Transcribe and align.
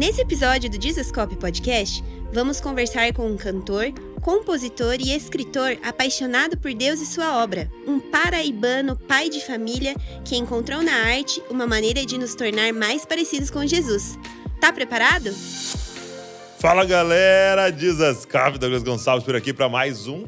Nesse 0.00 0.22
episódio 0.22 0.70
do 0.70 0.82
Jesuscope 0.82 1.36
Podcast, 1.36 2.02
vamos 2.32 2.58
conversar 2.58 3.12
com 3.12 3.30
um 3.30 3.36
cantor, 3.36 3.92
compositor 4.22 4.94
e 4.98 5.14
escritor 5.14 5.76
apaixonado 5.82 6.56
por 6.56 6.72
Deus 6.72 7.02
e 7.02 7.04
sua 7.04 7.44
obra, 7.44 7.70
um 7.86 8.00
paraibano 8.00 8.96
pai 8.96 9.28
de 9.28 9.44
família 9.44 9.94
que 10.24 10.38
encontrou 10.38 10.82
na 10.82 11.04
arte 11.04 11.42
uma 11.50 11.66
maneira 11.66 12.06
de 12.06 12.16
nos 12.16 12.34
tornar 12.34 12.72
mais 12.72 13.04
parecidos 13.04 13.50
com 13.50 13.66
Jesus. 13.66 14.18
Tá 14.58 14.72
preparado? 14.72 15.34
Fala 16.58 16.86
galera, 16.86 17.70
Cop, 17.70 18.58
Douglas 18.58 18.82
Gonçalves 18.82 19.24
por 19.24 19.36
aqui 19.36 19.52
para 19.52 19.68
mais 19.68 20.06
um 20.06 20.24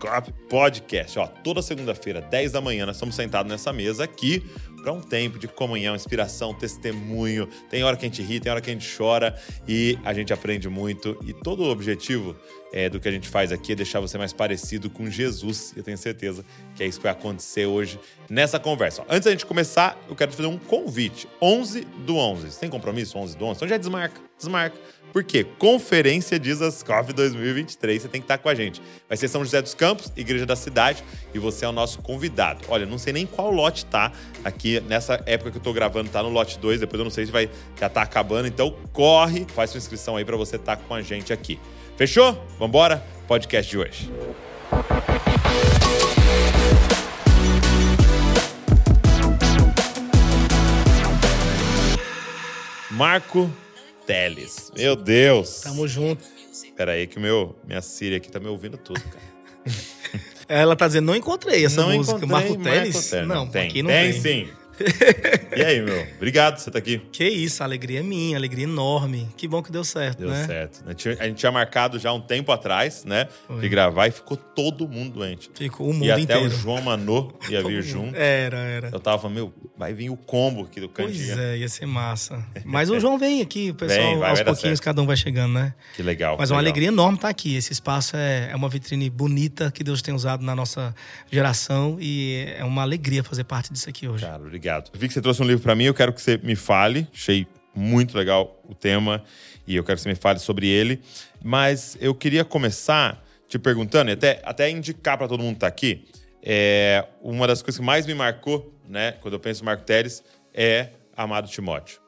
Cop 0.00 0.32
Podcast. 0.48 1.18
Ó, 1.18 1.26
toda 1.26 1.60
segunda-feira, 1.60 2.22
10 2.22 2.52
da 2.52 2.62
manhã, 2.62 2.86
nós 2.86 2.96
estamos 2.96 3.14
sentados 3.14 3.52
nessa 3.52 3.74
mesa 3.74 4.04
aqui 4.04 4.42
para 4.86 4.92
um 4.92 5.00
tempo 5.00 5.36
de 5.36 5.48
comunhão, 5.48 5.96
inspiração, 5.96 6.54
testemunho. 6.54 7.48
Tem 7.68 7.82
hora 7.82 7.96
que 7.96 8.06
a 8.06 8.08
gente 8.08 8.22
ri, 8.22 8.38
tem 8.38 8.52
hora 8.52 8.60
que 8.60 8.70
a 8.70 8.72
gente 8.72 8.88
chora 8.96 9.36
e 9.66 9.98
a 10.04 10.14
gente 10.14 10.32
aprende 10.32 10.68
muito. 10.68 11.18
E 11.26 11.32
todo 11.32 11.64
o 11.64 11.70
objetivo 11.72 12.36
é, 12.72 12.88
do 12.88 13.00
que 13.00 13.08
a 13.08 13.10
gente 13.10 13.28
faz 13.28 13.50
aqui 13.50 13.72
é 13.72 13.74
deixar 13.74 13.98
você 13.98 14.16
mais 14.16 14.32
parecido 14.32 14.88
com 14.88 15.10
Jesus. 15.10 15.74
Eu 15.76 15.82
tenho 15.82 15.98
certeza 15.98 16.44
que 16.76 16.84
é 16.84 16.86
isso 16.86 17.00
que 17.00 17.02
vai 17.02 17.10
acontecer 17.10 17.66
hoje 17.66 17.98
nessa 18.30 18.60
conversa. 18.60 19.04
Antes 19.08 19.24
da 19.24 19.32
gente 19.32 19.44
começar, 19.44 20.00
eu 20.08 20.14
quero 20.14 20.30
te 20.30 20.36
fazer 20.36 20.48
um 20.48 20.56
convite. 20.56 21.26
11 21.42 21.80
do 21.80 22.16
11. 22.16 22.52
Você 22.52 22.60
tem 22.60 22.70
compromisso 22.70 23.18
11 23.18 23.36
do 23.36 23.44
11? 23.44 23.56
Então 23.56 23.68
já 23.68 23.76
desmarca, 23.78 24.20
desmarca. 24.38 24.78
Por 25.16 25.24
quê? 25.24 25.44
Conferência 25.58 26.38
Jesus 26.38 26.82
Coffee 26.82 27.14
2023. 27.14 28.02
Você 28.02 28.06
tem 28.06 28.20
que 28.20 28.26
estar 28.26 28.36
com 28.36 28.50
a 28.50 28.54
gente. 28.54 28.82
Vai 29.08 29.16
ser 29.16 29.28
São 29.28 29.42
José 29.42 29.62
dos 29.62 29.72
Campos, 29.72 30.12
Igreja 30.14 30.44
da 30.44 30.54
Cidade, 30.54 31.02
e 31.32 31.38
você 31.38 31.64
é 31.64 31.68
o 31.70 31.72
nosso 31.72 32.02
convidado. 32.02 32.62
Olha, 32.68 32.84
não 32.84 32.98
sei 32.98 33.14
nem 33.14 33.24
qual 33.24 33.50
lote 33.50 33.86
tá 33.86 34.12
aqui 34.44 34.78
nessa 34.80 35.22
época 35.24 35.52
que 35.52 35.56
eu 35.56 35.62
tô 35.62 35.72
gravando, 35.72 36.10
tá 36.10 36.22
no 36.22 36.28
lote 36.28 36.58
2, 36.58 36.80
depois 36.80 36.98
eu 36.98 37.04
não 37.04 37.10
sei 37.10 37.24
se 37.24 37.32
vai 37.32 37.48
já 37.80 37.88
tá 37.88 38.02
acabando, 38.02 38.46
então 38.46 38.76
corre, 38.92 39.46
faz 39.54 39.70
sua 39.70 39.78
inscrição 39.78 40.16
aí 40.16 40.24
para 40.26 40.36
você 40.36 40.56
estar 40.56 40.76
com 40.76 40.92
a 40.92 41.00
gente 41.00 41.32
aqui. 41.32 41.58
Fechou? 41.96 42.34
Vambora? 42.58 43.02
Podcast 43.26 43.70
de 43.70 43.78
hoje. 43.78 44.10
Marco 52.90 53.50
Teles. 54.06 54.72
Meu 54.76 54.94
Deus. 54.96 55.60
Tamo 55.60 55.86
junto. 55.88 56.24
Pera 56.76 56.92
aí 56.92 57.06
que 57.06 57.18
meu, 57.18 57.56
minha 57.66 57.82
Siri 57.82 58.14
aqui 58.14 58.30
tá 58.30 58.38
me 58.38 58.46
ouvindo 58.46 58.78
tudo, 58.78 59.00
cara. 59.00 59.26
Ela 60.48 60.76
tá 60.76 60.86
dizendo, 60.86 61.06
não 61.06 61.16
encontrei 61.16 61.64
essa 61.64 61.82
não 61.82 61.92
música. 61.92 62.24
Marco 62.26 62.56
Teles? 62.56 62.94
Marco 62.94 63.10
Teles. 63.10 63.28
Não, 63.28 63.48
tem. 63.48 63.68
aqui 63.68 63.82
não 63.82 63.90
tem. 63.90 64.12
tem. 64.12 64.22
sim. 64.22 64.48
E 65.56 65.62
aí, 65.62 65.80
meu? 65.80 66.06
Obrigado 66.16 66.58
você 66.58 66.68
estar 66.68 66.78
aqui. 66.78 66.98
Que 67.12 67.28
isso, 67.28 67.62
alegria 67.62 68.00
é 68.00 68.02
minha, 68.02 68.36
alegria 68.36 68.64
enorme. 68.64 69.28
Que 69.36 69.48
bom 69.48 69.62
que 69.62 69.72
deu 69.72 69.84
certo, 69.84 70.18
Deu 70.18 70.28
né? 70.28 70.44
certo. 70.46 70.82
A 70.86 70.90
gente, 70.90 71.08
a 71.08 71.24
gente 71.26 71.36
tinha 71.38 71.52
marcado 71.52 71.98
já 71.98 72.12
um 72.12 72.20
tempo 72.20 72.52
atrás, 72.52 73.04
né? 73.04 73.28
Foi. 73.46 73.60
De 73.60 73.68
gravar 73.68 74.08
e 74.08 74.10
ficou 74.10 74.36
todo 74.36 74.86
mundo 74.88 75.14
doente. 75.14 75.50
Ficou 75.54 75.88
o 75.90 75.92
mundo 75.92 76.04
e 76.06 76.10
até 76.10 76.22
inteiro. 76.22 76.46
o 76.46 76.50
João 76.50 76.82
Manô 76.82 77.32
ia 77.48 77.62
vir 77.62 77.82
junto. 77.82 78.14
Era, 78.16 78.58
era. 78.58 78.90
Eu 78.92 79.00
tava 79.00 79.28
meu, 79.30 79.52
vai 79.76 79.92
vir 79.94 80.10
o 80.10 80.16
combo 80.16 80.62
aqui 80.64 80.80
do 80.80 80.88
Pois 80.88 81.16
cantinho. 81.16 81.38
é, 81.40 81.58
ia 81.58 81.68
ser 81.68 81.86
massa. 81.86 82.44
Mas 82.64 82.90
o 82.90 82.98
João 83.00 83.18
vem 83.18 83.40
aqui, 83.40 83.70
o 83.70 83.74
pessoal, 83.74 84.00
Vem, 84.00 84.18
vai, 84.18 84.30
aos 84.30 84.38
vai 84.40 84.44
pouquinhos, 84.46 84.80
cada 84.80 85.00
um 85.00 85.06
vai 85.06 85.16
chegando, 85.16 85.54
né? 85.54 85.74
Que 85.94 86.02
legal. 86.02 86.36
Mas 86.38 86.50
é 86.50 86.54
uma 86.54 86.60
legal. 86.60 86.72
alegria 86.72 86.88
enorme 86.88 87.16
estar 87.16 87.28
aqui. 87.28 87.56
Esse 87.56 87.72
espaço 87.72 88.16
é, 88.16 88.50
é 88.50 88.56
uma 88.56 88.68
vitrine 88.68 89.08
bonita 89.08 89.70
que 89.70 89.82
Deus 89.82 90.02
tem 90.02 90.12
usado 90.14 90.44
na 90.44 90.54
nossa 90.54 90.94
geração 91.30 91.96
e 92.00 92.46
é 92.56 92.64
uma 92.64 92.82
alegria 92.82 93.22
fazer 93.24 93.44
parte 93.44 93.72
disso 93.72 93.88
aqui 93.88 94.06
hoje. 94.08 94.24
Cara, 94.24 94.42
obrigado. 94.42 94.65
Vi 94.92 95.08
que 95.08 95.14
você 95.14 95.20
trouxe 95.20 95.42
um 95.42 95.46
livro 95.46 95.62
pra 95.62 95.74
mim, 95.74 95.84
eu 95.84 95.94
quero 95.94 96.12
que 96.12 96.20
você 96.20 96.38
me 96.38 96.56
fale. 96.56 97.06
Achei 97.12 97.46
muito 97.74 98.16
legal 98.16 98.60
o 98.68 98.74
tema 98.74 99.22
e 99.66 99.76
eu 99.76 99.84
quero 99.84 99.96
que 99.96 100.02
você 100.02 100.08
me 100.08 100.14
fale 100.14 100.38
sobre 100.38 100.66
ele. 100.66 101.00
Mas 101.42 101.96
eu 102.00 102.14
queria 102.14 102.44
começar 102.44 103.22
te 103.48 103.58
perguntando, 103.58 104.10
e 104.10 104.12
até, 104.12 104.40
até 104.44 104.68
indicar 104.70 105.16
pra 105.16 105.28
todo 105.28 105.42
mundo 105.42 105.54
que 105.54 105.60
tá 105.60 105.66
aqui, 105.66 106.04
é, 106.42 107.06
uma 107.22 107.46
das 107.46 107.62
coisas 107.62 107.78
que 107.78 107.84
mais 107.84 108.06
me 108.06 108.14
marcou, 108.14 108.74
né, 108.88 109.12
quando 109.20 109.34
eu 109.34 109.40
penso 109.40 109.62
em 109.62 109.66
Marco 109.66 109.84
Teres, 109.84 110.22
é 110.52 110.90
Amado 111.16 111.48
Timóteo. 111.48 112.00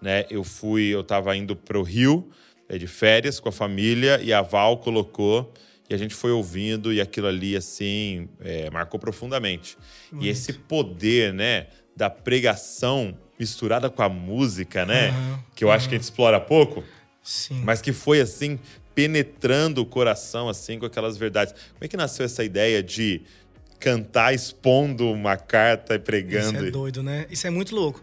Né, 0.00 0.24
eu 0.30 0.44
fui, 0.44 0.84
eu 0.84 1.02
tava 1.02 1.36
indo 1.36 1.56
pro 1.56 1.82
Rio 1.82 2.30
é, 2.68 2.78
de 2.78 2.86
férias 2.86 3.40
com 3.40 3.48
a 3.48 3.52
família 3.52 4.20
e 4.22 4.32
a 4.32 4.40
Val 4.40 4.78
colocou 4.78 5.52
e 5.90 5.94
a 5.94 5.96
gente 5.96 6.14
foi 6.14 6.30
ouvindo 6.30 6.92
e 6.92 7.00
aquilo 7.00 7.26
ali, 7.26 7.56
assim, 7.56 8.28
é, 8.40 8.70
marcou 8.70 9.00
profundamente. 9.00 9.76
E 10.20 10.28
esse 10.28 10.52
poder, 10.52 11.32
né, 11.32 11.66
da 11.98 12.08
pregação 12.08 13.12
misturada 13.38 13.90
com 13.90 14.00
a 14.02 14.08
música, 14.08 14.86
né, 14.86 15.08
Aham, 15.08 15.40
que 15.56 15.64
eu 15.64 15.70
acho 15.72 15.88
que 15.88 15.96
a 15.96 15.98
gente 15.98 16.04
explora 16.04 16.40
pouco, 16.40 16.84
Sim. 17.22 17.60
mas 17.64 17.80
que 17.82 17.92
foi, 17.92 18.20
assim, 18.20 18.56
penetrando 18.94 19.82
o 19.82 19.86
coração, 19.86 20.48
assim, 20.48 20.78
com 20.78 20.86
aquelas 20.86 21.16
verdades. 21.16 21.52
Como 21.52 21.82
é 21.82 21.88
que 21.88 21.96
nasceu 21.96 22.24
essa 22.24 22.44
ideia 22.44 22.82
de 22.82 23.22
cantar 23.80 24.32
expondo 24.32 25.10
uma 25.10 25.36
carta 25.36 25.94
e 25.94 25.96
Isso 25.96 26.04
pregando? 26.04 26.66
é 26.66 26.70
doido, 26.70 27.02
né? 27.02 27.26
Isso 27.30 27.46
é 27.48 27.50
muito 27.50 27.74
louco. 27.74 28.00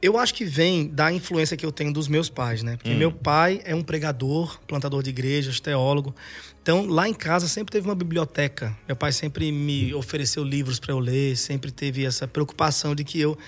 Eu 0.00 0.18
acho 0.18 0.34
que 0.34 0.44
vem 0.44 0.88
da 0.88 1.12
influência 1.12 1.56
que 1.56 1.64
eu 1.64 1.72
tenho 1.72 1.92
dos 1.92 2.08
meus 2.08 2.28
pais, 2.28 2.62
né? 2.62 2.76
Porque 2.76 2.94
meu 2.94 3.10
pai 3.10 3.60
é 3.64 3.74
um 3.74 3.82
pregador, 3.82 4.58
plantador 4.66 5.02
de 5.02 5.10
igrejas, 5.10 5.60
teólogo. 5.60 6.14
Então, 6.62 6.86
lá 6.86 7.08
em 7.08 7.14
casa 7.14 7.48
sempre 7.48 7.72
teve 7.72 7.88
uma 7.88 7.94
biblioteca. 7.94 8.76
Meu 8.86 8.96
pai 8.96 9.12
sempre 9.12 9.50
me 9.52 9.94
ofereceu 9.94 10.42
livros 10.42 10.78
para 10.78 10.92
eu 10.92 10.98
ler, 10.98 11.36
sempre 11.36 11.70
teve 11.70 12.04
essa 12.04 12.26
preocupação 12.26 12.94
de 12.94 13.04
que 13.04 13.20
eu 13.20 13.38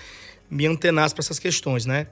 me 0.51 0.67
antenasse 0.67 1.15
para 1.15 1.23
essas 1.23 1.39
questões, 1.39 1.85
né? 1.85 2.07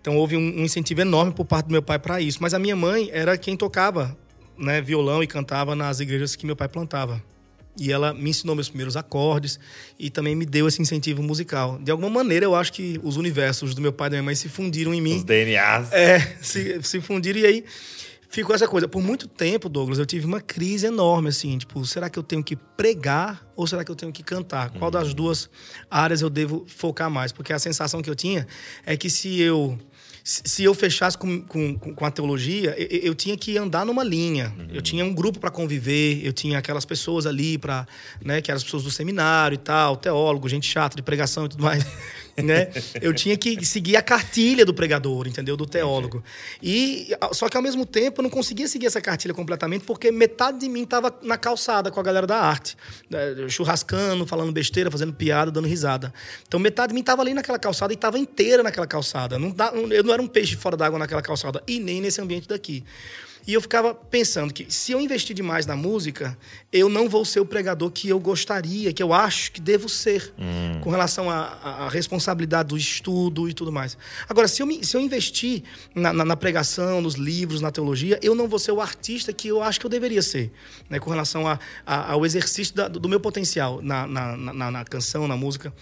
Então, 0.00 0.16
houve 0.16 0.36
um 0.36 0.40
um 0.60 0.64
incentivo 0.64 1.00
enorme 1.00 1.32
por 1.32 1.44
parte 1.44 1.66
do 1.66 1.72
meu 1.72 1.82
pai 1.82 1.98
para 1.98 2.20
isso. 2.20 2.38
Mas 2.40 2.54
a 2.54 2.58
minha 2.58 2.76
mãe 2.76 3.08
era 3.12 3.36
quem 3.36 3.56
tocava 3.56 4.16
né, 4.58 4.80
violão 4.80 5.22
e 5.22 5.26
cantava 5.26 5.74
nas 5.74 6.00
igrejas 6.00 6.36
que 6.36 6.46
meu 6.46 6.56
pai 6.56 6.68
plantava. 6.68 7.22
E 7.76 7.90
ela 7.90 8.12
me 8.12 8.30
ensinou 8.30 8.54
meus 8.54 8.68
primeiros 8.68 8.96
acordes 8.96 9.58
e 9.98 10.10
também 10.10 10.36
me 10.36 10.44
deu 10.44 10.68
esse 10.68 10.82
incentivo 10.82 11.22
musical. 11.22 11.78
De 11.78 11.90
alguma 11.90 12.10
maneira, 12.10 12.44
eu 12.44 12.54
acho 12.54 12.72
que 12.72 13.00
os 13.02 13.16
universos 13.16 13.74
do 13.74 13.80
meu 13.80 13.92
pai 13.92 14.08
e 14.08 14.10
da 14.10 14.16
minha 14.16 14.24
mãe 14.24 14.34
se 14.34 14.48
fundiram 14.48 14.92
em 14.92 15.00
mim. 15.00 15.16
Os 15.16 15.24
DNAs. 15.24 15.92
É, 15.92 16.36
se, 16.42 16.82
se 16.82 17.00
fundiram 17.00 17.40
e 17.40 17.46
aí 17.46 17.64
ficou 18.32 18.54
essa 18.54 18.66
coisa. 18.66 18.88
Por 18.88 19.02
muito 19.02 19.28
tempo, 19.28 19.68
Douglas, 19.68 19.98
eu 19.98 20.06
tive 20.06 20.26
uma 20.26 20.40
crise 20.40 20.86
enorme, 20.86 21.28
assim, 21.28 21.56
tipo, 21.58 21.84
será 21.84 22.08
que 22.08 22.18
eu 22.18 22.22
tenho 22.22 22.42
que 22.42 22.56
pregar 22.56 23.42
ou 23.54 23.66
será 23.66 23.84
que 23.84 23.90
eu 23.90 23.94
tenho 23.94 24.10
que 24.10 24.22
cantar? 24.22 24.70
Qual 24.70 24.90
das 24.90 25.12
duas 25.14 25.48
áreas 25.90 26.22
eu 26.22 26.30
devo 26.30 26.64
focar 26.66 27.10
mais? 27.10 27.30
Porque 27.30 27.52
a 27.52 27.58
sensação 27.58 28.00
que 28.02 28.08
eu 28.08 28.14
tinha 28.14 28.46
é 28.84 28.96
que 28.96 29.10
se 29.10 29.40
eu 29.40 29.78
se 30.24 30.62
eu 30.62 30.72
fechasse 30.74 31.18
com, 31.18 31.40
com, 31.42 31.76
com 31.76 32.06
a 32.06 32.10
teologia, 32.10 32.74
eu, 32.78 33.00
eu 33.10 33.14
tinha 33.14 33.36
que 33.36 33.58
andar 33.58 33.84
numa 33.84 34.04
linha. 34.04 34.54
Eu 34.72 34.80
tinha 34.80 35.04
um 35.04 35.12
grupo 35.12 35.40
para 35.40 35.50
conviver, 35.50 36.24
eu 36.24 36.32
tinha 36.32 36.58
aquelas 36.58 36.84
pessoas 36.84 37.26
ali 37.26 37.58
para, 37.58 37.86
né, 38.24 38.40
que 38.40 38.50
eram 38.50 38.56
as 38.56 38.64
pessoas 38.64 38.84
do 38.84 38.90
seminário 38.90 39.54
e 39.56 39.58
tal, 39.58 39.96
teólogo, 39.96 40.48
gente 40.48 40.66
chata 40.66 40.96
de 40.96 41.02
pregação 41.02 41.46
e 41.46 41.48
tudo 41.48 41.62
mais. 41.62 41.84
né? 42.36 42.68
Eu 43.00 43.12
tinha 43.12 43.36
que 43.36 43.64
seguir 43.64 43.96
a 43.96 44.02
cartilha 44.02 44.64
do 44.64 44.72
pregador, 44.72 45.26
entendeu? 45.26 45.56
Do 45.56 45.66
teólogo. 45.66 46.22
E 46.62 47.08
só 47.32 47.48
que 47.48 47.56
ao 47.56 47.62
mesmo 47.62 47.84
tempo 47.84 48.20
eu 48.20 48.22
não 48.22 48.30
conseguia 48.30 48.66
seguir 48.68 48.86
essa 48.86 49.00
cartilha 49.00 49.34
completamente 49.34 49.84
porque 49.84 50.10
metade 50.10 50.60
de 50.60 50.68
mim 50.68 50.82
estava 50.84 51.14
na 51.22 51.36
calçada 51.36 51.90
com 51.90 52.00
a 52.00 52.02
galera 52.02 52.26
da 52.26 52.38
arte, 52.38 52.76
né? 53.10 53.48
churrascando, 53.48 54.26
falando 54.26 54.52
besteira, 54.52 54.90
fazendo 54.90 55.12
piada, 55.12 55.50
dando 55.50 55.66
risada. 55.68 56.12
Então 56.46 56.58
metade 56.60 56.88
de 56.88 56.94
mim 56.94 57.00
estava 57.00 57.22
ali 57.22 57.34
naquela 57.34 57.58
calçada 57.58 57.92
e 57.92 57.96
estava 57.96 58.18
inteira 58.18 58.62
naquela 58.62 58.86
calçada. 58.86 59.38
Não 59.38 59.50
dá- 59.50 59.72
eu 59.74 60.02
não 60.02 60.12
era 60.12 60.22
um 60.22 60.28
peixe 60.28 60.56
fora 60.56 60.76
d'água 60.76 60.98
naquela 60.98 61.22
calçada 61.22 61.62
e 61.66 61.78
nem 61.80 62.00
nesse 62.00 62.20
ambiente 62.20 62.48
daqui. 62.48 62.84
E 63.46 63.54
eu 63.54 63.60
ficava 63.60 63.92
pensando 63.92 64.54
que 64.54 64.66
se 64.72 64.92
eu 64.92 65.00
investir 65.00 65.34
demais 65.34 65.66
na 65.66 65.74
música, 65.74 66.38
eu 66.72 66.88
não 66.88 67.08
vou 67.08 67.24
ser 67.24 67.40
o 67.40 67.44
pregador 67.44 67.90
que 67.90 68.08
eu 68.08 68.20
gostaria, 68.20 68.92
que 68.92 69.02
eu 69.02 69.12
acho 69.12 69.50
que 69.50 69.60
devo 69.60 69.88
ser, 69.88 70.32
com 70.80 70.90
relação 70.90 71.28
à, 71.28 71.88
responsabilidade 71.90 72.68
do 72.68 72.76
estudo 72.76 73.48
e 73.48 73.52
tudo 73.52 73.72
mais. 73.72 73.98
Agora, 74.28 74.46
se 74.46 74.62
eu, 74.62 74.66
me- 74.66 74.84
se 74.84 74.96
eu 74.96 75.00
investir 75.00 75.64
na, 75.94 76.12
na- 76.12 76.24
na 76.24 76.36
pregação, 76.36 77.00
nos 77.00 77.14
livros, 77.14 77.60
na 77.60 77.72
teologia, 77.72 78.16
eu 78.22 78.34
não 78.34 78.46
vou 78.46 78.58
ser 78.60 78.70
o 78.72 78.80
artista 78.80 79.32
que 79.32 79.48
eu 79.48 79.60
acho 79.60 79.80
que 79.80 79.86
eu 79.86 79.90
deveria 79.90 80.22
ser, 80.22 80.52
né, 80.88 81.00
com 81.00 81.10
relação 81.10 81.48
a- 81.48 81.58
a- 81.84 82.12
ao 82.12 82.24
exercício 82.24 82.74
da- 82.74 82.86
do 82.88 83.08
meu 83.08 83.18
potencial 83.18 83.80
na- 83.82 84.06
na 84.70 84.84
canção, 84.84 85.26
na 85.26 85.36
música. 85.36 85.72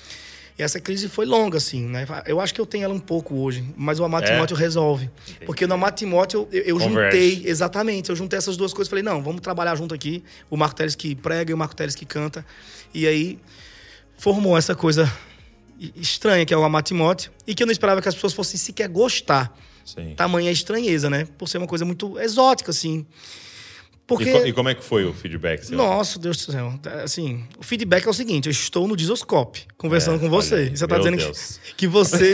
E 0.60 0.62
essa 0.62 0.78
crise 0.78 1.08
foi 1.08 1.24
longa, 1.24 1.56
assim, 1.56 1.86
né? 1.86 2.06
Eu 2.26 2.38
acho 2.38 2.52
que 2.52 2.60
eu 2.60 2.66
tenho 2.66 2.84
ela 2.84 2.92
um 2.92 3.00
pouco 3.00 3.34
hoje, 3.34 3.64
mas 3.74 3.98
o 3.98 4.04
Amado 4.04 4.26
É? 4.26 4.32
Timóteo 4.32 4.54
resolve. 4.54 5.08
Porque 5.46 5.66
no 5.66 5.72
Amado 5.72 5.94
Timóteo 5.94 6.46
eu, 6.52 6.62
eu 6.64 6.78
juntei, 6.78 7.42
exatamente, 7.46 8.10
eu 8.10 8.16
juntei 8.16 8.36
essas 8.36 8.58
duas 8.58 8.74
coisas. 8.74 8.90
Falei, 8.90 9.02
não, 9.02 9.22
vamos 9.22 9.40
trabalhar 9.40 9.74
junto 9.74 9.94
aqui. 9.94 10.22
O 10.50 10.58
Marco 10.58 10.76
Teles 10.76 10.94
que 10.94 11.14
prega 11.14 11.50
e 11.50 11.54
o 11.54 11.56
Marco 11.56 11.74
Teles 11.74 11.94
que 11.94 12.04
canta. 12.04 12.44
E 12.92 13.06
aí 13.06 13.38
formou 14.18 14.54
essa 14.54 14.74
coisa 14.74 15.10
estranha 15.96 16.44
que 16.44 16.52
é 16.52 16.56
o 16.58 16.62
Amado 16.62 16.84
Timóteo 16.84 17.32
e 17.46 17.54
que 17.54 17.62
eu 17.62 17.66
não 17.66 17.72
esperava 17.72 18.02
que 18.02 18.08
as 18.10 18.14
pessoas 18.14 18.34
fossem 18.34 18.60
sequer 18.60 18.90
gostar. 18.90 19.56
Sim. 19.82 20.12
Tamanha 20.14 20.50
estranheza, 20.50 21.08
né? 21.08 21.26
Por 21.38 21.48
ser 21.48 21.56
uma 21.56 21.66
coisa 21.66 21.86
muito 21.86 22.20
exótica, 22.20 22.70
assim. 22.70 23.06
Porque... 24.10 24.28
E, 24.28 24.48
e, 24.48 24.52
como 24.52 24.68
é 24.68 24.74
que 24.74 24.82
foi 24.82 25.04
o 25.04 25.14
feedback? 25.14 25.62
Seu? 25.62 25.76
Nossa, 25.76 26.18
Deus 26.18 26.44
do 26.44 26.50
céu. 26.50 26.74
Assim, 27.04 27.44
o 27.56 27.62
feedback 27.62 28.04
é 28.04 28.10
o 28.10 28.12
seguinte: 28.12 28.46
eu 28.46 28.50
estou 28.50 28.88
no 28.88 28.96
Disoscope 28.96 29.68
conversando 29.78 30.16
é, 30.16 30.18
com 30.18 30.28
você. 30.28 30.54
Olha, 30.54 30.76
você 30.76 30.84
está 30.84 30.98
dizendo 30.98 31.16
que, 31.16 31.74
que 31.76 31.86
você. 31.86 32.32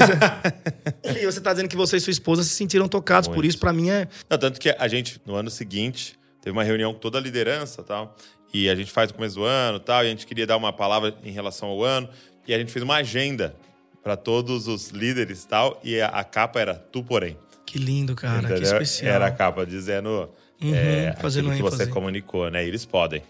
e 1.04 1.26
você 1.26 1.38
está 1.38 1.52
dizendo 1.52 1.68
que 1.68 1.76
você 1.76 1.98
e 1.98 2.00
sua 2.00 2.10
esposa 2.10 2.42
se 2.42 2.48
sentiram 2.48 2.88
tocados 2.88 3.28
Muito. 3.28 3.36
por 3.36 3.44
isso. 3.44 3.58
Para 3.58 3.74
mim 3.74 3.90
é. 3.90 4.08
Não, 4.30 4.38
tanto 4.38 4.58
que 4.58 4.70
a 4.70 4.88
gente, 4.88 5.20
no 5.26 5.34
ano 5.34 5.50
seguinte, 5.50 6.18
teve 6.40 6.56
uma 6.56 6.64
reunião 6.64 6.94
com 6.94 6.98
toda 6.98 7.18
a 7.18 7.20
liderança 7.20 7.82
tal. 7.82 8.16
E 8.54 8.70
a 8.70 8.74
gente 8.74 8.90
faz 8.90 9.10
no 9.10 9.16
começo 9.16 9.34
do 9.34 9.44
ano 9.44 9.78
tal. 9.78 10.02
E 10.02 10.06
a 10.06 10.10
gente 10.10 10.26
queria 10.26 10.46
dar 10.46 10.56
uma 10.56 10.72
palavra 10.72 11.14
em 11.22 11.30
relação 11.30 11.68
ao 11.68 11.84
ano. 11.84 12.08
E 12.48 12.54
a 12.54 12.58
gente 12.58 12.72
fez 12.72 12.82
uma 12.82 12.96
agenda 12.96 13.54
para 14.02 14.16
todos 14.16 14.66
os 14.66 14.88
líderes 14.88 15.44
tal. 15.44 15.78
E 15.84 16.00
a, 16.00 16.06
a 16.06 16.24
capa 16.24 16.58
era 16.58 16.74
Tu, 16.74 17.04
porém. 17.04 17.36
Que 17.66 17.78
lindo, 17.78 18.14
cara. 18.14 18.38
Entendeu? 18.38 18.56
Que 18.56 18.64
especial. 18.64 19.12
Era 19.12 19.26
a 19.26 19.30
capa 19.30 19.66
dizendo 19.66 20.30
Uhum, 20.62 20.74
é, 20.74 21.14
fazendo 21.20 21.50
que 21.52 21.62
você 21.62 21.86
comunicou, 21.86 22.50
né? 22.50 22.66
Eles 22.66 22.84
podem. 22.84 23.22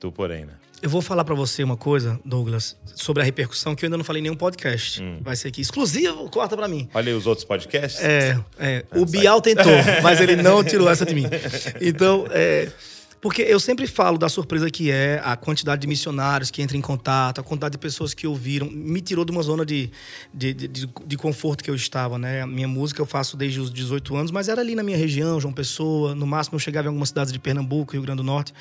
Tu, 0.00 0.10
porém, 0.10 0.44
né? 0.44 0.54
Eu 0.82 0.90
vou 0.90 1.00
falar 1.00 1.24
para 1.24 1.34
você 1.34 1.64
uma 1.64 1.78
coisa, 1.78 2.20
Douglas, 2.24 2.76
sobre 2.94 3.22
a 3.22 3.24
repercussão 3.24 3.74
que 3.74 3.84
eu 3.84 3.86
ainda 3.86 3.96
não 3.96 4.04
falei 4.04 4.20
em 4.20 4.24
nenhum 4.24 4.36
podcast. 4.36 5.02
Hum. 5.02 5.18
Vai 5.22 5.34
ser 5.34 5.48
aqui 5.48 5.62
exclusivo, 5.62 6.28
corta 6.28 6.56
para 6.56 6.68
mim. 6.68 6.88
Olha 6.92 7.10
aí 7.10 7.16
os 7.16 7.26
outros 7.26 7.44
podcasts. 7.44 8.04
É, 8.04 8.38
é. 8.58 8.84
o 8.94 9.06
Bial 9.06 9.40
tentou, 9.40 9.72
mas 10.02 10.20
ele 10.20 10.36
não 10.36 10.62
tirou 10.62 10.90
essa 10.90 11.06
de 11.06 11.14
mim. 11.14 11.24
Então, 11.80 12.26
é, 12.30 12.68
porque 13.24 13.40
eu 13.40 13.58
sempre 13.58 13.86
falo 13.86 14.18
da 14.18 14.28
surpresa 14.28 14.68
que 14.68 14.90
é 14.90 15.18
a 15.24 15.34
quantidade 15.34 15.80
de 15.80 15.86
missionários 15.86 16.50
que 16.50 16.60
entram 16.60 16.78
em 16.78 16.82
contato, 16.82 17.40
a 17.40 17.42
quantidade 17.42 17.72
de 17.72 17.78
pessoas 17.78 18.12
que 18.12 18.26
ouviram. 18.26 18.68
Me 18.70 19.00
tirou 19.00 19.24
de 19.24 19.32
uma 19.32 19.40
zona 19.40 19.64
de, 19.64 19.90
de, 20.34 20.52
de, 20.52 20.86
de, 20.86 21.16
conforto 21.16 21.64
que 21.64 21.70
eu 21.70 21.74
estava, 21.74 22.18
né? 22.18 22.42
A 22.42 22.46
minha 22.46 22.68
música 22.68 23.00
eu 23.00 23.06
faço 23.06 23.34
desde 23.34 23.60
os 23.60 23.72
18 23.72 24.14
anos, 24.14 24.30
mas 24.30 24.46
era 24.50 24.60
ali 24.60 24.74
na 24.74 24.82
minha 24.82 24.98
região, 24.98 25.40
João 25.40 25.54
Pessoa. 25.54 26.14
No 26.14 26.26
máximo 26.26 26.56
eu 26.56 26.60
chegava 26.60 26.86
em 26.86 26.88
algumas 26.88 27.08
cidades 27.08 27.32
de 27.32 27.38
Pernambuco, 27.38 27.94
Rio 27.94 28.02
Grande 28.02 28.18
do 28.18 28.24
Norte. 28.24 28.52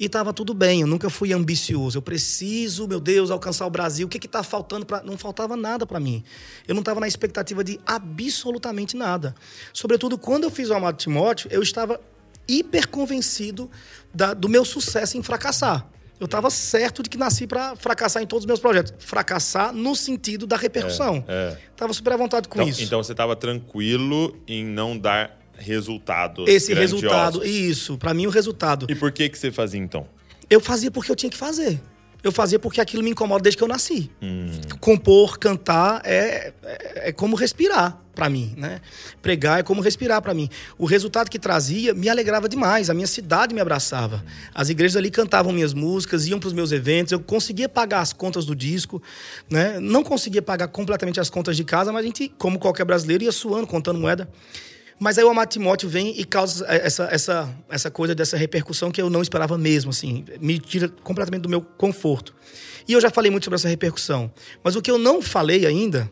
E 0.00 0.06
estava 0.06 0.32
tudo 0.32 0.54
bem, 0.54 0.80
eu 0.80 0.86
nunca 0.86 1.10
fui 1.10 1.34
ambicioso. 1.34 1.98
Eu 1.98 2.02
preciso, 2.02 2.88
meu 2.88 3.00
Deus, 3.00 3.30
alcançar 3.30 3.66
o 3.66 3.70
Brasil. 3.70 4.06
O 4.06 4.08
que 4.08 4.24
está 4.24 4.42
faltando? 4.42 4.86
Pra... 4.86 5.02
Não 5.02 5.18
faltava 5.18 5.58
nada 5.58 5.84
para 5.84 6.00
mim. 6.00 6.24
Eu 6.66 6.74
não 6.74 6.80
estava 6.80 7.00
na 7.00 7.06
expectativa 7.06 7.62
de 7.62 7.78
absolutamente 7.84 8.96
nada. 8.96 9.34
Sobretudo, 9.74 10.16
quando 10.16 10.44
eu 10.44 10.50
fiz 10.50 10.70
o 10.70 10.74
Amado 10.74 10.96
Timóteo, 10.96 11.50
eu 11.52 11.62
estava 11.62 12.00
hiper 12.48 12.88
convencido 12.88 13.70
da, 14.16 14.32
do 14.32 14.48
meu 14.48 14.64
sucesso 14.64 15.18
em 15.18 15.22
fracassar. 15.22 15.86
Eu 16.18 16.24
estava 16.24 16.48
certo 16.48 17.02
de 17.02 17.10
que 17.10 17.18
nasci 17.18 17.46
para 17.46 17.76
fracassar 17.76 18.22
em 18.22 18.26
todos 18.26 18.44
os 18.44 18.46
meus 18.46 18.58
projetos. 18.58 18.94
Fracassar 18.98 19.70
no 19.74 19.94
sentido 19.94 20.46
da 20.46 20.56
repercussão. 20.56 21.22
É, 21.28 21.58
é. 21.78 21.92
super 21.92 22.14
à 22.14 22.16
vontade 22.16 22.48
com 22.48 22.58
então, 22.58 22.68
isso. 22.68 22.82
Então 22.82 23.02
você 23.02 23.12
estava 23.12 23.36
tranquilo 23.36 24.34
em 24.48 24.64
não 24.64 24.96
dar 24.96 25.38
resultado. 25.58 26.48
Esse 26.48 26.72
resultado, 26.72 27.44
isso. 27.44 27.98
Para 27.98 28.14
mim, 28.14 28.26
o 28.26 28.30
resultado. 28.30 28.86
E 28.88 28.94
por 28.94 29.12
que, 29.12 29.28
que 29.28 29.38
você 29.38 29.52
fazia 29.52 29.78
então? 29.78 30.08
Eu 30.48 30.60
fazia 30.60 30.90
porque 30.90 31.10
eu 31.12 31.16
tinha 31.16 31.28
que 31.28 31.36
fazer 31.36 31.78
eu 32.22 32.32
fazia 32.32 32.58
porque 32.58 32.80
aquilo 32.80 33.02
me 33.02 33.10
incomoda 33.10 33.42
desde 33.42 33.56
que 33.56 33.64
eu 33.64 33.68
nasci. 33.68 34.10
Hum. 34.20 34.50
Compor, 34.80 35.38
cantar 35.38 36.00
é, 36.04 36.52
é, 36.62 37.08
é 37.08 37.12
como 37.12 37.36
respirar 37.36 38.00
para 38.16 38.30
mim, 38.30 38.54
né? 38.56 38.80
Pregar 39.20 39.60
é 39.60 39.62
como 39.62 39.82
respirar 39.82 40.22
para 40.22 40.32
mim. 40.32 40.48
O 40.78 40.86
resultado 40.86 41.30
que 41.30 41.38
trazia 41.38 41.92
me 41.92 42.08
alegrava 42.08 42.48
demais, 42.48 42.88
a 42.88 42.94
minha 42.94 43.06
cidade 43.06 43.54
me 43.54 43.60
abraçava. 43.60 44.24
As 44.54 44.70
igrejas 44.70 44.96
ali 44.96 45.10
cantavam 45.10 45.52
minhas 45.52 45.74
músicas, 45.74 46.26
iam 46.26 46.40
para 46.40 46.46
os 46.46 46.54
meus 46.54 46.72
eventos, 46.72 47.12
eu 47.12 47.20
conseguia 47.20 47.68
pagar 47.68 48.00
as 48.00 48.14
contas 48.14 48.46
do 48.46 48.56
disco, 48.56 49.02
né? 49.50 49.78
Não 49.78 50.02
conseguia 50.02 50.40
pagar 50.40 50.68
completamente 50.68 51.20
as 51.20 51.28
contas 51.28 51.56
de 51.56 51.64
casa, 51.64 51.92
mas 51.92 52.02
a 52.02 52.06
gente, 52.06 52.32
como 52.38 52.58
qualquer 52.58 52.86
brasileiro, 52.86 53.22
ia 53.22 53.32
suando, 53.32 53.66
contando 53.66 54.00
moeda. 54.00 54.28
Mas 54.98 55.18
aí 55.18 55.24
o 55.24 55.28
Amado 55.28 55.50
Timóteo 55.50 55.88
vem 55.88 56.18
e 56.18 56.24
causa 56.24 56.64
essa, 56.68 57.04
essa, 57.04 57.54
essa 57.68 57.90
coisa 57.90 58.14
dessa 58.14 58.36
repercussão 58.36 58.90
que 58.90 59.00
eu 59.00 59.10
não 59.10 59.20
esperava 59.20 59.58
mesmo, 59.58 59.90
assim. 59.90 60.24
Me 60.40 60.58
tira 60.58 60.88
completamente 60.88 61.42
do 61.42 61.48
meu 61.48 61.60
conforto. 61.60 62.34
E 62.88 62.92
eu 62.92 63.00
já 63.00 63.10
falei 63.10 63.30
muito 63.30 63.44
sobre 63.44 63.56
essa 63.56 63.68
repercussão. 63.68 64.32
Mas 64.64 64.74
o 64.74 64.82
que 64.82 64.90
eu 64.90 64.96
não 64.96 65.20
falei 65.20 65.66
ainda 65.66 66.10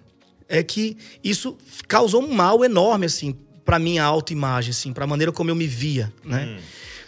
é 0.48 0.62
que 0.62 0.96
isso 1.22 1.56
causou 1.88 2.22
um 2.22 2.32
mal 2.34 2.64
enorme, 2.64 3.06
assim, 3.06 3.34
para 3.64 3.78
minha 3.78 4.04
autoimagem, 4.04 4.70
assim, 4.70 4.92
para 4.92 5.04
a 5.04 5.06
maneira 5.06 5.32
como 5.32 5.50
eu 5.50 5.54
me 5.54 5.66
via, 5.66 6.12
né? 6.22 6.44
Hum. 6.44 6.62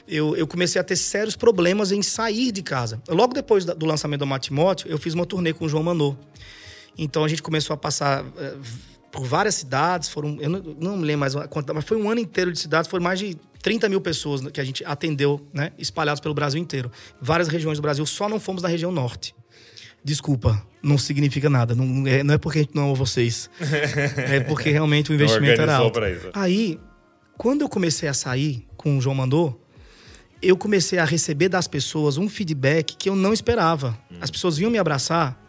Eu, 0.08 0.36
eu, 0.36 0.46
comecei 0.46 0.80
a 0.80 0.84
ter 0.84 0.94
sérios 0.94 1.34
problemas 1.34 1.90
em 1.90 2.00
sair 2.00 2.52
de 2.52 2.62
casa. 2.62 3.02
Logo 3.08 3.34
depois 3.34 3.64
do 3.64 3.84
lançamento 3.84 4.24
do 4.24 4.38
Timóteo, 4.38 4.88
eu 4.88 4.98
fiz 4.98 5.14
uma 5.14 5.26
turnê 5.26 5.52
com 5.52 5.64
o 5.64 5.68
João 5.68 5.82
Manô. 5.82 6.16
Então 6.96 7.24
a 7.24 7.28
gente 7.28 7.42
começou 7.42 7.74
a 7.74 7.76
passar 7.76 8.24
eh, 8.38 8.54
por 9.16 9.24
várias 9.24 9.54
cidades, 9.54 10.10
foram, 10.10 10.36
eu 10.38 10.50
não, 10.50 10.60
não 10.78 10.96
me 10.98 11.04
lembro 11.06 11.20
mais 11.20 11.34
a 11.34 11.48
quantidade, 11.48 11.74
mas 11.74 11.86
foi 11.86 11.96
um 11.96 12.10
ano 12.10 12.20
inteiro 12.20 12.52
de 12.52 12.58
cidades, 12.58 12.88
foram 12.88 13.02
mais 13.02 13.18
de 13.18 13.34
30 13.62 13.88
mil 13.88 14.00
pessoas 14.00 14.42
que 14.48 14.60
a 14.60 14.64
gente 14.64 14.84
atendeu, 14.84 15.40
né, 15.54 15.72
espalhados 15.78 16.20
pelo 16.20 16.34
Brasil 16.34 16.60
inteiro. 16.60 16.92
Várias 17.18 17.48
regiões 17.48 17.78
do 17.78 17.82
Brasil, 17.82 18.04
só 18.04 18.28
não 18.28 18.38
fomos 18.38 18.62
na 18.62 18.68
região 18.68 18.92
norte. 18.92 19.34
Desculpa, 20.04 20.62
não 20.82 20.98
significa 20.98 21.48
nada. 21.48 21.74
Não 21.74 22.06
é, 22.06 22.22
não 22.22 22.34
é 22.34 22.38
porque 22.38 22.58
a 22.58 22.62
gente 22.62 22.76
não 22.76 22.84
ama 22.84 22.94
vocês. 22.94 23.48
é 24.18 24.40
porque 24.40 24.70
realmente 24.70 25.10
o 25.10 25.14
investimento 25.14 25.62
era 25.62 25.76
alto. 25.76 25.98
Aí, 26.34 26.78
quando 27.38 27.62
eu 27.62 27.68
comecei 27.70 28.08
a 28.08 28.14
sair 28.14 28.66
com 28.76 28.98
o 28.98 29.00
João 29.00 29.16
Mandou, 29.16 29.60
eu 30.42 30.58
comecei 30.58 30.98
a 30.98 31.04
receber 31.06 31.48
das 31.48 31.66
pessoas 31.66 32.18
um 32.18 32.28
feedback 32.28 32.94
que 32.96 33.08
eu 33.08 33.16
não 33.16 33.32
esperava. 33.32 33.98
Hum. 34.12 34.18
As 34.20 34.30
pessoas 34.30 34.58
vinham 34.58 34.70
me 34.70 34.78
abraçar 34.78 35.42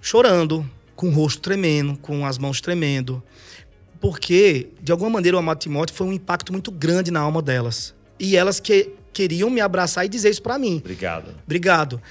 chorando, 0.00 0.68
com 1.00 1.08
o 1.08 1.12
rosto 1.12 1.40
tremendo, 1.40 1.96
com 1.96 2.26
as 2.26 2.36
mãos 2.36 2.60
tremendo. 2.60 3.22
Porque, 4.02 4.68
de 4.82 4.92
alguma 4.92 5.08
maneira, 5.08 5.34
o 5.34 5.40
Amado 5.40 5.58
Timóteo 5.58 5.96
foi 5.96 6.06
um 6.06 6.12
impacto 6.12 6.52
muito 6.52 6.70
grande 6.70 7.10
na 7.10 7.20
alma 7.20 7.40
delas. 7.40 7.94
E 8.18 8.36
elas 8.36 8.60
que 8.60 8.90
queriam 9.10 9.48
me 9.48 9.62
abraçar 9.62 10.04
e 10.04 10.10
dizer 10.10 10.28
isso 10.28 10.42
para 10.42 10.58
mim. 10.58 10.76
Obrigado. 10.76 11.34
Obrigado. 11.42 12.02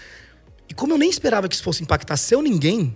E 0.68 0.74
como 0.74 0.94
eu 0.94 0.98
nem 0.98 1.08
esperava 1.08 1.48
que 1.48 1.54
isso 1.54 1.64
fosse 1.64 1.84
impactar 1.84 2.18
seu 2.18 2.42
ninguém, 2.42 2.96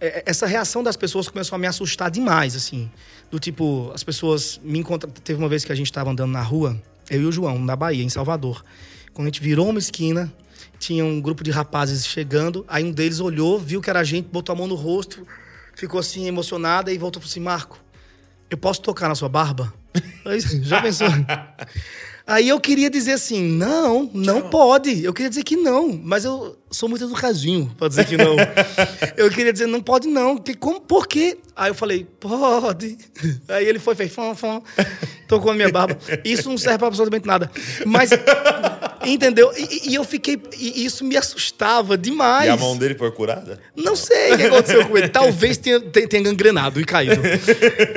é, 0.00 0.06
é, 0.06 0.22
essa 0.24 0.46
reação 0.46 0.82
das 0.82 0.96
pessoas 0.96 1.28
começou 1.28 1.56
a 1.56 1.58
me 1.58 1.66
assustar 1.66 2.10
demais, 2.10 2.56
assim. 2.56 2.90
Do 3.30 3.38
tipo, 3.38 3.90
as 3.94 4.02
pessoas 4.02 4.58
me 4.64 4.78
encontram. 4.78 5.10
Teve 5.22 5.38
uma 5.38 5.50
vez 5.50 5.66
que 5.66 5.72
a 5.72 5.74
gente 5.74 5.88
estava 5.88 6.12
andando 6.12 6.32
na 6.32 6.42
rua, 6.42 6.80
eu 7.10 7.20
e 7.20 7.26
o 7.26 7.30
João, 7.30 7.58
na 7.58 7.76
Bahia, 7.76 8.02
em 8.02 8.08
Salvador. 8.08 8.64
Quando 9.12 9.26
a 9.26 9.28
gente 9.28 9.42
virou 9.42 9.68
uma 9.68 9.78
esquina, 9.78 10.32
tinha 10.78 11.04
um 11.04 11.20
grupo 11.20 11.42
de 11.42 11.50
rapazes 11.50 12.06
chegando, 12.06 12.64
aí 12.68 12.84
um 12.84 12.92
deles 12.92 13.20
olhou, 13.20 13.58
viu 13.58 13.80
que 13.80 13.90
era 13.90 14.00
a 14.00 14.04
gente, 14.04 14.28
botou 14.28 14.52
a 14.52 14.56
mão 14.56 14.66
no 14.66 14.74
rosto, 14.74 15.26
ficou 15.74 16.00
assim 16.00 16.26
emocionada 16.26 16.92
e 16.92 16.98
voltou 16.98 17.20
e 17.20 17.22
falou 17.22 17.30
assim: 17.30 17.40
Marco, 17.40 17.78
eu 18.50 18.56
posso 18.56 18.80
tocar 18.82 19.08
na 19.08 19.14
sua 19.14 19.28
barba? 19.28 19.72
Já 20.62 20.82
pensou? 20.82 21.08
Aí 22.26 22.48
eu 22.48 22.58
queria 22.58 22.90
dizer 22.90 23.12
assim, 23.12 23.40
não, 23.40 24.10
não 24.12 24.40
Tchau. 24.40 24.50
pode. 24.50 25.04
Eu 25.04 25.14
queria 25.14 25.28
dizer 25.28 25.44
que 25.44 25.54
não, 25.54 26.00
mas 26.02 26.24
eu 26.24 26.58
sou 26.72 26.88
muito 26.88 27.04
educadinho 27.04 27.72
pra 27.78 27.86
dizer 27.86 28.04
que 28.04 28.16
não. 28.16 28.34
eu 29.16 29.30
queria 29.30 29.52
dizer, 29.52 29.66
não 29.66 29.80
pode 29.80 30.08
não. 30.08 30.36
Que, 30.36 30.52
como, 30.52 30.80
por 30.80 31.06
quê? 31.06 31.38
Aí 31.54 31.70
eu 31.70 31.74
falei, 31.74 32.04
pode. 32.18 32.98
Aí 33.48 33.64
ele 33.64 33.78
foi, 33.78 33.94
fez 33.94 34.12
fã, 34.12 34.34
fã, 34.34 34.60
tocou 35.28 35.52
a 35.52 35.54
minha 35.54 35.70
barba. 35.70 35.96
Isso 36.24 36.48
não 36.48 36.58
serve 36.58 36.78
pra 36.78 36.88
absolutamente 36.88 37.28
nada. 37.28 37.48
Mas, 37.86 38.10
entendeu? 39.12 39.52
E, 39.56 39.90
e, 39.90 39.94
eu 39.94 40.04
fiquei, 40.04 40.40
e 40.58 40.84
isso 40.84 41.04
me 41.04 41.16
assustava 41.16 41.96
demais. 41.96 42.46
E 42.46 42.50
a 42.50 42.56
mão 42.56 42.76
dele 42.76 42.94
foi 42.94 43.10
curada? 43.10 43.58
Não 43.74 43.96
sei 43.96 44.32
o 44.32 44.36
que 44.36 44.42
aconteceu 44.44 44.86
com 44.86 44.96
ele. 44.96 45.08
Talvez 45.08 45.56
tenha, 45.56 45.80
tenha 45.80 46.22
gangrenado 46.22 46.80
e 46.80 46.84
caído. 46.84 47.20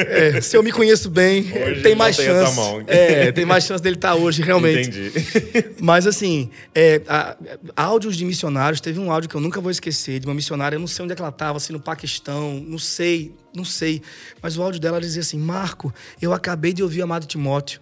É, 0.10 0.42
se 0.42 0.56
eu 0.56 0.64
me 0.64 0.72
conheço 0.72 1.10
bem, 1.10 1.42
Hoje 1.42 1.82
tem 1.82 1.96
mais 1.96 2.16
chance. 2.16 2.60
É, 2.88 3.32
tem 3.32 3.46
mais 3.46 3.64
chance 3.64 3.82
dele 3.82 3.96
estar 3.96 4.10
tá 4.10 4.16
hoje, 4.16 4.42
realmente. 4.42 4.90
Entendi. 4.90 5.72
Mas 5.80 6.08
assim, 6.08 6.50
é, 6.74 7.02
a, 7.08 7.36
áudios 7.76 8.16
de 8.16 8.26
missionários, 8.26 8.82
teve 8.82 9.00
um 9.00 9.12
áudio 9.12 9.30
que 9.30 9.36
eu 9.36 9.42
nunca 9.42 9.62
vou 9.62 9.72
esquecer, 9.72 10.20
de 10.20 10.28
uma 10.28 10.34
missionária, 10.34 10.76
eu 10.76 10.80
não 10.80 10.88
sei 10.88 11.04
onde 11.04 11.14
é 11.14 11.16
que 11.16 11.22
ela 11.22 11.30
estava, 11.30 11.58
assim, 11.58 11.74
no 11.74 11.80
Paquistão, 11.80 12.64
não 12.66 12.80
sei, 12.80 13.34
não 13.54 13.66
sei. 13.66 14.02
Mas 14.42 14.58
o 14.58 14.64
áudio 14.64 14.80
dela 14.80 15.00
dizia 15.00 15.22
assim: 15.22 15.38
Marco, 15.38 15.94
eu 16.22 16.34
acabei 16.34 16.74
de 16.74 16.84
ouvir 16.84 17.02
o 17.02 17.04
amado 17.04 17.26
Timóteo. 17.26 17.80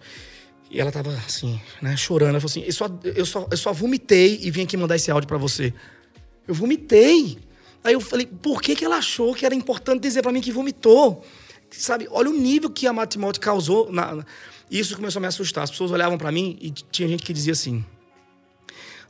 E 0.70 0.80
ela 0.80 0.92
tava 0.92 1.10
assim, 1.26 1.60
né, 1.80 1.96
chorando. 1.96 2.30
Ela 2.30 2.40
falou 2.40 2.50
assim: 2.50 2.62
eu 2.62 2.72
só, 2.72 2.86
eu 3.02 3.26
só, 3.26 3.46
eu 3.50 3.56
só 3.56 3.72
vomitei 3.72 4.38
e 4.42 4.50
vim 4.50 4.62
aqui 4.62 4.76
mandar 4.76 4.96
esse 4.96 5.10
áudio 5.10 5.26
para 5.26 5.38
você. 5.38 5.72
Eu 6.46 6.54
vomitei. 6.54 7.38
Aí 7.82 7.94
eu 7.94 8.00
falei: 8.00 8.26
por 8.26 8.60
que, 8.60 8.76
que 8.76 8.84
ela 8.84 8.96
achou 8.96 9.34
que 9.34 9.46
era 9.46 9.54
importante 9.54 10.02
dizer 10.02 10.22
para 10.22 10.32
mim 10.32 10.40
que 10.40 10.52
vomitou? 10.52 11.24
Sabe, 11.70 12.08
olha 12.10 12.30
o 12.30 12.32
nível 12.32 12.70
que 12.70 12.86
a 12.86 13.06
Timóteo 13.06 13.42
causou 13.42 13.92
na, 13.92 14.24
isso 14.70 14.94
começou 14.96 15.20
a 15.20 15.22
me 15.22 15.26
assustar. 15.26 15.64
As 15.64 15.70
pessoas 15.70 15.90
olhavam 15.90 16.18
para 16.18 16.30
mim 16.30 16.58
e 16.60 16.70
tinha 16.70 17.08
gente 17.08 17.22
que 17.22 17.32
dizia 17.32 17.52
assim: 17.52 17.84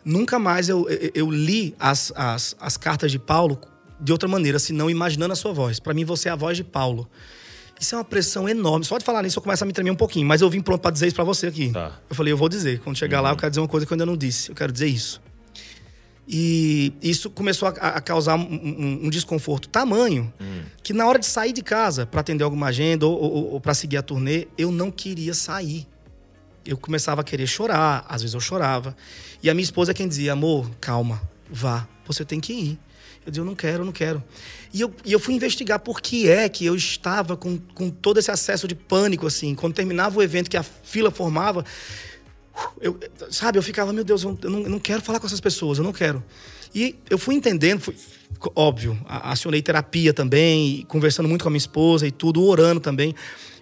nunca 0.05 0.39
mais 0.39 0.69
eu, 0.69 0.89
eu, 0.89 1.11
eu 1.15 1.31
li 1.31 1.75
as, 1.79 2.13
as, 2.15 2.57
as 2.61 2.77
cartas 2.77 3.11
de 3.11 3.19
Paulo 3.19 3.61
de 4.01 4.13
outra 4.13 4.29
maneira, 4.29 4.59
senão 4.59 4.89
imaginando 4.89 5.33
a 5.33 5.37
sua 5.37 5.53
voz. 5.53 5.81
Para 5.81 5.93
mim, 5.93 6.05
você 6.05 6.29
é 6.29 6.33
a 6.33 6.37
voz 6.37 6.57
de 6.57 6.63
Paulo. 6.63 7.09
Isso 7.81 7.95
é 7.95 7.99
uma 7.99 8.05
pressão 8.05 8.49
enorme. 8.49 8.85
Só 8.85 8.99
de 8.99 9.05
falar 9.05 9.23
nisso 9.23 9.39
eu 9.39 9.43
começo 9.43 9.63
a 9.63 9.67
me 9.67 9.73
tremer 9.73 9.91
um 9.91 9.97
pouquinho. 9.97 10.27
Mas 10.27 10.41
eu 10.41 10.51
vim 10.51 10.61
pronto 10.61 10.81
para 10.81 10.91
dizer 10.91 11.07
isso 11.07 11.17
para 11.17 11.25
você 11.25 11.47
aqui. 11.47 11.71
Tá. 11.71 11.99
Eu 12.09 12.17
falei, 12.17 12.33
eu 12.33 12.37
vou 12.37 12.49
dizer. 12.49 12.81
Quando 12.81 12.97
chegar 12.97 13.19
uhum. 13.19 13.25
lá, 13.25 13.31
eu 13.31 13.37
quero 13.37 13.51
dizer 13.51 13.61
uma 13.61 13.69
coisa 13.69 13.87
que 13.87 13.93
eu 13.93 13.95
ainda 13.95 14.07
não 14.07 14.17
disse. 14.17 14.51
Eu 14.51 14.55
quero 14.55 14.73
dizer 14.73 14.87
isso. 14.87 15.21
E 16.31 16.93
isso 17.01 17.31
começou 17.31 17.69
a, 17.69 17.71
a 17.71 18.01
causar 18.03 18.35
um, 18.35 18.43
um, 18.43 19.07
um, 19.07 19.11
desconforto 19.11 19.67
tamanho 19.67 20.31
hum. 20.39 20.61
que 20.83 20.93
na 20.93 21.07
hora 21.07 21.19
de 21.19 21.25
sair 21.25 21.55
de 21.55 21.63
casa 21.63 22.05
para 22.05 22.21
atender 22.21 22.45
alguma 22.45 22.67
agenda 22.67 23.07
ou, 23.07 23.19
ou, 23.19 23.53
ou 23.55 23.61
para 23.61 23.73
seguir 23.73 23.97
a 23.97 24.03
turnê, 24.03 24.47
eu 24.59 24.71
não 24.71 24.91
queria 24.91 25.33
sair. 25.33 25.87
eu 26.67 26.77
começava 26.77 27.23
a 27.23 27.25
querer 27.25 27.47
chorar, 27.47 28.05
às 28.07 28.21
vezes 28.21 28.35
eu 28.35 28.41
chorava. 28.41 28.95
E 29.43 29.49
a 29.49 29.55
minha 29.55 29.65
esposa 29.65 29.93
é 29.93 29.95
quem 29.95 30.07
dizia: 30.07 30.35
amor, 30.35 30.71
calma, 30.79 31.23
vá, 31.51 31.89
você 32.07 32.27
tem 32.27 32.41
que 32.41 32.53
ir. 32.53 32.79
Eu 33.29 33.31
dizia: 33.31 33.43
eu 33.43 33.47
não 33.47 33.55
quero, 33.55 33.83
eu 33.83 33.85
não 33.85 33.93
quero. 33.93 34.25
E 34.73 34.81
eu, 34.81 34.93
e 35.05 35.13
eu 35.13 35.21
fui 35.21 35.35
investigar 35.35 35.79
por 35.81 36.01
que 36.01 36.29
é 36.31 36.49
que 36.49 36.65
eu 36.65 36.75
estava 36.75 37.37
com, 37.37 37.59
com 37.75 37.91
todo 37.91 38.19
esse 38.19 38.31
acesso 38.31 38.67
de 38.67 38.75
pânico, 38.75 39.27
assim. 39.27 39.55
Quando 39.55 39.75
terminava 39.75 40.19
o 40.19 40.23
evento 40.23 40.49
que 40.49 40.57
a 40.57 40.63
fila 40.63 41.11
formava, 41.11 41.63
eu, 42.81 42.99
sabe, 43.31 43.59
eu 43.59 43.63
ficava: 43.63 43.93
meu 43.93 44.03
Deus, 44.03 44.23
eu 44.23 44.39
não, 44.45 44.61
eu 44.63 44.71
não 44.71 44.79
quero 44.79 45.03
falar 45.03 45.21
com 45.21 45.27
essas 45.27 45.41
pessoas, 45.41 45.77
eu 45.77 45.85
não 45.85 45.93
quero. 45.93 46.25
E 46.75 46.97
eu 47.11 47.19
fui 47.19 47.35
entendendo, 47.35 47.81
fui, 47.81 47.95
óbvio, 48.55 48.99
acionei 49.07 49.61
terapia 49.61 50.15
também, 50.15 50.87
conversando 50.89 51.29
muito 51.29 51.43
com 51.43 51.49
a 51.49 51.51
minha 51.51 51.59
esposa 51.59 52.07
e 52.07 52.11
tudo, 52.11 52.43
orando 52.43 52.81
também 52.81 53.15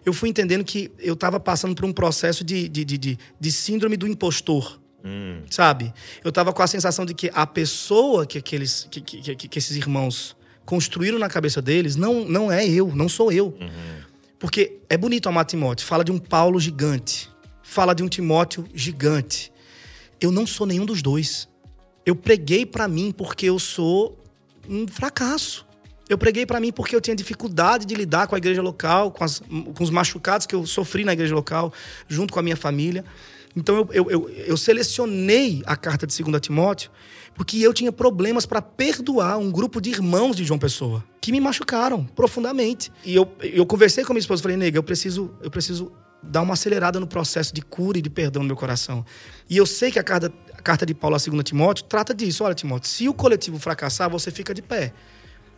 eu 0.05 0.13
fui 0.13 0.29
entendendo 0.29 0.63
que 0.63 0.93
eu 1.01 1.15
estava 1.15 1.41
passando 1.41 1.75
por 1.75 1.85
um 1.85 1.93
processo 1.93 2.45
de, 2.45 2.69
de, 2.69 2.85
de, 2.85 3.19
de 3.41 3.53
síndrome 3.53 3.97
do 3.97 4.07
impostor. 4.07 4.79
Hum. 5.07 5.43
Sabe? 5.49 5.95
Eu 6.25 6.31
estava 6.31 6.53
com 6.53 6.63
a 6.63 6.67
sensação 6.67 7.07
de 7.07 7.15
que 7.15 7.31
a 7.33 7.47
pessoa 7.47 8.27
que, 8.27 8.39
aqueles, 8.39 8.89
que, 8.91 9.01
que, 9.01 9.37
que, 9.37 9.49
que, 9.49 9.59
esses 9.59 9.77
irmãos 9.77 10.37
construíram 10.65 11.17
na 11.17 11.29
cabeça 11.29 11.63
deles 11.63 11.95
não, 11.95 12.25
não 12.25 12.51
é 12.51 12.67
eu, 12.69 12.93
não 12.93 13.09
sou 13.09 13.31
eu. 13.31 13.57
Uhum. 13.61 14.03
Porque 14.37 14.81
é 14.91 14.97
bonito 14.97 15.29
amar 15.29 15.45
Timóteo, 15.45 15.87
fala 15.87 16.05
de 16.05 16.11
um 16.11 16.19
Paulo 16.19 16.59
gigante, 16.59 17.31
fala 17.63 17.95
de 17.95 18.03
um 18.03 18.09
Timóteo 18.09 18.67
gigante. 18.75 19.53
Eu 20.21 20.33
não 20.33 20.45
sou 20.45 20.67
nenhum 20.67 20.85
dos 20.85 21.01
dois. 21.03 21.49
Eu 22.05 22.17
preguei 22.17 22.67
para 22.67 22.89
mim 22.89 23.13
porque 23.13 23.47
eu 23.47 23.61
sou 23.61 24.19
um 24.69 24.89
fracasso. 24.89 25.65
Eu 26.09 26.19
preguei 26.19 26.45
para 26.45 26.59
mim 26.59 26.73
porque 26.73 26.97
eu 26.97 27.01
tinha 27.01 27.15
dificuldade 27.15 27.87
de 27.87 27.95
lidar 27.95 28.27
com 28.27 28.35
a 28.35 28.39
igreja 28.39 28.61
local, 28.61 29.13
com, 29.13 29.23
as, 29.23 29.39
com, 29.39 29.85
os 29.85 29.91
machucados 29.91 30.47
que 30.47 30.55
eu 30.55 30.67
sofri 30.67 31.05
na 31.05 31.13
igreja 31.13 31.35
local, 31.35 31.73
junto 32.09 32.33
com 32.33 32.41
a 32.41 32.43
minha 32.43 32.57
família. 32.57 33.05
Então 33.57 33.77
eu, 33.77 33.89
eu, 33.91 34.11
eu, 34.11 34.29
eu 34.29 34.57
selecionei 34.57 35.63
a 35.65 35.75
carta 35.75 36.07
de 36.07 36.23
2 36.23 36.41
Timóteo 36.41 36.91
porque 37.35 37.59
eu 37.59 37.73
tinha 37.73 37.91
problemas 37.91 38.47
para 38.47 38.63
perdoar 38.63 39.39
um 39.39 39.51
grupo 39.51 39.81
de 39.81 39.91
irmãos 39.91 40.37
de 40.37 40.45
João 40.45 40.59
Pessoa 40.59 41.05
que 41.21 41.33
me 41.33 41.41
machucaram 41.41 42.05
profundamente. 42.05 42.93
E 43.05 43.15
eu, 43.15 43.29
eu 43.41 43.67
conversei 43.67 44.05
com 44.05 44.13
a 44.13 44.15
minha 44.15 44.21
esposa 44.21 44.41
e 44.41 44.45
falei, 44.45 44.57
nega, 44.57 44.79
eu 44.79 44.83
preciso, 44.83 45.35
eu 45.43 45.51
preciso 45.51 45.93
dar 46.23 46.43
uma 46.43 46.55
acelerada 46.55 47.01
no 47.01 47.07
processo 47.07 47.53
de 47.53 47.63
cura 47.63 47.99
e 47.99 48.03
de 48.03 48.09
perdão 48.09 48.43
no 48.43 48.47
meu 48.47 48.57
coração. 48.57 49.05
E 49.51 49.57
eu 49.57 49.67
sei 49.67 49.91
que 49.91 49.99
a 49.99 50.03
carta, 50.03 50.33
a 50.57 50.63
carta 50.63 50.87
de 50.87 50.95
Paulo 50.95 51.17
a 51.17 51.19
2 51.19 51.43
Timóteo 51.43 51.85
trata 51.85 52.15
disso. 52.15 52.45
Olha, 52.45 52.55
Timóteo, 52.55 52.89
se 52.89 53.09
o 53.09 53.15
coletivo 53.15 53.59
fracassar, 53.59 54.09
você 54.09 54.31
fica 54.31 54.55
de 54.55 54.63
pé. 54.63 54.93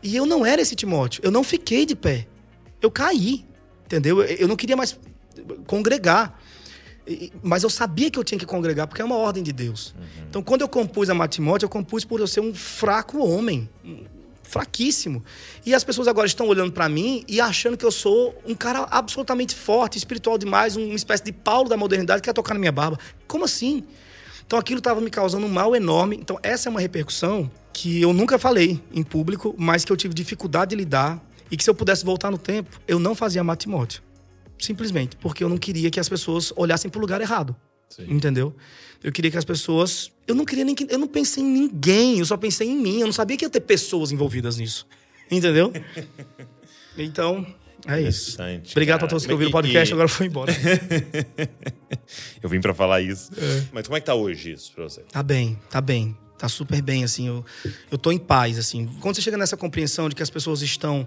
E 0.02 0.16
eu 0.16 0.24
não 0.24 0.46
era 0.46 0.62
esse 0.62 0.74
Timóteo. 0.74 1.20
Eu 1.24 1.30
não 1.30 1.44
fiquei 1.44 1.84
de 1.84 1.94
pé. 1.94 2.26
Eu 2.80 2.90
caí. 2.90 3.44
Entendeu? 3.84 4.22
Eu 4.22 4.48
não 4.48 4.56
queria 4.56 4.76
mais 4.76 4.98
congregar. 5.66 6.37
Mas 7.42 7.62
eu 7.62 7.70
sabia 7.70 8.10
que 8.10 8.18
eu 8.18 8.24
tinha 8.24 8.38
que 8.38 8.46
congregar, 8.46 8.86
porque 8.86 9.00
é 9.00 9.04
uma 9.04 9.16
ordem 9.16 9.42
de 9.42 9.52
Deus. 9.52 9.94
Uhum. 9.96 10.24
Então, 10.28 10.42
quando 10.42 10.62
eu 10.62 10.68
compus 10.68 11.08
a 11.08 11.28
Timóteo, 11.28 11.66
eu 11.66 11.70
compus 11.70 12.04
por 12.04 12.20
eu 12.20 12.26
ser 12.26 12.40
um 12.40 12.54
fraco 12.54 13.18
homem. 13.18 13.68
Fraquíssimo. 14.42 15.22
E 15.66 15.74
as 15.74 15.84
pessoas 15.84 16.08
agora 16.08 16.26
estão 16.26 16.48
olhando 16.48 16.72
para 16.72 16.88
mim 16.88 17.22
e 17.28 17.38
achando 17.38 17.76
que 17.76 17.84
eu 17.84 17.92
sou 17.92 18.34
um 18.46 18.54
cara 18.54 18.86
absolutamente 18.90 19.54
forte, 19.54 19.98
espiritual 19.98 20.38
demais, 20.38 20.74
uma 20.74 20.94
espécie 20.94 21.24
de 21.24 21.32
Paulo 21.32 21.68
da 21.68 21.76
modernidade 21.76 22.22
que 22.22 22.28
quer 22.28 22.32
tocar 22.32 22.54
na 22.54 22.60
minha 22.60 22.72
barba. 22.72 22.98
Como 23.26 23.44
assim? 23.44 23.84
Então 24.46 24.58
aquilo 24.58 24.78
estava 24.78 25.02
me 25.02 25.10
causando 25.10 25.44
um 25.44 25.50
mal 25.50 25.76
enorme. 25.76 26.16
Então 26.16 26.38
essa 26.42 26.66
é 26.66 26.70
uma 26.70 26.80
repercussão 26.80 27.50
que 27.74 28.00
eu 28.00 28.14
nunca 28.14 28.38
falei 28.38 28.82
em 28.90 29.02
público, 29.02 29.54
mas 29.58 29.84
que 29.84 29.92
eu 29.92 29.96
tive 29.98 30.14
dificuldade 30.14 30.70
de 30.70 30.76
lidar 30.76 31.22
e 31.50 31.56
que 31.56 31.62
se 31.62 31.68
eu 31.68 31.74
pudesse 31.74 32.02
voltar 32.04 32.30
no 32.30 32.38
tempo, 32.38 32.80
eu 32.88 32.98
não 32.98 33.14
fazia 33.14 33.44
Timóteo. 33.54 34.02
Simplesmente, 34.58 35.16
porque 35.16 35.44
eu 35.44 35.48
não 35.48 35.58
queria 35.58 35.90
que 35.90 36.00
as 36.00 36.08
pessoas 36.08 36.52
olhassem 36.56 36.90
para 36.90 36.98
o 36.98 37.00
lugar 37.00 37.20
errado. 37.20 37.54
Sim. 37.88 38.06
Entendeu? 38.08 38.54
Eu 39.02 39.12
queria 39.12 39.30
que 39.30 39.38
as 39.38 39.44
pessoas. 39.44 40.10
Eu 40.26 40.34
não 40.34 40.44
queria 40.44 40.64
nem 40.64 40.74
que. 40.74 40.86
Eu 40.90 40.98
não 40.98 41.08
pensei 41.08 41.42
em 41.42 41.46
ninguém, 41.46 42.18
eu 42.18 42.24
só 42.24 42.36
pensei 42.36 42.68
em 42.68 42.76
mim. 42.76 43.00
Eu 43.00 43.06
não 43.06 43.12
sabia 43.12 43.36
que 43.36 43.44
ia 43.44 43.50
ter 43.50 43.60
pessoas 43.60 44.10
envolvidas 44.10 44.56
nisso. 44.56 44.86
Entendeu? 45.30 45.72
Então, 47.00 47.46
é 47.86 48.02
isso. 48.02 48.36
Obrigado 48.72 48.98
para 48.98 49.08
todos 49.08 49.24
que 49.24 49.30
ouviram 49.30 49.50
o 49.50 49.52
podcast, 49.52 49.88
e... 49.88 49.94
agora 49.94 50.08
foi 50.08 50.26
embora. 50.26 50.52
eu 52.42 52.48
vim 52.48 52.60
para 52.60 52.74
falar 52.74 53.00
isso. 53.00 53.30
É. 53.36 53.64
Mas 53.72 53.86
como 53.86 53.96
é 53.96 54.00
que 54.00 54.06
tá 54.06 54.16
hoje 54.16 54.52
isso 54.52 54.72
pra 54.72 54.82
você? 54.82 55.02
Tá 55.02 55.22
bem, 55.22 55.56
tá 55.70 55.80
bem. 55.80 56.16
Tá 56.36 56.48
super 56.48 56.82
bem, 56.82 57.04
assim. 57.04 57.28
Eu, 57.28 57.44
eu 57.90 57.96
tô 57.96 58.10
em 58.10 58.18
paz, 58.18 58.58
assim. 58.58 58.86
Quando 59.00 59.14
você 59.14 59.22
chega 59.22 59.36
nessa 59.36 59.56
compreensão 59.56 60.08
de 60.08 60.14
que 60.14 60.22
as 60.22 60.30
pessoas 60.30 60.60
estão 60.60 61.06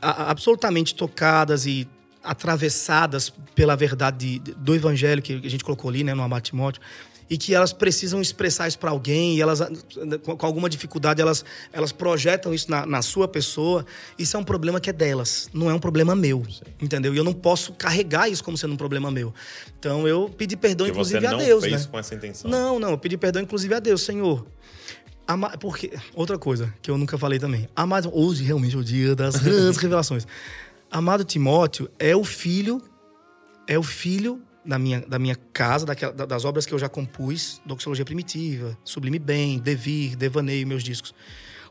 absolutamente 0.00 0.94
tocadas 0.94 1.66
e 1.66 1.88
atravessadas 2.28 3.32
pela 3.54 3.74
verdade 3.74 4.38
de, 4.38 4.52
do 4.52 4.74
evangelho 4.74 5.22
que 5.22 5.40
a 5.42 5.48
gente 5.48 5.64
colocou 5.64 5.88
ali, 5.88 6.04
né, 6.04 6.12
no 6.12 6.22
Abate 6.22 6.50
Timóteo, 6.50 6.82
e 7.30 7.38
que 7.38 7.54
elas 7.54 7.72
precisam 7.72 8.20
expressar 8.20 8.68
isso 8.68 8.78
para 8.78 8.90
alguém 8.90 9.36
e 9.36 9.40
elas 9.40 9.60
com 10.22 10.46
alguma 10.46 10.68
dificuldade 10.68 11.20
elas, 11.20 11.44
elas 11.72 11.92
projetam 11.92 12.54
isso 12.54 12.70
na, 12.70 12.86
na, 12.86 13.02
sua 13.02 13.28
pessoa 13.28 13.84
isso 14.18 14.34
é 14.34 14.40
um 14.40 14.44
problema 14.44 14.80
que 14.80 14.88
é 14.88 14.92
delas 14.94 15.48
não 15.52 15.70
é 15.70 15.74
um 15.74 15.78
problema 15.78 16.14
meu 16.14 16.42
Sim. 16.48 16.62
entendeu? 16.80 17.14
E 17.14 17.18
eu 17.18 17.24
não 17.24 17.34
posso 17.34 17.74
carregar 17.74 18.30
isso 18.30 18.42
como 18.42 18.56
sendo 18.56 18.72
um 18.72 18.78
problema 18.78 19.10
meu. 19.10 19.34
Então 19.78 20.08
eu 20.08 20.30
pedi 20.38 20.56
perdão 20.56 20.86
Porque 20.86 20.98
inclusive 20.98 21.26
a 21.26 21.34
Deus 21.34 21.64
fez 21.64 21.82
né? 21.82 21.88
com 21.90 21.98
essa 21.98 22.14
intenção. 22.14 22.50
Não 22.50 22.78
não 22.78 22.90
eu 22.90 22.98
pedi 22.98 23.18
perdão 23.18 23.42
inclusive 23.42 23.74
a 23.74 23.78
Deus 23.78 24.02
Senhor. 24.02 24.46
Porque 25.60 25.92
outra 26.14 26.38
coisa 26.38 26.72
que 26.80 26.90
eu 26.90 26.96
nunca 26.96 27.18
falei 27.18 27.38
também. 27.38 27.68
Amado 27.76 28.10
hoje 28.14 28.42
realmente 28.42 28.74
é 28.74 28.78
o 28.78 28.84
dia 28.84 29.14
das 29.14 29.36
grandes 29.36 29.76
revelações 29.76 30.26
amado 30.90 31.24
Timóteo 31.24 31.90
é 31.98 32.14
o 32.14 32.24
filho 32.24 32.82
é 33.66 33.78
o 33.78 33.82
filho 33.82 34.42
da 34.64 34.78
minha, 34.78 35.00
da 35.00 35.18
minha 35.18 35.36
casa, 35.52 35.86
daquela, 35.86 36.12
das 36.12 36.44
obras 36.44 36.66
que 36.66 36.74
eu 36.74 36.78
já 36.78 36.88
compus, 36.88 37.60
Doxologia 37.64 38.04
Primitiva, 38.04 38.76
Sublime 38.84 39.18
Bem, 39.18 39.58
Devir, 39.58 40.16
Devaneio, 40.16 40.66
meus 40.66 40.82
discos. 40.82 41.14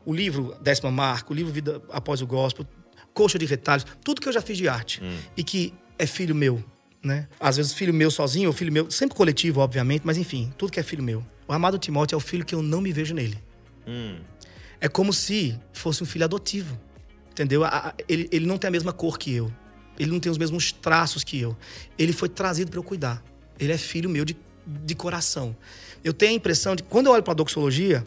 O 0.04 0.14
livro 0.14 0.56
Décima 0.60 0.90
Marca, 0.90 1.32
o 1.32 1.34
livro 1.34 1.52
Vida 1.52 1.82
Após 1.90 2.20
o 2.22 2.26
Gospel, 2.26 2.66
Coxa 3.12 3.38
de 3.38 3.46
Retalhos, 3.46 3.84
tudo 4.02 4.20
que 4.20 4.28
eu 4.28 4.32
já 4.32 4.40
fiz 4.40 4.56
de 4.56 4.68
arte. 4.68 5.02
Hum. 5.02 5.16
E 5.36 5.44
que 5.44 5.74
é 5.98 6.06
filho 6.06 6.34
meu, 6.34 6.64
né? 7.02 7.28
Às 7.38 7.56
vezes 7.56 7.72
filho 7.72 7.92
meu 7.92 8.10
sozinho, 8.10 8.48
ou 8.48 8.52
filho 8.52 8.72
meu, 8.72 8.90
sempre 8.90 9.16
coletivo, 9.16 9.60
obviamente, 9.60 10.02
mas 10.04 10.16
enfim, 10.16 10.52
tudo 10.56 10.72
que 10.72 10.80
é 10.80 10.82
filho 10.82 11.02
meu. 11.02 11.24
O 11.46 11.52
amado 11.52 11.78
Timóteo 11.78 12.14
é 12.14 12.18
o 12.18 12.20
filho 12.20 12.44
que 12.44 12.54
eu 12.54 12.62
não 12.62 12.80
me 12.80 12.92
vejo 12.92 13.14
nele. 13.14 13.38
Hum. 13.86 14.18
É 14.80 14.88
como 14.88 15.12
se 15.12 15.58
fosse 15.72 16.02
um 16.02 16.06
filho 16.06 16.24
adotivo, 16.24 16.78
entendeu? 17.38 17.62
Ele, 18.08 18.28
ele 18.32 18.46
não 18.46 18.58
tem 18.58 18.68
a 18.68 18.70
mesma 18.70 18.92
cor 18.92 19.18
que 19.18 19.32
eu. 19.32 19.52
Ele 19.98 20.10
não 20.10 20.20
tem 20.20 20.30
os 20.30 20.38
mesmos 20.38 20.72
traços 20.72 21.22
que 21.22 21.40
eu. 21.40 21.56
Ele 21.96 22.12
foi 22.12 22.28
trazido 22.28 22.70
para 22.70 22.78
eu 22.78 22.82
cuidar. 22.82 23.22
Ele 23.58 23.72
é 23.72 23.78
filho 23.78 24.10
meu 24.10 24.24
de, 24.24 24.36
de 24.66 24.94
coração. 24.94 25.56
Eu 26.02 26.12
tenho 26.12 26.32
a 26.32 26.34
impressão 26.34 26.74
de, 26.74 26.82
quando 26.82 27.06
eu 27.06 27.12
olho 27.12 27.22
para 27.22 27.32
a 27.32 27.36
doxologia, 27.36 28.04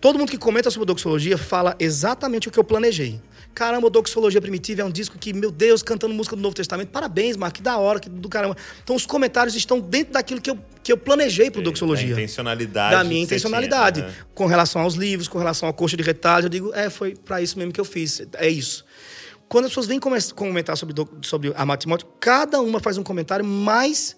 todo 0.00 0.18
mundo 0.18 0.30
que 0.30 0.38
comenta 0.38 0.70
sobre 0.70 0.84
a 0.84 0.86
doxologia 0.86 1.36
fala 1.36 1.76
exatamente 1.78 2.48
o 2.48 2.50
que 2.50 2.58
eu 2.58 2.64
planejei. 2.64 3.20
Caramba, 3.54 3.90
Doxologia 3.90 4.40
Primitiva 4.40 4.82
é 4.82 4.84
um 4.84 4.90
disco 4.90 5.18
que, 5.18 5.32
meu 5.32 5.50
Deus, 5.50 5.82
cantando 5.82 6.14
música 6.14 6.36
do 6.36 6.42
Novo 6.42 6.54
Testamento. 6.54 6.88
Parabéns, 6.88 7.36
Marco, 7.36 7.56
que 7.56 7.62
da 7.62 7.76
hora, 7.76 8.00
que 8.00 8.08
do 8.08 8.28
caramba. 8.28 8.56
Então, 8.82 8.96
os 8.96 9.04
comentários 9.04 9.54
estão 9.54 9.80
dentro 9.80 10.14
daquilo 10.14 10.40
que 10.40 10.50
eu, 10.50 10.58
que 10.82 10.92
eu 10.92 10.96
planejei 10.96 11.50
para 11.50 11.60
Doxologia. 11.60 12.14
Da 12.14 12.20
intencionalidade. 12.20 12.96
Da 12.96 13.04
minha 13.04 13.22
intencionalidade. 13.22 14.00
Tinha, 14.00 14.12
né? 14.12 14.18
Com 14.34 14.46
relação 14.46 14.82
aos 14.82 14.94
livros, 14.94 15.28
com 15.28 15.38
relação 15.38 15.68
à 15.68 15.72
coxa 15.72 15.96
de 15.96 16.02
retalho. 16.02 16.46
Eu 16.46 16.48
digo, 16.48 16.74
é, 16.74 16.88
foi 16.88 17.14
para 17.14 17.42
isso 17.42 17.58
mesmo 17.58 17.72
que 17.72 17.80
eu 17.80 17.84
fiz. 17.84 18.22
É 18.34 18.48
isso. 18.48 18.84
Quando 19.48 19.64
as 19.64 19.72
pessoas 19.72 19.86
vêm 19.86 19.98
comentar 19.98 20.76
sobre, 20.76 20.94
sobre 21.22 21.52
a 21.56 21.76
Timóteo, 21.76 22.06
cada 22.20 22.60
uma 22.60 22.78
faz 22.78 22.96
um 22.96 23.02
comentário 23.02 23.44
mais 23.44 24.16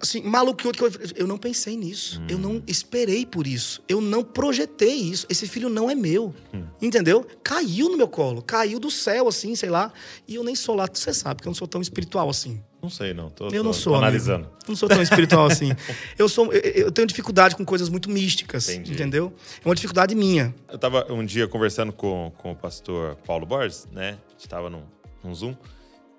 assim, 0.00 0.22
maluco 0.22 0.58
que 0.58 0.66
outro. 0.66 0.90
Eu 1.14 1.26
não 1.26 1.38
pensei 1.38 1.76
nisso. 1.76 2.20
Hum. 2.20 2.26
Eu 2.28 2.38
não 2.38 2.62
esperei 2.66 3.24
por 3.24 3.46
isso. 3.46 3.82
Eu 3.88 4.00
não 4.00 4.22
projetei 4.22 4.94
isso. 4.94 5.26
Esse 5.28 5.46
filho 5.46 5.68
não 5.68 5.90
é 5.90 5.94
meu. 5.94 6.34
Hum. 6.52 6.64
Entendeu? 6.80 7.26
Caiu 7.42 7.88
no 7.88 7.96
meu 7.96 8.08
colo. 8.08 8.42
Caiu 8.42 8.78
do 8.78 8.90
céu, 8.90 9.28
assim, 9.28 9.54
sei 9.54 9.70
lá. 9.70 9.92
E 10.26 10.34
eu 10.34 10.44
nem 10.44 10.54
sou 10.54 10.74
lá. 10.74 10.88
Você 10.92 11.12
sabe 11.12 11.42
que 11.42 11.48
eu 11.48 11.50
não 11.50 11.54
sou 11.54 11.68
tão 11.68 11.80
espiritual 11.80 12.28
assim. 12.28 12.62
Não 12.82 12.90
sei, 12.90 13.12
não. 13.12 13.30
Tô, 13.30 13.48
eu 13.48 13.64
não 13.64 13.72
tô, 13.72 13.78
sou. 13.78 13.92
Tô 13.94 13.98
analisando. 13.98 14.44
Amigo. 14.44 14.56
Não 14.68 14.76
sou 14.76 14.88
tão 14.88 15.02
espiritual 15.02 15.46
assim. 15.46 15.72
Eu, 16.18 16.28
sou, 16.28 16.52
eu, 16.52 16.60
eu, 16.60 16.92
tenho 16.92 17.06
dificuldade 17.06 17.56
com 17.56 17.64
coisas 17.64 17.88
muito 17.88 18.10
místicas. 18.10 18.68
Entendi. 18.68 18.92
Entendeu? 18.92 19.32
É 19.64 19.68
uma 19.68 19.74
dificuldade 19.74 20.14
minha. 20.14 20.54
Eu 20.68 20.78
tava 20.78 21.12
um 21.12 21.24
dia 21.24 21.46
conversando 21.46 21.92
com, 21.92 22.32
com 22.38 22.52
o 22.52 22.56
pastor 22.56 23.16
Paulo 23.26 23.44
Borges, 23.44 23.86
né? 23.92 24.18
A 24.28 24.32
gente 24.32 24.48
tava 24.48 24.70
num, 24.70 24.82
num 25.22 25.34
Zoom. 25.34 25.54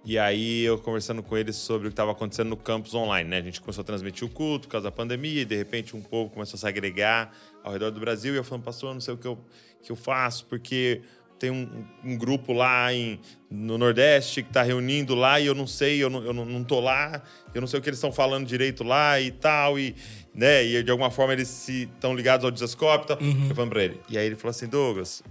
E 0.10 0.18
aí 0.18 0.64
eu 0.64 0.78
conversando 0.78 1.22
com 1.22 1.36
ele 1.36 1.52
sobre 1.52 1.90
o 1.90 1.90
que 1.90 1.94
estava 1.94 2.14
acontecendo 2.14 2.48
no 2.48 2.56
campus 2.56 2.96
online, 2.96 3.30
né? 3.30 3.40
A 3.40 3.42
gente 3.42 3.60
começou 3.60 3.82
a 3.82 3.84
transmitir 3.84 4.26
o 4.26 4.30
culto 4.30 4.66
por 4.66 4.72
causa 4.72 4.86
da 4.86 4.92
pandemia 4.92 5.42
e 5.42 5.44
de 5.44 5.58
repente 5.58 5.98
um 5.98 6.02
povo 6.02 6.30
começou 6.30 6.56
a 6.56 6.62
se 6.62 6.66
agregar 6.66 7.36
ao 7.62 7.74
redor 7.74 7.92
do 7.92 8.00
Brasil 8.00 8.34
e 8.34 8.38
eu 8.38 8.44
falando, 8.46 8.64
pastor, 8.64 8.94
não 8.94 9.02
sei 9.02 9.16
o 9.16 9.18
que 9.18 9.28
eu, 9.28 9.38
que 9.84 9.92
eu 9.92 9.98
faço, 9.98 10.46
porque 10.46 11.02
tem 11.38 11.52
um, 11.52 11.86
um 12.06 12.18
grupo 12.18 12.54
lá 12.54 12.94
em, 12.94 13.20
no 13.52 13.78
Nordeste 13.78 14.44
que 14.44 14.50
está 14.50 14.64
reunindo 14.64 15.14
lá 15.14 15.42
e 15.42 15.46
eu 15.46 15.54
não 15.54 15.68
sei, 15.68 16.02
eu 16.02 16.10
não, 16.10 16.24
eu 16.24 16.32
não, 16.32 16.46
não 16.46 16.64
tô 16.64 16.80
lá, 16.80 17.22
eu 17.54 17.60
não 17.60 17.68
sei 17.68 17.78
o 17.78 17.84
que 17.84 17.90
eles 17.90 17.98
estão 17.98 18.14
falando 18.14 18.48
direito 18.48 18.86
lá 18.86 19.20
e 19.20 19.30
tal, 19.30 19.78
e, 19.78 19.94
né, 20.34 20.64
e 20.64 20.82
de 20.84 20.90
alguma 20.90 21.12
forma 21.12 21.34
eles 21.34 21.50
se 21.50 21.84
estão 21.84 22.16
ligados 22.16 22.46
ao 22.46 22.52
desascope. 22.52 23.12
Uhum. 23.22 23.48
Eu 23.50 23.56
falando 23.56 23.72
para 23.72 23.84
ele. 23.84 24.00
E 24.10 24.18
aí 24.18 24.26
ele 24.26 24.38
falou 24.38 24.52
assim, 24.52 24.68
Douglas, 24.68 25.22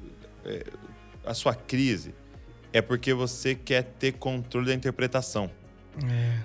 é, 0.45 0.65
a 1.25 1.33
sua 1.33 1.55
crise 1.55 2.13
é 2.73 2.81
porque 2.83 3.13
você 3.15 3.55
quer 3.55 3.83
ter 3.83 4.13
controle 4.13 4.67
da 4.67 4.75
interpretação. 4.75 5.51
É. 6.09 6.39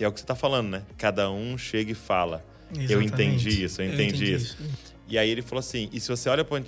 E 0.00 0.04
é 0.04 0.08
o 0.08 0.12
que 0.12 0.20
você 0.20 0.26
tá 0.26 0.34
falando, 0.34 0.68
né? 0.70 0.82
Cada 0.98 1.30
um 1.30 1.56
chega 1.56 1.92
e 1.92 1.94
fala. 1.94 2.44
Eu 2.74 2.80
Exatamente. 3.02 3.12
entendi 3.12 3.64
isso, 3.64 3.80
eu 3.82 3.86
Eu 3.86 3.92
entendi, 3.94 4.08
entendi 4.24 4.34
isso. 4.34 4.56
isso. 4.62 4.92
E 5.08 5.18
aí 5.18 5.28
ele 5.28 5.42
falou 5.42 5.60
assim: 5.60 5.88
e 5.92 6.00
se 6.00 6.08
você 6.08 6.28
olha 6.28 6.44
para 6.44 6.58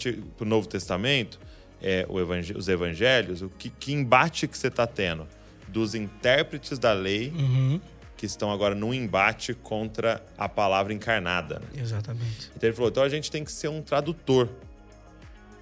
o 0.41 0.45
Novo 0.45 0.69
Testamento, 0.69 1.41
é, 1.83 2.05
o 2.09 2.21
evangé- 2.21 2.55
os 2.57 2.69
evangelhos, 2.69 3.41
o 3.43 3.49
que, 3.49 3.71
que 3.71 3.93
embate 3.93 4.47
que 4.47 4.57
você 4.57 4.69
está 4.69 4.87
tendo? 4.87 5.27
Dos 5.69 5.95
intérpretes 5.95 6.79
da 6.79 6.93
lei 6.93 7.31
Uhum, 7.35 7.81
que 8.17 8.27
estão 8.27 8.53
agora 8.53 8.75
num 8.75 8.93
embate 8.95 9.55
contra 9.55 10.23
a 10.39 10.49
palavra 10.49 10.93
encarnada. 10.93 11.59
né? 11.61 11.67
exatamente. 11.83 12.51
Então 12.55 12.69
ele 12.69 12.77
falou: 12.77 12.91
então 12.91 13.03
a 13.03 13.09
gente 13.09 13.31
tem 13.31 13.43
que 13.43 13.51
ser 13.51 13.69
um 13.69 13.81
tradutor. 13.83 14.49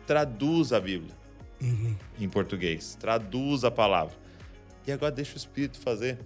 Traduz 0.07 0.73
a 0.73 0.81
Bíblia 0.81 1.15
Uhum. 1.63 1.95
em 2.21 2.29
português, 2.29 2.97
traduz 3.01 3.63
a 3.65 3.71
palavra. 3.71 4.15
E 4.87 4.91
agora 4.93 5.13
deixa 5.13 5.35
o 5.35 5.37
Espírito 5.37 5.79
fazer, 5.79 6.19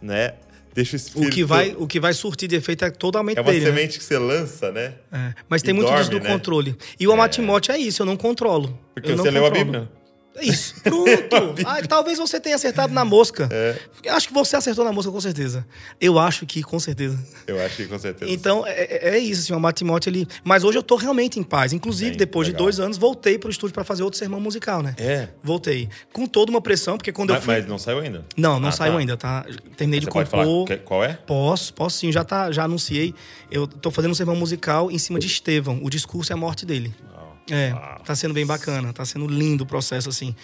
né? 0.00 0.34
Deixa 0.72 0.94
o 0.94 0.96
Espírito. 0.96 1.28
O 1.28 1.32
que, 1.32 1.44
vai, 1.44 1.74
o 1.78 1.86
que 1.86 1.98
vai 2.00 2.12
surtir 2.14 2.48
de 2.48 2.56
efeito 2.56 2.84
é 2.84 2.90
totalmente 2.90 3.38
É 3.38 3.40
uma 3.40 3.50
dele. 3.52 3.64
né? 3.64 3.70
semente 3.70 3.98
que 3.98 4.04
você 4.04 4.18
lança, 4.18 4.70
né? 4.72 4.94
É, 5.12 5.34
Mas 5.48 5.62
E 5.62 5.64
tem 5.66 5.74
muito 5.74 5.86
disso 5.92 6.10
dorme, 6.10 6.20
do 6.20 6.24
né? 6.24 6.32
controle. 6.32 6.76
E 6.98 7.06
o 7.06 7.12
Amatimote 7.12 7.70
é 7.70 7.78
isso, 7.78 8.02
eu 8.02 8.06
não 8.06 8.16
controlo. 8.16 8.78
Porque 8.94 9.10
eu 9.12 9.16
não 9.16 9.24
você 9.24 9.30
leu 9.30 9.46
a. 9.46 9.50
Bíblia. 9.50 9.88
É 10.36 10.44
Isso, 10.44 10.74
pronto. 10.82 11.62
Ah, 11.64 11.80
talvez 11.88 12.18
você 12.18 12.40
tenha 12.40 12.56
acertado 12.56 12.92
na 12.92 13.04
mosca. 13.04 13.48
É. 13.52 13.78
Eu 14.02 14.14
acho 14.14 14.28
que 14.28 14.34
você 14.34 14.56
acertou 14.56 14.84
na 14.84 14.92
mosca, 14.92 15.10
com 15.12 15.20
certeza. 15.20 15.64
Eu 16.00 16.18
acho 16.18 16.44
que, 16.44 16.62
com 16.62 16.78
certeza. 16.80 17.16
Eu 17.46 17.60
acho 17.64 17.76
que 17.76 17.86
com 17.86 17.98
certeza. 17.98 18.30
Então, 18.32 18.66
é, 18.66 18.72
é- 18.72 19.08
é 19.14 19.18
isso, 19.18 19.42
assim, 19.42 19.52
o 19.52 19.56
Amatimote, 19.56 20.08
ele... 20.08 20.26
Mas 20.42 20.64
hoje 20.64 20.76
eu 20.78 20.82
tô 20.82 20.96
realmente 20.96 21.38
em 21.38 21.42
paz. 21.44 21.72
Inclusive, 21.72 22.10
Bem, 22.10 22.18
depois 22.18 22.48
legal. 22.48 22.58
de 22.58 22.64
dois 22.64 22.80
anos, 22.80 22.98
voltei 22.98 23.38
pro 23.38 23.48
estúdio 23.50 23.72
para 23.74 23.84
fazer 23.84 24.02
outro 24.02 24.18
sermão 24.18 24.40
musical, 24.40 24.82
né? 24.82 24.94
É. 24.98 25.28
Voltei. 25.42 25.88
Com 26.12 26.26
toda 26.26 26.50
uma 26.50 26.60
pressão, 26.60 26.96
porque 26.96 27.12
quando 27.12 27.30
eu 27.30 27.36
Mas, 27.36 27.44
fui... 27.44 27.54
mas 27.54 27.66
não 27.68 27.78
saiu 27.78 28.00
ainda? 28.00 28.24
Não, 28.36 28.58
não 28.58 28.70
Ah, 28.70 28.72
saiu 28.72 28.94
tá. 28.94 28.98
ainda, 28.98 29.16
tá? 29.16 29.46
Terminei 29.76 30.00
de 30.00 30.06
Você 30.06 30.12
pode 30.12 30.28
falar 30.30 30.44
compor. 30.44 30.78
qual 30.78 31.04
é? 31.04 31.12
Posso, 31.14 31.72
posso 31.72 31.98
sim, 31.98 32.10
já, 32.10 32.24
tá, 32.24 32.50
já 32.50 32.64
anunciei. 32.64 33.14
Eu 33.50 33.66
tô 33.68 33.90
fazendo 33.90 34.10
um 34.10 34.14
sermão 34.14 34.34
musical 34.34 34.90
em 34.90 34.98
cima 34.98 35.18
de 35.20 35.26
Estevão. 35.28 35.78
O 35.82 35.88
discurso 35.88 36.32
é 36.32 36.34
a 36.34 36.36
morte 36.36 36.66
dele. 36.66 36.92
Não. 37.06 37.13
É, 37.50 37.72
Uau. 37.72 38.00
tá 38.04 38.14
sendo 38.16 38.32
bem 38.34 38.46
bacana, 38.46 38.92
tá 38.92 39.04
sendo 39.04 39.26
lindo 39.26 39.64
o 39.64 39.66
processo, 39.66 40.08
assim. 40.08 40.34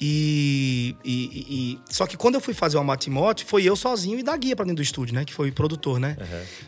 E, 0.00 0.96
e- 1.04 1.46
e- 1.48 1.78
Só 1.88 2.06
que 2.08 2.16
quando 2.16 2.34
eu 2.34 2.40
fui 2.40 2.52
fazer 2.54 2.76
o 2.76 2.80
Amatimote, 2.80 3.44
foi 3.44 3.62
eu 3.62 3.76
sozinho 3.76 4.18
e 4.18 4.22
da 4.22 4.36
guia 4.36 4.56
pra 4.56 4.64
dentro 4.64 4.76
do 4.78 4.82
estúdio, 4.82 5.14
né? 5.14 5.24
Que 5.24 5.32
foi 5.32 5.52
produtor, 5.52 6.00
né? 6.00 6.16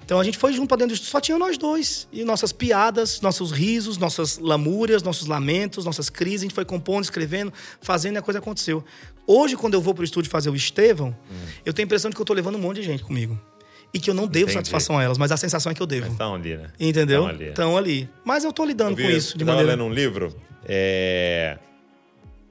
Então 0.04 0.20
a 0.20 0.24
gente 0.24 0.38
foi 0.38 0.52
junto 0.52 0.68
pra 0.68 0.76
dentro 0.76 0.90
do 0.90 0.94
estúdio, 0.94 1.10
só 1.10 1.20
tinha 1.20 1.36
nós 1.36 1.58
dois. 1.58 2.06
E 2.12 2.22
nossas 2.22 2.52
piadas, 2.52 3.20
nossos 3.20 3.50
risos, 3.50 3.98
nossas 3.98 4.38
lamúrias, 4.38 5.02
nossos 5.02 5.26
lamentos, 5.26 5.84
nossas 5.84 6.08
crises, 6.08 6.42
a 6.42 6.44
gente 6.44 6.54
foi 6.54 6.64
compondo, 6.64 7.02
escrevendo, 7.02 7.52
fazendo 7.80 8.14
e 8.14 8.18
a 8.18 8.22
coisa 8.22 8.38
aconteceu. 8.38 8.84
Hoje, 9.26 9.56
quando 9.56 9.74
eu 9.74 9.80
vou 9.80 9.94
pro 9.94 10.04
estúdio 10.04 10.30
fazer 10.30 10.50
o 10.50 10.54
Estevão, 10.54 11.16
eu 11.64 11.72
tenho 11.72 11.86
a 11.86 11.88
impressão 11.88 12.10
de 12.10 12.14
que 12.14 12.22
eu 12.22 12.26
tô 12.26 12.34
levando 12.34 12.54
um 12.56 12.60
monte 12.60 12.76
de 12.76 12.82
gente 12.86 13.02
comigo. 13.02 13.40
E 13.94 14.00
que 14.00 14.10
eu 14.10 14.14
não 14.14 14.26
devo 14.26 14.46
Entendi. 14.46 14.54
satisfação 14.54 14.98
a 14.98 15.02
elas, 15.04 15.16
mas 15.16 15.30
a 15.30 15.36
sensação 15.36 15.70
é 15.70 15.74
que 15.74 15.80
eu 15.80 15.86
devo. 15.86 16.10
Estão 16.10 16.34
ali, 16.34 16.56
né? 16.56 16.66
Entendeu? 16.80 17.20
Tão 17.22 17.28
ali. 17.30 17.44
Estão 17.48 17.76
ali. 17.76 18.10
Mas 18.24 18.42
eu 18.42 18.52
tô 18.52 18.64
lidando 18.64 18.90
Eu 18.92 18.96
vi- 18.96 19.02
com 19.04 19.10
isso 19.10 19.38
de 19.38 19.44
eu 19.44 19.46
maneira. 19.46 19.70
lendo 19.70 19.84
um 19.84 19.92
livro, 19.92 20.34
é... 20.66 21.56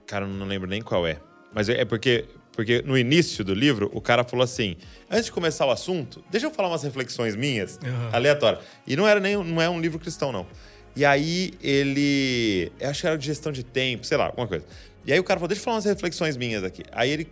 Cara, 0.08 0.26
eu 0.26 0.30
não 0.30 0.46
lembro 0.48 0.70
nem 0.70 0.82
qual 0.82 1.06
é. 1.06 1.18
Mas 1.54 1.68
é 1.70 1.84
porque, 1.86 2.26
porque 2.54 2.82
no 2.86 2.98
início 2.98 3.44
do 3.44 3.54
livro, 3.54 3.92
o 3.94 4.00
cara 4.00 4.24
falou 4.24 4.44
assim, 4.44 4.78
antes 5.12 5.26
de 5.26 5.32
começar 5.34 5.66
o 5.66 5.72
assunto, 5.72 6.24
deixa 6.32 6.46
eu 6.48 6.52
falar 6.52 6.70
umas 6.70 6.84
reflexões 6.84 7.36
minhas, 7.36 7.78
Aham. 7.84 8.10
aleatórias. 8.14 8.64
E 8.88 8.96
não 8.96 9.08
era 9.08 9.20
nem 9.20 9.36
não 9.44 9.62
é 9.62 9.70
um 9.70 9.82
livro 9.82 10.00
cristão, 10.00 10.32
não. 10.32 10.48
E 10.96 11.04
aí 11.04 11.52
ele... 11.62 12.72
Eu 12.80 12.90
acho 12.90 13.02
que 13.02 13.08
era 13.08 13.18
de 13.18 13.26
gestão 13.26 13.52
de 13.52 13.64
tempo, 13.64 14.06
sei 14.06 14.16
lá, 14.18 14.28
alguma 14.28 14.48
coisa. 14.48 14.66
E 15.06 15.12
aí 15.12 15.20
o 15.20 15.24
cara 15.24 15.40
falou, 15.40 15.48
deixa 15.50 15.60
eu 15.62 15.64
falar 15.66 15.76
umas 15.78 15.86
reflexões 15.86 16.38
minhas 16.38 16.64
aqui. 16.64 16.84
Aí 16.92 17.10
ele 17.10 17.28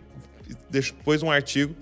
pôs 1.04 1.22
um 1.22 1.30
artigo 1.30 1.74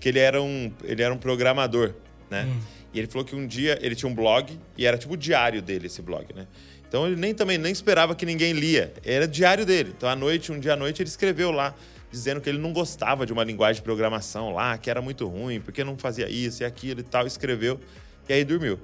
que 0.00 0.08
ele 0.08 0.18
era 0.18 0.40
um, 0.40 0.72
ele 0.84 1.02
era 1.02 1.12
um 1.12 1.18
programador, 1.18 1.94
né? 2.30 2.48
E 2.92 2.98
ele 2.98 3.06
falou 3.06 3.24
que 3.24 3.36
um 3.36 3.46
dia 3.46 3.78
ele 3.82 3.94
tinha 3.94 4.10
um 4.10 4.14
blog 4.14 4.58
e 4.76 4.86
era 4.86 4.96
tipo 4.96 5.14
o 5.14 5.16
diário 5.16 5.60
dele 5.60 5.86
esse 5.86 6.00
blog, 6.00 6.26
né? 6.34 6.46
Então 6.88 7.06
ele 7.06 7.16
nem 7.16 7.34
também 7.34 7.58
nem 7.58 7.70
esperava 7.70 8.14
que 8.14 8.24
ninguém 8.24 8.52
lia. 8.52 8.92
Era 9.04 9.28
diário 9.28 9.66
dele. 9.66 9.92
Então 9.96 10.08
à 10.08 10.16
noite, 10.16 10.50
um 10.50 10.58
dia 10.58 10.72
à 10.72 10.76
noite 10.76 11.02
ele 11.02 11.08
escreveu 11.08 11.50
lá 11.50 11.74
dizendo 12.10 12.40
que 12.40 12.48
ele 12.48 12.58
não 12.58 12.72
gostava 12.72 13.26
de 13.26 13.32
uma 13.32 13.44
linguagem 13.44 13.76
de 13.76 13.82
programação 13.82 14.52
lá, 14.52 14.78
que 14.78 14.88
era 14.88 15.02
muito 15.02 15.26
ruim, 15.28 15.60
porque 15.60 15.84
não 15.84 15.98
fazia 15.98 16.28
isso 16.28 16.62
e 16.62 16.66
aquilo 16.66 17.00
e 17.00 17.02
tal, 17.02 17.26
escreveu 17.26 17.78
e 18.28 18.32
aí 18.32 18.44
dormiu. 18.44 18.78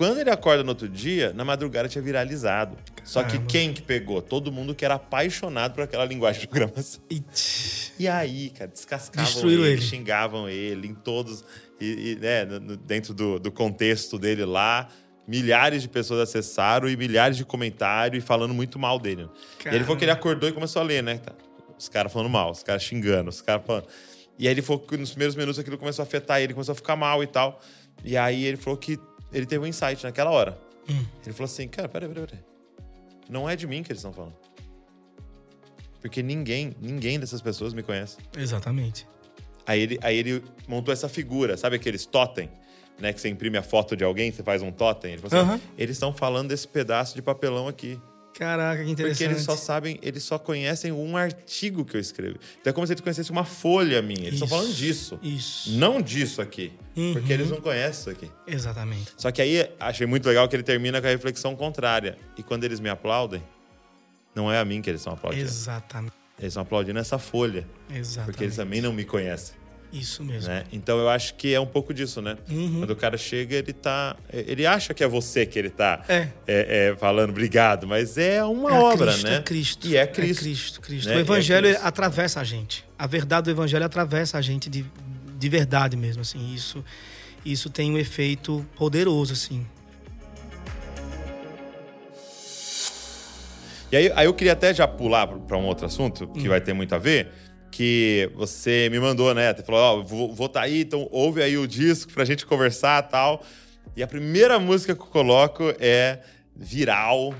Quando 0.00 0.18
ele 0.18 0.30
acorda 0.30 0.62
no 0.62 0.70
outro 0.70 0.88
dia, 0.88 1.30
na 1.34 1.44
madrugada 1.44 1.86
tinha 1.86 2.00
viralizado. 2.00 2.74
Só 3.04 3.22
que 3.22 3.32
Caramba. 3.32 3.46
quem 3.48 3.74
que 3.74 3.82
pegou? 3.82 4.22
Todo 4.22 4.50
mundo 4.50 4.74
que 4.74 4.82
era 4.82 4.94
apaixonado 4.94 5.74
por 5.74 5.84
aquela 5.84 6.06
linguagem 6.06 6.40
de 6.40 6.48
programação. 6.48 7.02
E 7.98 8.08
aí, 8.08 8.48
cara, 8.48 8.70
descascavam 8.70 9.30
Destruíram 9.30 9.62
ele, 9.62 9.72
ele. 9.74 9.82
xingavam 9.82 10.48
ele 10.48 10.88
em 10.88 10.94
todos, 10.94 11.44
e, 11.78 12.12
e, 12.12 12.16
né, 12.16 12.46
dentro 12.86 13.12
do, 13.12 13.38
do 13.38 13.52
contexto 13.52 14.18
dele 14.18 14.46
lá, 14.46 14.88
milhares 15.28 15.82
de 15.82 15.88
pessoas 15.90 16.20
acessaram 16.20 16.88
e 16.88 16.96
milhares 16.96 17.36
de 17.36 17.44
comentários 17.44 18.24
e 18.24 18.26
falando 18.26 18.54
muito 18.54 18.78
mal 18.78 18.98
dele. 18.98 19.28
E 19.66 19.68
ele 19.68 19.84
falou 19.84 19.98
que 19.98 20.04
ele 20.06 20.12
acordou 20.12 20.48
e 20.48 20.52
começou 20.54 20.80
a 20.80 20.84
ler, 20.86 21.02
né? 21.02 21.20
Os 21.78 21.90
caras 21.90 22.10
falando 22.10 22.30
mal, 22.30 22.52
os 22.52 22.62
caras 22.62 22.82
xingando, 22.82 23.28
os 23.28 23.42
caras 23.42 23.66
falando. 23.66 23.84
E 24.38 24.48
aí 24.48 24.54
ele 24.54 24.62
falou 24.62 24.80
que 24.80 24.96
nos 24.96 25.10
primeiros 25.10 25.36
minutos 25.36 25.58
aquilo 25.58 25.76
começou 25.76 26.02
a 26.02 26.06
afetar 26.06 26.40
ele, 26.40 26.54
começou 26.54 26.72
a 26.72 26.76
ficar 26.76 26.96
mal 26.96 27.22
e 27.22 27.26
tal. 27.26 27.60
E 28.02 28.16
aí 28.16 28.46
ele 28.46 28.56
falou 28.56 28.78
que 28.78 28.98
ele 29.32 29.46
teve 29.46 29.64
um 29.64 29.66
insight 29.66 30.02
naquela 30.04 30.30
hora. 30.30 30.58
Hum. 30.88 31.04
Ele 31.24 31.32
falou 31.32 31.44
assim, 31.44 31.68
cara, 31.68 31.88
peraí, 31.88 32.08
peraí, 32.08 32.26
peraí. 32.26 32.44
Não 33.28 33.48
é 33.48 33.54
de 33.54 33.66
mim 33.66 33.82
que 33.82 33.92
eles 33.92 34.00
estão 34.00 34.12
falando. 34.12 34.34
Porque 36.00 36.22
ninguém, 36.22 36.74
ninguém 36.80 37.20
dessas 37.20 37.40
pessoas 37.40 37.72
me 37.72 37.82
conhece. 37.82 38.16
Exatamente. 38.36 39.06
Aí 39.66 39.80
ele, 39.80 39.98
aí 40.02 40.16
ele 40.16 40.42
montou 40.66 40.92
essa 40.92 41.08
figura, 41.08 41.56
sabe 41.56 41.76
aqueles 41.76 42.06
totem? 42.06 42.50
Né, 42.98 43.14
que 43.14 43.20
você 43.20 43.30
imprime 43.30 43.56
a 43.56 43.62
foto 43.62 43.96
de 43.96 44.04
alguém, 44.04 44.30
você 44.30 44.42
faz 44.42 44.60
um 44.60 44.70
totem. 44.70 45.12
Ele 45.12 45.22
falou 45.22 45.54
assim, 45.54 45.62
eles 45.78 45.96
estão 45.96 46.12
falando 46.12 46.48
desse 46.48 46.68
pedaço 46.68 47.14
de 47.14 47.22
papelão 47.22 47.66
aqui. 47.66 47.98
Caraca, 48.34 48.84
que 48.84 48.90
interessante. 48.90 49.18
Porque 49.18 49.34
eles 49.34 49.42
só 49.42 49.56
sabem, 49.56 49.98
eles 50.02 50.22
só 50.22 50.38
conhecem 50.38 50.92
um 50.92 51.16
artigo 51.16 51.84
que 51.84 51.96
eu 51.96 52.00
escrevi. 52.00 52.38
Então 52.60 52.70
é 52.70 52.72
como 52.72 52.86
se 52.86 52.92
eles 52.92 53.00
conhecessem 53.02 53.32
uma 53.32 53.44
folha 53.44 54.00
minha. 54.00 54.22
Eles 54.28 54.34
estão 54.34 54.48
falando 54.48 54.72
disso. 54.72 55.18
Isso. 55.22 55.72
Não 55.72 56.00
disso 56.00 56.40
aqui. 56.40 56.72
Uhum. 56.96 57.12
Porque 57.12 57.32
eles 57.32 57.50
não 57.50 57.60
conhecem 57.60 58.00
isso 58.00 58.10
aqui. 58.10 58.30
Exatamente. 58.46 59.12
Só 59.16 59.30
que 59.30 59.42
aí 59.42 59.70
achei 59.78 60.06
muito 60.06 60.26
legal 60.26 60.48
que 60.48 60.56
ele 60.56 60.62
termina 60.62 61.00
com 61.00 61.06
a 61.06 61.10
reflexão 61.10 61.54
contrária. 61.54 62.16
E 62.36 62.42
quando 62.42 62.64
eles 62.64 62.80
me 62.80 62.88
aplaudem, 62.88 63.42
não 64.34 64.50
é 64.50 64.58
a 64.58 64.64
mim 64.64 64.80
que 64.80 64.88
eles 64.88 65.00
estão 65.00 65.12
aplaudindo. 65.12 65.44
Exatamente. 65.44 66.14
Eles 66.38 66.52
estão 66.52 66.62
aplaudindo 66.62 66.98
essa 66.98 67.18
folha. 67.18 67.66
Exatamente. 67.92 68.32
Porque 68.32 68.44
eles 68.44 68.56
também 68.56 68.80
não 68.80 68.92
me 68.92 69.04
conhecem. 69.04 69.59
Isso 69.92 70.22
mesmo. 70.24 70.48
né? 70.48 70.64
Então 70.72 70.98
eu 70.98 71.08
acho 71.08 71.34
que 71.34 71.52
é 71.52 71.58
um 71.58 71.66
pouco 71.66 71.92
disso, 71.92 72.22
né? 72.22 72.36
Uhum. 72.48 72.78
Quando 72.78 72.90
o 72.90 72.96
cara 72.96 73.16
chega, 73.16 73.56
ele 73.56 73.72
tá. 73.72 74.16
Ele 74.32 74.64
acha 74.64 74.94
que 74.94 75.02
é 75.02 75.08
você 75.08 75.44
que 75.44 75.58
ele 75.58 75.70
tá 75.70 76.04
É. 76.08 76.28
é, 76.46 76.88
é, 76.92 76.96
falando 76.96 77.30
obrigado, 77.30 77.86
mas 77.88 78.16
é 78.16 78.44
uma 78.44 78.70
É 78.70 78.74
obra, 78.78 79.06
Cristo, 79.12 79.26
né? 79.26 79.36
É 79.36 79.40
Cristo. 79.42 79.86
E 79.88 79.96
é 79.96 80.06
Cristo. 80.06 80.40
É 80.40 80.44
Cristo, 80.44 80.80
Cristo. 80.80 81.08
né? 81.08 81.14
O 81.16 81.18
é 81.18 81.20
evangelho 81.22 81.68
Cristo. 81.68 81.84
atravessa 81.86 82.40
a 82.40 82.44
gente. 82.44 82.84
A 82.98 83.06
verdade 83.06 83.44
do 83.46 83.50
evangelho 83.50 83.84
atravessa 83.84 84.38
a 84.38 84.40
gente 84.42 84.70
de, 84.70 84.84
de 85.38 85.48
verdade 85.48 85.96
mesmo, 85.96 86.22
assim. 86.22 86.54
Isso, 86.54 86.84
isso 87.44 87.68
tem 87.68 87.90
um 87.90 87.98
efeito 87.98 88.64
poderoso, 88.76 89.32
assim. 89.32 89.66
E 93.92 93.96
aí, 93.96 94.12
aí 94.14 94.26
eu 94.26 94.34
queria 94.34 94.52
até 94.52 94.72
já 94.72 94.86
pular 94.86 95.26
para 95.26 95.56
um 95.56 95.64
outro 95.64 95.84
assunto 95.86 96.28
que 96.28 96.48
vai 96.48 96.60
ter 96.60 96.72
muito 96.72 96.94
a 96.94 96.98
ver, 96.98 97.32
que 97.80 98.30
você 98.34 98.90
me 98.90 99.00
mandou, 99.00 99.34
né? 99.34 99.54
Você 99.54 99.62
falou, 99.62 99.80
ó, 99.80 100.02
vou, 100.02 100.34
vou 100.34 100.50
tá 100.50 100.60
aí, 100.60 100.82
então 100.82 101.08
ouve 101.10 101.42
aí 101.42 101.56
o 101.56 101.66
disco 101.66 102.12
pra 102.12 102.26
gente 102.26 102.44
conversar 102.44 103.02
e 103.02 103.10
tal. 103.10 103.42
E 103.96 104.02
a 104.02 104.06
primeira 104.06 104.58
música 104.58 104.94
que 104.94 105.00
eu 105.00 105.06
coloco 105.06 105.74
é 105.80 106.18
Viral 106.54 107.34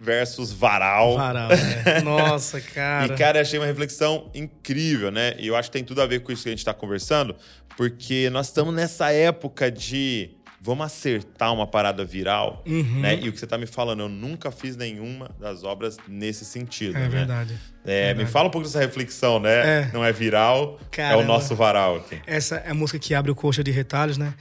versus 0.00 0.50
Varal. 0.50 1.18
Varal, 1.18 1.50
né? 1.50 2.00
Nossa, 2.00 2.58
cara. 2.58 3.12
E, 3.12 3.18
cara, 3.18 3.42
achei 3.42 3.58
uma 3.58 3.66
reflexão 3.66 4.30
incrível, 4.34 5.10
né? 5.10 5.34
E 5.38 5.48
eu 5.48 5.54
acho 5.54 5.70
que 5.70 5.74
tem 5.74 5.84
tudo 5.84 6.00
a 6.00 6.06
ver 6.06 6.20
com 6.20 6.32
isso 6.32 6.44
que 6.44 6.48
a 6.48 6.52
gente 6.52 6.64
tá 6.64 6.72
conversando, 6.72 7.36
porque 7.76 8.30
nós 8.30 8.46
estamos 8.46 8.72
nessa 8.72 9.12
época 9.12 9.70
de 9.70 10.30
vamos 10.64 10.86
acertar 10.86 11.52
uma 11.52 11.66
parada 11.66 12.04
viral, 12.04 12.62
Uhum. 12.64 13.00
né? 13.00 13.18
E 13.20 13.28
o 13.28 13.32
que 13.32 13.38
você 13.40 13.46
tá 13.48 13.58
me 13.58 13.66
falando, 13.66 14.00
eu 14.04 14.08
nunca 14.08 14.52
fiz 14.52 14.76
nenhuma 14.76 15.28
das 15.40 15.64
obras 15.64 15.96
nesse 16.06 16.44
sentido, 16.44 16.96
É 16.96 17.00
né? 17.00 17.08
verdade. 17.08 17.54
É, 17.84 18.08
me 18.10 18.14
Verdade. 18.14 18.30
fala 18.30 18.46
um 18.46 18.50
pouco 18.52 18.66
dessa 18.66 18.78
reflexão, 18.78 19.40
né? 19.40 19.80
É. 19.82 19.90
Não 19.92 20.04
é 20.04 20.12
viral, 20.12 20.78
é 20.80 20.84
o 20.84 20.86
Caramba. 20.90 21.24
nosso 21.24 21.56
varal 21.56 21.96
aqui. 21.96 22.20
Essa 22.26 22.56
é 22.58 22.70
a 22.70 22.74
música 22.74 22.96
que 22.98 23.12
abre 23.12 23.32
o 23.32 23.34
Coxa 23.34 23.64
de 23.64 23.72
Retalhos, 23.72 24.16
né? 24.16 24.34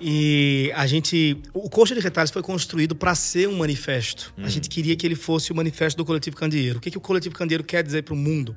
E 0.00 0.70
a 0.74 0.86
gente. 0.86 1.40
O 1.54 1.70
Coxa 1.70 1.94
de 1.94 2.00
Retalhos 2.00 2.30
foi 2.30 2.42
construído 2.42 2.94
para 2.94 3.14
ser 3.14 3.48
um 3.48 3.56
manifesto. 3.56 4.34
A 4.38 4.48
gente 4.48 4.68
queria 4.68 4.94
que 4.96 5.06
ele 5.06 5.14
fosse 5.14 5.52
o 5.52 5.54
manifesto 5.54 5.96
do 5.96 6.04
Coletivo 6.04 6.36
Candeeiro. 6.36 6.78
O 6.78 6.80
que, 6.80 6.90
que 6.90 6.98
o 6.98 7.00
Coletivo 7.00 7.34
Candeeiro 7.34 7.62
quer 7.64 7.82
dizer 7.82 8.02
para 8.02 8.12
o 8.12 8.16
mundo? 8.16 8.56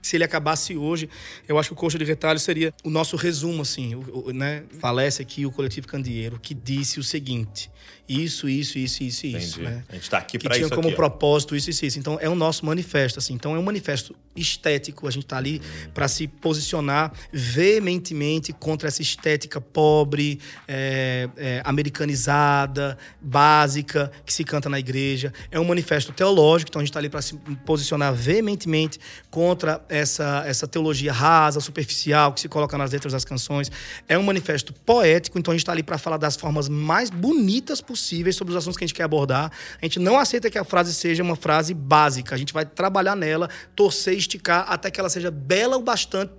Se 0.00 0.16
ele 0.16 0.24
acabasse 0.24 0.76
hoje, 0.76 1.08
eu 1.46 1.58
acho 1.58 1.70
que 1.70 1.72
o 1.72 1.76
Coxa 1.76 1.98
de 1.98 2.04
Retalho 2.04 2.38
seria 2.38 2.72
o 2.84 2.90
nosso 2.90 3.16
resumo, 3.16 3.62
assim, 3.62 3.94
o, 3.94 4.26
o, 4.28 4.32
né? 4.32 4.62
Falece 4.80 5.20
aqui 5.22 5.44
o 5.44 5.50
coletivo 5.50 5.86
Candeeiro, 5.86 6.38
que 6.40 6.54
disse 6.54 6.98
o 7.00 7.02
seguinte: 7.02 7.70
isso, 8.08 8.48
isso, 8.48 8.78
isso, 8.78 9.02
isso, 9.02 9.26
Entendi. 9.26 9.44
isso. 9.44 9.60
Né? 9.60 9.84
A 9.88 9.94
gente 9.94 10.08
tá 10.08 10.18
aqui 10.18 10.38
Que 10.38 10.46
pra 10.46 10.54
tinha 10.54 10.66
isso 10.66 10.74
como 10.74 10.88
aqui, 10.88 10.96
propósito 10.96 11.54
isso, 11.54 11.68
isso, 11.68 11.84
isso. 11.84 11.98
Então 11.98 12.18
é 12.20 12.28
o 12.28 12.34
nosso 12.34 12.64
manifesto, 12.64 13.18
assim. 13.18 13.34
Então 13.34 13.54
é 13.54 13.58
um 13.58 13.62
manifesto 13.62 14.16
estético. 14.34 15.06
A 15.06 15.10
gente 15.10 15.26
tá 15.26 15.36
ali 15.36 15.58
Uhum. 15.58 15.90
para 15.92 16.08
se 16.08 16.26
posicionar 16.26 17.12
veementemente 17.32 18.52
contra 18.52 18.88
essa 18.88 19.02
estética 19.02 19.60
pobre, 19.60 20.40
é, 20.66 21.28
é, 21.36 21.62
americanizada, 21.64 22.96
básica, 23.20 24.10
que 24.24 24.32
se 24.32 24.44
canta 24.44 24.68
na 24.68 24.78
igreja. 24.78 25.32
É 25.50 25.58
um 25.60 25.64
manifesto 25.64 26.12
teológico, 26.12 26.70
então 26.70 26.80
a 26.80 26.84
gente 26.84 26.90
está 26.90 27.00
ali 27.00 27.08
para 27.08 27.20
se 27.20 27.36
posicionar 27.66 28.14
veementemente 28.14 28.98
contra 29.30 29.84
essa, 29.88 30.42
essa 30.46 30.66
teologia 30.66 31.12
rasa, 31.12 31.60
superficial, 31.60 32.32
que 32.32 32.40
se 32.40 32.48
coloca 32.48 32.76
nas 32.78 32.92
letras 32.92 33.12
das 33.12 33.24
canções. 33.24 33.70
É 34.08 34.18
um 34.18 34.22
manifesto 34.22 34.72
poético, 34.72 35.38
então 35.38 35.52
a 35.52 35.54
gente 35.54 35.62
está 35.62 35.72
ali 35.72 35.82
para 35.82 35.98
falar 35.98 36.16
das 36.16 36.36
formas 36.36 36.68
mais 36.68 37.10
bonitas 37.10 37.80
possíveis 37.80 38.36
sobre 38.36 38.52
os 38.52 38.56
assuntos 38.56 38.76
que 38.76 38.84
a 38.84 38.86
gente 38.86 38.94
quer 38.94 39.04
abordar. 39.04 39.50
A 39.80 39.84
gente 39.84 39.98
não 39.98 40.18
aceita 40.18 40.50
que 40.50 40.58
a 40.58 40.64
frase 40.64 40.94
seja 40.94 41.22
uma 41.22 41.36
frase 41.36 41.74
básica. 41.74 42.34
A 42.34 42.38
gente 42.38 42.52
vai 42.52 42.64
trabalhar 42.64 43.16
nela, 43.16 43.48
torcer 43.74 44.14
esticar 44.14 44.66
até 44.68 44.90
que 44.90 45.00
ela 45.00 45.08
seja 45.08 45.30
bela 45.30 45.76
o 45.76 45.82
bastante 45.82 46.32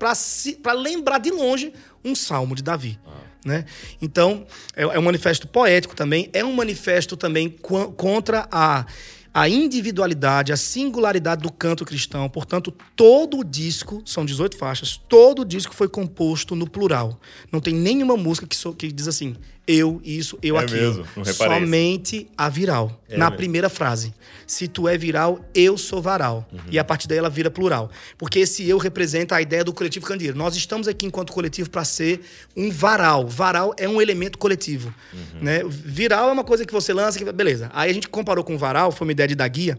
para 0.62 0.74
lembrar 0.74 1.18
de 1.20 1.32
longe 1.32 1.74
um 2.04 2.16
salmo 2.16 2.56
de 2.56 2.64
Davi. 2.64 3.00
Né? 3.46 3.64
Então, 4.02 4.46
é, 4.76 4.84
é 4.84 5.00
um 5.00 5.02
manifesto 5.02 5.48
poético 5.48 5.96
também, 5.96 6.30
é 6.34 6.44
um 6.44 6.54
manifesto 6.54 7.16
também 7.16 7.50
qua- 7.50 7.88
contra 7.88 8.48
a, 8.52 8.86
a 9.34 9.48
individualidade, 9.48 10.52
a 10.52 10.58
singularidade 10.58 11.42
do 11.44 11.52
canto 11.52 11.86
cristão. 11.86 12.28
Portanto, 12.30 12.74
todo 12.96 13.40
o 13.40 13.44
disco, 13.44 14.02
são 14.06 14.26
18 14.26 14.58
faixas, 14.58 14.98
todo 15.08 15.44
o 15.44 15.46
disco 15.46 15.74
foi 15.74 15.88
composto 15.88 16.56
no 16.56 16.68
plural. 16.70 17.20
Não 17.52 17.60
tem 17.60 17.74
nenhuma 17.74 18.18
música 18.18 18.48
que, 18.48 18.56
so- 18.56 18.74
que 18.74 18.92
diz 18.92 19.08
assim, 19.08 19.36
eu, 19.72 20.02
isso, 20.04 20.36
eu, 20.42 20.58
É 20.58 20.64
aquilo. 20.64 20.82
mesmo, 20.82 21.06
não 21.16 21.24
reparei 21.24 21.60
Somente 21.60 22.28
a 22.36 22.50
viral. 22.50 23.00
É 23.08 23.16
na 23.16 23.26
mesmo. 23.26 23.38
primeira 23.38 23.70
frase. 23.70 24.12
Se 24.48 24.68
tu 24.68 24.88
é 24.88 24.98
viral, 24.98 25.46
eu 25.54 25.78
sou 25.78 26.02
varal. 26.02 26.50
Uhum. 26.52 26.60
E 26.72 26.80
a 26.80 26.84
partir 26.84 27.08
daí 27.08 27.20
ela 27.20 27.30
vira 27.30 27.52
plural. 27.52 27.92
Porque 28.18 28.40
esse 28.40 28.68
eu 28.68 28.80
representa 28.80 29.36
a 29.36 29.42
ideia 29.44 29.64
do 29.64 29.72
coletivo 29.72 30.08
Candeeiro. 30.08 30.36
Nós 30.36 30.56
estamos 30.56 30.88
aqui 30.88 31.06
enquanto 31.06 31.32
coletivo 31.32 31.70
para 31.70 31.84
ser 31.86 32.22
um 32.58 32.72
varal. 32.72 33.28
Varal 33.28 33.76
é 33.78 33.88
um 33.88 34.02
elemento 34.02 34.40
coletivo. 34.40 34.92
Uhum. 35.14 35.42
Né? 35.42 35.62
Viral 35.68 36.30
é 36.30 36.32
uma 36.32 36.44
coisa 36.44 36.66
que 36.66 36.74
você 36.74 36.92
lança, 36.92 37.20
que... 37.20 37.32
beleza. 37.32 37.70
Aí 37.72 37.92
a 37.92 37.94
gente 37.94 38.10
comparou 38.10 38.44
com 38.44 38.58
varal, 38.58 38.92
foi 38.92 39.06
uma 39.06 39.12
ideia 39.12 39.28
de 39.28 39.36
da 39.36 39.48
guia. 39.48 39.78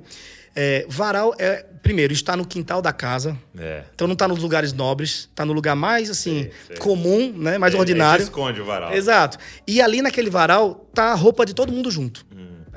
É, 0.54 0.84
varal 0.88 1.34
é, 1.38 1.64
primeiro, 1.82 2.12
está 2.12 2.36
no 2.36 2.44
quintal 2.44 2.82
da 2.82 2.92
casa. 2.92 3.36
É. 3.56 3.84
Então 3.94 4.06
não 4.06 4.14
está 4.14 4.26
nos 4.28 4.40
lugares 4.40 4.72
nobres, 4.72 5.28
está 5.30 5.44
no 5.44 5.52
lugar 5.52 5.74
mais 5.76 6.10
assim 6.10 6.42
Sei, 6.42 6.52
sei. 6.68 6.76
comum, 6.76 7.32
né, 7.36 7.56
mais 7.58 7.74
É, 7.74 7.78
ordinário. 7.78 8.22
esconde 8.22 8.60
o 8.60 8.64
varal. 8.64 8.92
Exato. 8.92 9.38
E 9.66 9.80
ali 9.80 10.02
naquele 10.02 10.28
varal 10.30 10.86
tá 10.92 11.12
a 11.12 11.14
roupa 11.14 11.46
de 11.46 11.54
todo 11.54 11.72
mundo 11.72 11.90
junto. 11.90 12.26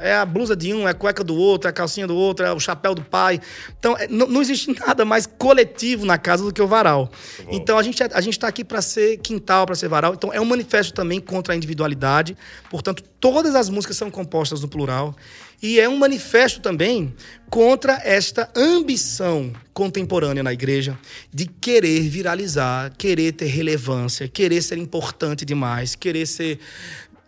É 0.03 0.15
a 0.15 0.25
blusa 0.25 0.55
de 0.55 0.73
um, 0.73 0.85
é 0.87 0.91
a 0.91 0.93
cueca 0.93 1.23
do 1.23 1.35
outro, 1.35 1.67
é 1.67 1.71
a 1.71 1.73
calcinha 1.73 2.05
do 2.05 2.15
outro, 2.15 2.45
é 2.45 2.51
o 2.51 2.59
chapéu 2.59 2.93
do 2.93 3.01
pai. 3.01 3.39
Então, 3.79 3.97
é, 3.97 4.07
não, 4.07 4.27
não 4.27 4.41
existe 4.41 4.69
nada 4.77 5.05
mais 5.05 5.25
coletivo 5.25 6.05
na 6.05 6.17
casa 6.17 6.43
do 6.43 6.51
que 6.51 6.61
o 6.61 6.67
varal. 6.67 7.09
bom. 7.39 7.49
Então, 7.51 7.77
a 7.77 7.83
gente, 7.83 8.03
é- 8.03 8.09
a 8.13 8.19
gente 8.21 8.37
tá 8.37 8.47
aqui 8.47 8.63
para 8.65 8.81
ser 8.81 9.17
quintal, 9.19 9.65
para 9.65 9.75
ser 9.75 9.87
varal. 9.87 10.13
Então, 10.13 10.33
é 10.33 10.41
um 10.41 10.45
manifesto 10.45 10.93
também 10.93 11.21
contra 11.21 11.53
a 11.53 11.57
individualidade. 11.57 12.35
Portanto, 12.69 13.01
todas 13.19 13.55
as 13.55 13.69
músicas 13.69 13.95
são 13.95 14.11
compostas 14.11 14.61
no 14.61 14.67
plural. 14.67 15.15
E 15.61 15.79
é 15.79 15.87
um 15.87 15.95
manifesto 15.95 16.59
também 16.59 17.15
contra 17.49 17.93
esta 18.03 18.49
ambição 18.53 19.53
contemporânea 19.73 20.43
na 20.43 20.51
igreja 20.51 20.99
de 21.33 21.45
querer 21.45 22.01
viralizar, 22.01 22.91
querer 22.97 23.31
ter 23.31 23.45
relevância, 23.45 24.27
querer 24.27 24.61
ser 24.61 24.77
importante 24.77 25.45
demais, 25.45 25.95
querer 25.95 26.25
ser. 26.25 26.59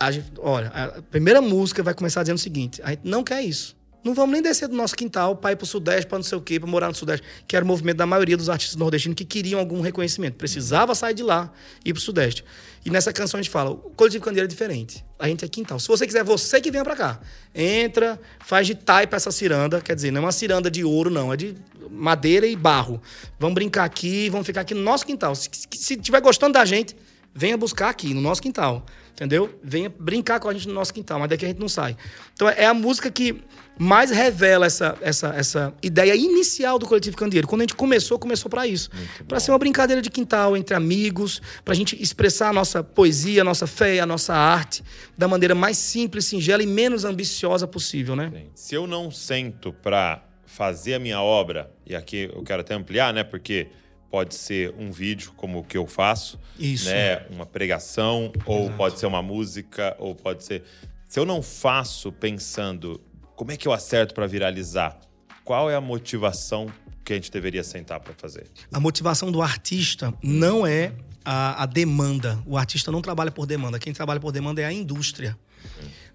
A 0.05 0.11
gente- 0.11 0.31
olha, 0.39 0.67
a 0.69 1.01
primeira 1.01 1.41
música 1.41 1.81
vai 1.83 1.93
começar 1.93 2.23
dizendo 2.23 2.37
o 2.37 2.41
seguinte: 2.41 2.81
a 2.83 2.91
gente 2.91 3.01
não 3.03 3.23
quer 3.23 3.41
isso. 3.41 3.75
Não 4.03 4.13
vamos 4.13 4.33
nem 4.33 4.41
descer 4.43 4.67
do 4.67 4.75
nosso 4.75 4.95
quintal 4.95 5.35
para 5.35 5.53
ir 5.53 5.55
pro 5.55 5.65
Sudeste, 5.65 6.05
para 6.05 6.19
não 6.19 6.23
sei 6.23 6.37
o 6.37 6.41
quê, 6.41 6.59
para 6.59 6.69
morar 6.69 6.89
no 6.89 6.93
Sudeste, 6.93 7.25
que 7.47 7.55
era 7.55 7.65
o 7.65 7.67
movimento 7.67 7.97
da 7.97 8.05
maioria 8.05 8.37
dos 8.37 8.49
artistas 8.51 8.75
nordestinos 8.75 9.15
que 9.15 9.25
queriam 9.25 9.59
algum 9.59 9.81
reconhecimento. 9.81 10.35
Precisava 10.37 10.93
sair 10.93 11.15
de 11.15 11.23
lá 11.23 11.51
e 11.83 11.89
ir 11.89 11.93
pro 11.93 11.99
Sudeste. 11.99 12.45
E 12.85 12.91
nessa 12.91 13.11
canção 13.11 13.39
a 13.39 13.41
gente 13.41 13.51
fala: 13.51 13.71
o 13.71 13.77
coletivo 13.77 14.23
Candeeiro 14.23 14.45
é 14.45 14.47
diferente. 14.47 15.03
A 15.17 15.27
gente 15.27 15.43
é 15.43 15.47
quintal. 15.47 15.79
Se 15.79 15.87
você 15.87 16.05
quiser, 16.05 16.23
você 16.23 16.61
que 16.61 16.69
venha 16.69 16.83
para 16.83 16.95
cá. 16.95 17.19
Entra, 17.55 18.21
faz 18.45 18.67
de 18.67 18.75
taipa 18.75 19.15
essa 19.15 19.31
ciranda. 19.31 19.81
Quer 19.81 19.95
dizer, 19.95 20.11
não 20.11 20.21
é 20.21 20.25
uma 20.25 20.31
ciranda 20.31 20.69
de 20.69 20.83
ouro, 20.83 21.09
não. 21.09 21.33
É 21.33 21.35
de 21.35 21.55
madeira 21.89 22.45
e 22.45 22.55
barro. 22.55 23.01
Vamos 23.39 23.55
brincar 23.55 23.85
aqui, 23.85 24.29
vamos 24.29 24.45
ficar 24.45 24.61
aqui 24.61 24.75
no 24.75 24.81
nosso 24.81 25.03
quintal. 25.03 25.33
Se, 25.33 25.49
se 25.71 25.97
tiver 25.97 26.21
gostando 26.21 26.53
da 26.53 26.63
gente, 26.63 26.95
venha 27.33 27.57
buscar 27.57 27.89
aqui, 27.89 28.13
no 28.13 28.21
nosso 28.21 28.39
quintal. 28.39 28.85
Entendeu? 29.15 29.57
Venha 29.63 29.89
brincar 29.97 30.41
com 30.41 30.49
a 30.49 30.53
gente 30.53 30.67
no 30.67 30.73
nosso 30.73 30.93
quintal, 30.93 31.19
mas 31.19 31.29
daqui 31.29 31.45
a 31.45 31.47
gente 31.47 31.59
não 31.59 31.69
sai. 31.69 31.95
Então 32.33 32.49
é 32.49 32.65
a 32.65 32.73
música 32.73 33.09
que 33.09 33.41
mais 33.79 34.11
revela 34.11 34.65
essa, 34.65 34.97
essa, 34.99 35.27
essa 35.29 35.73
ideia 35.81 36.13
inicial 36.13 36.77
do 36.77 36.85
Coletivo 36.85 37.15
Candeeiro. 37.15 37.47
Quando 37.47 37.61
a 37.61 37.63
gente 37.63 37.75
começou, 37.75 38.19
começou 38.19 38.51
para 38.51 38.67
isso. 38.67 38.89
Para 39.25 39.39
ser 39.39 39.51
uma 39.51 39.57
brincadeira 39.57 40.01
de 40.01 40.09
quintal 40.09 40.57
entre 40.57 40.75
amigos, 40.75 41.41
para 41.63 41.73
a 41.73 41.77
gente 41.77 42.01
expressar 42.01 42.49
a 42.49 42.53
nossa 42.53 42.83
poesia, 42.83 43.39
a 43.39 43.45
nossa 43.45 43.65
fé, 43.65 44.01
a 44.01 44.05
nossa 44.05 44.33
arte 44.33 44.83
da 45.17 45.29
maneira 45.29 45.55
mais 45.55 45.77
simples, 45.77 46.25
singela 46.25 46.61
e 46.61 46.67
menos 46.67 47.05
ambiciosa 47.05 47.65
possível, 47.65 48.17
né? 48.17 48.47
Se 48.53 48.75
eu 48.75 48.85
não 48.85 49.09
sento 49.09 49.71
pra 49.71 50.25
fazer 50.45 50.95
a 50.95 50.99
minha 50.99 51.21
obra, 51.21 51.71
e 51.85 51.95
aqui 51.95 52.29
eu 52.33 52.43
quero 52.43 52.61
até 52.61 52.73
ampliar, 52.73 53.13
né? 53.13 53.23
Porque 53.23 53.67
pode 54.15 54.35
ser 54.35 54.73
um 54.79 54.93
vídeo 54.93 55.33
como 55.35 55.59
o 55.59 55.63
que 55.65 55.77
eu 55.77 55.85
faço, 55.85 56.39
Isso. 56.57 56.85
né? 56.85 57.25
Uma 57.29 57.45
pregação, 57.45 58.31
ou 58.45 58.71
pode 58.71 58.97
ser 58.97 59.07
uma 59.07 59.21
música, 59.21 59.93
ou 59.99 60.15
pode 60.15 60.41
ser. 60.41 60.63
Se 61.05 61.19
eu 61.19 61.25
não 61.25 61.41
faço 61.41 62.13
pensando 62.13 63.01
como 63.35 63.51
é 63.51 63.57
que 63.57 63.67
eu 63.67 63.73
acerto 63.73 64.13
pra 64.13 64.25
viralizar, 64.25 64.97
qual 65.43 65.69
é 65.69 65.75
a 65.75 65.81
motivação 65.81 66.71
que 67.03 67.11
a 67.11 67.17
gente 67.17 67.29
deveria 67.29 67.61
sentar 67.61 67.99
pra 67.99 68.13
fazer? 68.13 68.47
A 68.71 68.79
motivação 68.79 69.29
do 69.29 69.41
artista 69.41 70.13
não 70.23 70.65
é 70.65 70.93
a, 71.25 71.63
a 71.63 71.65
demanda. 71.65 72.41
O 72.45 72.57
artista 72.57 72.93
não 72.93 73.01
trabalha 73.01 73.31
por 73.31 73.45
demanda. 73.45 73.77
Quem 73.79 73.91
trabalha 73.91 74.21
por 74.21 74.31
demanda 74.31 74.61
é 74.61 74.65
a 74.65 74.71
indústria. 74.71 75.37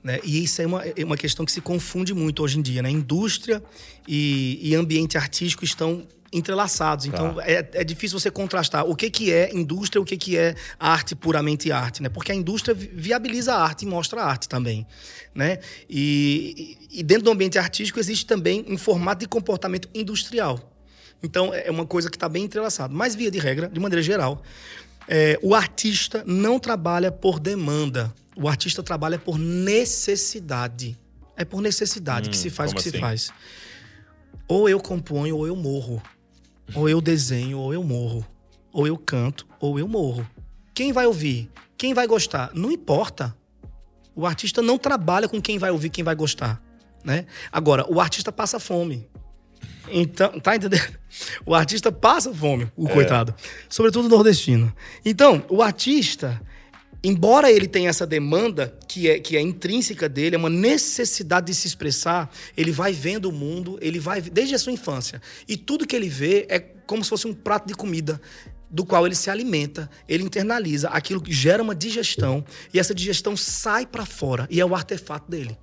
Né? 0.02 0.20
E 0.24 0.42
isso 0.42 0.62
é 0.62 0.66
uma, 0.66 0.82
é 0.86 1.04
uma 1.04 1.18
questão 1.18 1.44
que 1.44 1.52
se 1.52 1.60
confunde 1.60 2.14
muito 2.14 2.42
hoje 2.42 2.58
em 2.58 2.62
dia. 2.62 2.80
Né? 2.80 2.90
Indústria 2.90 3.62
e, 4.08 4.58
e 4.62 4.74
ambiente 4.74 5.18
artístico 5.18 5.66
estão 5.66 6.08
entrelaçados. 6.32 7.06
Então 7.06 7.34
Tá. 7.34 7.42
é, 7.44 7.68
é 7.74 7.84
difícil 7.84 8.18
você 8.18 8.30
contrastar 8.30 8.84
o 8.86 8.94
que, 8.94 9.10
que 9.10 9.32
é 9.32 9.54
indústria 9.54 9.98
e 9.98 10.02
o 10.02 10.04
que, 10.04 10.16
que 10.16 10.36
é 10.36 10.54
arte 10.78 11.14
puramente 11.14 11.72
arte. 11.72 12.02
Né? 12.02 12.08
Porque 12.08 12.30
a 12.30 12.34
indústria 12.34 12.74
vi- 12.74 12.90
viabiliza 12.94 13.54
a 13.54 13.62
arte 13.62 13.82
e 13.84 13.88
mostra 13.88 14.22
a 14.22 14.26
arte 14.26 14.48
também. 14.48 14.86
Né? 15.34 15.58
E, 15.88 16.78
e 16.90 17.02
dentro 17.02 17.24
do 17.24 17.30
ambiente 17.30 17.58
artístico 17.58 17.98
existe 17.98 18.26
também 18.26 18.64
um 18.68 18.78
formato 18.78 19.20
de 19.20 19.28
comportamento 19.28 19.88
industrial. 19.94 20.58
Então 21.22 21.52
é 21.52 21.70
uma 21.70 21.84
coisa 21.84 22.08
que 22.08 22.16
está 22.16 22.28
bem 22.28 22.44
entrelaçada. 22.44 22.94
Mas, 22.94 23.14
via 23.14 23.30
de 23.30 23.38
regra, 23.38 23.68
de 23.68 23.78
maneira 23.80 24.02
geral, 24.02 24.42
é, 25.08 25.38
o 25.42 25.54
artista 25.54 26.22
não 26.26 26.58
trabalha 26.58 27.10
por 27.12 27.38
demanda. 27.40 28.14
O 28.36 28.48
artista 28.48 28.82
trabalha 28.82 29.18
por 29.18 29.36
necessidade. 29.38 30.96
É 31.36 31.44
por 31.44 31.60
necessidade 31.60 32.28
Hum, 32.28 32.32
que 32.32 32.38
se 32.38 32.50
faz 32.50 32.70
o 32.72 32.74
que 32.74 32.82
se 32.82 32.88
assim? 32.90 32.98
faz. 33.00 33.30
Ou 34.48 34.68
eu 34.68 34.80
componho, 34.80 35.36
ou 35.36 35.46
eu 35.46 35.56
morro. 35.56 36.02
Ou 36.74 36.88
eu 36.88 37.00
desenho, 37.00 37.58
ou 37.58 37.72
eu 37.72 37.82
morro. 37.82 38.24
Ou 38.72 38.86
eu 38.86 38.96
canto, 38.96 39.46
ou 39.58 39.78
eu 39.78 39.88
morro. 39.88 40.26
Quem 40.74 40.92
vai 40.92 41.06
ouvir? 41.06 41.50
Quem 41.76 41.94
vai 41.94 42.06
gostar? 42.06 42.50
Não 42.54 42.70
importa. 42.70 43.36
O 44.14 44.26
artista 44.26 44.62
não 44.62 44.78
trabalha 44.78 45.28
com 45.28 45.40
quem 45.40 45.58
vai 45.58 45.70
ouvir, 45.70 45.90
quem 45.90 46.04
vai 46.04 46.14
gostar. 46.14 46.62
Né? 47.04 47.26
Agora, 47.50 47.84
o 47.90 48.00
artista 48.00 48.30
passa 48.30 48.60
fome. 48.60 49.08
Então, 49.88 50.38
tá 50.40 50.54
entendendo? 50.54 50.98
O 51.44 51.54
artista 51.54 51.90
passa 51.90 52.32
fome, 52.32 52.70
o 52.76 52.88
coitado. 52.88 53.34
Sobretudo 53.68 54.08
nordestino. 54.08 54.72
Então, 55.04 55.44
o 55.48 55.62
artista, 55.62 56.40
embora 57.02 57.50
ele 57.50 57.66
tenha 57.66 57.88
essa 57.88 58.06
demanda 58.06 58.76
que 58.86 59.08
é, 59.08 59.18
que 59.18 59.36
é 59.36 59.40
intrínseca 59.40 60.08
dele, 60.08 60.36
é 60.36 60.38
uma 60.38 60.50
necessidade 60.50 61.46
de 61.46 61.54
se 61.54 61.66
expressar, 61.66 62.30
ele 62.56 62.70
vai 62.70 62.92
vendo 62.92 63.26
o 63.26 63.32
mundo, 63.32 63.78
ele 63.80 63.98
vai 63.98 64.20
desde 64.20 64.54
a 64.54 64.58
sua 64.58 64.72
infância. 64.72 65.20
E 65.48 65.56
tudo 65.56 65.86
que 65.86 65.96
ele 65.96 66.08
vê 66.08 66.46
é 66.48 66.58
como 66.58 67.02
se 67.04 67.10
fosse 67.10 67.26
um 67.26 67.34
prato 67.34 67.66
de 67.66 67.74
comida 67.74 68.20
do 68.70 68.84
qual 68.84 69.04
ele 69.04 69.16
se 69.16 69.28
alimenta, 69.28 69.90
ele 70.08 70.22
internaliza 70.22 70.88
aquilo 70.90 71.20
que 71.20 71.32
gera 71.32 71.62
uma 71.62 71.74
digestão 71.74 72.44
e 72.72 72.78
essa 72.78 72.94
digestão 72.94 73.36
sai 73.36 73.84
para 73.84 74.06
fora 74.06 74.46
e 74.48 74.60
é 74.60 74.64
o 74.64 74.74
artefato 74.74 75.28
dele. 75.28 75.58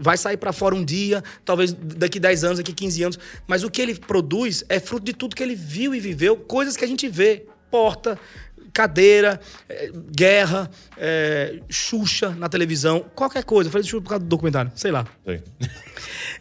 Vai 0.00 0.16
sair 0.16 0.36
para 0.36 0.52
fora 0.52 0.74
um 0.74 0.84
dia, 0.84 1.22
talvez 1.44 1.72
daqui 1.72 2.18
10 2.18 2.44
anos, 2.44 2.58
daqui 2.58 2.72
15 2.72 3.02
anos, 3.02 3.18
mas 3.46 3.62
o 3.62 3.70
que 3.70 3.80
ele 3.80 3.94
produz 3.94 4.64
é 4.68 4.80
fruto 4.80 5.04
de 5.04 5.12
tudo 5.12 5.36
que 5.36 5.42
ele 5.42 5.54
viu 5.54 5.94
e 5.94 6.00
viveu, 6.00 6.36
coisas 6.36 6.76
que 6.76 6.84
a 6.84 6.88
gente 6.88 7.08
vê, 7.08 7.46
porta, 7.70 8.18
cadeira, 8.74 9.40
eh, 9.68 9.92
guerra, 10.10 10.68
eh, 10.98 11.60
Xuxa 11.70 12.30
na 12.30 12.48
televisão, 12.48 13.06
qualquer 13.14 13.44
coisa. 13.44 13.68
Eu 13.68 13.72
falei 13.72 13.86
Xuxa 13.86 14.02
por 14.02 14.08
causa 14.10 14.24
do 14.24 14.28
documentário, 14.28 14.72
sei 14.74 14.90
lá. 14.90 15.06
Sim. 15.26 15.40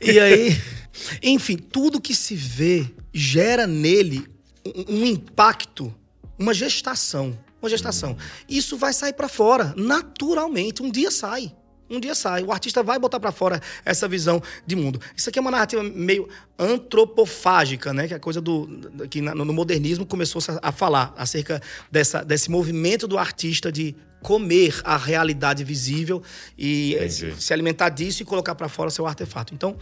E 0.02 0.20
aí, 0.20 0.62
enfim, 1.22 1.56
tudo 1.56 2.02
que 2.02 2.16
se 2.16 2.36
vê 2.36 2.86
gera 3.14 3.68
nele 3.68 4.28
um, 4.66 5.02
um 5.02 5.06
impacto, 5.06 5.94
uma 6.38 6.54
gestação. 6.54 7.38
Uma 7.62 7.70
gestação. 7.70 8.18
Isso 8.50 8.76
vai 8.76 8.92
sair 8.92 9.14
para 9.14 9.30
fora, 9.30 9.74
naturalmente. 9.78 10.84
Um 10.84 10.92
dia 10.92 11.10
sai. 11.10 11.56
Um 11.94 12.00
dia 12.00 12.16
sai. 12.16 12.44
O 12.44 12.52
artista 12.52 12.82
vai 12.82 12.98
botar 12.98 13.20
para 13.20 13.32
fora 13.32 13.62
essa 13.86 14.08
visão 14.08 14.42
de 14.66 14.76
mundo. 14.76 15.00
Isso 15.16 15.30
aqui 15.30 15.38
é 15.38 15.42
uma 15.42 15.52
narrativa 15.52 15.84
meio 15.84 16.28
antropofágica, 16.58 17.94
né? 17.94 18.08
Que 18.08 18.14
é 18.14 18.18
a 18.18 18.20
coisa 18.20 18.42
do. 18.42 18.68
que 19.10 19.22
no 19.22 19.54
modernismo 19.54 20.06
começou 20.06 20.42
a 20.62 20.72
falar 20.72 21.14
acerca 21.16 21.62
dessa, 21.92 22.24
desse 22.24 22.50
movimento 22.50 23.08
do 23.08 23.18
artista 23.18 23.72
de 23.72 23.96
comer 24.24 24.82
a 24.84 24.98
realidade 24.98 25.64
visível 25.64 26.24
e 26.58 26.96
Entendi. 26.96 27.36
se 27.40 27.54
alimentar 27.54 27.90
disso 27.90 28.24
e 28.24 28.26
colocar 28.26 28.56
para 28.56 28.70
fora 28.70 28.90
seu 28.90 29.06
artefato. 29.06 29.54
Então, 29.54 29.78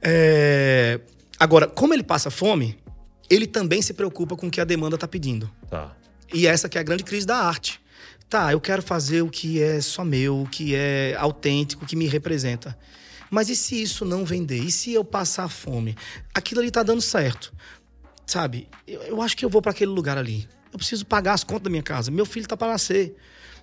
é... 0.00 1.00
agora, 1.38 1.66
como 1.66 1.92
ele 1.92 2.04
passa 2.04 2.30
fome, 2.30 2.78
ele 3.28 3.46
também 3.46 3.82
se 3.82 3.92
preocupa 3.92 4.36
com 4.36 4.46
o 4.46 4.50
que 4.50 4.60
a 4.60 4.64
demanda 4.64 4.94
está 4.94 5.08
pedindo. 5.08 5.50
Tá. 5.68 5.94
E 6.32 6.46
essa 6.46 6.68
que 6.68 6.78
é 6.78 6.80
a 6.80 6.84
grande 6.84 7.04
crise 7.04 7.26
da 7.26 7.36
arte. 7.36 7.80
Tá, 8.28 8.52
eu 8.52 8.60
quero 8.60 8.82
fazer 8.82 9.22
o 9.22 9.30
que 9.30 9.62
é 9.62 9.80
só 9.80 10.04
meu, 10.04 10.42
o 10.42 10.48
que 10.48 10.74
é 10.74 11.16
autêntico, 11.18 11.84
o 11.84 11.88
que 11.88 11.96
me 11.96 12.06
representa. 12.06 12.78
Mas 13.30 13.48
e 13.48 13.56
se 13.56 13.80
isso 13.80 14.04
não 14.04 14.24
vender? 14.24 14.58
E 14.58 14.70
se 14.70 14.92
eu 14.92 15.04
passar 15.04 15.48
fome? 15.48 15.96
Aquilo 16.34 16.60
ali 16.60 16.70
tá 16.70 16.82
dando 16.82 17.00
certo. 17.00 17.52
Sabe? 18.26 18.68
Eu, 18.86 19.00
eu 19.02 19.22
acho 19.22 19.36
que 19.36 19.44
eu 19.44 19.48
vou 19.48 19.62
para 19.62 19.70
aquele 19.70 19.90
lugar 19.90 20.18
ali. 20.18 20.46
Eu 20.72 20.78
preciso 20.78 21.06
pagar 21.06 21.32
as 21.32 21.44
contas 21.44 21.64
da 21.64 21.70
minha 21.70 21.82
casa. 21.82 22.10
Meu 22.10 22.26
filho 22.26 22.46
tá 22.46 22.56
para 22.56 22.72
nascer. 22.72 23.16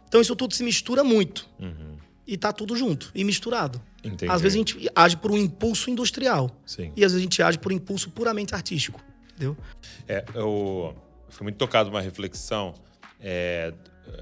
Então 0.08 0.19
isso 0.19 0.36
tudo 0.36 0.54
se 0.56 0.63
mistura 0.63 1.04
muito. 1.04 1.47
Uhum. 1.60 1.97
E 2.25 2.36
tá 2.36 2.51
tudo 2.51 2.75
junto 2.75 3.12
e 3.13 3.23
misturado. 3.23 3.80
Entendi. 4.04 4.32
Às 4.32 4.41
vezes 4.41 4.56
a 4.56 4.58
gente 4.58 4.91
age 4.95 5.17
por 5.17 5.32
um 5.32 5.38
impulso 5.38 5.91
industrial. 5.91 6.49
Sim. 6.65 6.91
E 6.95 7.06
às 7.06 7.12
vezes 7.12 7.17
a 7.17 7.21
gente 7.21 7.41
age 7.41 7.60
por 7.60 7.71
um 7.71 7.75
impulso 7.75 8.10
puramente 8.10 8.56
artístico. 8.56 8.99
Entendeu? 9.30 9.56
É, 10.08 10.25
eu 10.34 10.95
fui 11.30 11.43
muito 11.43 11.58
tocado 11.58 11.89
uma 11.89 12.01
reflexão. 12.01 12.73
É, 13.19 13.73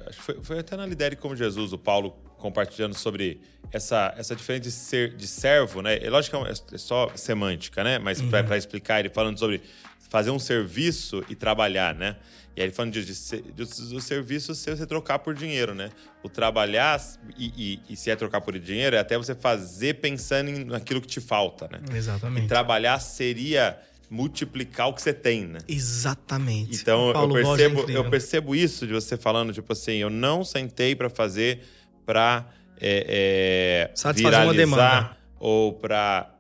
acho 0.07 0.17
que 0.19 0.23
foi, 0.23 0.43
foi, 0.43 0.59
até 0.59 0.75
na 0.75 0.85
Lidere 0.85 1.15
como 1.15 1.35
Jesus, 1.35 1.73
o 1.73 1.77
Paulo 1.77 2.11
compartilhando 2.37 2.93
sobre 2.93 3.41
essa, 3.71 4.13
essa 4.17 4.35
diferença 4.35 4.63
de, 4.63 4.71
ser, 4.71 5.15
de 5.15 5.27
servo, 5.27 5.81
né? 5.81 5.97
É 6.01 6.09
lógico 6.09 6.37
que 6.37 6.49
é, 6.49 6.51
é 6.51 6.77
só 6.77 7.09
semântica, 7.15 7.83
né? 7.83 7.99
Mas 7.99 8.19
uhum. 8.19 8.29
para 8.29 8.57
explicar, 8.57 8.99
ele 8.99 9.09
falando 9.09 9.39
sobre 9.39 9.61
fazer 10.09 10.29
um 10.29 10.39
serviço 10.39 11.23
e 11.29 11.35
trabalhar, 11.35 11.95
né? 11.95 12.17
E 12.55 12.61
aí 12.61 12.67
ele 12.67 12.73
falando 12.73 12.93
de, 12.93 13.03
de, 13.03 13.41
de, 13.41 13.51
do 13.53 13.99
serviço 13.99 14.53
ser 14.53 14.77
você 14.77 14.85
trocar 14.85 15.19
por 15.19 15.33
dinheiro, 15.33 15.73
né? 15.73 15.89
O 16.21 16.29
trabalhar 16.29 17.01
e, 17.35 17.51
e, 17.57 17.93
e, 17.93 17.95
se 17.95 18.11
é 18.11 18.15
trocar 18.15 18.41
por 18.41 18.57
dinheiro 18.59 18.95
é 18.95 18.99
até 18.99 19.17
você 19.17 19.33
fazer 19.33 19.95
pensando 19.95 20.49
em, 20.49 20.63
naquilo 20.63 21.01
que 21.01 21.07
te 21.07 21.19
falta, 21.19 21.67
né? 21.67 21.79
Exatamente. 21.95 22.45
E 22.45 22.47
trabalhar 22.47 22.99
seria 22.99 23.79
multiplicar 24.13 24.89
o 24.89 24.93
que 24.93 25.01
você 25.01 25.11
tem, 25.11 25.47
né? 25.47 25.57
Exatamente. 25.67 26.79
Então 26.79 27.09
eu 27.09 27.29
percebo, 27.29 27.91
eu 27.91 28.09
percebo 28.11 28.55
isso 28.55 28.85
de 28.85 28.93
você 28.93 29.17
falando, 29.17 29.51
tipo 29.51 29.73
assim, 29.73 29.93
eu 29.93 30.09
não 30.09 30.43
sentei 30.43 30.95
para 30.95 31.09
fazer 31.09 31.61
para 32.05 32.47
é, 32.79 33.89
é, 33.89 34.13
viralizar 34.13 35.17
ou 35.39 35.73
para 35.73 36.31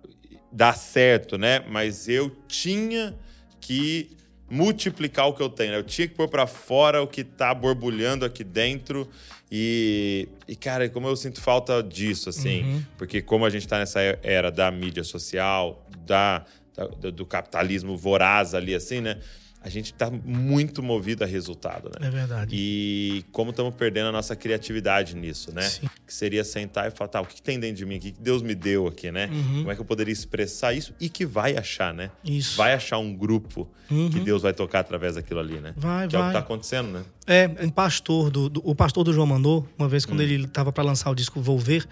dar 0.51 0.77
certo, 0.77 1.35
né? 1.35 1.65
Mas 1.67 2.07
eu 2.07 2.29
tinha 2.47 3.15
que 3.59 4.11
multiplicar 4.47 5.27
o 5.27 5.33
que 5.33 5.41
eu 5.41 5.49
tenho. 5.49 5.71
Né? 5.71 5.77
Eu 5.79 5.83
tinha 5.83 6.07
que 6.07 6.13
pôr 6.13 6.27
para 6.27 6.45
fora 6.45 7.01
o 7.01 7.07
que 7.07 7.23
tá 7.23 7.55
borbulhando 7.55 8.23
aqui 8.23 8.43
dentro. 8.43 9.09
E, 9.51 10.29
e, 10.47 10.55
cara, 10.55 10.87
como 10.89 11.07
eu 11.07 11.15
sinto 11.15 11.41
falta 11.41 11.81
disso, 11.81 12.29
assim. 12.29 12.61
Uhum. 12.61 12.83
Porque 12.99 13.19
como 13.19 13.45
a 13.45 13.49
gente 13.49 13.67
tá 13.67 13.79
nessa 13.79 13.99
era 14.21 14.51
da 14.51 14.69
mídia 14.69 15.03
social, 15.03 15.83
da, 16.05 16.45
da 16.75 17.09
do 17.09 17.25
capitalismo 17.25 17.95
voraz 17.95 18.53
ali, 18.53 18.73
assim, 18.73 19.01
né? 19.01 19.19
a 19.63 19.69
gente 19.69 19.93
está 19.93 20.11
muito 20.11 20.83
movido 20.83 21.23
a 21.23 21.27
resultado, 21.27 21.89
né? 21.97 22.07
É 22.07 22.11
verdade. 22.11 22.53
E 22.53 23.23
como 23.31 23.51
estamos 23.51 23.73
perdendo 23.75 24.09
a 24.09 24.11
nossa 24.11 24.35
criatividade 24.35 25.15
nisso, 25.15 25.53
né? 25.53 25.61
Sim. 25.61 25.89
Que 26.05 26.13
seria 26.13 26.43
sentar 26.43 26.89
e 26.89 26.91
falar, 26.91 27.07
tá, 27.07 27.21
o 27.21 27.25
que, 27.25 27.41
tem 27.41 27.57
dentro 27.57 27.77
de 27.77 27.85
mim? 27.85 27.95
O 27.95 27.99
que, 28.01 28.11
Deus 28.11 28.41
me 28.41 28.53
deu 28.53 28.87
aqui, 28.87 29.09
né? 29.09 29.29
Uhum. 29.31 29.59
Como 29.59 29.71
é 29.71 29.75
que 29.75 29.79
eu 29.79 29.85
poderia 29.85 30.11
expressar 30.11 30.73
isso? 30.73 30.93
E 30.99 31.07
que 31.07 31.25
vai 31.25 31.55
achar, 31.55 31.93
né? 31.93 32.11
Isso. 32.25 32.57
Vai 32.57 32.73
achar 32.73 32.97
um 32.97 33.15
grupo 33.15 33.69
uhum. 33.89 34.09
que 34.09 34.19
Deus 34.19 34.41
vai 34.41 34.53
tocar 34.53 34.81
através 34.81 35.15
daquilo 35.15 35.39
ali, 35.39 35.61
né? 35.61 35.73
Vai, 35.77 36.09
que 36.09 36.17
vai. 36.17 36.21
é 36.21 36.25
o 36.25 36.27
que 36.27 36.37
está 36.37 36.39
acontecendo, 36.39 36.91
né? 36.91 37.03
É, 37.25 37.49
um 37.61 37.69
pastor 37.69 38.29
do, 38.29 38.49
do, 38.49 38.61
o 38.65 38.75
pastor 38.75 39.05
do 39.05 39.13
João 39.13 39.25
mandou, 39.25 39.65
uma 39.79 39.87
vez 39.87 40.05
quando 40.05 40.19
hum. 40.19 40.23
ele 40.23 40.43
estava 40.43 40.73
para 40.73 40.83
lançar 40.83 41.09
o 41.09 41.15
disco 41.15 41.39
Volver, 41.39 41.87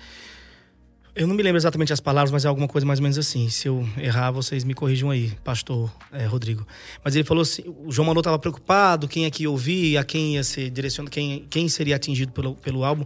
eu 1.14 1.28
não 1.28 1.36
me 1.36 1.44
lembro 1.44 1.58
exatamente 1.58 1.92
as 1.92 2.00
palavras, 2.00 2.32
mas 2.32 2.46
é 2.46 2.48
alguma 2.48 2.68
coisa 2.68 2.88
mais 2.88 3.00
ou 3.00 3.04
menos 3.04 3.18
assim. 3.18 3.50
Se 3.50 3.68
eu 3.68 3.88
errar, 3.98 4.32
vocês 4.32 4.64
me 4.64 4.74
corrijam 4.74 5.10
aí, 5.10 5.32
pastor 5.44 5.92
é, 6.12 6.26
Rodrigo. 6.26 6.66
Mas 7.04 7.16
ele 7.16 7.26
falou 7.26 7.42
assim: 7.42 7.64
o 7.84 7.92
João 7.92 8.08
Manô 8.08 8.22
estava 8.22 8.40
preocupado, 8.40 9.08
quem 9.08 9.26
é 9.26 9.32
que 9.32 9.44
ia 9.44 9.50
ouvir, 9.50 9.98
a 9.98 10.04
quem 10.04 10.36
ia 10.36 10.44
ser 10.44 10.70
direcionado, 10.70 11.12
quem, 11.12 11.46
quem 11.50 11.68
seria 11.68 11.98
atingido 11.98 12.32
pelo, 12.32 12.56
pelo 12.56 12.86
álbum. 12.86 13.06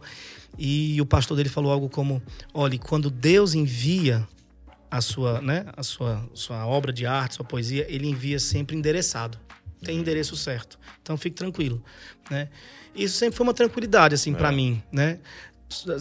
E 0.58 1.00
o 1.02 1.06
pastor 1.06 1.36
dele 1.36 1.50
falou 1.50 1.72
algo 1.72 1.89
como: 1.89 2.22
olhe, 2.54 2.78
quando 2.78 3.10
Deus 3.10 3.56
envia 3.56 4.28
a 4.89 5.02
sua, 5.02 5.41
né, 5.41 5.65
a 5.76 5.82
sua, 5.82 6.24
sua 6.34 6.65
obra 6.68 6.94
de 6.94 7.06
arte, 7.06 7.36
sua 7.36 7.46
poesia, 7.46 7.86
ele 7.89 8.08
envia 8.08 8.39
sempre 8.39 8.78
endereçado. 8.78 9.38
Tem 9.84 9.98
endereço 9.98 10.36
certo. 10.36 10.80
Então 11.02 11.18
fique 11.18 11.36
tranquilo, 11.36 11.84
né? 12.30 12.50
Isso 12.96 13.18
sempre 13.18 13.36
foi 13.36 13.46
uma 13.46 13.54
tranquilidade 13.54 14.15
assim 14.15 14.34
é. 14.34 14.38
para 14.38 14.52
mim, 14.52 14.82
né? 14.91 15.20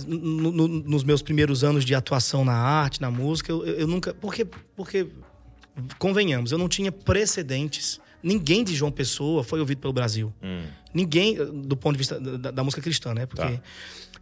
No, 0.06 0.52
no, 0.52 0.68
nos 0.68 1.04
meus 1.04 1.22
primeiros 1.22 1.64
anos 1.64 1.84
de 1.84 1.94
atuação 1.94 2.44
na 2.44 2.54
arte, 2.54 3.00
na 3.00 3.10
música, 3.10 3.50
eu, 3.50 3.64
eu 3.64 3.86
nunca. 3.86 4.14
Porque, 4.14 4.44
porque, 4.76 5.08
convenhamos, 5.98 6.52
eu 6.52 6.58
não 6.58 6.68
tinha 6.68 6.92
precedentes. 6.92 8.00
Ninguém 8.22 8.64
de 8.64 8.74
João 8.74 8.90
Pessoa 8.90 9.44
foi 9.44 9.60
ouvido 9.60 9.80
pelo 9.80 9.92
Brasil. 9.92 10.32
Hum. 10.42 10.64
Ninguém, 10.92 11.36
do 11.36 11.76
ponto 11.76 11.92
de 11.92 11.98
vista 11.98 12.18
da, 12.18 12.50
da 12.50 12.64
música 12.64 12.80
cristã, 12.80 13.12
né? 13.12 13.26
Porque 13.26 13.42
tá. 13.42 13.62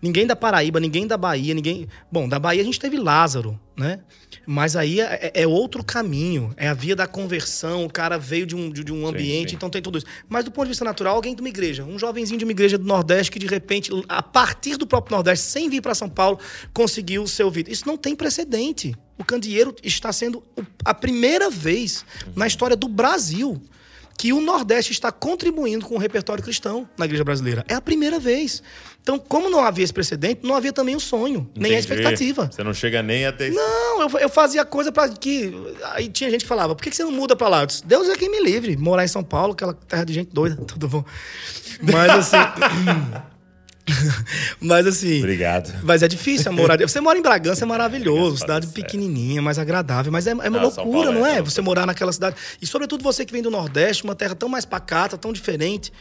Ninguém 0.02 0.26
da 0.26 0.34
Paraíba, 0.34 0.80
ninguém 0.80 1.06
da 1.06 1.16
Bahia, 1.16 1.54
ninguém. 1.54 1.86
Bom, 2.10 2.28
da 2.28 2.38
Bahia 2.38 2.60
a 2.60 2.64
gente 2.64 2.80
teve 2.80 2.98
Lázaro, 2.98 3.58
né? 3.76 4.00
Mas 4.44 4.74
aí 4.74 5.00
é, 5.00 5.30
é, 5.34 5.42
é, 5.42 5.46
outro 5.46 5.84
caminho, 5.84 6.52
é 6.56 6.68
a 6.68 6.74
via 6.74 6.96
da 6.96 7.06
conversão, 7.06 7.84
o 7.84 7.90
cara 7.90 8.18
veio 8.18 8.44
de 8.44 8.56
um, 8.56 8.68
de, 8.70 8.82
de 8.82 8.92
um 8.92 9.06
ambiente, 9.06 9.42
sim, 9.42 9.48
sim. 9.50 9.56
então 9.56 9.70
tem 9.70 9.80
tudo 9.80 9.98
isso. 9.98 10.06
Mas 10.28 10.44
do 10.44 10.50
ponto 10.50 10.64
de 10.64 10.70
vista 10.70 10.84
natural, 10.84 11.14
alguém 11.14 11.34
de 11.34 11.40
uma 11.40 11.48
igreja, 11.48 11.84
um 11.84 11.98
jovenzinho 11.98 12.38
de 12.38 12.44
uma 12.44 12.50
igreja 12.50 12.76
do 12.76 12.84
Nordeste 12.84 13.30
que 13.30 13.38
de 13.38 13.46
repente, 13.46 13.92
a 14.08 14.22
partir 14.22 14.76
do 14.76 14.86
próprio 14.86 15.14
Nordeste, 15.14 15.46
sem 15.46 15.70
vir 15.70 15.80
para 15.80 15.94
São 15.94 16.08
Paulo, 16.08 16.40
conseguiu 16.74 17.26
ser 17.28 17.44
ouvido. 17.44 17.70
Isso 17.70 17.86
não 17.86 17.96
tem 17.96 18.16
precedente. 18.16 18.96
O 19.16 19.24
Candeeiro 19.24 19.76
está 19.84 20.12
sendo 20.12 20.42
a 20.84 20.92
primeira 20.92 21.48
vez 21.48 22.04
na 22.34 22.46
história 22.46 22.74
do 22.74 22.88
Brasil 22.88 23.62
que 24.22 24.32
o 24.32 24.40
Nordeste 24.40 24.92
está 24.92 25.10
contribuindo 25.10 25.84
com 25.84 25.96
o 25.96 25.98
repertório 25.98 26.44
cristão 26.44 26.88
na 26.96 27.06
igreja 27.06 27.24
brasileira. 27.24 27.64
É 27.66 27.74
a 27.74 27.80
primeira 27.80 28.20
vez. 28.20 28.62
Então, 29.02 29.18
como 29.18 29.50
não 29.50 29.58
havia 29.58 29.82
esse 29.82 29.92
precedente, 29.92 30.46
não 30.46 30.54
havia 30.54 30.72
também 30.72 30.94
o 30.94 31.00
sonho, 31.00 31.40
Entendi. 31.40 31.58
nem 31.58 31.74
a 31.74 31.80
expectativa. 31.80 32.48
Você 32.48 32.62
não 32.62 32.72
chega 32.72 33.02
nem 33.02 33.26
a 33.26 33.32
ter. 33.32 33.50
Não, 33.50 34.02
eu, 34.02 34.18
eu 34.20 34.28
fazia 34.28 34.64
coisa 34.64 34.92
para 34.92 35.08
que. 35.08 35.52
Aí 35.94 36.08
tinha 36.08 36.30
gente 36.30 36.42
que 36.42 36.46
falava: 36.46 36.72
por 36.72 36.84
que 36.84 36.94
você 36.94 37.02
não 37.02 37.10
muda 37.10 37.34
para 37.34 37.48
lá? 37.48 37.64
Disse, 37.64 37.84
Deus 37.84 38.08
é 38.08 38.14
quem 38.14 38.30
me 38.30 38.40
livre. 38.40 38.76
Morar 38.76 39.04
em 39.04 39.08
São 39.08 39.24
Paulo, 39.24 39.54
aquela 39.54 39.74
terra 39.74 40.04
de 40.04 40.12
gente 40.12 40.32
doida, 40.32 40.54
tudo 40.66 40.86
bom. 40.86 41.04
Mas 41.82 42.10
assim. 42.12 42.36
mas 44.60 44.86
assim. 44.86 45.18
Obrigado. 45.18 45.72
Mas 45.82 46.02
é 46.02 46.08
difícil 46.08 46.50
a 46.50 46.54
morar. 46.54 46.78
Você 46.80 47.00
mora 47.00 47.18
em 47.18 47.22
Bragança, 47.22 47.64
é 47.64 47.66
maravilhoso, 47.68 48.38
cidade 48.38 48.66
pequenininha, 48.68 49.42
mais 49.42 49.58
agradável. 49.58 50.12
Mas 50.12 50.26
é, 50.26 50.30
é 50.30 50.34
uma 50.34 50.50
não, 50.50 50.62
loucura, 50.62 51.10
não 51.10 51.26
é? 51.26 51.38
é? 51.38 51.42
Você 51.42 51.60
morar 51.60 51.86
naquela 51.86 52.12
cidade. 52.12 52.36
E 52.60 52.66
sobretudo 52.66 53.02
você 53.02 53.24
que 53.24 53.32
vem 53.32 53.42
do 53.42 53.50
Nordeste, 53.50 54.04
uma 54.04 54.14
terra 54.14 54.34
tão 54.34 54.48
mais 54.48 54.64
pacata, 54.64 55.18
tão 55.18 55.32
diferente. 55.32 55.92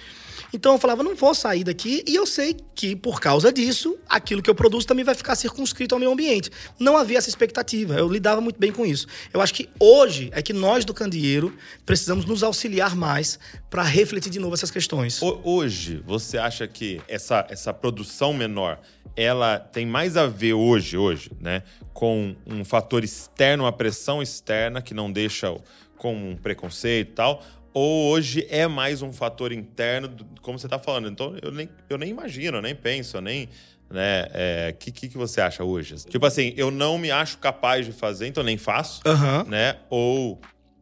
Então 0.53 0.73
eu 0.73 0.77
falava, 0.77 1.03
não 1.03 1.15
vou 1.15 1.33
sair 1.33 1.63
daqui 1.63 2.03
e 2.07 2.15
eu 2.15 2.25
sei 2.25 2.55
que 2.75 2.95
por 2.95 3.19
causa 3.19 3.51
disso, 3.51 3.97
aquilo 4.07 4.41
que 4.41 4.49
eu 4.49 4.55
produzo 4.55 4.85
também 4.85 5.05
vai 5.05 5.15
ficar 5.15 5.35
circunscrito 5.35 5.95
ao 5.95 5.99
meio 5.99 6.11
ambiente. 6.11 6.49
Não 6.79 6.97
havia 6.97 7.17
essa 7.17 7.29
expectativa, 7.29 7.95
eu 7.95 8.09
lidava 8.09 8.41
muito 8.41 8.59
bem 8.59 8.71
com 8.71 8.85
isso. 8.85 9.07
Eu 9.33 9.41
acho 9.41 9.53
que 9.53 9.69
hoje 9.79 10.29
é 10.33 10.41
que 10.41 10.53
nós 10.53 10.83
do 10.83 10.93
Candeeiro 10.93 11.55
precisamos 11.85 12.25
nos 12.25 12.43
auxiliar 12.43 12.95
mais 12.95 13.39
para 13.69 13.83
refletir 13.83 14.29
de 14.31 14.39
novo 14.39 14.53
essas 14.53 14.71
questões. 14.71 15.21
Hoje, 15.21 16.03
você 16.05 16.37
acha 16.37 16.67
que 16.67 17.01
essa, 17.07 17.45
essa 17.49 17.73
produção 17.73 18.33
menor 18.33 18.79
ela 19.15 19.59
tem 19.59 19.85
mais 19.85 20.15
a 20.15 20.27
ver 20.27 20.53
hoje, 20.53 20.97
hoje, 20.97 21.31
né, 21.39 21.63
com 21.93 22.35
um 22.45 22.63
fator 22.63 23.03
externo, 23.03 23.63
uma 23.65 23.71
pressão 23.71 24.21
externa 24.21 24.81
que 24.81 24.93
não 24.93 25.11
deixa 25.11 25.53
com 25.97 26.15
um 26.15 26.35
preconceito 26.35 27.09
e 27.09 27.13
tal, 27.13 27.43
ou 27.73 28.11
hoje 28.11 28.45
é 28.49 28.67
mais 28.67 29.01
um 29.01 29.13
fator 29.13 29.51
interno, 29.51 30.09
como 30.41 30.59
você 30.59 30.67
está 30.67 30.79
falando. 30.79 31.09
Então, 31.09 31.35
eu 31.41 31.51
nem, 31.51 31.69
eu 31.89 31.97
nem 31.97 32.09
imagino, 32.09 32.57
eu 32.57 32.61
nem 32.61 32.75
penso, 32.75 33.17
eu 33.17 33.21
nem. 33.21 33.47
Né? 33.89 34.23
O 34.23 34.27
é, 34.33 34.75
que, 34.79 34.91
que, 34.91 35.09
que, 35.09 35.17
você 35.17 35.41
acha 35.41 35.63
hoje? 35.63 35.95
Tipo 36.09 36.25
assim, 36.25 36.53
eu 36.55 36.71
não 36.71 36.97
me 36.97 37.11
acho 37.11 37.37
capaz 37.37 37.85
de 37.85 37.91
fazer, 37.91 38.27
então 38.27 38.41
nem 38.41 38.57
faço, 38.57 39.01
uhum. 39.05 39.49
né? 39.49 39.77
Ou 39.89 40.39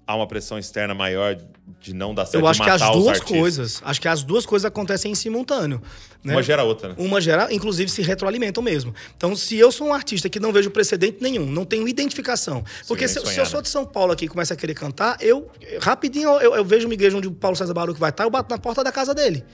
há 0.10 0.16
uma 0.16 0.26
pressão 0.26 0.58
externa 0.58 0.96
maior 0.96 1.38
de 1.80 1.94
não 1.94 2.16
dar 2.16 2.26
certo, 2.26 2.44
Eu 2.44 2.48
acho 2.48 2.64
que 2.64 2.70
as 2.70 2.82
duas 2.82 3.20
coisas, 3.20 3.80
acho 3.86 4.02
que 4.02 4.08
as 4.08 4.24
duas 4.24 4.44
coisas 4.44 4.66
acontecem 4.66 5.12
em 5.12 5.16
simultâneo. 5.16 5.80
Né? 6.24 6.34
Uma 6.34 6.42
gera 6.42 6.64
a 6.64 6.66
outra, 6.66 6.90
né? 6.90 6.96
Uma 6.98 7.22
gera, 7.22 7.54
inclusive, 7.54 7.92
se 7.92 8.02
retroalimentam 8.02 8.64
mesmo. 8.64 8.94
Então, 9.16 9.36
se 9.36 9.56
eu 9.56 9.72
sou 9.72 9.88
um 9.88 9.94
artista 9.94 10.28
que 10.28 10.40
não 10.40 10.52
vejo 10.52 10.72
precedente 10.72 11.20
nenhum, 11.22 11.46
não 11.46 11.64
tenho 11.64 11.88
identificação. 11.88 12.66
Porque 12.88 13.08
se, 13.08 13.14
se 13.14 13.20
sonhar, 13.20 13.38
eu 13.38 13.44
né? 13.44 13.50
sou 13.50 13.62
de 13.62 13.70
São 13.70 13.86
Paulo 13.86 14.12
aqui 14.12 14.26
e 14.26 14.28
começo 14.28 14.52
a 14.52 14.56
querer 14.56 14.74
cantar, 14.74 15.16
eu 15.22 15.48
rapidinho 15.80 16.28
eu, 16.42 16.56
eu 16.56 16.66
vejo 16.66 16.88
uma 16.88 16.94
igreja 16.96 17.16
onde 17.16 17.28
o 17.28 17.32
Paulo 17.32 17.56
César 17.56 17.76
Baruch 17.76 18.00
vai 18.00 18.10
estar, 18.10 18.24
eu 18.24 18.32
bato 18.32 18.50
na 18.50 18.58
porta 18.58 18.84
da 18.84 18.92
casa 18.92 19.14
dele. 19.14 19.46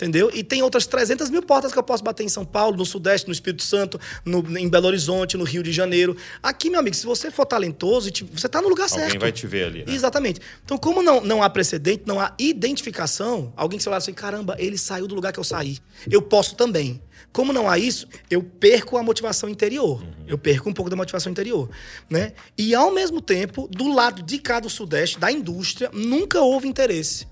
Entendeu? 0.00 0.30
E 0.32 0.42
tem 0.42 0.62
outras 0.62 0.86
300 0.86 1.28
mil 1.28 1.42
portas 1.42 1.72
que 1.74 1.78
eu 1.78 1.82
posso 1.82 2.02
bater 2.02 2.22
em 2.24 2.28
São 2.30 2.42
Paulo, 2.42 2.74
no 2.74 2.86
Sudeste, 2.86 3.26
no 3.28 3.34
Espírito 3.34 3.62
Santo, 3.62 4.00
no- 4.24 4.56
em 4.58 4.66
Belo 4.66 4.86
Horizonte, 4.86 5.36
no 5.36 5.44
Rio 5.44 5.62
de 5.62 5.70
Janeiro. 5.72 6.16
Aqui, 6.42 6.70
meu 6.70 6.80
amigo, 6.80 6.96
se 6.96 7.04
você 7.04 7.30
for 7.30 7.44
talentoso, 7.44 8.08
você 8.32 8.48
tá 8.48 8.62
no 8.62 8.68
lugar 8.70 8.84
Alguém 8.90 8.98
certo. 9.10 9.20
vai 9.20 9.30
te 9.30 9.46
ver 9.46 9.64
ali, 9.66 9.84
né? 9.84 9.92
Exatamente. 9.92 10.40
Então, 10.64 10.78
como 10.78 11.02
não, 11.02 11.20
não 11.20 11.42
há 11.42 11.50
precedente, 11.50 12.04
não 12.06 12.18
há 12.18 12.32
identificação, 12.38 13.52
alguém 13.56 13.76
que 13.76 13.82
você 13.82 13.90
olha 13.90 13.98
assim, 13.98 14.14
caramba, 14.14 14.56
ele 14.58 14.78
saiu 14.78 15.06
do 15.06 15.14
lugar 15.14 15.32
que 15.34 15.38
eu 15.38 15.44
saí. 15.44 15.78
Eu 16.10 16.22
posso 16.22 16.54
também. 16.56 17.02
Como 17.30 17.52
não 17.52 17.68
há 17.68 17.78
isso, 17.78 18.08
eu 18.30 18.42
perco 18.42 18.96
a 18.96 19.02
motivação 19.02 19.50
interior. 19.50 20.02
Eu 20.26 20.38
perco 20.38 20.70
um 20.70 20.72
pouco 20.72 20.88
da 20.90 20.96
motivação 20.96 21.30
interior, 21.30 21.68
né? 22.08 22.32
E 22.56 22.74
ao 22.74 22.90
mesmo 22.90 23.20
tempo, 23.20 23.68
do 23.70 23.92
lado 23.92 24.22
de 24.22 24.38
cá 24.38 24.58
do 24.60 24.70
Sudeste, 24.70 25.18
da 25.18 25.30
indústria, 25.30 25.90
nunca 25.92 26.40
houve 26.40 26.66
interesse 26.66 27.28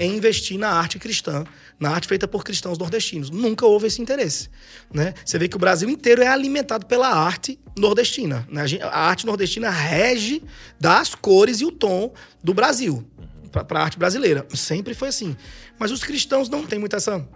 em 0.00 0.16
investir 0.16 0.58
na 0.58 0.68
arte 0.70 0.98
cristã, 0.98 1.44
na 1.78 1.90
arte 1.90 2.08
feita 2.08 2.26
por 2.26 2.44
cristãos 2.44 2.78
nordestinos. 2.78 3.30
Nunca 3.30 3.66
houve 3.66 3.86
esse 3.86 4.02
interesse. 4.02 4.48
Né? 4.92 5.14
Você 5.24 5.38
vê 5.38 5.48
que 5.48 5.56
o 5.56 5.58
Brasil 5.58 5.88
inteiro 5.88 6.22
é 6.22 6.28
alimentado 6.28 6.86
pela 6.86 7.08
arte 7.08 7.58
nordestina. 7.76 8.46
né? 8.50 8.62
A 8.82 9.08
arte 9.08 9.24
nordestina 9.24 9.70
rege 9.70 10.42
das 10.80 11.14
cores 11.14 11.60
e 11.60 11.64
o 11.64 11.72
tom 11.72 12.12
do 12.42 12.52
Brasil 12.52 13.06
para 13.48 13.80
a 13.80 13.82
arte 13.82 13.98
brasileira. 13.98 14.46
Sempre 14.54 14.94
foi 14.94 15.08
assim. 15.08 15.36
Mas 15.78 15.90
os 15.90 16.02
cristãos 16.02 16.48
não 16.48 16.66
têm 16.66 16.78
muito 16.78 16.96
essa 16.96 17.26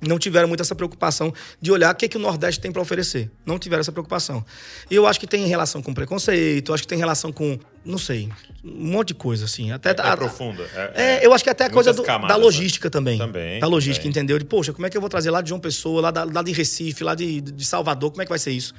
não 0.00 0.18
tiveram 0.18 0.48
muito 0.48 0.60
essa 0.62 0.74
preocupação 0.74 1.32
de 1.60 1.70
olhar 1.70 1.92
o 1.92 1.96
que, 1.96 2.08
que 2.08 2.16
o 2.16 2.20
Nordeste 2.20 2.60
tem 2.60 2.72
para 2.72 2.80
oferecer. 2.80 3.30
Não 3.44 3.58
tiveram 3.58 3.80
essa 3.80 3.92
preocupação. 3.92 4.44
E 4.90 4.94
eu 4.94 5.06
acho 5.06 5.20
que 5.20 5.26
tem 5.26 5.46
relação 5.46 5.82
com 5.82 5.92
preconceito, 5.92 6.72
acho 6.72 6.82
que 6.84 6.88
tem 6.88 6.98
relação 6.98 7.30
com, 7.32 7.58
não 7.84 7.98
sei, 7.98 8.28
um 8.64 8.86
monte 8.92 9.08
de 9.08 9.14
coisa, 9.14 9.44
assim. 9.44 9.70
Até, 9.72 9.90
É 9.90 9.92
a- 10.00 10.16
profunda. 10.16 10.62
é, 10.94 11.24
eu 11.24 11.32
acho 11.34 11.44
que 11.44 11.50
até 11.50 11.64
a 11.66 11.70
coisa 11.70 11.92
do- 11.92 12.02
camadas, 12.02 12.34
da 12.36 12.42
logística 12.42 12.88
também. 12.88 13.18
Também, 13.18 13.60
Da 13.60 13.66
logística, 13.66 14.02
também. 14.04 14.10
entendeu? 14.10 14.38
De, 14.38 14.44
poxa, 14.44 14.72
como 14.72 14.86
é 14.86 14.90
que 14.90 14.96
eu 14.96 15.00
vou 15.00 15.10
trazer 15.10 15.30
lá 15.30 15.42
de 15.42 15.48
João 15.50 15.60
Pessoa, 15.60 16.00
lá, 16.00 16.10
da- 16.10 16.24
lá 16.24 16.42
de 16.42 16.52
Recife, 16.52 17.04
lá 17.04 17.14
de, 17.14 17.40
de 17.40 17.64
Salvador, 17.64 18.10
como 18.10 18.22
é 18.22 18.24
que 18.24 18.30
vai 18.30 18.38
ser 18.38 18.52
isso? 18.52 18.72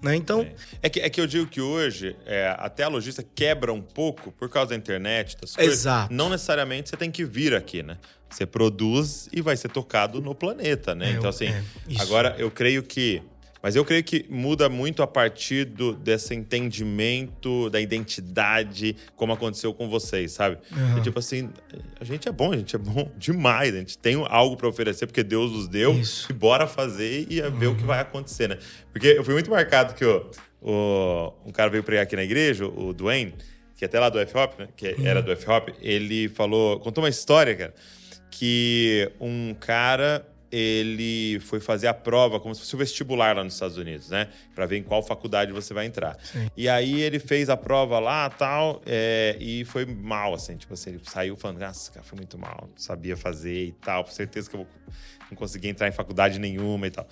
Né? 0.00 0.16
Então, 0.16 0.44
É 0.82 0.88
que, 0.88 0.98
é 1.00 1.08
que 1.08 1.20
eu 1.20 1.26
digo 1.28 1.46
que 1.46 1.60
hoje, 1.60 2.16
é, 2.26 2.56
até 2.58 2.82
a 2.82 2.88
logística 2.88 3.26
quebra 3.36 3.72
um 3.72 3.80
pouco 3.80 4.32
por 4.32 4.48
causa 4.48 4.70
da 4.70 4.76
internet, 4.76 5.36
das 5.40 5.54
coisas. 5.54 5.72
Exato. 5.72 6.12
Não 6.12 6.28
necessariamente 6.28 6.88
você 6.90 6.96
tem 6.96 7.08
que 7.10 7.24
vir 7.24 7.54
aqui, 7.54 7.82
né? 7.84 7.98
Você 8.32 8.46
produz 8.46 9.28
e 9.32 9.40
vai 9.42 9.56
ser 9.56 9.68
tocado 9.68 10.20
no 10.20 10.34
planeta, 10.34 10.94
né? 10.94 11.10
É, 11.10 11.12
então, 11.12 11.28
assim, 11.28 11.46
é, 11.46 11.62
agora 11.98 12.34
eu 12.38 12.50
creio 12.50 12.82
que. 12.82 13.22
Mas 13.62 13.76
eu 13.76 13.84
creio 13.84 14.02
que 14.02 14.26
muda 14.28 14.68
muito 14.68 15.04
a 15.04 15.06
partir 15.06 15.64
do, 15.66 15.92
desse 15.92 16.34
entendimento 16.34 17.70
da 17.70 17.80
identidade, 17.80 18.96
como 19.14 19.32
aconteceu 19.32 19.72
com 19.72 19.88
vocês, 19.88 20.32
sabe? 20.32 20.58
Aham. 20.72 20.98
E, 20.98 21.02
tipo 21.02 21.18
assim, 21.18 21.48
a 22.00 22.04
gente 22.04 22.28
é 22.28 22.32
bom, 22.32 22.52
a 22.52 22.56
gente 22.56 22.74
é 22.74 22.78
bom 22.78 23.08
demais, 23.16 23.74
a 23.74 23.78
gente 23.78 23.96
tem 23.98 24.16
algo 24.28 24.56
pra 24.56 24.66
oferecer 24.68 25.06
porque 25.06 25.22
Deus 25.22 25.52
nos 25.52 25.68
deu 25.68 25.92
Isso. 25.92 26.26
e 26.30 26.34
bora 26.34 26.66
fazer 26.66 27.26
e 27.30 27.40
ver 27.50 27.68
o 27.68 27.76
que 27.76 27.84
vai 27.84 28.00
acontecer, 28.00 28.48
né? 28.48 28.58
Porque 28.92 29.06
eu 29.08 29.22
fui 29.24 29.34
muito 29.34 29.50
marcado 29.50 29.94
que 29.94 30.04
o, 30.04 30.28
o- 30.60 31.32
um 31.46 31.52
cara 31.52 31.70
veio 31.70 31.82
pregar 31.84 32.02
aqui 32.04 32.16
na 32.16 32.24
igreja, 32.24 32.66
o 32.66 32.92
Dwayne, 32.92 33.34
que 33.76 33.84
é 33.84 33.86
até 33.86 34.00
lá 34.00 34.08
do 34.08 34.18
F-Hop, 34.18 34.58
né? 34.58 34.68
Que 34.76 34.94
era 35.06 35.22
do 35.22 35.30
F-Hop, 35.32 35.68
ele 35.80 36.28
falou, 36.28 36.80
contou 36.80 37.02
uma 37.04 37.10
história, 37.10 37.54
cara, 37.54 37.74
que 38.32 39.12
um 39.20 39.54
cara 39.54 40.26
ele 40.50 41.38
foi 41.40 41.60
fazer 41.60 41.86
a 41.86 41.94
prova 41.94 42.38
como 42.40 42.54
se 42.54 42.60
fosse 42.60 42.74
o 42.74 42.78
vestibular 42.78 43.36
lá 43.36 43.44
nos 43.44 43.54
Estados 43.54 43.76
Unidos, 43.78 44.08
né? 44.10 44.28
Pra 44.54 44.66
ver 44.66 44.78
em 44.78 44.82
qual 44.82 45.02
faculdade 45.02 45.50
você 45.52 45.72
vai 45.72 45.86
entrar. 45.86 46.16
E 46.56 46.68
aí 46.68 47.00
ele 47.00 47.18
fez 47.18 47.48
a 47.48 47.56
prova 47.56 47.98
lá 47.98 48.28
tal, 48.28 48.82
é, 48.84 49.36
e 49.40 49.64
foi 49.64 49.86
mal, 49.86 50.34
assim, 50.34 50.56
tipo 50.56 50.74
assim, 50.74 50.90
ele 50.90 51.00
saiu 51.04 51.36
falando, 51.36 51.58
nossa, 51.60 51.90
cara, 51.92 52.04
foi 52.04 52.16
muito 52.16 52.36
mal, 52.38 52.68
não 52.70 52.76
sabia 52.76 53.16
fazer 53.16 53.66
e 53.68 53.72
tal, 53.72 54.04
com 54.04 54.10
certeza 54.10 54.50
que 54.50 54.56
eu 54.56 54.60
vou- 54.60 54.68
não 55.30 55.36
consegui 55.36 55.68
entrar 55.68 55.88
em 55.88 55.92
faculdade 55.92 56.38
nenhuma 56.38 56.86
e 56.86 56.90
tal. 56.90 57.08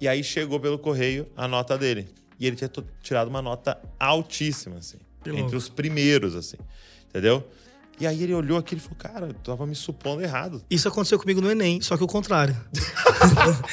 E 0.00 0.06
aí 0.06 0.22
chegou 0.22 0.60
pelo 0.60 0.78
correio 0.78 1.26
a 1.36 1.48
nota 1.48 1.76
dele. 1.76 2.08
E 2.38 2.46
ele 2.46 2.54
tinha 2.56 2.70
tirado 3.02 3.26
uma 3.28 3.42
nota 3.42 3.76
altíssima, 3.98 4.76
assim. 4.78 4.98
Que 5.22 5.30
entre 5.30 5.42
louco. 5.42 5.56
os 5.56 5.68
primeiros, 5.68 6.34
assim. 6.36 6.58
Entendeu? 7.08 7.44
E 8.00 8.06
aí 8.06 8.22
ele 8.22 8.34
olhou 8.34 8.58
aquilo 8.58 8.80
e 8.80 8.82
falou, 8.82 8.96
cara, 8.98 9.26
eu 9.26 9.34
tava 9.34 9.66
me 9.66 9.74
supondo 9.74 10.22
errado. 10.22 10.64
isso 10.68 10.88
aconteceu 10.88 11.18
comigo 11.18 11.40
no 11.40 11.50
Enem, 11.50 11.80
só 11.80 11.96
que 11.96 12.02
o 12.02 12.06
contrário. 12.06 12.56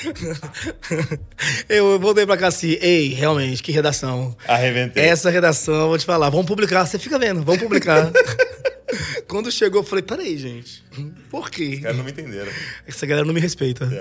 eu 1.67 1.99
voltei 1.99 2.25
pra 2.25 2.38
cá 2.38 2.47
assim, 2.47 2.77
ei, 2.79 3.10
realmente, 3.10 3.63
que 3.63 3.71
redação. 3.71 4.36
Arrebentei. 4.47 5.03
Essa 5.03 5.29
redação, 5.29 5.73
eu 5.73 5.88
vou 5.88 5.97
te 5.97 6.05
falar, 6.05 6.29
vamos 6.29 6.45
publicar. 6.45 6.86
Você 6.86 6.99
fica 6.99 7.17
vendo, 7.17 7.43
vamos 7.43 7.62
publicar. 7.62 8.12
Quando 9.27 9.51
chegou, 9.51 9.81
eu 9.81 9.86
falei, 9.86 10.03
peraí, 10.03 10.38
gente. 10.38 10.84
Por 11.29 11.49
quê? 11.49 11.75
Os 11.75 11.81
caras 11.81 11.97
não 11.97 12.03
me 12.03 12.12
entenderam. 12.12 12.51
Essa 12.86 13.05
galera 13.05 13.25
não 13.25 13.34
me 13.34 13.39
respeita. 13.39 13.89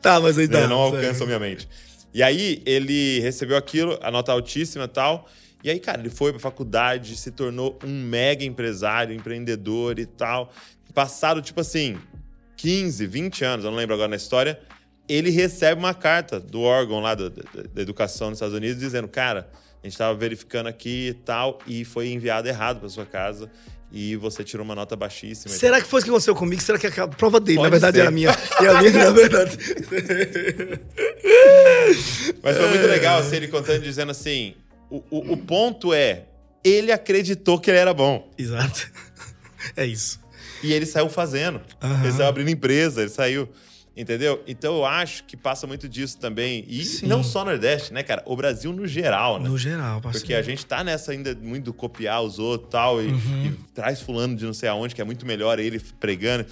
Tá, 0.00 0.18
mas 0.18 0.36
aí 0.36 0.48
tá. 0.48 0.62
Né, 0.62 0.66
não 0.66 0.78
alcançam 0.78 1.26
minha 1.26 1.38
mente. 1.38 1.68
E 2.12 2.22
aí 2.22 2.60
ele 2.66 3.20
recebeu 3.20 3.56
aquilo, 3.56 3.96
a 4.02 4.10
nota 4.10 4.32
altíssima 4.32 4.84
e 4.84 4.88
tal. 4.88 5.28
E 5.64 5.70
aí, 5.70 5.78
cara, 5.78 6.00
ele 6.00 6.10
foi 6.10 6.32
pra 6.32 6.40
faculdade, 6.40 7.16
se 7.16 7.30
tornou 7.30 7.78
um 7.84 8.02
mega 8.04 8.44
empresário, 8.44 9.14
empreendedor 9.14 9.98
e 9.98 10.06
tal. 10.06 10.52
Passado, 10.92 11.40
tipo 11.40 11.60
assim, 11.60 11.96
15, 12.56 13.06
20 13.06 13.44
anos, 13.44 13.64
eu 13.64 13.70
não 13.70 13.78
lembro 13.78 13.94
agora 13.94 14.08
na 14.08 14.16
história, 14.16 14.58
ele 15.08 15.30
recebe 15.30 15.78
uma 15.78 15.94
carta 15.94 16.38
do 16.40 16.60
órgão 16.60 17.00
lá 17.00 17.14
do- 17.14 17.30
da, 17.30 17.42
da 17.74 17.82
educação 17.82 18.28
nos 18.30 18.38
Estados 18.38 18.54
Unidos 18.56 18.78
dizendo, 18.78 19.06
cara, 19.08 19.48
a 19.82 19.86
gente 19.86 19.96
tava 19.96 20.16
verificando 20.18 20.66
aqui 20.68 21.08
e 21.08 21.14
tal, 21.14 21.58
e 21.66 21.84
foi 21.84 22.08
enviado 22.10 22.48
errado 22.48 22.80
pra 22.80 22.88
sua 22.88 23.06
casa. 23.06 23.50
E 23.94 24.16
você 24.16 24.42
tirou 24.42 24.64
uma 24.64 24.74
nota 24.74 24.96
baixíssima. 24.96 25.54
Será 25.54 25.78
que 25.78 25.86
foi 25.86 25.98
isso 25.98 26.06
que 26.06 26.10
aconteceu 26.10 26.34
comigo? 26.34 26.62
Será 26.62 26.78
que 26.78 26.86
a 26.98 27.06
prova 27.08 27.38
dele, 27.38 27.58
Pode 27.58 27.66
na 27.68 27.72
verdade, 27.72 27.96
ser. 27.96 28.00
era 28.00 28.08
a 28.08 28.12
minha? 28.12 28.30
E 28.30 28.66
a 28.66 28.80
minha, 28.80 29.04
na 29.04 29.10
verdade. 29.10 29.58
Mas 32.42 32.56
foi 32.56 32.68
muito 32.68 32.86
legal 32.86 33.18
assim, 33.20 33.36
ele 33.36 33.48
contando, 33.48 33.82
dizendo 33.82 34.10
assim: 34.10 34.54
o, 34.96 35.04
o, 35.10 35.32
o 35.32 35.36
ponto 35.36 35.92
é, 35.94 36.24
ele 36.64 36.92
acreditou 36.92 37.58
que 37.58 37.70
ele 37.70 37.78
era 37.78 37.94
bom. 37.94 38.30
Exato. 38.36 38.90
É 39.76 39.86
isso. 39.86 40.18
E 40.60 40.72
ele 40.72 40.84
saiu 40.84 41.08
fazendo. 41.08 41.60
Aham. 41.80 42.02
Ele 42.02 42.12
saiu 42.12 42.26
abrindo 42.26 42.50
empresa, 42.50 43.00
ele 43.02 43.10
saiu. 43.10 43.48
Entendeu? 43.96 44.42
Então 44.46 44.76
eu 44.78 44.84
acho 44.86 45.22
que 45.24 45.36
passa 45.36 45.66
muito 45.68 45.88
disso 45.88 46.18
também. 46.18 46.64
E 46.66 46.84
Sim. 46.84 47.06
não 47.06 47.22
só 47.22 47.44
Nordeste, 47.44 47.92
né, 47.92 48.02
cara? 48.02 48.22
O 48.26 48.34
Brasil 48.34 48.72
no 48.72 48.86
geral, 48.88 49.38
né? 49.38 49.48
No 49.48 49.56
geral, 49.58 50.00
parceiro. 50.00 50.18
Porque 50.26 50.34
a 50.34 50.42
gente 50.42 50.64
tá 50.66 50.82
nessa 50.82 51.12
ainda 51.12 51.32
muito 51.40 51.66
do 51.66 51.72
copiar 51.74 52.22
os 52.22 52.38
outros 52.40 52.70
tal, 52.70 53.00
e, 53.02 53.06
Uhum. 53.08 53.46
e 53.46 53.50
traz 53.74 54.00
fulano 54.00 54.34
de 54.34 54.44
não 54.46 54.54
sei 54.54 54.68
aonde, 54.68 54.94
que 54.94 55.00
é 55.00 55.04
muito 55.04 55.24
melhor 55.26 55.58
ele 55.60 55.78
pregando. 56.00 56.46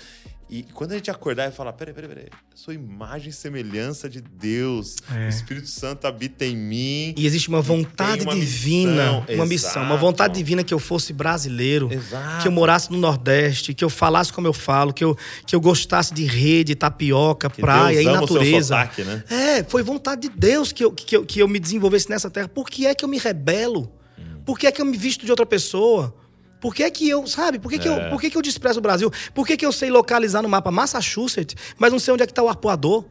E 0.53 0.65
quando 0.75 0.91
a 0.91 0.95
gente 0.97 1.09
acordar 1.13 1.49
e 1.49 1.53
falar, 1.53 1.73
peraí, 1.75 1.95
peraí, 1.95 2.09
peraí, 2.09 2.27
sou 2.57 2.75
imagem 2.75 3.29
e 3.29 3.33
semelhança 3.33 4.09
de 4.09 4.21
Deus, 4.21 4.97
É. 5.15 5.27
o 5.27 5.29
Espírito 5.29 5.69
Santo 5.69 6.09
habita 6.09 6.45
em 6.45 6.57
mim. 6.57 7.15
E 7.17 7.25
existe 7.25 7.49
uma 7.49 7.61
vontade 7.61 8.25
uma 8.25 8.35
divina, 8.35 8.91
missão, 9.21 9.25
uma 9.37 9.47
missão, 9.47 9.83
uma 9.85 9.97
vontade 9.97 10.35
divina 10.35 10.65
que 10.65 10.75
eu 10.75 10.81
fosse 10.81 11.13
brasileiro, 11.13 11.89
Exato. 11.93 12.43
que 12.43 12.49
eu 12.49 12.53
morasse 12.53 12.91
no 12.91 12.99
Nordeste, 12.99 13.73
que 13.73 13.85
eu 13.85 13.89
falasse 13.89 14.33
como 14.33 14.49
eu 14.49 14.53
falo, 14.53 14.93
que 14.93 15.05
eu, 15.05 15.17
que 15.47 15.55
eu 15.55 15.61
gostasse 15.61 16.13
de 16.13 16.25
rede, 16.25 16.75
tapioca, 16.75 17.49
Que 17.49 17.61
praia 17.61 18.03
Deus 18.03 18.07
e 18.07 18.09
ama 18.09 18.25
o 18.25 18.27
seu 18.27 18.37
natureza. 18.37 18.75
sotaque, 18.75 19.05
né? 19.05 19.25
É, 19.31 19.63
foi 19.63 19.85
vontade 19.85 20.23
de 20.23 20.31
Deus 20.31 20.73
que 20.73 20.85
eu, 20.85 20.91
que, 20.91 21.17
eu, 21.17 21.25
que 21.25 21.39
eu 21.41 21.47
me 21.47 21.61
desenvolvesse 21.61 22.11
nessa 22.11 22.29
terra. 22.29 22.49
Por 22.49 22.69
que 22.69 22.87
é 22.87 22.95
que 22.95 23.05
eu 23.05 23.09
me 23.09 23.19
rebelo? 23.19 23.93
Hum. 24.19 24.41
Por 24.45 24.59
que 24.59 24.67
é 24.67 24.73
que 24.73 24.83
eu 24.83 24.85
me 24.87 24.97
visto 24.97 25.25
de 25.25 25.31
outra 25.31 25.47
pessoa? 25.47 26.13
Por 26.61 26.75
que 26.75 26.88
que 26.90 27.09
eu, 27.09 27.27
sabe? 27.27 27.59
Por 27.59 27.70
que, 27.70 27.79
que, 27.79 27.88
É. 27.88 28.07
eu, 28.07 28.11
por 28.11 28.20
que, 28.20 28.29
que 28.31 28.37
eu 28.37 28.42
desprezo 28.42 28.79
o 28.79 28.83
Brasil? 28.83 29.11
Por 29.35 29.46
que, 29.46 29.57
que 29.57 29.64
eu 29.64 29.73
sei 29.73 29.90
localizar 29.90 30.42
no 30.42 30.49
mapa 30.49 30.70
Massachusetts, 30.70 31.57
mas 31.79 31.90
não 31.90 31.99
sei 31.99 32.12
onde 32.12 32.23
é 32.23 32.27
que 32.27 32.33
está 32.33 32.42
o 32.42 32.49
arpoador? 32.49 33.05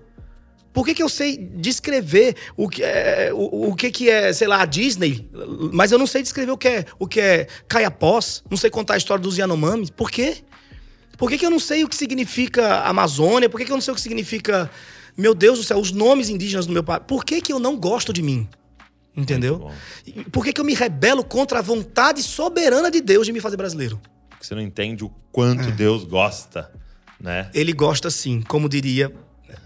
Por 0.71 0.85
que, 0.85 0.93
que 0.93 1.01
eu 1.01 1.09
sei 1.09 1.35
descrever 1.55 2.35
o 2.55 2.69
que, 2.69 2.83
é, 2.83 3.31
o, 3.33 3.69
o 3.71 3.75
que, 3.75 3.89
que 3.89 4.07
é, 4.07 4.31
sei 4.31 4.47
lá, 4.47 4.61
a 4.61 4.65
Disney, 4.65 5.27
mas 5.73 5.91
eu 5.91 5.97
não 5.97 6.05
sei 6.05 6.21
descrever 6.21 6.51
o 6.51 6.57
que 6.57 6.67
é, 6.67 6.85
o 6.99 7.07
que 7.07 7.19
é 7.19 7.47
Caiapós, 7.67 8.43
não 8.49 8.55
sei 8.55 8.69
contar 8.69 8.93
a 8.93 8.97
história 8.97 9.21
dos 9.21 9.35
Yanomami? 9.35 9.91
Por 9.91 10.11
quê? 10.11 10.37
Por 11.17 11.27
que, 11.29 11.39
que 11.39 11.45
eu 11.45 11.49
não 11.49 11.59
sei 11.59 11.83
o 11.83 11.89
que 11.89 11.95
significa 11.95 12.81
Amazônia? 12.81 13.49
Por 13.49 13.57
que, 13.59 13.65
que 13.65 13.71
eu 13.71 13.75
não 13.75 13.81
sei 13.81 13.91
o 13.91 13.95
que 13.95 14.01
significa, 14.01 14.69
meu 15.17 15.33
Deus 15.33 15.57
do 15.57 15.65
céu, 15.65 15.79
os 15.79 15.91
nomes 15.91 16.29
indígenas 16.29 16.67
do 16.67 16.71
meu 16.71 16.83
país? 16.83 17.01
Por 17.07 17.25
que, 17.25 17.41
que 17.41 17.51
eu 17.51 17.59
não 17.59 17.75
gosto 17.75 18.13
de 18.13 18.21
mim? 18.21 18.47
Entendeu? 19.21 19.71
Por 20.31 20.43
que, 20.43 20.53
que 20.53 20.61
eu 20.61 20.65
me 20.65 20.73
rebelo 20.73 21.23
contra 21.23 21.59
a 21.59 21.61
vontade 21.61 22.23
soberana 22.23 22.89
de 22.89 23.01
Deus 23.01 23.25
de 23.25 23.33
me 23.33 23.39
fazer 23.39 23.57
brasileiro? 23.57 23.99
Porque 24.29 24.45
você 24.45 24.55
não 24.55 24.61
entende 24.61 25.03
o 25.03 25.11
quanto 25.31 25.67
É. 25.67 25.71
Deus 25.71 26.03
gosta, 26.03 26.71
né? 27.19 27.49
Ele 27.53 27.73
gosta 27.73 28.09
sim, 28.09 28.41
como 28.41 28.69
diria 28.69 29.13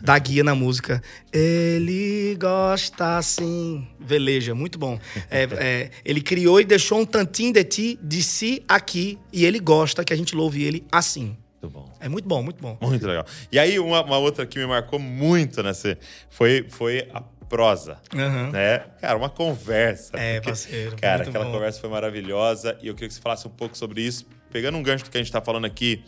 dá 0.02 0.18
guia 0.20 0.44
na 0.44 0.56
música. 0.56 1.02
Ele 1.32 2.36
gosta 2.40 3.18
assim. 3.18 3.88
Veleja, 4.00 4.54
muito 4.54 4.78
bom. 4.78 5.00
É, 5.30 5.44
é, 5.44 5.92
ele 6.04 6.22
criou 6.22 6.60
e 6.60 6.66
deixou 6.66 7.00
um 7.00 7.06
tantinho 7.06 7.54
de 7.54 7.64
ti, 7.64 8.00
de 8.02 8.22
si 8.22 8.64
aqui, 8.68 9.18
e 9.32 9.46
ele 9.46 9.60
gosta 9.60 10.04
que 10.04 10.14
a 10.14 10.16
gente 10.16 10.36
louve 10.36 10.64
ele 10.64 10.86
assim. 10.92 11.38
Muito 11.62 11.74
bom. 11.74 11.94
É 12.02 12.10
muito 12.10 12.28
bom, 12.28 12.44
muito 12.44 12.62
bom. 12.62 12.78
Muito 12.82 13.08
legal. 13.08 13.26
E 13.50 13.58
aí, 13.58 13.80
uma, 13.80 14.04
uma 14.04 14.18
outra 14.18 14.46
que 14.46 14.60
me 14.60 14.66
marcou 14.66 15.00
muito 15.00 15.64
nessa 15.64 15.98
foi, 16.30 16.66
foi 16.70 17.08
a 17.14 17.22
prosa. 17.54 18.00
Aham. 18.16 18.50
Né? 18.50 18.80
Cara, 19.00 19.16
uma 19.16 19.30
conversa. 19.30 20.18
É, 20.18 20.36
porque, 20.40 20.50
parceiro, 20.50 20.96
Cara, 20.96 21.22
aquela 21.22 21.46
bom. 21.46 21.52
conversa 21.52 21.80
foi 21.80 21.88
maravilhosa 21.88 22.76
e 22.82 22.88
eu 22.88 22.96
queria 22.96 23.10
que 23.10 23.14
você 23.14 23.22
falasse 23.22 23.48
um 23.48 23.52
pouco 23.52 23.78
sobre 23.78 24.02
isso, 24.02 24.26
pegando 24.52 24.76
um 24.76 24.82
gancho 24.82 25.04
do 25.04 25.12
que 25.12 25.18
a 25.20 25.22
gente 25.22 25.32
tá 25.32 25.40
falando 25.40 25.66
aqui, 25.66 26.04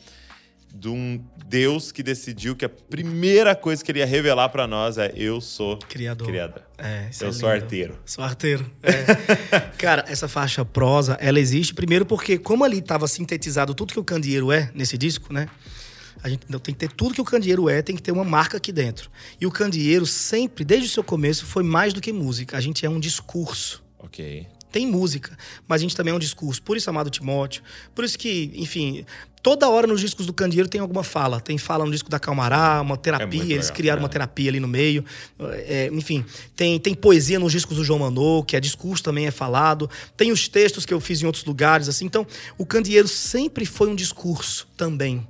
de 0.74 0.90
um 0.90 1.24
Deus 1.46 1.92
que 1.92 2.02
decidiu 2.02 2.56
que 2.56 2.66
a 2.66 2.70
primeira 2.70 3.56
coisa 3.56 3.84
que 3.86 3.92
ele 3.92 4.00
ia 4.00 4.08
revelar 4.08 4.50
pra 4.50 4.66
nós 4.66 4.98
é: 4.98 5.14
Eu 5.16 5.40
sou 5.40 5.78
Criador. 5.88 6.28
criador. 6.28 6.64
É, 6.80 7.10
Eu 7.22 7.30
é 7.30 7.32
sou 7.32 7.48
arteiro. 7.48 8.00
Sou 8.08 8.24
arteiro. 8.24 8.66
é. 8.82 9.60
Cara, 9.78 10.04
essa 10.08 10.28
faixa 10.28 10.66
prosa, 10.66 11.16
ela 11.22 11.40
existe 11.40 11.76
primeiro 11.76 12.08
porque, 12.08 12.40
como 12.40 12.64
ali 12.64 12.80
estava 12.80 13.08
sintetizado 13.08 13.76
tudo 13.76 13.94
que 13.94 14.00
o 14.00 14.04
candeeiro 14.04 14.52
é 14.52 14.72
nesse 14.74 14.98
disco, 14.98 15.32
né? 15.32 15.48
A 16.24 16.30
gente 16.30 16.46
tem 16.46 16.74
que 16.74 16.80
ter 16.80 16.92
tudo 16.92 17.14
que 17.14 17.22
o 17.22 17.26
candeeiro 17.26 17.70
é, 17.70 17.82
tem 17.82 17.96
que 17.96 18.02
ter 18.02 18.12
uma 18.12 18.24
marca 18.24 18.58
aqui 18.58 18.72
dentro. 18.72 19.10
E 19.40 19.46
o 19.46 19.52
candeeiro 19.52 20.06
sempre, 20.06 20.64
desde 20.64 20.88
o 20.88 20.90
seu 20.90 21.04
começo, 21.04 21.46
foi 21.46 21.64
mais 21.64 21.94
do 21.94 22.02
que 22.02 22.12
música. 22.12 22.58
A 22.58 22.62
gente 22.62 22.86
é 22.86 22.90
um 22.90 23.00
discurso. 23.00 23.84
Ok. 24.00 24.48
Tem 24.72 24.86
música, 24.86 25.38
mas 25.68 25.80
a 25.80 25.84
gente 25.84 25.96
também 25.96 26.12
é 26.12 26.16
um 26.16 26.20
discurso. 26.20 26.62
Por 26.62 26.76
isso, 26.76 26.90
amado 26.90 27.10
Timóteo. 27.10 27.64
Por 27.94 28.04
isso 28.04 28.18
que, 28.18 28.52
enfim, 28.56 29.06
toda 29.42 29.70
hora 29.70 29.86
nos 29.86 30.02
discos 30.02 30.26
do 30.26 30.34
Candeeiro 30.34 30.68
tem 30.68 30.82
alguma 30.82 31.04
fala. 31.04 31.40
Tem 31.40 31.56
fala 31.58 31.86
no 31.86 31.92
disco 31.92 32.10
da 32.10 32.20
Calmará, 32.20 32.82
uma 32.82 32.98
terapia. 32.98 33.28
muito 33.28 33.44
eles 33.44 33.68
legal, 33.68 33.76
criaram 33.76 34.02
é. 34.02 34.04
uma 34.04 34.10
terapia 34.10 34.50
ali 34.50 34.60
no 34.60 34.68
meio. 34.68 35.06
É, 35.40 35.90
enfim, 35.94 36.26
tem, 36.56 36.80
tem 36.80 36.96
poesia 36.96 37.38
nos 37.38 37.52
discos 37.52 37.78
do 37.78 37.84
João 37.84 38.00
Manô, 38.00 38.44
que 38.44 38.56
é 38.56 38.60
discurso 38.60 39.04
também 39.04 39.28
é 39.28 39.32
falado. 39.32 39.90
Tem 40.18 40.32
os 40.32 40.48
textos 40.48 40.84
que 40.84 40.94
eu 40.94 41.00
fiz 41.00 41.22
em 41.22 41.26
outros 41.28 41.46
lugares, 41.46 41.88
assim. 41.88 42.06
Então, 42.06 42.26
o 42.58 42.66
Candeeiro 42.66 43.08
sempre 43.08 43.66
foi 43.66 43.88
um 43.88 43.96
discurso 43.96 44.68
também. 44.76 45.26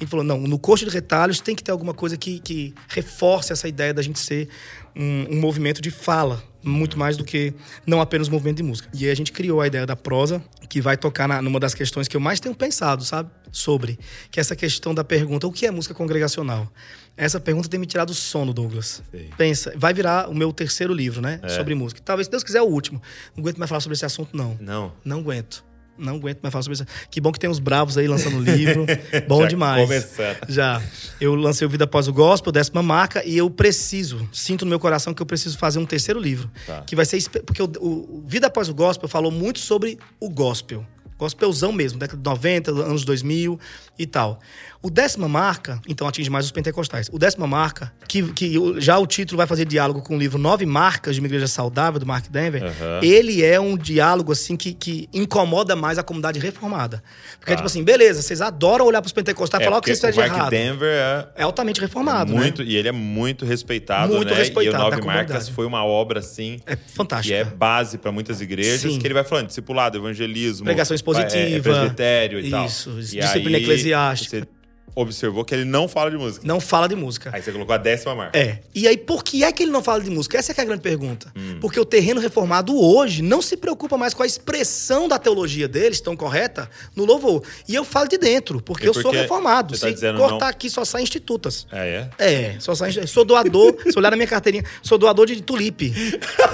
Ele 0.00 0.08
falou, 0.08 0.24
não, 0.24 0.38
no 0.38 0.58
coxo 0.58 0.84
de 0.84 0.90
retalhos 0.90 1.40
tem 1.40 1.54
que 1.54 1.62
ter 1.62 1.72
alguma 1.72 1.94
coisa 1.94 2.16
que, 2.16 2.40
que 2.40 2.74
reforce 2.88 3.52
essa 3.52 3.68
ideia 3.68 3.92
da 3.92 4.02
gente 4.02 4.18
ser 4.18 4.48
um, 4.96 5.36
um 5.36 5.40
movimento 5.40 5.80
de 5.80 5.90
fala, 5.90 6.42
muito 6.62 6.98
mais 6.98 7.16
do 7.16 7.24
que 7.24 7.52
não 7.86 8.00
apenas 8.00 8.28
um 8.28 8.32
movimento 8.32 8.58
de 8.58 8.62
música. 8.62 8.88
E 8.94 9.04
aí 9.04 9.10
a 9.10 9.14
gente 9.14 9.32
criou 9.32 9.60
a 9.60 9.66
ideia 9.66 9.86
da 9.86 9.96
prosa, 9.96 10.42
que 10.68 10.80
vai 10.80 10.96
tocar 10.96 11.28
na, 11.28 11.42
numa 11.42 11.60
das 11.60 11.74
questões 11.74 12.08
que 12.08 12.16
eu 12.16 12.20
mais 12.20 12.40
tenho 12.40 12.54
pensado, 12.54 13.04
sabe? 13.04 13.30
Sobre. 13.52 13.98
Que 14.30 14.38
é 14.38 14.42
essa 14.42 14.56
questão 14.56 14.94
da 14.94 15.04
pergunta, 15.04 15.46
o 15.46 15.52
que 15.52 15.66
é 15.66 15.70
música 15.70 15.94
congregacional? 15.94 16.70
Essa 17.16 17.38
pergunta 17.38 17.68
tem 17.68 17.78
me 17.78 17.86
tirado 17.86 18.10
o 18.10 18.14
sono, 18.14 18.52
Douglas. 18.52 19.02
Sei. 19.10 19.30
Pensa, 19.36 19.72
vai 19.76 19.94
virar 19.94 20.28
o 20.28 20.34
meu 20.34 20.52
terceiro 20.52 20.92
livro, 20.92 21.20
né? 21.20 21.38
É. 21.42 21.48
Sobre 21.50 21.74
música. 21.74 22.00
Talvez, 22.04 22.26
se 22.26 22.30
Deus 22.30 22.42
quiser, 22.42 22.62
o 22.62 22.66
último. 22.66 23.00
Não 23.36 23.42
aguento 23.42 23.58
mais 23.58 23.68
falar 23.68 23.80
sobre 23.80 23.94
esse 23.94 24.04
assunto, 24.04 24.36
não. 24.36 24.56
Não. 24.60 24.92
Não 25.04 25.20
aguento. 25.20 25.64
Não 25.96 26.16
aguento 26.16 26.40
mais 26.42 26.52
falar 26.52 26.62
sobre 26.62 26.74
isso. 26.74 26.86
Que 27.10 27.20
bom 27.20 27.30
que 27.30 27.38
tem 27.38 27.48
os 27.48 27.58
bravos 27.58 27.96
aí 27.96 28.08
lançando 28.08 28.38
livro. 28.40 28.84
Bom 29.28 29.42
Já 29.42 29.48
demais. 29.48 29.82
começando. 29.86 30.38
Já. 30.48 30.82
Eu 31.20 31.34
lancei 31.34 31.66
o 31.66 31.70
Vida 31.70 31.84
Após 31.84 32.08
o 32.08 32.12
Gospel, 32.12 32.50
décima 32.52 32.82
marca, 32.82 33.22
e 33.24 33.36
eu 33.36 33.48
preciso, 33.48 34.28
sinto 34.32 34.64
no 34.64 34.68
meu 34.70 34.80
coração 34.80 35.14
que 35.14 35.22
eu 35.22 35.26
preciso 35.26 35.56
fazer 35.56 35.78
um 35.78 35.86
terceiro 35.86 36.18
livro. 36.20 36.50
Tá. 36.66 36.82
Que 36.82 36.96
vai 36.96 37.04
ser. 37.04 37.22
Porque 37.46 37.62
o- 37.62 37.70
o 37.80 38.24
Vida 38.26 38.48
Após 38.48 38.68
o 38.68 38.74
Gospel 38.74 39.08
falou 39.08 39.30
muito 39.30 39.60
sobre 39.60 39.98
o 40.18 40.28
gospel. 40.28 40.84
Gospelzão 41.16 41.70
mesmo, 41.72 41.96
década 41.98 42.18
de 42.20 42.28
90, 42.28 42.70
anos 42.72 43.04
2000 43.04 43.58
e 43.96 44.04
tal. 44.04 44.40
O 44.84 44.90
décima 44.90 45.26
marca, 45.26 45.80
então 45.88 46.06
atinge 46.06 46.28
mais 46.28 46.44
os 46.44 46.50
pentecostais. 46.52 47.08
O 47.10 47.18
décima 47.18 47.46
marca, 47.46 47.90
que, 48.06 48.22
que 48.34 48.54
já 48.82 48.98
o 48.98 49.06
título 49.06 49.38
vai 49.38 49.46
fazer 49.46 49.64
diálogo 49.64 50.02
com 50.02 50.14
o 50.14 50.18
livro 50.18 50.36
Nove 50.38 50.66
Marcas 50.66 51.14
de 51.14 51.22
uma 51.22 51.26
Igreja 51.26 51.46
Saudável, 51.46 51.98
do 51.98 52.04
Mark 52.04 52.26
Denver. 52.28 52.62
Aham. 52.62 53.00
Ele 53.02 53.42
é 53.42 53.58
um 53.58 53.78
diálogo, 53.78 54.30
assim, 54.32 54.56
que, 54.58 54.74
que 54.74 55.08
incomoda 55.10 55.74
mais 55.74 55.96
a 55.98 56.02
comunidade 56.02 56.38
reformada. 56.38 57.02
Porque, 57.40 57.52
Tá. 57.52 57.56
tipo 57.56 57.66
assim, 57.66 57.82
beleza, 57.82 58.20
vocês 58.20 58.42
adoram 58.42 58.84
olhar 58.84 59.00
pros 59.00 59.12
pentecostais 59.14 59.62
e 59.62 59.64
falar 59.64 59.78
o 59.78 59.80
que 59.80 59.88
vocês 59.88 60.00
fazem 60.00 60.12
de 60.12 60.18
o 60.20 60.22
Mark 60.22 60.36
errado. 60.38 60.50
Denver 60.50 60.88
é 60.92 61.28
É 61.36 61.42
altamente 61.44 61.80
reformado, 61.80 62.32
muito, 62.34 62.62
né? 62.62 62.68
e 62.68 62.76
ele 62.76 62.88
é 62.88 62.92
muito 62.92 63.46
respeitado, 63.46 64.12
Muito 64.14 64.32
né? 64.32 64.36
respeitado 64.38 64.76
e 64.76 64.86
o 64.86 64.90
Nove. 64.90 65.00
Marcas 65.06 65.48
foi 65.48 65.64
uma 65.64 65.82
obra, 65.82 66.18
assim, 66.20 66.60
É 66.66 66.76
fantástico. 66.76 67.28
que 67.28 67.40
é 67.40 67.44
base 67.44 67.96
para 67.96 68.12
muitas 68.12 68.42
igrejas, 68.42 68.92
Sim. 68.92 68.98
que 68.98 69.06
ele 69.06 69.14
vai 69.14 69.24
falando, 69.24 69.46
discipulado, 69.46 69.96
evangelismo, 69.96 70.64
Pregação 70.66 70.94
é, 70.94 70.96
expositiva. 70.96 71.38
é, 71.38 71.60
presbitério 71.60 72.38
e 72.40 72.50
tal. 72.50 72.66
Isso, 72.66 72.90
E 72.98 73.02
disciplina 73.20 73.56
aí, 73.56 73.62
eclesiástica. 73.62 74.40
Você 74.40 74.53
observou 74.96 75.44
que 75.44 75.52
ele 75.54 75.64
não 75.64 75.88
fala 75.88 76.10
de 76.10 76.16
música. 76.16 76.46
Não 76.46 76.60
fala 76.60 76.88
de 76.88 76.94
música. 76.94 77.30
Aí 77.32 77.42
você 77.42 77.50
colocou 77.50 77.74
a 77.74 77.78
décima 77.78 78.14
marca. 78.14 78.38
É. 78.38 78.60
E 78.72 78.86
aí, 78.86 78.96
por 78.96 79.24
que 79.24 79.42
é 79.42 79.50
que 79.50 79.64
ele 79.64 79.72
não 79.72 79.82
fala 79.82 80.00
de 80.00 80.08
música? 80.08 80.38
Essa 80.38 80.52
é, 80.52 80.54
é 80.56 80.60
a 80.60 80.64
grande 80.64 80.82
pergunta. 80.82 81.32
Hum. 81.36 81.58
Porque 81.60 81.80
o 81.80 81.84
terreno 81.84 82.20
reformado 82.20 82.78
hoje 82.80 83.20
não 83.20 83.42
se 83.42 83.56
preocupa 83.56 83.96
mais 83.98 84.14
com 84.14 84.22
a 84.22 84.26
expressão 84.26 85.08
da 85.08 85.18
teologia 85.18 85.66
deles, 85.66 86.00
tão 86.00 86.16
correta, 86.16 86.70
no 86.94 87.04
louvor. 87.04 87.42
E 87.68 87.74
eu 87.74 87.84
falo 87.84 88.06
de 88.08 88.16
dentro, 88.18 88.60
porque 88.60 88.84
E 88.84 88.88
eu 88.88 88.94
sou 88.94 89.02
porque 89.04 89.16
reformado. 89.18 89.76
você 89.76 89.90
tá 89.92 89.96
Se 89.98 90.12
cortar 90.12 90.38
não- 90.38 90.46
aqui, 90.46 90.70
só 90.70 90.84
sai 90.84 91.02
institutas. 91.02 91.66
Ah, 91.72 91.84
é? 91.84 92.08
É, 92.18 92.56
só 92.60 92.72
sai, 92.76 92.92
sou 93.08 93.24
doador. 93.24 93.74
se 93.90 93.98
olhar 93.98 94.10
na 94.10 94.16
minha 94.16 94.28
carteirinha, 94.28 94.64
sou 94.80 94.96
doador 94.96 95.26
de 95.26 95.42
tulipe. 95.42 95.92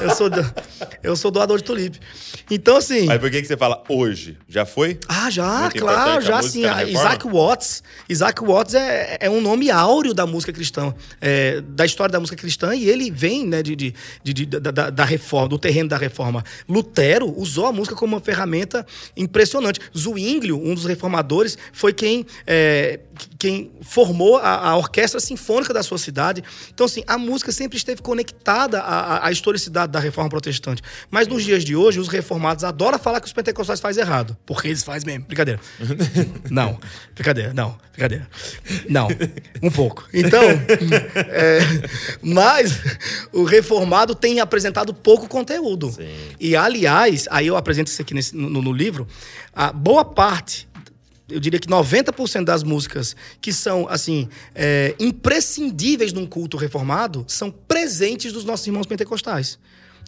Eu 0.00 0.14
sou, 0.14 0.30
do- 0.30 0.54
eu 1.02 1.14
sou 1.14 1.30
doador 1.30 1.58
de 1.58 1.64
tulipe. 1.64 2.00
Então, 2.50 2.78
assim. 2.78 3.04
Mas 3.04 3.20
por 3.20 3.30
que, 3.30 3.42
que 3.42 3.46
você 3.48 3.56
fala 3.56 3.82
hoje? 3.86 4.38
Já 4.48 4.64
foi? 4.64 4.98
Ah, 5.06 5.28
já, 5.28 5.60
Muito 5.62 5.78
claro, 5.78 6.00
importante 6.12 6.24
a 6.32 6.36
já 6.36 6.42
sim. 6.42 6.62
na 6.62 6.70
A 6.72 6.74
reforma? 6.76 6.98
Isaac 6.98 7.28
Watts. 7.28 7.82
Isaac 8.08 8.19
Watts 8.20 8.74
é, 8.74 9.18
é 9.20 9.30
um 9.30 9.40
nome 9.40 9.70
áureo 9.70 10.12
da 10.14 10.26
música 10.26 10.52
cristã, 10.52 10.94
é, 11.20 11.60
da 11.60 11.84
história 11.84 12.12
da 12.12 12.20
música 12.20 12.36
cristã, 12.36 12.74
e 12.74 12.88
ele 12.88 13.10
vem 13.10 13.46
né, 13.46 13.62
de, 13.62 13.74
de, 13.76 13.94
de- 14.22 14.46
da, 14.46 14.70
da- 14.70 14.90
da 14.90 15.04
reforma, 15.04 15.48
do 15.48 15.58
terreno 15.58 15.88
da 15.88 15.96
reforma. 15.96 16.44
Lutero 16.68 17.32
usou 17.38 17.66
a 17.66 17.72
música 17.72 17.94
como 17.96 18.14
uma 18.16 18.20
ferramenta 18.20 18.86
impressionante. 19.16 19.80
Zwinglio, 19.96 20.56
um 20.62 20.74
dos 20.74 20.84
reformadores, 20.84 21.56
foi 21.72 21.92
quem, 21.92 22.26
é, 22.46 23.00
quem 23.38 23.70
formou 23.82 24.36
a, 24.38 24.68
a 24.70 24.76
orquestra 24.76 25.20
sinfônica 25.20 25.72
da 25.72 25.82
sua 25.82 25.98
cidade. 25.98 26.42
Então, 26.72 26.86
assim, 26.86 27.02
a 27.06 27.16
música 27.18 27.52
sempre 27.52 27.76
esteve 27.76 28.02
conectada 28.02 28.80
à, 28.80 29.16
à- 29.16 29.26
à 29.28 29.32
historicidade 29.32 29.92
da 29.92 29.98
reforma 30.00 30.28
protestante. 30.30 30.82
Mas 31.10 31.26
nos 31.28 31.44
dias 31.44 31.64
de 31.64 31.74
hoje, 31.76 31.98
os 32.00 32.08
reformados 32.08 32.64
adoram 32.64 32.98
falar 32.98 33.20
que 33.20 33.26
os 33.26 33.32
pentecostais 33.32 33.80
fazem 33.80 34.02
errado. 34.02 34.36
Porque 34.44 34.68
eles 34.68 34.82
fazem 34.82 35.06
mesmo. 35.06 35.24
Brincadeira. 35.26 35.60
Não. 36.50 36.78
Brincadeira. 37.14 37.52
Não. 37.54 37.76
Brincadeira. 37.92 38.09
Não. 38.88 39.08
Um 39.62 39.70
pouco. 39.70 40.08
Então, 40.12 40.42
é, 41.16 41.60
mas 42.22 42.78
o 43.32 43.44
reformado 43.44 44.14
tem 44.14 44.40
apresentado 44.40 44.92
pouco 44.94 45.28
conteúdo. 45.28 45.90
Sim. 45.92 46.08
E, 46.38 46.56
aliás, 46.56 47.26
aí 47.30 47.46
eu 47.46 47.56
apresento 47.56 47.90
isso 47.90 48.00
aqui 48.02 48.14
nesse- 48.14 48.34
no, 48.36 48.48
no 48.62 48.72
livro, 48.72 49.06
a 49.52 49.72
boa 49.72 50.04
parte 50.04 50.68
eu 51.28 51.38
diria 51.38 51.60
que 51.60 51.68
90% 51.68 52.44
das 52.44 52.64
músicas 52.64 53.14
que 53.40 53.52
são, 53.52 53.86
assim, 53.88 54.28
é, 54.52 54.96
imprescindíveis 54.98 56.12
num 56.12 56.26
culto 56.26 56.56
reformado 56.56 57.24
são 57.28 57.52
presentes 57.52 58.32
dos 58.32 58.44
nossos 58.44 58.66
irmãos 58.66 58.86
pentecostais. 58.86 59.56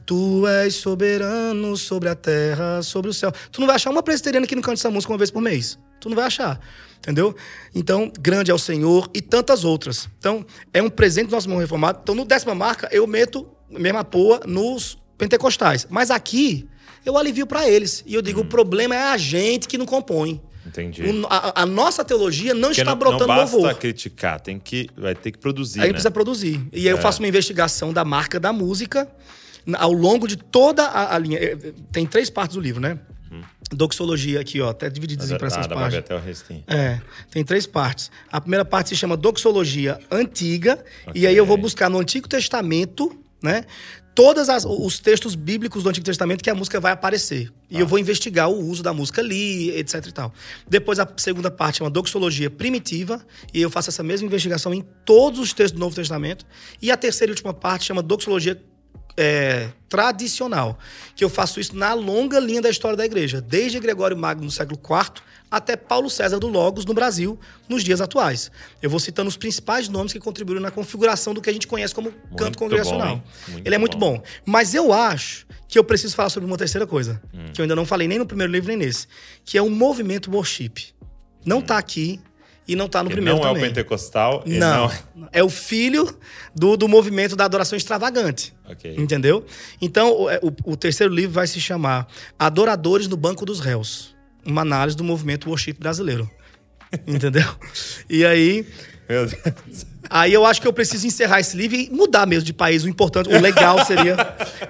Tu 0.04 0.44
és 0.48 0.74
soberano 0.74 1.76
sobre 1.76 2.08
a 2.08 2.14
terra, 2.16 2.82
sobre 2.82 3.08
o 3.08 3.14
céu. 3.14 3.30
Tu 3.52 3.60
não 3.60 3.68
vai 3.68 3.76
achar 3.76 3.90
uma 3.90 4.02
presbiteriana 4.02 4.48
que 4.48 4.56
não 4.56 4.62
cante 4.62 4.80
essa 4.80 4.90
música 4.90 5.12
uma 5.12 5.18
vez 5.18 5.30
por 5.30 5.40
mês. 5.40 5.78
Tu 6.00 6.08
não 6.08 6.16
vai 6.16 6.24
achar. 6.24 6.58
Entendeu? 7.02 7.34
Então, 7.74 8.12
grande 8.20 8.50
é 8.50 8.54
o 8.54 8.58
Senhor 8.58 9.10
e 9.12 9.20
tantas 9.20 9.64
outras. 9.64 10.08
Então, 10.20 10.46
é 10.72 10.80
um 10.80 10.88
presente 10.88 11.26
do 11.26 11.32
nosso 11.32 11.46
irmão 11.48 11.58
reformado. 11.58 11.98
Então, 12.00 12.14
no 12.14 12.24
décima 12.24 12.54
marca, 12.54 12.88
eu 12.92 13.04
meto 13.08 13.48
a 13.74 13.78
mesma 13.78 14.04
poa 14.04 14.40
nos 14.46 14.96
pentecostais. 15.18 15.84
Mas 15.90 16.12
aqui, 16.12 16.68
eu 17.04 17.18
alivio 17.18 17.44
para 17.44 17.68
eles. 17.68 18.04
E 18.06 18.14
eu 18.14 18.22
digo, 18.22 18.42
o 18.42 18.44
problema 18.44 18.94
é 18.94 19.02
a 19.02 19.16
gente 19.16 19.66
que 19.66 19.76
não 19.76 19.84
compõe. 19.84 20.40
Entendi. 20.64 21.02
O- 21.02 21.26
a, 21.28 21.62
a 21.62 21.66
nossa 21.66 22.04
teologia 22.04 22.54
não 22.54 22.68
Porque 22.68 22.82
está 22.82 22.92
não, 22.92 22.98
brotando 22.98 23.26
não 23.26 23.34
basta 23.36 23.56
louvor. 23.56 23.74
criticar, 23.74 24.38
tem 24.40 24.60
que, 24.60 24.88
vai 24.96 25.12
ter 25.16 25.32
que 25.32 25.38
produzir, 25.38 25.80
Aí 25.80 25.86
né? 25.88 25.92
precisa 25.94 26.10
produzir. 26.12 26.60
E 26.72 26.82
aí 26.86 26.86
eu 26.94 26.98
É. 26.98 27.00
faço 27.00 27.20
uma 27.20 27.26
investigação 27.26 27.92
da 27.92 28.04
marca 28.04 28.38
da 28.38 28.52
música 28.52 29.08
ao 29.76 29.92
longo 29.92 30.28
de 30.28 30.36
toda 30.36 30.84
a, 30.84 31.16
a 31.16 31.18
linha. 31.18 31.38
Eh, 31.40 31.58
eh, 31.64 31.72
Tem 31.90 32.06
três 32.06 32.30
partes 32.30 32.54
do 32.54 32.60
livro, 32.62 32.80
né? 32.80 32.96
Doxologia 33.72 34.40
aqui, 34.40 34.60
ó, 34.60 34.70
até 34.70 34.88
divididozinho 34.90 35.38
para 35.38 35.46
essas 35.48 35.64
ah, 35.64 35.68
ver 35.68 35.74
páginas. 35.74 36.04
até 36.04 36.14
o 36.14 36.18
restinho. 36.20 36.64
É, 36.66 37.00
tem 37.30 37.44
três 37.44 37.66
partes. 37.66 38.10
A 38.30 38.40
primeira 38.40 38.64
parte 38.64 38.90
se 38.90 38.96
chama 38.96 39.16
Doxologia 39.16 39.98
Antiga, 40.10 40.82
Ok. 41.06 41.20
e 41.20 41.26
aí 41.26 41.36
eu 41.36 41.46
vou 41.46 41.56
buscar 41.56 41.88
no 41.88 41.98
Antigo 41.98 42.28
Testamento, 42.28 43.18
né? 43.42 43.64
Todos 44.14 44.46
os 44.66 44.98
textos 44.98 45.34
bíblicos 45.34 45.82
do 45.82 45.88
Antigo 45.88 46.04
Testamento 46.04 46.44
que 46.44 46.50
a 46.50 46.54
música 46.54 46.78
vai 46.78 46.92
aparecer. 46.92 47.50
E 47.70 47.80
eu 47.80 47.86
vou 47.86 47.98
investigar 47.98 48.50
o 48.50 48.58
uso 48.58 48.82
da 48.82 48.92
música 48.92 49.22
ali, 49.22 49.70
etc 49.70 50.06
e 50.06 50.12
tal. 50.12 50.34
Depois 50.68 50.98
a 50.98 51.08
segunda 51.16 51.50
parte 51.50 51.78
chama 51.78 51.88
Doxologia 51.88 52.50
Primitiva, 52.50 53.24
e 53.54 53.62
eu 53.62 53.70
faço 53.70 53.88
essa 53.88 54.02
mesma 54.02 54.26
investigação 54.26 54.74
em 54.74 54.84
todos 55.06 55.40
os 55.40 55.54
textos 55.54 55.72
do 55.72 55.80
Novo 55.80 55.96
Testamento. 55.96 56.44
E 56.82 56.90
a 56.90 56.96
terceira 56.98 57.30
e 57.30 57.32
última 57.32 57.54
parte 57.54 57.86
chama 57.86 58.02
Doxologia 58.02 58.60
é, 59.16 59.68
tradicional, 59.88 60.78
que 61.14 61.22
eu 61.24 61.28
faço 61.28 61.60
isso 61.60 61.76
na 61.76 61.92
longa 61.94 62.38
linha 62.40 62.62
da 62.62 62.70
história 62.70 62.96
da 62.96 63.04
igreja, 63.04 63.40
desde 63.40 63.78
Gregório 63.78 64.16
Magno 64.16 64.44
no 64.44 64.50
século 64.50 64.78
IV 64.82 65.22
até 65.50 65.76
Paulo 65.76 66.08
César 66.08 66.38
do 66.38 66.48
Logos 66.48 66.86
no 66.86 66.94
Brasil, 66.94 67.38
nos 67.68 67.84
dias 67.84 68.00
atuais. 68.00 68.50
Eu 68.80 68.88
vou 68.88 68.98
citando 68.98 69.28
os 69.28 69.36
principais 69.36 69.86
nomes 69.88 70.12
que 70.12 70.18
contribuíram 70.18 70.62
na 70.62 70.70
configuração 70.70 71.34
do 71.34 71.42
que 71.42 71.50
a 71.50 71.52
gente 71.52 71.66
conhece 71.66 71.94
como 71.94 72.10
Muito 72.10 72.36
canto 72.36 72.58
congregacional. 72.58 73.22
bom, 73.48 73.60
Ele 73.62 73.74
é 73.74 73.78
muito 73.78 73.98
bom. 73.98 74.16
bom. 74.16 74.22
Mas 74.46 74.74
eu 74.74 74.92
acho 74.94 75.46
que 75.68 75.78
eu 75.78 75.84
preciso 75.84 76.14
falar 76.16 76.30
sobre 76.30 76.46
uma 76.48 76.56
terceira 76.56 76.86
coisa, 76.86 77.20
Hum. 77.34 77.46
que 77.52 77.60
eu 77.60 77.64
ainda 77.64 77.76
não 77.76 77.84
falei 77.84 78.08
nem 78.08 78.18
no 78.18 78.24
primeiro 78.26 78.50
livro 78.52 78.68
nem 78.68 78.78
nesse, 78.78 79.06
que 79.44 79.58
é 79.58 79.62
o 79.62 79.68
movimento 79.68 80.30
worship. 80.30 80.72
Não 81.44 81.60
tá 81.60 81.76
aqui 81.76 82.18
e 82.66 82.74
não 82.76 82.88
tá 82.88 83.02
no 83.02 83.10
Que 83.10 83.16
primeiro 83.16 83.38
não 83.40 83.46
é 83.46 83.50
o 83.50 83.54
também. 83.54 83.68
pentecostal 83.68 84.42
Não, 84.46 84.90
não... 85.14 85.28
é 85.32 85.42
o 85.42 85.48
filho 85.50 86.16
do, 86.54 86.76
do 86.76 86.86
movimento 86.88 87.34
da 87.36 87.44
adoração 87.44 87.76
extravagante. 87.76 88.54
Ok. 88.72 88.94
Entendeu? 88.98 89.44
Então, 89.80 90.10
o, 90.12 90.26
o- 90.48 90.72
o 90.72 90.76
terceiro 90.76 91.12
livro 91.14 91.32
vai 91.32 91.46
se 91.46 91.60
chamar 91.60 92.08
Adoradores 92.38 93.06
no 93.08 93.16
Banco 93.16 93.44
dos 93.46 93.60
Réus. 93.60 94.14
Uma 94.44 94.62
análise 94.62 94.96
do 94.96 95.04
movimento 95.04 95.48
worship 95.48 95.74
brasileiro. 95.74 96.28
Entendeu? 97.06 97.44
E 98.10 98.24
aí, 98.24 98.66
Meu 99.08 99.26
Deus. 99.26 99.86
Aí 100.12 100.32
eu 100.32 100.44
acho 100.46 100.60
que 100.60 100.66
eu 100.68 100.72
preciso 100.72 101.06
encerrar 101.06 101.40
esse 101.40 101.56
livro 101.56 101.76
e 101.76 101.90
mudar 101.90 102.26
mesmo 102.26 102.44
de 102.44 102.52
país. 102.52 102.84
O 102.84 102.88
importante, 102.88 103.28
o 103.28 103.40
legal 103.40 103.84
seria. 103.84 104.16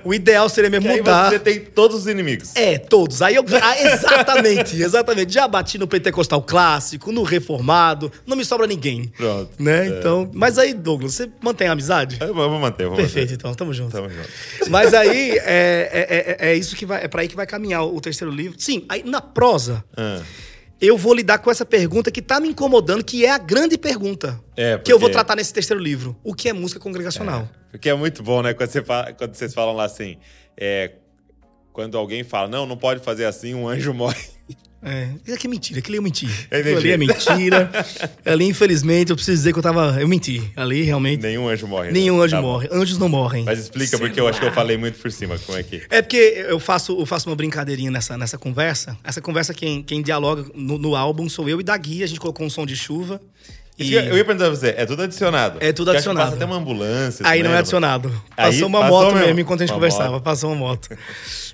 o 0.05 0.14
ideal 0.14 0.49
seria 0.49 0.70
mesmo 0.70 0.86
E 0.88 0.90
aí 0.93 0.97
mudar. 0.99 1.30
você 1.30 1.38
tem 1.38 1.61
todos 1.61 1.97
os 1.99 2.07
inimigos. 2.07 2.55
É, 2.55 2.78
todos. 2.78 3.20
Aí 3.22 3.34
eu. 3.34 3.45
Ah, 3.61 3.80
exatamente, 3.82 4.80
exatamente. 4.80 5.32
Já 5.32 5.47
bati 5.49 5.78
no 5.78 5.86
pentecostal 5.86 6.43
clássico, 6.43 7.11
no 7.12 7.22
reformado, 7.22 8.11
não 8.26 8.36
me 8.36 8.45
sobra 8.45 8.66
ninguém. 8.66 9.12
Pronto. 9.16 9.51
Né? 9.59 9.86
É. 9.86 9.99
Então. 9.99 10.30
Mas 10.32 10.59
aí, 10.59 10.72
Douglas, 10.74 11.14
você 11.14 11.28
mantém 11.40 11.68
a 11.68 11.72
amizade? 11.72 12.18
Eu 12.20 12.34
vou 12.34 12.49
manter, 12.59 12.86
vou 12.86 12.97
Perfeito, 12.97 13.30
manter. 13.30 13.34
então, 13.34 13.55
tamo 13.55 13.72
junto. 13.74 13.93
Tamo 13.93 14.09
junto. 14.09 14.28
Mas 14.70 14.95
aí 14.95 15.32
é, 15.38 16.36
é, 16.36 16.36
é, 16.40 16.51
é 16.51 16.55
isso 16.57 16.76
que 16.76 16.86
vai. 16.86 17.05
É 17.05 17.09
para 17.09 17.22
aí 17.22 17.28
que 17.28 17.36
vai 17.36 17.47
caminhar 17.47 17.84
o 17.84 18.01
terceiro 18.01 18.32
livro. 18.32 18.55
Sim, 18.59 18.84
aí 18.88 19.03
na 19.05 19.20
prosa, 19.20 19.84
Ah, 19.97 20.20
eu 20.82 20.98
vou 20.98 21.14
lidar 21.14 21.38
com 21.38 21.50
essa 21.50 21.64
pergunta 21.64 22.10
que 22.10 22.20
tá 22.20 22.40
me 22.40 22.48
incomodando, 22.48 23.02
que 23.04 23.24
é 23.24 23.30
a 23.30 23.38
grande 23.38 23.78
pergunta. 23.78 24.38
É, 24.56 24.76
Que 24.78 24.92
eu 24.92 24.98
vou 24.98 25.08
porque- 25.08 25.12
tratar 25.14 25.36
nesse 25.36 25.54
terceiro 25.54 25.80
livro. 25.82 26.14
O 26.24 26.34
que 26.34 26.48
é 26.48 26.52
música 26.52 26.80
congregacional? 26.80 27.48
Porque 27.70 27.88
é 27.88 27.94
muito 27.94 28.22
bom, 28.22 28.42
né? 28.42 28.52
Quando, 28.52 28.68
você 28.70 28.82
fala- 28.82 29.12
quando 29.12 29.34
vocês 29.34 29.54
falam 29.54 29.74
lá 29.74 29.84
assim, 29.84 30.18
é, 30.56 30.92
quando 31.72 31.96
alguém 31.96 32.22
fala, 32.24 32.48
não, 32.48 32.66
não 32.66 32.76
pode 32.76 33.00
fazer 33.02 33.24
assim, 33.24 33.54
um 33.54 33.66
anjo 33.68 33.94
morre. 33.94 34.20
É, 34.84 35.10
isso 35.24 35.34
aqui 35.36 35.46
é 35.46 35.50
mentira, 35.50 35.78
aquilo 35.78 35.96
é 35.96 36.00
mentira. 36.00 36.32
É 36.50 36.58
Aquilo 36.58 36.78
ali 36.78 36.90
é 36.90 36.96
mentira. 36.96 37.70
ali, 38.26 38.46
infelizmente, 38.46 39.10
eu 39.10 39.16
preciso 39.16 39.36
dizer 39.36 39.52
que 39.52 39.58
eu 39.60 39.62
tava. 39.62 39.96
Eu 40.00 40.08
menti. 40.08 40.42
Ali, 40.56 40.82
realmente, 40.82 41.22
Nenhum 41.22 41.48
anjo 41.48 41.68
morre. 41.68 41.86
né? 41.86 41.92
nenhum 41.92 42.20
anjo 42.20 42.34
Tá 42.34 42.42
bom. 42.42 42.48
morre. 42.48 42.68
Anjos 42.72 42.98
não 42.98 43.08
morrem. 43.08 43.44
Mas 43.44 43.60
explica, 43.60 43.96
porque 43.96 44.18
eu 44.18 44.26
acho 44.26 44.40
que 44.40 44.46
eu 44.46 44.52
falei 44.52 44.76
muito 44.76 44.98
por 44.98 45.12
cima. 45.12 45.38
Como 45.38 45.56
é 45.56 45.62
que. 45.62 45.82
É 45.88 46.02
porque 46.02 46.16
eu 46.48 46.58
faço, 46.58 46.98
eu 46.98 47.06
faço 47.06 47.28
uma 47.30 47.36
brincadeirinha 47.36 47.92
nessa, 47.92 48.18
nessa 48.18 48.36
conversa. 48.36 48.98
Essa 49.04 49.20
conversa, 49.20 49.54
quem, 49.54 49.84
quem 49.84 50.02
dialoga 50.02 50.44
no, 50.52 50.76
no 50.78 50.96
álbum 50.96 51.28
sou 51.28 51.48
eu 51.48 51.60
e 51.60 51.62
Dagui. 51.62 52.02
A 52.02 52.06
gente 52.08 52.18
colocou 52.18 52.44
um 52.44 52.50
som 52.50 52.66
de 52.66 52.74
chuva. 52.74 53.20
E... 53.82 53.94
Eu 53.94 54.16
ia 54.16 54.24
perguntar 54.24 54.46
pra 54.46 54.56
você, 54.56 54.74
é 54.76 54.86
tudo 54.86 55.02
adicionado? 55.02 55.58
É 55.60 55.72
tudo 55.72 55.90
adicionado. 55.90 56.26
Passa 56.26 56.36
até 56.36 56.44
uma 56.44 56.56
ambulância. 56.56 57.26
Aí 57.26 57.42
não 57.42 57.52
é 57.52 57.58
adicionado. 57.58 58.08
Aí 58.36 58.52
Passou 58.52 58.68
uma 58.68 58.80
passou 58.80 58.98
moto 58.98 59.12
mesmo. 59.14 59.26
mesmo 59.26 59.40
enquanto 59.40 59.60
a 59.60 59.64
gente 59.64 59.72
Uma 59.72 59.76
conversava. 59.76 60.10
moto. 60.12 60.22
Passou 60.22 60.50
uma 60.50 60.56
moto. 60.58 60.88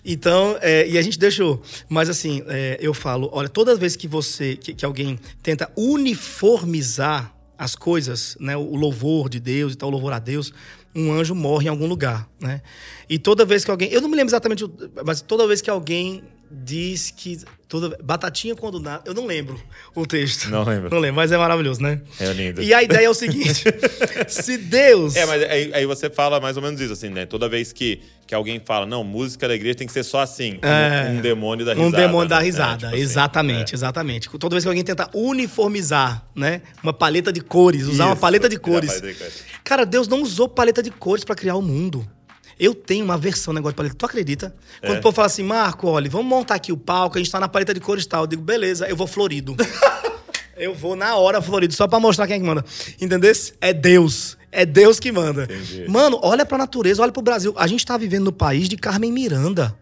Então, 0.05 0.57
é, 0.61 0.89
e 0.89 0.97
a 0.97 1.03
gente 1.03 1.19
deixou. 1.19 1.61
Mas 1.89 2.09
assim, 2.09 2.43
é, 2.49 2.79
eu 2.81 2.95
falo, 2.95 3.29
olha, 3.33 3.49
toda 3.49 3.75
vez 3.75 3.97
que 3.97 4.07
você, 4.09 4.57
que, 4.57 4.75
que 4.75 4.85
alguém 4.85 5.19
tenta 5.43 5.71
uniformizar 5.77 7.33
as 7.57 7.75
coisas, 7.75 8.37
né, 8.39 8.57
o 8.57 8.77
louvor 8.77 9.29
de 9.29 9.41
Deus 9.41 9.73
e 9.73 9.77
tal, 9.77 9.89
o 9.89 9.93
louvor 9.93 10.13
a 10.13 10.19
Deus, 10.19 10.53
um 10.95 11.13
anjo 11.13 11.35
morre 11.35 11.67
em 11.67 11.69
algum 11.69 11.87
lugar, 11.87 12.29
né? 12.41 12.63
E 13.09 13.19
toda 13.19 13.45
vez 13.45 13.65
que 13.65 13.71
alguém, 13.71 13.91
eu 13.93 14.01
não 14.01 14.09
me 14.09 14.17
lembro 14.17 14.31
exatamente, 14.31 14.65
mas 15.05 15.21
toda 15.21 15.47
vez 15.47 15.61
que 15.61 15.69
alguém 15.69 16.23
diz 16.51 17.11
que 17.11 17.41
toda 17.69 17.97
batatinha 18.03 18.57
quando 18.57 18.81
nada, 18.81 19.03
eu 19.05 19.13
não 19.13 19.27
lembro 19.27 19.61
o 19.95 20.07
texto. 20.07 20.49
Não 20.51 20.65
lembro. 20.65 20.91
Não 20.91 20.99
lembro, 20.99 21.17
mas 21.17 21.31
é 21.31 21.37
maravilhoso, 21.37 21.83
né? 21.83 22.01
É 22.19 22.33
lindo. 22.33 22.63
E 22.63 22.73
a 22.73 22.83
ideia 22.83 23.07
é 23.07 23.11
o 23.11 23.15
seguinte: 23.15 23.65
se 24.29 24.57
Deus 24.57 25.15
É, 25.17 25.27
mas 25.27 25.43
aí, 25.43 25.71
aí 25.75 25.87
você 25.87 26.09
fala 26.09 26.41
mais 26.41 26.57
ou 26.57 26.63
menos 26.63 26.81
isso, 26.81 26.93
assim, 26.93 27.09
né? 27.11 27.27
Toda 27.27 27.49
vez 27.49 27.73
que, 27.73 28.01
que 28.27 28.35
alguém 28.35 28.61
fala, 28.65 28.87
não, 28.87 29.05
música 29.05 29.47
da 29.47 29.55
igreja 29.55 29.77
tem 29.77 29.87
que 29.87 29.93
ser 29.93 30.05
só 30.05 30.21
assim. 30.21 30.59
É. 30.63 31.11
Um, 31.11 31.19
um 31.19 31.21
demônio 31.21 31.65
da 31.67 31.75
risada. 31.75 31.89
Um 31.89 31.91
demônio 32.01 32.29
da 32.29 32.39
né? 32.39 32.45
risada, 32.45 32.73
É, 32.73 32.77
tipo 32.77 32.87
assim, 32.95 33.03
exatamente, 33.03 33.75
exatamente. 33.75 34.29
Toda 34.39 34.55
vez 34.55 34.65
que 34.65 34.69
alguém 34.69 34.85
tenta 34.85 35.09
uniformizar, 35.15 36.27
né, 36.35 36.63
uma 36.83 36.93
paleta 36.93 37.33
de 37.33 37.41
cores, 37.41 37.87
usar 37.87 38.07
uma 38.07 38.13
Isso, 38.13 38.21
paleta 38.21 38.49
de 38.49 38.59
cores. 38.59 38.91
paleta 38.91 39.09
de 39.09 39.15
cores. 39.15 39.45
Cara, 39.65 39.85
Deus 39.85 40.09
não 40.09 40.23
usou 40.23 40.49
paleta 40.49 40.83
de 40.83 40.91
cores 40.91 41.25
pra 41.25 41.35
criar 41.35 41.57
o 41.57 41.63
mundo. 41.63 42.07
Eu 42.59 42.75
tenho 42.75 43.05
uma 43.05 43.17
versão 43.17 43.55
negócio 43.55 43.73
de 43.75 43.77
paleta. 43.77 43.95
Tu 43.95 44.05
acredita? 44.07 44.55
Quando 44.81 44.97
É. 44.97 44.99
o 44.99 45.03
povo 45.03 45.15
fala 45.15 45.27
assim, 45.27 45.43
Marco, 45.43 45.87
olha, 45.89 46.11
vamos 46.11 46.27
montar 46.27 46.57
aqui 46.57 46.73
o 46.73 46.77
palco, 46.77 47.17
a 47.17 47.21
gente 47.21 47.31
tá 47.31 47.39
na 47.39 47.49
paleta 47.49 47.73
de 47.73 47.81
cores 47.81 48.05
tal. 48.07 48.25
Eu 48.25 48.27
digo, 48.27 48.43
beleza, 48.43 48.89
eu 48.89 48.97
vou 48.97 49.07
florido. 49.07 49.55
eu 50.57 50.75
vou 50.75 50.97
na 50.97 51.15
hora 51.17 51.41
florido, 51.41 51.73
só 51.73 51.87
pra 51.87 52.01
mostrar 52.01 52.27
quem 52.27 52.37
é 52.37 52.39
que 52.41 52.45
manda. 52.45 52.65
Entendeu? 53.01 53.33
É 53.61 53.73
Deus. 53.73 54.37
É 54.51 54.65
Deus 54.67 54.99
que 54.99 55.13
manda. 55.13 55.45
Entendi. 55.45 55.87
Mano, 55.89 56.19
olha 56.23 56.45
pra 56.45 56.59
natureza, 56.59 57.03
olha 57.03 57.13
pro 57.13 57.23
Brasil. 57.23 57.55
A 57.57 57.67
gente 57.67 57.85
tá 57.85 57.97
vivendo 57.97 58.25
no 58.25 58.33
país 58.33 58.69
de 58.69 58.77
Carmen 58.77 59.13
Miranda. 59.13 59.77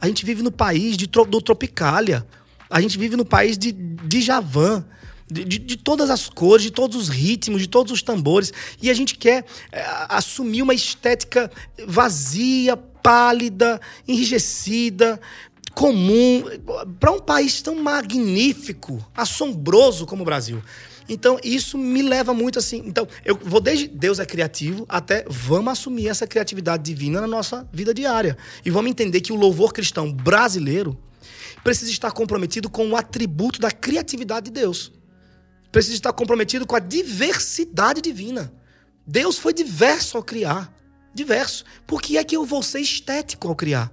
A 0.00 0.06
gente 0.06 0.24
vive 0.26 0.42
no 0.42 0.50
país 0.50 0.96
de, 0.96 1.06
do 1.06 1.40
Tropicália. 1.40 2.26
A 2.68 2.80
gente 2.80 2.98
vive 2.98 3.16
no 3.16 3.24
país 3.24 3.56
de, 3.56 3.72
de 3.72 4.20
Javan. 4.20 4.84
De, 5.30 5.44
de- 5.44 5.76
todas 5.76 6.10
as 6.10 6.28
cores, 6.28 6.62
de 6.64 6.70
todos 6.70 6.96
os 6.96 7.08
ritmos, 7.08 7.62
de 7.62 7.68
todos 7.68 7.92
os 7.92 8.02
tambores. 8.02 8.52
E 8.82 8.90
a 8.90 8.94
gente 8.94 9.16
quer 9.16 9.44
é, 9.70 9.84
assumir 10.08 10.62
uma 10.62 10.74
estética 10.74 11.50
vazia, 11.86 12.76
pálida, 12.76 13.80
enrijecida, 14.06 15.20
comum, 15.74 16.44
para 16.98 17.12
um 17.12 17.20
país 17.20 17.62
tão 17.62 17.76
magnífico, 17.76 19.04
assombroso 19.14 20.04
como 20.06 20.22
o 20.22 20.24
Brasil. 20.24 20.62
Então, 21.08 21.38
isso 21.42 21.76
me 21.76 22.02
leva 22.02 22.32
muito 22.32 22.58
assim. 22.58 22.82
Então, 22.86 23.06
eu 23.24 23.36
vou 23.42 23.60
desde 23.60 23.88
Deus 23.88 24.20
é 24.20 24.26
criativo 24.26 24.86
até 24.88 25.24
vamos 25.28 25.72
assumir 25.72 26.08
essa 26.08 26.26
criatividade 26.26 26.84
divina 26.84 27.20
na 27.20 27.26
nossa 27.26 27.68
vida 27.72 27.92
diária. 27.92 28.36
E 28.64 28.70
vamos 28.70 28.90
entender 28.90 29.20
que 29.20 29.32
o 29.32 29.36
louvor 29.36 29.72
cristão 29.72 30.12
brasileiro 30.12 30.96
precisa 31.64 31.90
estar 31.90 32.12
comprometido 32.12 32.70
com 32.70 32.88
o 32.90 32.96
atributo 32.96 33.60
da 33.60 33.70
criatividade 33.70 34.46
de 34.46 34.52
Deus. 34.52 34.92
Precisa 35.72 35.94
estar 35.94 36.12
comprometido 36.12 36.66
com 36.66 36.74
a 36.76 36.80
diversidade 36.80 38.00
divina. 38.00 38.52
Deus 39.06 39.38
foi 39.38 39.52
diverso 39.52 40.16
ao 40.16 40.22
criar. 40.22 40.72
Diverso. 41.14 41.64
Por 41.86 42.00
que 42.00 42.18
é 42.18 42.24
que 42.24 42.36
eu 42.36 42.44
vou 42.44 42.62
ser 42.62 42.80
estético 42.80 43.48
ao 43.48 43.54
criar? 43.56 43.92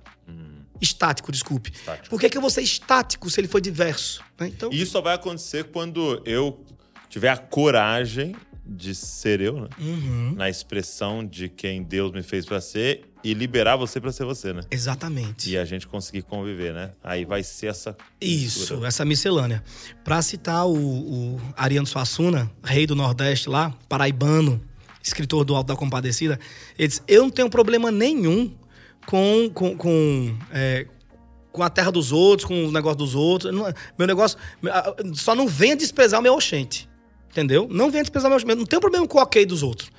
Estático, 0.79 1.31
desculpe. 1.31 1.71
Estático. 1.71 2.09
Por 2.09 2.19
que, 2.19 2.27
é 2.27 2.29
que 2.29 2.37
eu 2.37 2.41
vou 2.41 2.49
ser 2.51 2.61
estático 2.61 3.29
se 3.29 3.39
ele 3.39 3.47
foi 3.47 3.61
diverso? 3.61 4.23
né? 4.39 4.47
Então, 4.47 4.71
E 4.71 4.81
isso 4.81 4.91
só 4.91 5.01
vai 5.01 5.15
acontecer 5.15 5.65
quando 5.65 6.21
eu 6.25 6.63
tiver 7.09 7.29
a 7.29 7.37
coragem 7.37 8.35
de 8.69 8.93
ser 8.93 9.39
eu, 9.41 9.61
né? 9.61 9.67
Uhum. 9.79 10.33
Na 10.35 10.49
expressão 10.49 11.25
de 11.25 11.47
quem 11.49 11.81
Deus 11.83 12.11
me 12.11 12.21
fez 12.23 12.45
pra 12.45 12.59
ser 12.61 13.05
e 13.23 13.33
liberar 13.33 13.75
você 13.75 13.99
pra 13.99 14.11
ser 14.11 14.25
você, 14.25 14.53
né? 14.53 14.61
exatamente. 14.69 15.49
E 15.49 15.57
a 15.57 15.65
gente 15.65 15.87
conseguir 15.87 16.21
conviver, 16.23 16.73
né? 16.73 16.91
Aí 17.03 17.25
vai 17.25 17.43
ser 17.43 17.67
essa. 17.67 17.95
Isso, 18.21 18.59
mistura. 18.59 18.87
essa 18.87 19.05
miscelânea. 19.05 19.63
Pra 20.03 20.21
citar 20.21 20.67
o, 20.67 20.75
o 20.75 21.41
Ariano 21.55 21.87
Suassuna, 21.87 22.49
rei 22.63 22.85
do 22.85 22.95
Nordeste 22.95 23.49
lá, 23.49 23.73
paraibano, 23.89 24.61
escritor 25.03 25.43
do 25.45 25.55
Alto 25.55 25.67
da 25.67 25.75
Compadecida, 25.75 26.39
ele 26.77 26.87
diz: 26.87 27.01
Eu 27.07 27.23
não 27.23 27.29
tenho 27.29 27.49
problema 27.49 27.89
nenhum 27.91 28.53
com, 29.05 29.49
com, 29.53 29.75
com, 29.77 30.37
é, 30.51 30.85
com 31.51 31.63
a 31.63 31.69
terra 31.69 31.91
dos 31.91 32.11
outros, 32.11 32.45
com 32.47 32.65
o 32.67 32.71
negócio 32.71 32.97
dos 32.97 33.15
outros. 33.15 33.53
Não- 33.53 33.73
Meu 33.97 34.07
negócio. 34.07 34.37
Só 35.15 35.33
não 35.33 35.47
venha 35.47 35.75
desprezar 35.75 36.19
o 36.19 36.23
meu 36.23 36.33
oxente. 36.33 36.86
Entendeu? 37.37 37.67
Não 37.69 37.91
venha 37.91 38.03
desprezar 38.03 38.31
meu. 38.31 38.55
Não 38.55 38.65
tenho 38.65 38.81
problema 38.81 39.07
com 39.07 39.19
o 39.19 39.21
ok 39.21 39.45
dos 39.45 39.61
outros. 39.61 39.91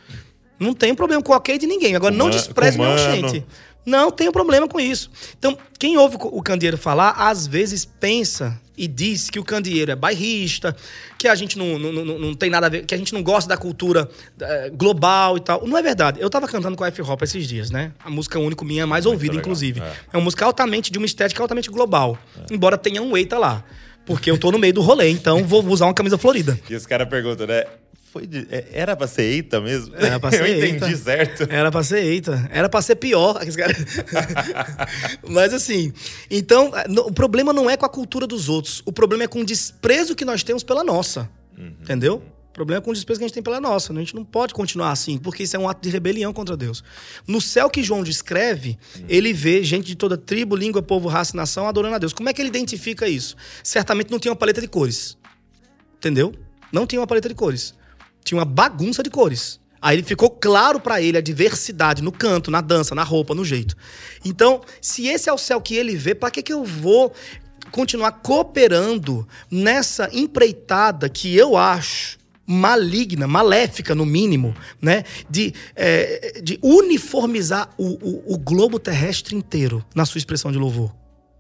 Não 0.58 0.74
tenho 0.74 0.96
problema 0.96 1.22
com 1.22 1.32
o 1.32 1.36
ok 1.36 1.56
de 1.56 1.68
ninguém. 1.68 1.94
Agora, 1.94 2.12
não 2.12 2.28
despreze 2.28 2.76
meu 2.76 2.90
oxente. 2.90 3.46
Não 3.86 4.10
tenho 4.10 4.32
problema 4.32 4.66
com 4.66 4.80
isso. 4.80 5.08
Então, 5.38 5.56
quem 5.78 5.96
ouve 5.96 6.16
o 6.20 6.42
candeeiro 6.42 6.76
falar, 6.76 7.10
às 7.12 7.46
vezes 7.46 7.84
pensa 7.84 8.60
e 8.76 8.88
diz 8.88 9.30
que 9.30 9.38
o 9.38 9.44
candeeiro 9.44 9.92
é 9.92 9.96
bairrista, 9.96 10.76
que 11.16 11.28
a 11.28 11.34
gente 11.36 11.56
não, 11.56 11.78
não, 11.78 11.92
não, 11.92 12.18
não 12.18 12.34
tem 12.34 12.50
nada 12.50 12.66
a 12.66 12.68
ver, 12.68 12.84
que 12.84 12.94
a 12.94 12.98
gente 12.98 13.14
não 13.14 13.22
gosta 13.22 13.48
da 13.48 13.56
cultura 13.56 14.10
eh, 14.40 14.70
global 14.74 15.36
e 15.36 15.40
tal. 15.40 15.64
Não 15.64 15.78
é 15.78 15.82
verdade. 15.82 16.20
Eu 16.20 16.28
tava 16.28 16.48
cantando 16.48 16.76
com 16.76 16.82
a 16.82 16.88
F-Hop 16.88 17.22
esses 17.22 17.46
dias, 17.46 17.70
né? 17.70 17.92
A 18.04 18.10
música 18.10 18.36
único 18.38 18.64
minha 18.64 18.84
mais 18.84 19.04
Muito 19.04 19.14
ouvida, 19.14 19.32
legal, 19.34 19.42
inclusive. 19.42 19.80
é. 19.80 19.92
É. 20.12 20.16
uma 20.16 20.24
música 20.24 20.44
altamente, 20.44 20.90
de 20.90 20.98
uma 20.98 21.06
estética 21.06 21.40
altamente 21.40 21.70
global. 21.70 22.18
Embora 22.50 22.76
tenha 22.76 23.00
um 23.00 23.16
eita 23.16 23.38
lá. 23.38 23.64
Porque 24.08 24.28
eu 24.28 24.36
tô 24.38 24.50
no 24.50 24.58
meio 24.58 24.72
do 24.74 24.80
rolê, 24.80 25.08
então 25.10 25.44
vou 25.44 25.64
usar 25.66 25.84
uma 25.86 25.94
camisa 25.94 26.18
florida. 26.18 26.58
E 26.68 26.74
os 26.74 26.84
caras 26.86 27.08
perguntam, 27.08 27.46
né? 27.46 27.62
Foi 28.10 28.26
de- 28.26 28.48
é- 28.50 28.64
Era 28.72 28.96
pra 28.96 29.06
ser 29.06 29.22
eita 29.22 29.60
mesmo? 29.60 29.94
Era 29.94 30.18
pra 30.18 30.30
ser 30.32 30.40
Eu 30.40 30.46
entendi 30.56 30.84
eita. 30.92 30.96
certo. 30.96 31.46
Era 31.50 31.70
pra 31.70 31.82
ser 31.84 32.02
eita. 32.02 32.48
Era 32.50 32.66
pra 32.68 32.80
ser 32.82 32.96
pior. 32.96 33.36
Aqueles 33.36 33.54
caras- 33.60 33.76
Mas 35.28 35.52
assim, 35.52 35.92
então, 36.30 36.72
o 37.06 37.12
problema 37.12 37.52
não 37.52 37.68
é 37.68 37.76
com 37.76 37.84
a 37.86 37.88
cultura 37.88 38.26
dos 38.26 38.48
outros. 38.48 38.82
O 38.86 38.92
problema 38.92 39.24
é 39.24 39.28
com 39.28 39.40
o 39.40 39.44
desprezo 39.44 40.14
que 40.14 40.24
nós 40.24 40.42
temos 40.42 40.62
pela 40.62 40.82
nossa. 40.82 41.28
Entendeu? 41.82 42.22
Problema 42.58 42.80
é 42.80 42.84
com 42.84 42.90
o 42.90 42.92
desprezo 42.92 43.20
que 43.20 43.24
a 43.24 43.28
gente 43.28 43.34
tem 43.34 43.42
pela 43.42 43.60
nossa. 43.60 43.92
A 43.92 43.96
gente 43.96 44.16
não 44.16 44.24
pode 44.24 44.52
continuar 44.52 44.90
assim, 44.90 45.16
porque 45.16 45.44
isso 45.44 45.54
é 45.54 45.58
um 45.60 45.68
ato 45.68 45.80
de 45.80 45.90
rebelião 45.90 46.32
contra 46.32 46.56
Deus. 46.56 46.82
No 47.24 47.40
céu 47.40 47.70
que 47.70 47.84
João 47.84 48.02
descreve, 48.02 48.76
ele 49.08 49.32
vê 49.32 49.62
gente 49.62 49.86
de 49.86 49.94
toda 49.94 50.16
tribo, 50.16 50.56
língua, 50.56 50.82
povo, 50.82 51.06
raça 51.06 51.34
e 51.34 51.36
nação 51.36 51.68
adorando 51.68 51.94
a 51.94 51.98
Deus. 51.98 52.12
Como 52.12 52.28
é 52.28 52.32
que 52.32 52.42
ele 52.42 52.48
identifica 52.48 53.06
isso? 53.08 53.36
Certamente 53.62 54.10
não 54.10 54.18
tinha 54.18 54.32
uma 54.32 54.36
paleta 54.36 54.60
de 54.60 54.66
cores. 54.66 55.16
Entendeu? 55.98 56.34
Não 56.72 56.84
tinha 56.84 57.00
uma 57.00 57.06
paleta 57.06 57.28
de 57.28 57.34
cores. 57.36 57.74
Tinha 58.24 58.40
uma 58.40 58.44
bagunça 58.44 59.04
de 59.04 59.10
cores. 59.10 59.60
Aí 59.80 60.02
ficou 60.02 60.28
claro 60.28 60.80
para 60.80 61.00
ele 61.00 61.16
a 61.16 61.20
diversidade 61.20 62.02
no 62.02 62.10
canto, 62.10 62.50
na 62.50 62.60
dança, 62.60 62.92
na 62.92 63.04
roupa, 63.04 63.36
no 63.36 63.44
jeito. 63.44 63.76
Então, 64.24 64.62
se 64.82 65.06
esse 65.06 65.30
é 65.30 65.32
o 65.32 65.38
céu 65.38 65.60
que 65.60 65.76
ele 65.76 65.94
vê, 65.94 66.12
para 66.12 66.32
que, 66.32 66.42
que 66.42 66.52
eu 66.52 66.64
vou 66.64 67.12
continuar 67.70 68.10
cooperando 68.10 69.28
nessa 69.48 70.10
empreitada 70.12 71.08
que 71.08 71.36
eu 71.36 71.56
acho 71.56 72.17
maligna, 72.50 73.26
maléfica 73.26 73.94
no 73.94 74.06
mínimo, 74.06 74.56
né? 74.80 75.04
De, 75.28 75.52
é, 75.76 76.40
de 76.42 76.58
uniformizar 76.62 77.68
o, 77.76 77.84
o, 77.84 78.34
o 78.34 78.38
globo 78.38 78.78
terrestre 78.78 79.36
inteiro 79.36 79.84
na 79.94 80.06
sua 80.06 80.18
expressão 80.18 80.50
de 80.50 80.56
louvor. 80.56 80.94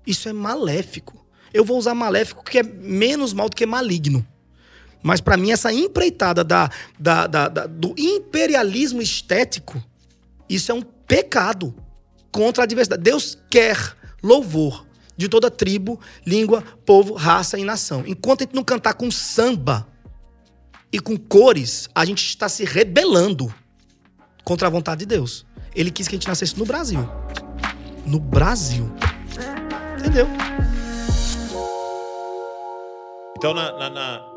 Isso 0.06 0.28
é 0.28 0.32
maléfico. 0.34 1.26
Eu 1.52 1.64
vou 1.64 1.78
usar 1.78 1.94
maléfico 1.94 2.44
que 2.44 2.58
é 2.58 2.62
menos 2.62 3.32
mal 3.32 3.48
do 3.48 3.56
que 3.56 3.64
maligno. 3.64 4.26
Mas 5.02 5.20
para 5.22 5.38
mim, 5.38 5.50
essa 5.50 5.72
empreitada 5.72 6.44
da, 6.44 6.70
da, 6.98 7.26
da, 7.26 7.48
da, 7.48 7.66
do 7.66 7.94
imperialismo 7.96 9.00
estético, 9.00 9.82
isso 10.46 10.70
é 10.70 10.74
um 10.74 10.82
pecado 10.82 11.74
contra 12.30 12.64
a 12.64 12.66
diversidade. 12.66 13.02
Deus 13.02 13.38
quer 13.48 13.96
louvor 14.22 14.86
de 15.16 15.26
toda 15.28 15.50
tribo, 15.50 15.98
língua, 16.26 16.62
povo, 16.84 17.14
raça 17.14 17.58
e 17.58 17.64
nação. 17.64 18.04
Enquanto 18.06 18.42
a 18.42 18.44
gente 18.44 18.54
não 18.54 18.62
cantar 18.62 18.94
com 18.94 19.10
samba 19.10 19.88
e 20.92 21.00
com 21.00 21.16
cores, 21.16 21.88
a 21.94 22.04
gente 22.04 22.24
está 22.24 22.48
se 22.48 22.64
rebelando 22.64 23.52
contra 24.44 24.66
a 24.66 24.70
vontade 24.70 25.00
de 25.00 25.06
Deus. 25.06 25.46
Ele 25.74 25.90
quis 25.90 26.08
que 26.08 26.14
a 26.14 26.18
gente 26.18 26.28
nascesse 26.28 26.58
no 26.58 26.64
Brasil. 26.64 27.00
No 28.06 28.18
Brasil. 28.18 28.90
Entendeu? 29.98 30.26
Então, 33.36 33.52
na, 33.54 33.72
na- 33.78 33.90
na- 33.90 34.28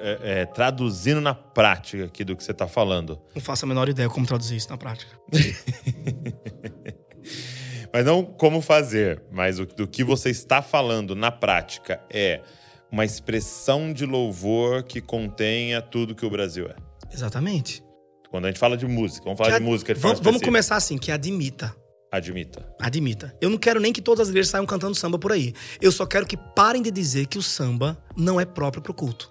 é, 0.00 0.40
é, 0.42 0.46
traduzindo 0.46 1.20
na 1.20 1.32
prática 1.34 2.04
aqui 2.04 2.22
do 2.24 2.36
que 2.36 2.44
você 2.44 2.50
está 2.52 2.68
falando, 2.68 3.18
Não 3.34 3.40
faço 3.40 3.64
a 3.64 3.68
menor 3.68 3.88
ideia 3.88 4.08
como 4.10 4.26
traduzir 4.26 4.56
isso 4.56 4.68
na 4.68 4.76
prática. 4.76 5.18
mas 7.92 8.04
não 8.04 8.22
como 8.24 8.60
fazer, 8.60 9.22
mas 9.32 9.58
o, 9.58 9.64
do 9.66 9.86
que 9.88 10.04
você 10.04 10.28
está 10.30 10.60
falando 10.60 11.14
na 11.16 11.30
prática 11.32 12.00
é 12.10 12.42
uma 12.90 13.04
expressão 13.04 13.92
de 13.92 14.04
louvor 14.04 14.82
que 14.82 15.00
contenha 15.00 15.80
tudo 15.80 16.14
que 16.14 16.26
o 16.26 16.30
Brasil 16.30 16.66
é. 16.68 16.76
Exatamente. 17.12 17.82
Quando 18.30 18.44
a 18.44 18.48
gente 18.48 18.60
fala 18.60 18.76
de 18.76 18.86
música, 18.86 19.24
vamos 19.24 19.38
falar 19.38 19.52
Que 19.52 19.58
de 19.58 19.64
música 19.64 19.94
de 19.94 20.00
vamos, 20.00 20.20
vamos 20.20 20.42
começar 20.42 20.76
assim, 20.76 20.96
que 20.96 21.10
admita. 21.10 21.74
Admita. 22.12 22.66
Admita. 22.80 23.36
Eu 23.40 23.50
não 23.50 23.58
quero 23.58 23.80
nem 23.80 23.92
que 23.92 24.02
todas 24.02 24.22
as 24.22 24.28
igrejas 24.30 24.50
saiam 24.50 24.66
cantando 24.66 24.94
samba 24.94 25.18
por 25.18 25.32
aí. 25.32 25.52
Eu 25.80 25.92
só 25.92 26.04
quero 26.06 26.26
que 26.26 26.36
parem 26.36 26.82
de 26.82 26.90
dizer 26.90 27.26
que 27.26 27.38
o 27.38 27.42
samba 27.42 28.02
não 28.16 28.40
é 28.40 28.44
próprio 28.44 28.82
pro 28.82 28.94
culto. 28.94 29.30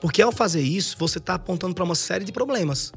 Porque 0.00 0.20
ao 0.20 0.32
fazer 0.32 0.60
isso, 0.60 0.96
você 0.98 1.20
tá 1.20 1.34
apontando 1.34 1.74
para 1.74 1.84
uma 1.84 1.94
série 1.94 2.24
de 2.24 2.32
problemas 2.32 2.92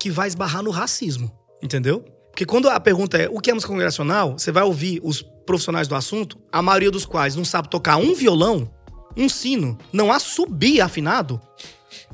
que 0.00 0.10
vai 0.10 0.26
esbarrar 0.26 0.62
no 0.62 0.70
racismo, 0.70 1.30
entendeu? 1.62 2.04
Porque 2.30 2.44
quando 2.44 2.68
a 2.68 2.80
pergunta 2.80 3.18
é 3.18 3.28
o 3.28 3.38
que 3.38 3.50
é 3.50 3.54
música 3.54 3.70
congregacional, 3.70 4.32
você 4.32 4.50
vai 4.50 4.64
ouvir 4.64 5.00
os 5.04 5.22
profissionais 5.22 5.86
do 5.86 5.94
assunto, 5.94 6.40
a 6.50 6.62
maioria 6.62 6.90
dos 6.90 7.04
quais 7.04 7.36
não 7.36 7.44
sabe 7.44 7.68
tocar 7.68 7.96
um 7.98 8.14
violão, 8.14 8.68
um 9.16 9.28
sino, 9.28 9.78
não 9.92 10.12
assobia 10.12 10.84
afinado, 10.84 11.40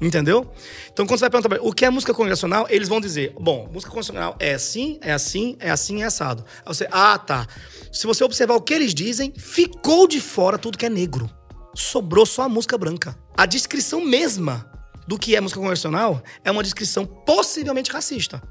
Entendeu? 0.00 0.50
Então, 0.92 1.06
quando 1.06 1.18
você 1.18 1.28
vai 1.28 1.30
perguntar 1.30 1.58
o 1.62 1.72
que 1.72 1.84
é 1.84 1.90
música 1.90 2.12
congregacional, 2.12 2.66
eles 2.68 2.88
vão 2.88 3.00
dizer: 3.00 3.34
bom, 3.38 3.68
música 3.72 3.90
congregacional 3.90 4.36
é 4.38 4.54
assim, 4.54 4.98
é 5.00 5.12
assim, 5.12 5.56
é 5.58 5.70
assim, 5.70 6.02
é 6.02 6.06
assado. 6.06 6.44
Aí 6.64 6.74
você, 6.74 6.86
ah, 6.90 7.18
tá. 7.18 7.46
Se 7.90 8.06
você 8.06 8.22
observar 8.22 8.54
o 8.54 8.60
que 8.60 8.74
eles 8.74 8.92
dizem, 8.92 9.32
ficou 9.36 10.06
de 10.06 10.20
fora 10.20 10.58
tudo 10.58 10.76
que 10.76 10.84
é 10.84 10.90
negro. 10.90 11.30
Sobrou 11.74 12.26
só 12.26 12.42
a 12.42 12.48
música 12.48 12.76
branca. 12.76 13.16
A 13.36 13.46
descrição 13.46 14.04
mesma 14.04 14.70
do 15.06 15.18
que 15.18 15.34
é 15.34 15.40
música 15.40 15.60
congregacional 15.60 16.22
é 16.44 16.50
uma 16.50 16.62
descrição 16.62 17.06
possivelmente 17.06 17.90
racista. 17.90 18.42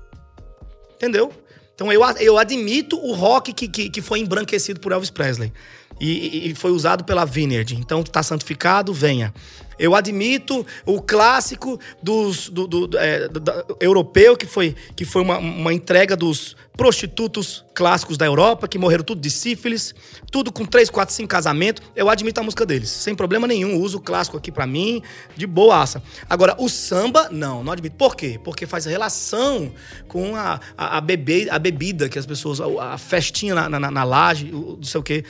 Entendeu? 0.95 1.31
Então 1.75 1.91
eu, 1.91 2.01
eu 2.19 2.37
admito 2.37 2.97
o 2.97 3.13
rock 3.13 3.53
que, 3.53 3.67
que, 3.67 3.89
que 3.89 4.01
foi 4.01 4.19
embranquecido 4.19 4.79
por 4.79 4.91
Elvis 4.91 5.09
Presley. 5.09 5.51
E, 5.99 6.49
e- 6.49 6.55
foi 6.55 6.71
usado 6.71 7.03
pela 7.03 7.25
Vineyard. 7.25 7.73
Então 7.75 8.03
tá 8.03 8.21
santificado, 8.21 8.93
venha. 8.93 9.33
Eu 9.77 9.93
admito 9.93 10.65
o 10.85 11.01
clássico 11.01 11.77
dos, 12.01 12.49
do, 12.49 12.65
do- 12.65 12.97
é, 12.97 13.27
da- 13.27 13.39
da- 13.39 13.65
europeu, 13.81 14.37
que 14.37 14.45
foi, 14.45 14.73
que 14.95 15.03
foi 15.03 15.21
uma, 15.21 15.37
uma 15.37 15.73
entrega 15.73 16.15
dos 16.15 16.55
prostitutos 16.77 17.63
clássicos 17.73 18.17
da 18.17 18.25
Europa, 18.25 18.67
que 18.69 18.77
morreram 18.77 19.03
tudo 19.03 19.19
de 19.19 19.29
sífilis, 19.29 19.93
tudo 20.31 20.51
com 20.51 20.65
3, 20.65 20.89
4, 20.89 21.13
5 21.15 21.27
casamentos. 21.27 21.83
Eu 21.93 22.09
admito 22.09 22.39
a 22.39 22.43
música 22.43 22.65
deles, 22.65 22.89
sem 22.89 23.13
problema 23.15 23.47
nenhum. 23.47 23.77
Uso 23.81 23.97
o 23.97 24.01
clássico 24.01 24.37
aqui 24.37 24.49
pra 24.51 24.65
mim, 24.65 25.01
de 25.35 25.45
boaça. 25.45 26.01
Agora, 26.29 26.55
o 26.57 26.69
samba, 26.69 27.27
não, 27.29 27.61
não 27.63 27.71
admito. 27.73 27.95
Por 27.97 28.15
quê? 28.15 28.39
Porque 28.41 28.65
faz 28.65 28.85
relação 28.85 29.73
com 30.07 30.35
a, 30.37 30.59
a, 30.77 30.97
a, 30.97 31.01
bebe, 31.01 31.49
a 31.49 31.59
bebida 31.59 32.07
que 32.07 32.17
as 32.19 32.25
pessoas. 32.25 32.61
A, 32.61 32.93
a 32.93 32.97
festinha 32.97 33.53
na, 33.55 33.69
na, 33.79 33.91
na 33.91 34.03
laje, 34.05 34.45
não 34.51 34.83
sei 34.83 34.99
o 34.99 35.03
quê. 35.03 35.23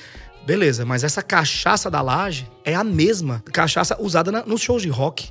Beleza, 0.46 0.86
mas 0.86 1.04
essa 1.04 1.24
cachaça 1.24 1.89
da 1.89 2.02
laje 2.02 2.48
é 2.64 2.76
a 2.76 2.84
mesma 2.84 3.43
cachaça 3.52 3.98
usada 4.00 4.32
na- 4.32 4.46
nos 4.46 4.62
shows 4.62 4.82
de 4.82 4.89
rock 4.89 5.30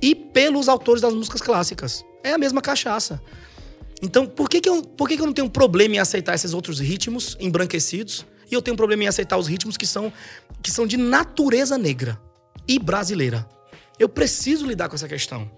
e 0.00 0.14
pelos 0.14 0.68
autores 0.68 1.02
das 1.02 1.12
músicas 1.12 1.42
clássicas. 1.42 2.04
É 2.22 2.32
a 2.32 2.38
mesma 2.38 2.62
cachaça. 2.62 3.20
Então, 4.02 4.26
por 4.26 4.48
que, 4.48 4.60
que, 4.60 4.68
eu, 4.68 4.82
por 4.82 5.08
que, 5.08 5.16
que 5.16 5.22
eu 5.22 5.26
não 5.26 5.32
tenho 5.34 5.50
problema 5.50 5.96
em 5.96 5.98
aceitar 5.98 6.34
esses 6.34 6.54
outros 6.54 6.78
ritmos 6.80 7.36
embranquecidos 7.38 8.24
e 8.50 8.54
eu 8.54 8.62
tenho 8.62 8.76
problema 8.76 9.04
em 9.04 9.06
aceitar 9.08 9.36
os 9.36 9.46
ritmos 9.46 9.76
que 9.76 9.86
são, 9.86 10.12
que 10.62 10.70
são 10.70 10.86
de 10.86 10.96
natureza 10.96 11.76
negra 11.76 12.18
e 12.66 12.78
brasileira? 12.78 13.46
Eu 13.98 14.08
preciso 14.08 14.66
lidar 14.66 14.88
com 14.88 14.94
essa 14.96 15.08
questão. 15.08 15.50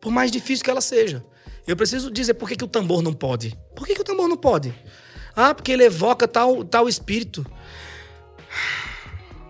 Por 0.00 0.10
mais 0.12 0.30
difícil 0.30 0.64
que 0.64 0.70
ela 0.70 0.80
seja. 0.80 1.24
Eu 1.66 1.76
preciso 1.76 2.10
dizer 2.10 2.34
por 2.34 2.48
que, 2.48 2.56
que 2.56 2.64
o 2.64 2.68
tambor 2.68 3.02
não 3.02 3.12
pode. 3.12 3.56
Por 3.76 3.86
que, 3.86 3.94
que 3.94 4.00
o 4.00 4.04
tambor 4.04 4.28
não 4.28 4.36
pode? 4.36 4.74
Ah, 5.36 5.54
porque 5.54 5.70
ele 5.72 5.84
evoca 5.84 6.26
tal, 6.26 6.64
tal 6.64 6.88
espírito. 6.88 7.46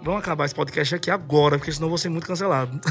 Vamos 0.02 0.20
acabar 0.20 0.44
esse 0.46 0.54
podcast 0.54 0.94
aqui 0.96 1.10
agora, 1.10 1.58
porque 1.58 1.70
senão 1.70 1.86
eu 1.86 1.90
vou 1.90 1.98
ser 1.98 2.08
muito 2.08 2.26
cancelado. 2.26 2.80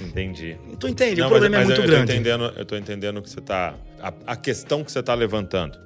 Entendi. 0.00 0.56
tu 0.80 0.88
entende? 0.88 1.20
Não, 1.20 1.26
o 1.28 1.30
problema 1.30 1.58
mas, 1.58 1.66
é 1.66 1.68
mas 1.68 1.78
muito 1.78 1.80
eu, 1.80 1.86
grande. 1.86 2.00
Eu 2.00 2.06
tô 2.06 2.12
entendendo, 2.12 2.58
eu 2.58 2.64
tô 2.64 2.76
entendendo 2.76 3.22
que 3.22 3.30
você 3.30 3.40
tá. 3.40 3.74
A, 4.00 4.12
a 4.28 4.36
questão 4.36 4.82
que 4.82 4.90
você 4.90 5.02
tá 5.02 5.14
levantando, 5.14 5.78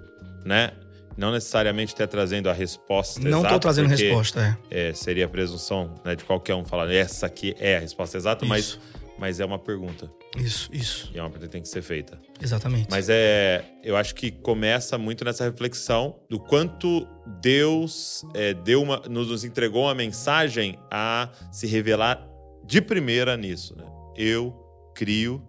né? 0.45 0.70
Não 1.16 1.32
necessariamente 1.32 1.95
até 1.95 2.07
trazendo 2.07 2.51
a 2.51 2.53
resposta 2.53 3.20
Não 3.20 3.39
exata. 3.39 3.55
tô 3.55 3.61
trazendo 3.61 3.89
porque, 3.89 4.05
resposta, 4.05 4.59
é. 4.70 4.91
é, 4.91 4.93
seria 4.93 5.24
a 5.24 5.28
presunção 5.28 5.95
né, 6.05 6.14
de 6.14 6.22
qualquer 6.24 6.55
um 6.55 6.64
falar 6.64 6.93
essa 6.93 7.24
aqui 7.24 7.55
é 7.59 7.78
a 7.78 7.80
resposta 7.80 8.18
exata, 8.18 8.45
mas, 8.45 8.66
Isso. 8.66 8.80
mas 8.93 8.95
é 9.41 9.45
uma 9.45 9.59
pergunta. 9.59 10.11
Isso, 10.37 10.69
isso. 10.73 11.11
E 11.14 11.19
é 11.19 11.23
uma 11.23 11.31
pergunta 11.31 11.49
que 11.49 11.53
tem 11.53 11.62
que 11.62 11.69
ser 11.69 11.83
feita. 11.83 12.19
Exatamente. 12.41 12.89
Mas 12.91 13.09
é, 13.09 13.64
eu 13.83 13.97
acho 13.97 14.14
que 14.14 14.31
começa 14.31 14.99
muito 14.99 15.25
nessa 15.25 15.45
reflexão 15.45 16.21
do 16.29 16.39
quanto 16.39 17.07
Deus 17.41 18.25
é, 18.35 18.53
deu 18.55 18.83
uma, 18.83 19.01
nos, 19.09 19.29
nos 19.29 19.45
entregou 19.45 19.85
uma 19.85 19.95
mensagem 19.95 20.79
a 20.91 21.31
se 21.51 21.67
revelar 21.67 22.27
de 22.64 22.81
primeira 22.81 23.37
nisso. 23.37 23.77
Né? 23.77 23.85
Eu 24.17 24.55
crio 24.95 25.43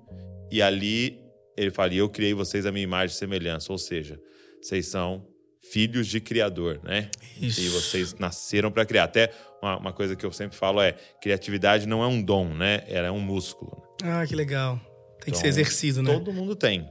e 0.52 0.62
ali 0.62 1.20
ele 1.58 1.72
fala: 1.72 1.94
"E 1.94 1.98
eu 1.98 2.10
criei 2.10 2.34
vocês 2.34 2.66
a 2.66 2.72
minha 2.72 2.84
imagem 2.84 3.16
e 3.16 3.18
semelhança, 3.20 3.72
ou 3.72 3.78
seja, 3.78 4.20
vocês 4.62 4.88
são 4.88 5.28
filhos 5.72 6.08
de 6.08 6.20
criador, 6.20 6.80
né? 6.84 7.10
Isso. 7.40 7.62
E 7.62 7.70
vocês 7.70 8.14
nasceram 8.16 8.72
para 8.72 8.86
criar. 8.86 9.04
Até 9.06 9.32
uma, 9.62 9.78
uma 9.78 9.94
coisa 9.94 10.16
que 10.16 10.26
eu 10.26 10.32
sempre 10.32 10.58
falo 10.58 10.82
é: 10.82 10.94
criatividade 11.22 11.88
não 11.88 12.04
é 12.04 12.08
um 12.08 12.22
dom, 12.22 12.54
né? 12.54 12.84
Ela 12.88 13.08
é 13.08 13.12
um 13.12 13.20
músculo. 13.20 13.84
Ah, 14.04 14.26
que 14.28 14.36
legal. 14.36 14.80
Tem 15.20 15.26
que 15.26 15.30
Então, 15.32 15.42
ser 15.42 15.48
exercido, 15.48 16.02
né? 16.04 16.14
Todo 16.14 16.32
mundo 16.32 16.56
tem. 16.56 16.88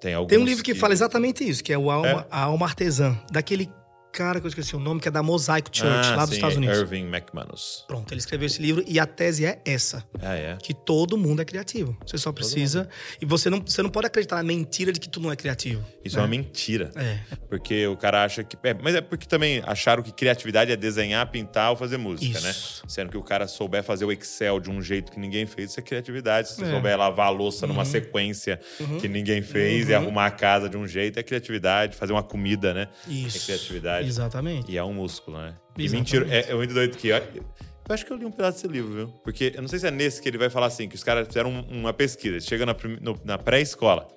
Tem, 0.00 0.26
Tem 0.26 0.38
um 0.38 0.44
livro 0.44 0.62
que 0.62 0.74
fala 0.74 0.92
exatamente 0.92 1.42
isso, 1.48 1.64
que 1.64 1.72
é 1.72 1.78
o 1.78 1.90
Alma, 1.90 2.08
É? 2.08 2.26
A 2.30 2.42
Alma 2.44 2.66
Artesã, 2.66 3.18
daquele 3.32 3.70
cara 4.16 4.40
que 4.40 4.46
eu 4.46 4.48
esqueci 4.48 4.74
o 4.74 4.78
nome, 4.78 4.98
que 5.00 5.08
é 5.08 5.10
da 5.10 5.22
Mosaic 5.22 5.68
Church, 5.76 6.08
Ah, 6.08 6.16
lá 6.16 6.22
dos 6.24 6.30
sim, 6.30 6.36
Estados 6.36 6.56
é 6.56 6.58
Unidos. 6.58 6.78
Irving 6.78 7.04
McManus. 7.06 7.84
Pronto, 7.86 8.10
ele 8.12 8.18
escreveu 8.20 8.46
esse 8.46 8.62
livro 8.62 8.82
e 8.86 8.98
a 8.98 9.04
tese 9.06 9.44
é 9.44 9.60
essa. 9.64 10.02
Ah, 10.22 10.34
é? 10.34 10.56
Que 10.56 10.72
todo 10.72 11.18
mundo 11.18 11.42
é 11.42 11.44
criativo. 11.44 11.96
Você 12.06 12.16
só 12.16 12.32
precisa. 12.32 12.88
E 13.20 13.26
você 13.26 13.50
não, 13.50 13.60
você 13.60 13.82
não 13.82 13.90
pode 13.90 14.06
acreditar 14.06 14.36
na 14.36 14.42
mentira 14.42 14.90
de 14.92 14.98
que 14.98 15.08
tu 15.08 15.20
não 15.20 15.30
é 15.30 15.36
criativo. 15.36 15.84
Isso 16.02 16.16
é 16.18 16.22
uma 16.22 16.28
mentira. 16.28 16.90
É. 16.96 17.18
Porque 17.48 17.86
o 17.86 17.96
cara 17.96 18.24
acha 18.24 18.42
que. 18.42 18.56
é, 18.62 18.72
mas 18.74 18.94
é 18.94 19.00
porque 19.02 19.26
também 19.26 19.62
acharam 19.66 20.02
que 20.02 20.10
criatividade 20.12 20.72
é 20.72 20.76
desenhar, 20.76 21.30
pintar 21.30 21.70
ou 21.70 21.76
fazer 21.76 21.98
música, 21.98 22.38
Isso. 22.38 22.46
né? 22.82 22.88
Sendo 22.88 23.10
que 23.10 23.16
o 23.18 23.22
cara 23.22 23.46
souber 23.46 23.82
fazer 23.82 24.04
o 24.06 24.12
Excel 24.12 24.60
de 24.60 24.70
um 24.70 24.80
jeito 24.80 25.12
que 25.12 25.18
ninguém 25.20 25.44
fez, 25.46 25.70
isso 25.70 25.80
é 25.80 25.82
criatividade. 25.82 26.48
Se 26.48 26.56
você 26.56 26.64
É. 26.64 26.70
souber 26.70 26.96
lavar 26.96 27.26
a 27.26 27.30
louça 27.30 27.66
numa 27.66 27.84
sequência 27.84 28.58
que 29.00 29.08
ninguém 29.08 29.42
fez 29.42 29.88
e 29.88 29.92
Uhum. 29.92 29.98
arrumar 29.98 30.26
a 30.26 30.30
casa 30.30 30.68
de 30.68 30.76
um 30.76 30.86
jeito, 30.86 31.18
é 31.18 31.22
criatividade. 31.22 31.96
Fazer 31.96 32.12
uma 32.12 32.22
comida, 32.22 32.72
né? 32.72 32.88
Isso. 33.06 33.36
É 33.36 33.40
criatividade. 33.40 34.05
Exatamente. 34.06 34.70
E 34.70 34.76
é 34.78 34.84
um 34.84 34.92
músculo, 34.94 35.38
né? 35.38 35.54
E 35.76 35.84
Exatamente. 35.84 36.16
mentira. 36.18 36.34
É, 36.34 36.50
é 36.50 36.54
muito 36.54 36.72
doido 36.74 36.96
que 36.96 37.08
Eu 37.08 37.94
acho 37.94 38.04
que 38.04 38.12
eu 38.12 38.16
li 38.16 38.24
um 38.24 38.30
pedaço 38.32 38.56
desse 38.62 38.68
livro, 38.68 38.92
viu? 38.94 39.08
Porque 39.22 39.52
eu 39.54 39.62
não 39.62 39.68
sei 39.68 39.78
se 39.78 39.86
é 39.86 39.90
nesse 39.90 40.20
que 40.20 40.28
ele 40.28 40.38
vai 40.38 40.50
falar 40.50 40.66
assim, 40.66 40.88
que 40.88 40.96
os 40.96 41.04
caras 41.04 41.26
fizeram 41.28 41.50
um- 41.50 41.80
uma 41.80 41.92
pesquisa. 41.92 42.40
Chega 42.40 42.66
na, 42.66 42.74
no- 43.00 43.20
na 43.24 43.38
pré-escola 43.38 44.08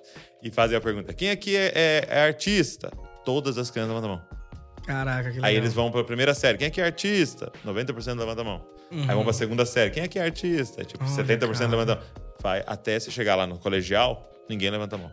e 0.42 0.50
fazem 0.50 0.76
a 0.76 0.80
pergunta: 0.80 1.12
quem 1.14 1.30
aqui 1.30 1.54
é, 1.56 1.72
é- 1.74 2.06
é 2.08 2.20
artista? 2.26 2.90
Todas 3.24 3.58
as 3.58 3.70
crianças 3.70 3.94
levantam 3.94 4.12
a 4.12 4.16
mão. 4.16 4.40
Caraca, 4.86 5.24
que 5.30 5.36
legal. 5.36 5.44
Aí 5.48 5.54
eles 5.56 5.72
vão 5.72 5.90
pra 5.90 6.02
primeira 6.02 6.34
série. 6.34 6.58
Quem 6.58 6.66
aqui 6.66 6.80
é 6.80 6.84
artista? 6.84 7.52
90% 7.64 8.18
levanta 8.18 8.40
a 8.40 8.44
mão. 8.44 8.66
Aí 8.90 9.14
vão 9.14 9.22
pra 9.22 9.32
segunda 9.32 9.64
série. 9.64 9.90
Quem 9.90 10.02
aqui 10.02 10.18
é 10.18 10.22
artista? 10.24 10.84
Tipo, 10.84 11.04
Olha, 11.04 11.12
70% 11.14 11.52
cara. 11.58 11.70
levanta 11.70 11.92
a 11.92 11.96
mão. 11.96 12.04
Vai 12.42 12.64
até 12.66 12.98
você 12.98 13.10
chegar 13.10 13.36
lá 13.36 13.46
no 13.46 13.56
colegial, 13.58 14.28
ninguém 14.48 14.68
levanta 14.70 14.96
a 14.96 14.98
mão. 14.98 15.12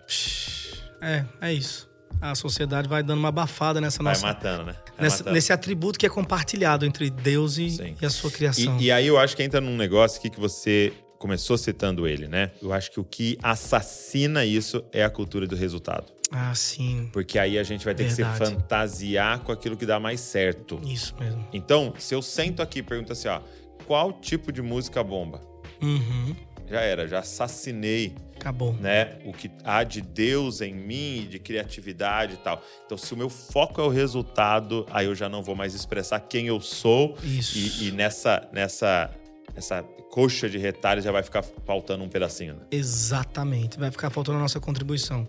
É, 1.01 1.25
é 1.41 1.53
isso. 1.53 1.86
A 2.21 2.33
sociedade 2.35 2.87
vai 2.89 3.03
dando 3.03 3.19
uma 3.19 3.29
abafada 3.29 3.79
nessa 3.81 4.01
Vai 4.03 4.13
nossa. 4.13 4.25
matando, 4.27 4.63
né? 4.65 4.73
Vai 4.73 5.03
nessa- 5.03 5.17
matando. 5.19 5.33
nesse 5.35 5.53
atributo 5.53 5.99
que 5.99 6.05
é 6.05 6.09
compartilhado 6.09 6.85
entre 6.85 7.09
Deus 7.09 7.57
e, 7.57 7.69
Sim. 7.71 7.95
e 8.01 8.05
a 8.05 8.09
sua 8.09 8.31
criação. 8.31 8.77
E, 8.79 8.85
e 8.85 8.91
aí 8.91 9.07
eu 9.07 9.17
acho 9.17 9.35
que 9.35 9.43
entra 9.43 9.61
num 9.61 9.75
negócio 9.77 10.19
aqui 10.19 10.29
que 10.29 10.39
você 10.39 10.93
começou 11.19 11.57
citando 11.57 12.07
ele, 12.07 12.27
né? 12.27 12.51
Eu 12.61 12.71
acho 12.73 12.91
que 12.91 12.99
o 12.99 13.03
que 13.03 13.37
assassina 13.41 14.45
isso 14.45 14.83
é 14.91 15.03
a 15.03 15.09
cultura 15.09 15.47
do 15.47 15.55
resultado. 15.55 16.05
Ah, 16.31 16.53
sim. 16.53 17.09
Porque 17.13 17.39
aí 17.39 17.57
a 17.57 17.63
gente 17.63 17.85
vai 17.85 17.95
ter 17.95 18.05
que 18.07 18.13
Verdade. 18.13 18.37
se 18.45 18.51
fantasiar 18.53 19.39
com 19.39 19.51
aquilo 19.51 19.77
que 19.77 19.85
dá 19.85 19.99
mais 19.99 20.19
certo. 20.19 20.79
Isso 20.85 21.15
mesmo. 21.19 21.47
Então, 21.53 21.93
se 21.97 22.13
eu 22.13 22.21
sento 22.21 22.61
aqui 22.61 22.79
e 22.79 22.83
pergunto 22.83 23.13
assim, 23.13 23.29
ó, 23.29 23.39
qual 23.85 24.11
tipo 24.13 24.51
de 24.51 24.61
música 24.61 25.01
bomba? 25.03 25.41
Uhum. 25.81 26.35
Já 26.69 26.81
era, 26.81 27.07
já 27.07 27.19
assassinei 27.19 28.13
Acabou. 28.39 28.73
né? 28.73 29.17
O 29.25 29.33
que 29.33 29.51
há 29.63 29.83
de 29.83 30.01
Deus 30.01 30.61
em 30.61 30.73
mim, 30.73 31.27
de 31.29 31.39
criatividade 31.39 32.35
e 32.35 32.37
tal. 32.37 32.61
Então, 32.85 32.97
se 32.97 33.13
o 33.13 33.17
meu 33.17 33.29
foco 33.29 33.81
é 33.81 33.83
o 33.83 33.89
resultado, 33.89 34.85
aí 34.91 35.05
eu 35.05 35.15
já 35.15 35.27
não 35.27 35.41
vou 35.41 35.55
mais 35.55 35.73
expressar 35.73 36.19
quem 36.21 36.47
eu 36.47 36.61
sou. 36.61 37.17
Isso. 37.23 37.57
E, 37.57 37.87
e 37.87 37.91
nessa, 37.91 38.47
nessa, 38.51 39.09
essa 39.55 39.83
coxa 40.11 40.49
de 40.49 40.57
retalhos 40.57 41.03
já 41.03 41.11
vai 41.11 41.23
ficar 41.23 41.43
faltando 41.65 42.03
um 42.03 42.09
pedacinho. 42.09 42.55
Né? 42.55 42.59
Exatamente. 42.71 43.79
Vai 43.79 43.91
ficar 43.91 44.09
faltando 44.09 44.37
a 44.37 44.41
nossa 44.41 44.59
contribuição. 44.59 45.27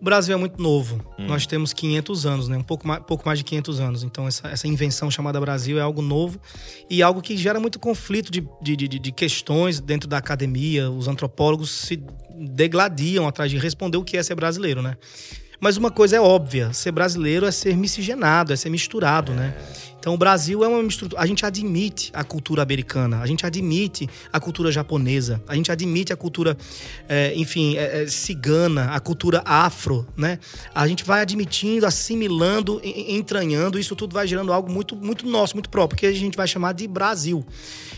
O 0.00 0.04
Brasil 0.04 0.34
é 0.34 0.38
muito 0.38 0.60
novo. 0.60 1.04
Hum. 1.18 1.26
Nós 1.26 1.46
temos 1.46 1.72
500 1.72 2.26
anos, 2.26 2.48
né? 2.48 2.56
Um 2.56 2.62
pouco 2.62 2.86
mais, 2.86 3.02
pouco 3.04 3.24
mais 3.26 3.38
de 3.38 3.44
500 3.44 3.80
anos. 3.80 4.02
Então, 4.02 4.26
essa, 4.26 4.48
essa 4.48 4.66
invenção 4.66 5.10
chamada 5.10 5.40
Brasil 5.40 5.78
é 5.78 5.82
algo 5.82 6.02
novo 6.02 6.40
e 6.88 7.02
algo 7.02 7.20
que 7.20 7.36
gera 7.36 7.60
muito 7.60 7.78
conflito 7.78 8.30
de, 8.30 8.46
de, 8.62 8.76
de, 8.76 8.98
de 8.98 9.12
questões 9.12 9.80
dentro 9.80 10.08
da 10.08 10.18
academia. 10.18 10.90
Os 10.90 11.08
antropólogos 11.08 11.70
se 11.70 12.02
degladiam 12.36 13.26
atrás 13.26 13.50
de 13.50 13.58
responder 13.58 13.98
o 13.98 14.04
que 14.04 14.16
é 14.16 14.22
ser 14.22 14.34
brasileiro, 14.34 14.80
né? 14.82 14.96
Mas 15.60 15.76
uma 15.76 15.90
coisa 15.90 16.16
é 16.16 16.20
óbvia: 16.20 16.72
ser 16.72 16.90
brasileiro 16.90 17.44
é 17.46 17.50
ser 17.50 17.76
miscigenado, 17.76 18.52
é 18.52 18.56
ser 18.56 18.70
misturado, 18.70 19.32
né? 19.32 19.54
Então 20.00 20.14
o 20.14 20.16
Brasil 20.16 20.64
é 20.64 20.68
uma 20.68 20.82
mistura. 20.82 21.14
A 21.18 21.26
gente 21.26 21.44
admite 21.44 22.10
a 22.14 22.24
cultura 22.24 22.62
americana, 22.62 23.20
a 23.20 23.26
gente 23.26 23.44
admite 23.44 24.08
a 24.32 24.40
cultura 24.40 24.72
japonesa, 24.72 25.42
a 25.46 25.54
gente 25.54 25.70
admite 25.70 26.10
a 26.10 26.16
cultura, 26.16 26.56
é, 27.06 27.34
enfim, 27.36 27.76
é, 27.76 28.02
é, 28.02 28.06
cigana, 28.06 28.86
a 28.94 28.98
cultura 28.98 29.42
afro, 29.44 30.08
né? 30.16 30.38
A 30.74 30.88
gente 30.88 31.04
vai 31.04 31.20
admitindo, 31.20 31.84
assimilando, 31.86 32.80
en- 32.82 33.16
entranhando, 33.16 33.78
isso 33.78 33.94
tudo 33.94 34.14
vai 34.14 34.26
gerando 34.26 34.52
algo 34.54 34.72
muito, 34.72 34.96
muito 34.96 35.26
nosso, 35.26 35.54
muito 35.54 35.68
próprio, 35.68 35.98
que 36.00 36.06
a 36.06 36.12
gente 36.12 36.34
vai 36.36 36.48
chamar 36.48 36.72
de 36.72 36.88
Brasil. 36.88 37.44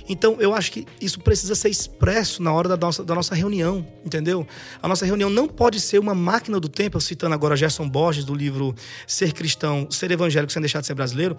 Então, 0.08 0.36
eu 0.40 0.52
acho 0.52 0.72
que 0.72 0.84
isso 1.00 1.20
precisa 1.20 1.54
ser 1.54 1.68
expresso 1.68 2.42
na 2.42 2.52
hora 2.52 2.68
da 2.68 2.76
nossa, 2.76 3.04
da 3.04 3.14
nossa 3.14 3.34
reunião, 3.36 3.86
entendeu? 4.04 4.44
A 4.82 4.88
nossa 4.88 5.06
reunião 5.06 5.30
não 5.30 5.46
pode 5.46 5.78
ser 5.78 6.00
uma 6.00 6.14
máquina 6.14 6.58
do 6.58 6.68
tempo, 6.68 7.00
citando 7.00 7.34
agora 7.34 7.54
Gerson 7.54 7.88
Borges, 7.88 8.24
do 8.24 8.34
livro 8.34 8.74
Ser 9.06 9.32
Cristão, 9.32 9.86
Ser 9.88 10.10
Evangélico 10.10 10.52
Sem 10.52 10.60
Deixar 10.60 10.80
de 10.80 10.88
Ser 10.88 10.94
Brasileiro. 10.94 11.36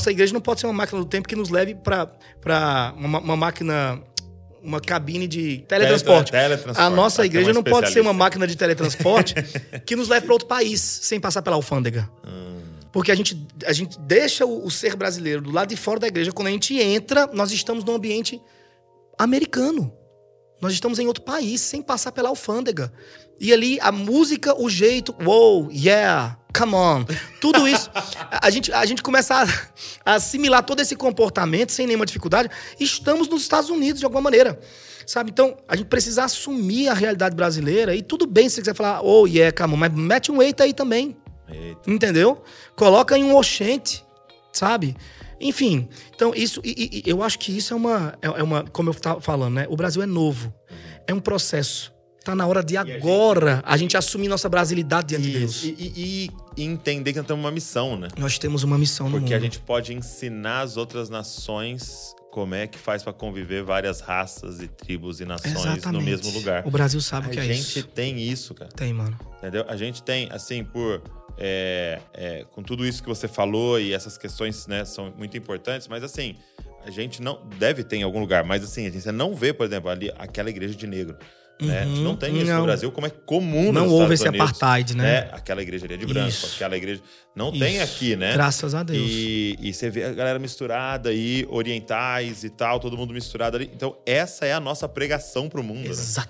Nossa 0.00 0.10
igreja 0.10 0.32
não 0.32 0.40
pode 0.40 0.60
ser 0.60 0.66
uma 0.66 0.72
máquina 0.72 0.98
do 0.98 1.04
tempo 1.04 1.28
que 1.28 1.36
nos 1.36 1.50
leve 1.50 1.74
para 1.74 2.94
uma, 2.96 3.18
uma 3.18 3.36
máquina, 3.36 4.02
uma 4.62 4.80
cabine 4.80 5.28
de 5.28 5.58
teletransporte. 5.68 6.32
teletransporte. 6.32 6.80
A 6.80 6.88
nossa 6.88 7.26
igreja 7.26 7.52
não 7.52 7.62
pode 7.62 7.90
ser 7.92 8.00
uma 8.00 8.14
máquina 8.14 8.46
de 8.46 8.56
teletransporte 8.56 9.34
que 9.84 9.94
nos 9.94 10.08
leve 10.08 10.24
para 10.24 10.32
outro 10.32 10.48
país 10.48 10.80
sem 10.80 11.20
passar 11.20 11.42
pela 11.42 11.56
alfândega. 11.56 12.08
Hum. 12.26 12.62
Porque 12.90 13.12
a 13.12 13.14
gente, 13.14 13.46
a 13.66 13.74
gente 13.74 13.98
deixa 14.00 14.46
o, 14.46 14.64
o 14.64 14.70
ser 14.70 14.96
brasileiro 14.96 15.42
do 15.42 15.50
lado 15.50 15.68
de 15.68 15.76
fora 15.76 16.00
da 16.00 16.06
igreja. 16.06 16.32
Quando 16.32 16.48
a 16.48 16.50
gente 16.50 16.80
entra, 16.80 17.28
nós 17.34 17.52
estamos 17.52 17.84
num 17.84 17.94
ambiente 17.94 18.40
americano. 19.18 19.92
Nós 20.62 20.72
estamos 20.72 20.98
em 20.98 21.06
outro 21.06 21.24
país, 21.24 21.60
sem 21.60 21.82
passar 21.82 22.10
pela 22.12 22.30
alfândega. 22.30 22.90
E 23.38 23.52
ali, 23.52 23.78
a 23.82 23.92
música, 23.92 24.58
o 24.58 24.70
jeito, 24.70 25.14
wow, 25.22 25.70
yeah, 25.70 26.38
come 26.56 26.74
on. 26.74 27.04
Tudo 27.40 27.66
isso. 27.66 27.90
a, 28.30 28.50
gente, 28.50 28.72
a 28.72 28.84
gente 28.84 29.02
começa 29.02 29.44
a, 30.04 30.14
assimilar 30.14 30.62
todo 30.62 30.80
esse 30.80 30.96
comportamento 30.96 31.72
sem 31.72 31.86
nenhuma 31.86 32.06
dificuldade. 32.06 32.50
Estamos 32.78 33.28
nos 33.28 33.42
Estados 33.42 33.70
Unidos, 33.70 34.00
de 34.00 34.04
alguma 34.04 34.22
maneira. 34.22 34.58
Sabe? 35.06 35.30
Então, 35.30 35.56
a 35.66 35.74
gente 35.76 35.88
precisa 35.88 36.24
assumir 36.24 36.88
a 36.88 36.94
realidade 36.94 37.34
brasileira. 37.34 37.94
E 37.94 38.02
tudo 38.02 38.26
bem 38.26 38.48
se 38.48 38.56
você 38.56 38.60
quiser 38.62 38.74
falar, 38.74 39.02
oh, 39.02 39.26
yeah, 39.26 39.54
come 39.56 39.74
on, 39.74 39.76
mas 39.76 39.92
mete 39.92 40.30
um 40.30 40.40
eita 40.40 40.64
aí 40.64 40.72
também. 40.72 41.16
Eita. 41.48 41.90
Entendeu? 41.90 42.42
Coloca 42.76 43.18
em 43.18 43.24
um 43.24 43.34
oxente, 43.34 44.04
sabe? 44.52 44.96
Enfim, 45.40 45.88
então 46.14 46.34
isso, 46.34 46.60
e, 46.62 47.02
e- 47.04 47.10
eu 47.10 47.22
acho 47.22 47.38
que 47.38 47.56
isso 47.56 47.72
é 47.72 47.76
uma, 47.76 48.14
é 48.20 48.26
é 48.26 48.42
uma, 48.42 48.62
como 48.64 48.90
eu 48.90 48.92
estava 48.92 49.20
falando, 49.22 49.54
né? 49.54 49.66
O 49.70 49.76
Brasil 49.76 50.02
é 50.02 50.06
novo, 50.06 50.52
é 51.06 51.14
um 51.14 51.18
processo. 51.18 51.90
Tá 52.30 52.34
na 52.36 52.46
hora 52.46 52.62
de 52.62 52.76
agora 52.76 53.62
a 53.64 53.76
gente 53.76 53.96
assumir 53.96 54.28
nossa 54.28 54.48
brasilidade 54.48 55.08
diante 55.08 55.22
de 55.30 55.38
Deus. 55.38 55.62
E, 55.64 55.74
e- 55.78 56.30
e 56.56 56.64
entender 56.64 57.12
que 57.12 57.18
nós 57.18 57.26
temos 57.26 57.44
uma 57.44 57.50
missão, 57.50 57.96
né? 57.96 58.08
Nós 58.18 58.38
temos 58.38 58.62
uma 58.62 58.78
missão 58.78 59.08
no 59.08 59.18
Porque 59.18 59.34
a 59.34 59.38
gente 59.40 59.58
pode 59.60 59.92
ensinar 59.94 60.60
as 60.60 60.76
outras 60.76 61.08
nações 61.10 62.14
como 62.30 62.54
é 62.54 62.66
que 62.66 62.78
faz 62.78 63.02
para 63.02 63.12
conviver 63.12 63.62
várias 63.64 64.00
raças 64.00 64.60
e 64.60 64.68
tribos 64.68 65.20
e 65.20 65.24
nações 65.24 65.52
Exatamente. 65.54 65.86
no 65.92 66.00
mesmo 66.00 66.30
lugar. 66.30 66.64
O 66.66 66.70
Brasil 66.70 67.00
sabe 67.00 67.26
o 67.26 67.30
a 67.30 67.32
que 67.32 67.40
é 67.40 67.42
gente 67.42 67.60
isso. 67.80 67.82
tem 67.88 68.20
isso, 68.20 68.54
cara. 68.54 68.70
Tem, 68.70 68.92
mano. 68.92 69.18
Entendeu? 69.38 69.64
A 69.66 69.76
gente 69.76 70.02
tem, 70.02 70.28
assim, 70.30 70.62
por. 70.62 71.02
é, 71.36 71.98
é, 72.14 72.44
com 72.52 72.62
tudo 72.62 72.86
isso 72.86 73.02
que 73.02 73.08
você 73.08 73.26
falou 73.26 73.80
e 73.80 73.92
essas 73.92 74.16
questões, 74.16 74.66
né, 74.68 74.84
são 74.84 75.12
muito 75.18 75.36
importantes, 75.36 75.88
mas 75.88 76.04
assim, 76.04 76.36
a 76.86 76.90
gente 76.90 77.20
não. 77.20 77.40
Deve 77.58 77.82
ter 77.82 77.96
em 77.96 78.02
algum 78.04 78.20
lugar, 78.20 78.44
mas 78.44 78.62
assim, 78.62 78.86
a 78.86 78.90
gente 78.90 79.10
não 79.10 79.34
vê, 79.34 79.52
por 79.52 79.66
exemplo, 79.66 79.90
ali 79.90 80.12
aquela 80.16 80.50
igreja 80.50 80.74
de 80.76 80.86
negro. 80.86 81.16
Né? 81.60 81.80
A 81.80 81.84
gente 81.84 82.00
não 82.00 82.10
Uhum. 82.12 82.16
tem 82.16 82.36
isso 82.36 82.46
Não. 82.50 82.58
no 82.58 82.64
Brasil, 82.64 82.90
como 82.92 83.06
é 83.06 83.10
comum 83.10 83.72
Não 83.72 83.88
houve 83.88 84.14
esse 84.14 84.26
Unidos, 84.28 84.48
apartheid, 84.50 84.96
né? 84.96 85.28
Aquela 85.32 85.60
igreja 85.62 85.84
ali 85.86 85.94
é 85.94 85.96
de 85.96 86.06
branco, 86.06 86.28
Isso. 86.28 86.54
aquela 86.56 86.76
igreja. 86.76 87.00
Não 87.36 87.52
tem 87.52 87.76
Isso. 87.76 87.84
aqui, 87.84 88.16
né? 88.16 88.32
Graças 88.32 88.74
a 88.74 88.82
Deus. 88.82 88.98
E, 89.08 89.56
e 89.60 89.72
você 89.74 89.90
vê 89.90 90.04
a 90.04 90.12
galera 90.12 90.38
misturada 90.38 91.10
aí, 91.10 91.46
orientais 91.50 92.44
e 92.44 92.50
tal, 92.50 92.80
todo 92.80 92.96
mundo 92.96 93.12
misturado 93.12 93.56
ali. 93.56 93.70
Então, 93.74 93.96
essa 94.06 94.46
é 94.46 94.52
a 94.52 94.60
nossa 94.60 94.88
pregação 94.88 95.48
pro 95.48 95.62
mundo, 95.62 95.84
né? 95.84 95.90
Exato. 95.90 96.28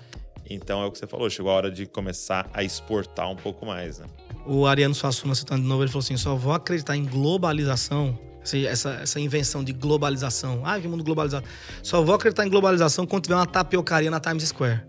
Então 0.49 0.81
é 0.81 0.85
o 0.85 0.91
que 0.91 0.97
você 0.99 1.07
falou, 1.07 1.29
chegou 1.29 1.49
a 1.51 1.55
hora 1.55 1.71
de 1.71 1.85
começar 1.85 2.49
a 2.53 2.61
exportar 2.61 3.29
um 3.31 3.35
pouco 3.37 3.65
mais, 3.65 3.99
né? 3.99 4.05
O 4.45 4.65
Ariano 4.65 4.93
Suassuna, 4.93 5.33
citando 5.33 5.61
de 5.61 5.67
novo, 5.67 5.81
ele 5.83 5.89
falou 5.91 6.03
assim: 6.03 6.17
só 6.17 6.35
vou 6.35 6.51
acreditar 6.53 6.97
em 6.97 7.05
globalização, 7.05 8.19
essa, 8.43 8.57
essa, 8.57 8.89
essa 9.01 9.19
invenção 9.19 9.63
de 9.63 9.71
globalização. 9.71 10.61
Ah, 10.65 10.77
que 10.79 10.87
mundo 10.89 11.03
globalizado. 11.05 11.45
Só 11.81 12.01
vou 12.01 12.13
acreditar 12.15 12.45
em 12.45 12.49
globalização 12.49 13.05
quando 13.05 13.23
tiver 13.23 13.35
uma 13.35 13.45
tapiocaria 13.45 14.11
na 14.11 14.19
Times 14.19 14.43
Square. 14.43 14.81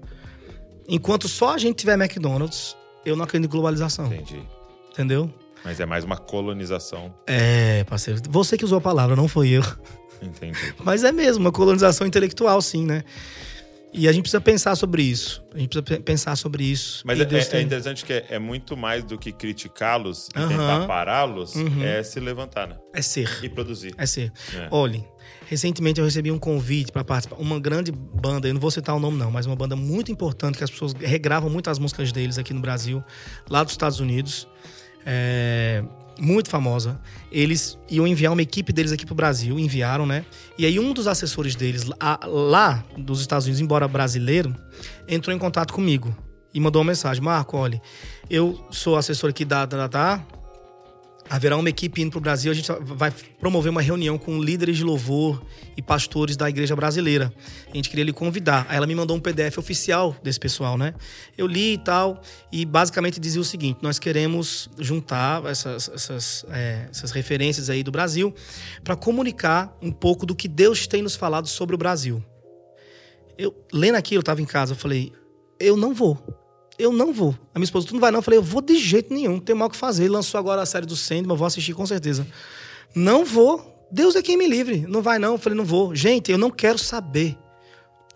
Enquanto 0.88 1.28
só 1.28 1.54
a 1.54 1.58
gente 1.58 1.76
tiver 1.76 1.94
McDonald's, 1.94 2.76
eu 3.04 3.16
não 3.16 3.24
acredito 3.24 3.48
em 3.48 3.52
globalização. 3.52 4.06
Entendi. 4.06 4.42
Entendeu? 4.92 5.32
Mas 5.64 5.78
é 5.80 5.86
mais 5.86 6.04
uma 6.04 6.16
colonização. 6.16 7.14
É, 7.26 7.84
parceiro. 7.84 8.20
Você 8.28 8.56
que 8.58 8.64
usou 8.64 8.78
a 8.78 8.80
palavra, 8.80 9.14
não 9.16 9.28
foi 9.28 9.50
eu. 9.50 9.62
Entendi. 10.20 10.58
Mas 10.84 11.04
é 11.04 11.12
mesmo, 11.12 11.44
uma 11.44 11.52
colonização 11.52 12.06
intelectual, 12.06 12.60
sim, 12.60 12.84
né? 12.84 13.04
E 13.94 14.08
a 14.08 14.12
gente 14.12 14.22
precisa 14.22 14.40
pensar 14.40 14.74
sobre 14.74 15.02
isso. 15.02 15.42
A 15.54 15.58
gente 15.58 15.68
precisa 15.68 15.82
pe- 15.82 16.02
pensar 16.02 16.34
sobre 16.36 16.64
isso. 16.64 17.02
Mas 17.04 17.20
é, 17.20 17.22
é 17.24 17.26
tem- 17.44 17.62
interessante 17.64 18.04
que 18.04 18.12
é, 18.12 18.26
é 18.30 18.38
muito 18.38 18.74
mais 18.76 19.04
do 19.04 19.18
que 19.18 19.30
criticá-los 19.30 20.28
e 20.34 20.38
Aham. 20.38 20.48
tentar 20.48 20.86
pará-los, 20.86 21.54
Uhum. 21.54 21.82
é 21.84 22.02
se 22.02 22.18
levantar, 22.18 22.66
né? 22.68 22.76
é 22.94 23.02
ser. 23.02 23.28
E 23.42 23.48
produzir. 23.50 23.94
É 23.98 24.06
ser. 24.06 24.32
É. 24.54 24.68
Olhem, 24.70 25.06
recentemente 25.52 26.00
eu 26.00 26.06
recebi 26.06 26.30
um 26.30 26.38
convite 26.38 26.90
para 26.90 27.04
participar. 27.04 27.36
Uma 27.36 27.60
grande 27.60 27.92
banda, 27.92 28.48
eu 28.48 28.54
não 28.54 28.60
vou 28.60 28.70
citar 28.70 28.96
o 28.96 28.98
nome 28.98 29.18
não, 29.18 29.30
mas 29.30 29.44
uma 29.44 29.54
banda 29.54 29.76
muito 29.76 30.10
importante 30.10 30.56
que 30.56 30.64
as 30.64 30.70
pessoas 30.70 30.94
regravam 30.94 31.50
muito 31.50 31.68
as 31.68 31.78
músicas 31.78 32.10
deles 32.10 32.38
aqui 32.38 32.54
no 32.54 32.60
Brasil, 32.60 33.04
lá 33.50 33.62
dos 33.62 33.74
Estados 33.74 34.00
Unidos. 34.00 34.48
É, 35.04 35.84
muito 36.18 36.48
famosa. 36.48 36.98
Eles 37.30 37.76
iam 37.90 38.06
enviar 38.06 38.32
uma 38.32 38.40
equipe 38.40 38.72
deles 38.72 38.92
aqui 38.92 39.04
pro 39.04 39.14
Brasil, 39.14 39.58
enviaram, 39.58 40.06
né? 40.06 40.24
E 40.56 40.64
aí 40.64 40.80
um 40.80 40.94
dos 40.94 41.06
assessores 41.06 41.54
deles 41.54 41.84
lá, 41.84 42.20
lá 42.24 42.84
dos 42.96 43.20
Estados 43.20 43.44
Unidos, 43.44 43.60
embora 43.60 43.86
brasileiro, 43.86 44.56
entrou 45.06 45.36
em 45.36 45.38
contato 45.38 45.74
comigo 45.74 46.16
e 46.54 46.60
mandou 46.60 46.80
uma 46.80 46.88
mensagem: 46.88 47.22
Marco, 47.22 47.58
olha, 47.58 47.80
eu 48.30 48.66
sou 48.70 48.96
assessor 48.96 49.28
aqui 49.28 49.44
da, 49.44 49.66
da, 49.66 49.86
da 49.86 50.24
Haverá 51.32 51.56
uma 51.56 51.70
equipe 51.70 52.02
indo 52.02 52.10
para 52.10 52.18
o 52.18 52.20
Brasil, 52.20 52.52
a 52.52 52.54
gente 52.54 52.70
vai 52.82 53.10
promover 53.40 53.70
uma 53.70 53.80
reunião 53.80 54.18
com 54.18 54.38
líderes 54.38 54.76
de 54.76 54.84
louvor 54.84 55.42
e 55.74 55.80
pastores 55.80 56.36
da 56.36 56.46
igreja 56.46 56.76
brasileira. 56.76 57.32
A 57.72 57.74
gente 57.74 57.88
queria 57.88 58.04
lhe 58.04 58.12
convidar. 58.12 58.66
Aí 58.68 58.76
ela 58.76 58.86
me 58.86 58.94
mandou 58.94 59.16
um 59.16 59.20
PDF 59.20 59.56
oficial 59.56 60.14
desse 60.22 60.38
pessoal, 60.38 60.76
né? 60.76 60.92
Eu 61.38 61.46
li 61.46 61.72
e 61.72 61.78
tal, 61.78 62.20
e 62.52 62.66
basicamente 62.66 63.18
dizia 63.18 63.40
o 63.40 63.44
seguinte: 63.44 63.78
nós 63.80 63.98
queremos 63.98 64.68
juntar 64.78 65.42
essas, 65.46 65.88
essas, 65.88 66.44
é, 66.50 66.88
essas 66.90 67.12
referências 67.12 67.70
aí 67.70 67.82
do 67.82 67.90
Brasil 67.90 68.34
para 68.84 68.94
comunicar 68.94 69.74
um 69.80 69.90
pouco 69.90 70.26
do 70.26 70.36
que 70.36 70.46
Deus 70.46 70.86
tem 70.86 71.00
nos 71.00 71.16
falado 71.16 71.48
sobre 71.48 71.74
o 71.74 71.78
Brasil. 71.78 72.22
Eu, 73.38 73.56
lendo 73.72 73.94
aquilo, 73.94 74.18
eu 74.18 74.20
estava 74.20 74.42
em 74.42 74.44
casa, 74.44 74.74
eu 74.74 74.76
falei: 74.76 75.10
eu 75.58 75.78
não 75.78 75.94
vou 75.94 76.41
eu 76.78 76.92
não 76.92 77.12
vou. 77.12 77.36
A 77.54 77.58
minha 77.58 77.64
esposa, 77.64 77.86
tu 77.86 77.94
não 77.94 78.00
vai 78.00 78.10
não? 78.10 78.18
Eu 78.18 78.22
falei, 78.22 78.38
eu 78.38 78.42
vou 78.42 78.60
de 78.60 78.76
jeito 78.76 79.12
nenhum, 79.12 79.40
não 79.46 79.56
mal 79.56 79.68
o 79.68 79.70
que 79.70 79.76
fazer. 79.76 80.04
Ele 80.04 80.12
lançou 80.12 80.38
agora 80.38 80.62
a 80.62 80.66
série 80.66 80.86
do 80.86 80.96
Sandman, 80.96 81.36
vou 81.36 81.46
assistir 81.46 81.74
com 81.74 81.86
certeza. 81.86 82.26
Não 82.94 83.24
vou. 83.24 83.86
Deus 83.90 84.16
é 84.16 84.22
quem 84.22 84.36
me 84.36 84.46
livre. 84.46 84.86
Não 84.88 85.02
vai 85.02 85.18
não? 85.18 85.32
Eu 85.32 85.38
falei, 85.38 85.56
não 85.56 85.64
vou. 85.64 85.94
Gente, 85.94 86.32
eu 86.32 86.38
não 86.38 86.50
quero 86.50 86.78
saber 86.78 87.36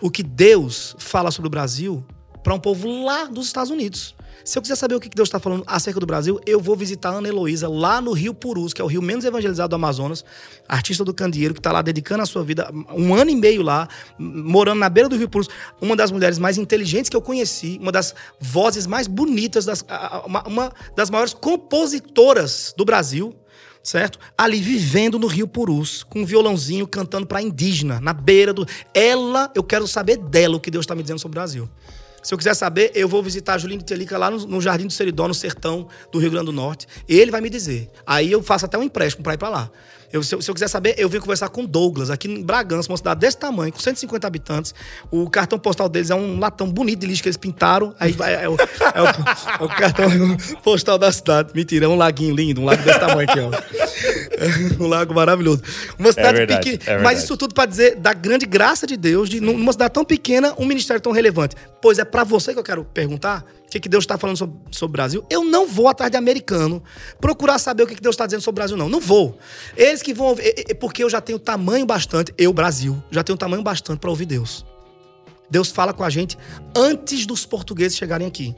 o 0.01 0.11
que 0.11 0.23
Deus 0.23 0.97
fala 0.99 1.31
sobre 1.31 1.49
o 1.49 1.51
Brasil 1.51 2.05
para 2.43 2.55
um 2.55 2.61
povo 2.61 3.05
lá 3.05 3.25
dos 3.25 3.47
Estados 3.47 3.71
Unidos. 3.71 4.16
Se 4.47 4.57
eu 4.57 4.63
quiser 4.63 4.77
saber 4.77 4.95
o 4.95 5.01
que 5.01 5.09
Deus 5.09 5.27
está 5.27 5.41
falando 5.41 5.65
acerca 5.67 5.99
do 5.99 6.07
Brasil, 6.07 6.39
eu 6.47 6.61
vou 6.61 6.77
visitar 6.77 7.09
Ana 7.09 7.27
Heloísa 7.27 7.69
lá 7.69 8.01
no 8.01 8.13
Rio 8.13 8.33
Purus, 8.33 8.73
que 8.73 8.81
é 8.81 8.85
o 8.85 8.87
rio 8.87 9.03
menos 9.03 9.25
evangelizado 9.25 9.71
do 9.71 9.75
Amazonas, 9.75 10.25
artista 10.69 11.05
do 11.05 11.13
candeeiro, 11.13 11.53
que 11.53 11.59
está 11.59 11.73
lá 11.73 11.83
dedicando 11.83 12.23
a 12.23 12.27
sua 12.27 12.45
vida 12.45 12.71
um 12.95 13.13
ano 13.13 13.29
e 13.29 13.35
meio 13.35 13.61
lá, 13.61 13.89
morando 14.17 14.79
na 14.79 14.89
beira 14.89 15.09
do 15.09 15.17
Rio 15.17 15.29
Purus. 15.29 15.49
Uma 15.81 15.97
das 15.97 16.13
mulheres 16.13 16.39
mais 16.39 16.59
inteligentes 16.59 17.11
que 17.11 17.17
eu 17.17 17.21
conheci, 17.21 17.77
uma 17.83 17.91
das 17.91 18.15
vozes 18.39 18.87
mais 18.87 19.09
bonitas, 19.09 19.65
das, 19.65 19.85
uma, 20.25 20.47
uma 20.47 20.73
das 20.95 21.11
maiores 21.11 21.35
compositoras 21.35 22.73
do 22.77 22.85
Brasil 22.85 23.35
certo? 23.83 24.19
Ali 24.37 24.61
vivendo 24.61 25.17
no 25.17 25.29
Rio 25.29 25.47
Purus, 25.47 26.03
com 26.03 26.23
um 26.23 26.27
violãozinho 26.27 26.89
cantando 26.89 27.25
para 27.25 27.41
indígena, 27.41 28.01
na 28.01 28.13
beira 28.13 28.53
do. 28.53 28.67
Ela, 28.93 29.49
eu 29.55 29.63
quero 29.63 29.87
saber 29.87 30.17
dela 30.17 30.57
o 30.57 30.61
que 30.61 30.73
Deus 30.73 30.83
está 30.83 30.95
me 30.95 31.03
dizendo 31.03 31.21
sobre 31.21 31.39
o 31.39 31.41
Brasil. 31.41 31.69
Se 32.27 32.35
eu 32.35 32.39
quiser 32.39 32.55
saber, 32.55 32.91
eu 32.93 33.09
vou 33.09 33.23
visitar 33.23 33.57
Julinho 33.57 33.79
de 33.79 33.85
Telica 33.85 34.19
lá 34.19 34.29
no, 34.29 34.49
no, 34.49 34.61
Jardim 34.61 34.89
do 34.89 34.93
Seridó, 34.93 35.29
no 35.29 35.33
sertão 35.33 35.87
do 36.11 36.19
Rio 36.19 36.33
Grande 36.33 36.47
do 36.47 36.53
Norte. 36.53 36.85
Ele 37.09 37.31
vai 37.31 37.41
me 37.41 37.49
dizer. 37.49 37.89
Aí 38.05 38.33
eu 38.33 38.43
faço 38.43 38.65
até 38.65 38.77
um 38.77 38.83
empréstimo 38.83 39.23
para 39.23 39.35
ir 39.35 39.37
para 39.37 39.49
lá. 39.49 39.71
Eu, 40.13 40.25
se, 40.25 40.35
eu, 40.35 40.43
se, 40.43 40.51
eu, 40.51 40.55
quiser 40.55 40.67
saber, 40.67 40.97
eu 40.97 41.09
venho 41.09 41.23
conversar 41.23 41.49
com 41.51 41.65
Douglas, 41.65 42.11
aqui 42.11 42.27
em 42.27 42.43
Bragança, 42.43 42.91
uma 42.91 42.97
cidade 42.97 43.21
desse 43.21 43.37
tamanho, 43.37 43.73
com 43.73 43.79
150 43.79 44.27
habitantes. 44.27 44.75
O 45.09 45.31
cartão 45.31 45.57
postal 45.57 45.89
deles 45.89 46.11
é 46.11 46.17
um 46.17 46.41
latão 46.41 46.69
bonito 46.69 46.99
de 46.99 47.07
lixo 47.07 47.23
que 47.23 47.29
eles 47.29 47.37
pintaram. 47.37 47.95
Aí 48.01 48.13
é, 48.19 48.45
é, 48.45 48.49
o, 48.49 48.57
é, 48.57 49.03
o, 49.03 49.07
é 49.07 49.65
o, 49.65 49.69
cartão 49.69 50.09
postal 50.65 50.99
da 50.99 51.13
cidade. 51.13 51.53
Mentira, 51.55 51.85
é 51.85 51.89
um 51.89 51.97
laguinho 51.97 52.35
lindo, 52.35 52.61
um 52.61 52.65
lago 52.65 52.83
desse 52.83 52.99
tamanho 52.99 53.31
aqui, 53.31 53.39
ó. 53.39 53.51
um 54.79 54.87
lago 54.87 55.15
maravilhoso. 55.15 55.63
Uma 55.99 56.13
cidade 56.13 56.29
é 56.29 56.47
verdade, 56.47 56.71
pequena. 56.71 56.99
É 56.99 57.03
mas 57.03 57.23
isso 57.23 57.37
tudo 57.37 57.55
para 57.55 57.67
dizer 57.67 57.97
da 57.97 58.13
grande 58.13 58.47
graça 58.47 58.87
de 58.87 58.97
Deus, 58.97 59.29
de 59.29 59.41
numa 59.41 59.73
cidade 59.73 59.95
tão 59.95 60.05
pequena, 60.05 60.55
um 60.59 60.65
ministério 60.65 61.01
tão 61.01 61.13
relevante. 61.13 61.57
Pois 61.81 61.99
é 61.99 62.05
para 62.05 62.25
você 62.25 62.53
que 62.53 62.59
eu 62.59 62.65
quero 62.65 62.85
perguntar 62.85 63.45
o 63.67 63.71
que, 63.71 63.81
que 63.81 63.89
Deus 63.89 64.05
está 64.05 64.17
falando 64.17 64.37
sobre, 64.37 64.57
sobre, 64.71 64.91
o 64.91 64.93
Brasil. 64.93 65.27
Eu 65.29 65.45
não 65.45 65.67
vou 65.67 65.89
atrás 65.89 66.11
de 66.11 66.17
americano 66.17 66.83
procurar 67.21 67.59
saber 67.59 67.83
o 67.83 67.87
que, 67.87 67.95
que 67.95 68.03
Deus 68.03 68.15
está 68.15 68.27
dizendo 68.27 68.43
sobre 68.43 68.61
o 68.61 68.61
Brasil, 68.61 68.77
não. 68.77 68.89
Não 68.89 69.01
vou. 69.01 69.39
Eles 69.77 70.03
que 70.03 70.15
vão 70.15 70.27
ouvir, 70.27 70.55
porque 70.79 71.03
eu 71.03 71.11
já 71.11 71.21
tenho 71.21 71.39
tamanho 71.39 71.87
bastante, 71.87 72.33
eu, 72.39 72.53
Brasil, 72.53 73.03
já 73.11 73.23
tenho 73.23 73.37
tamanho 73.37 73.63
bastante 73.63 73.99
para 73.99 74.11
ouvir 74.11 74.27
Deus. 74.27 74.65
Deus 75.51 75.71
fala 75.71 75.93
com 75.93 76.03
a 76.03 76.11
gente 76.11 76.37
antes 76.75 77.27
dos 77.27 77.47
portugueses 77.47 77.97
chegarem 77.97 78.27
aqui. 78.27 78.55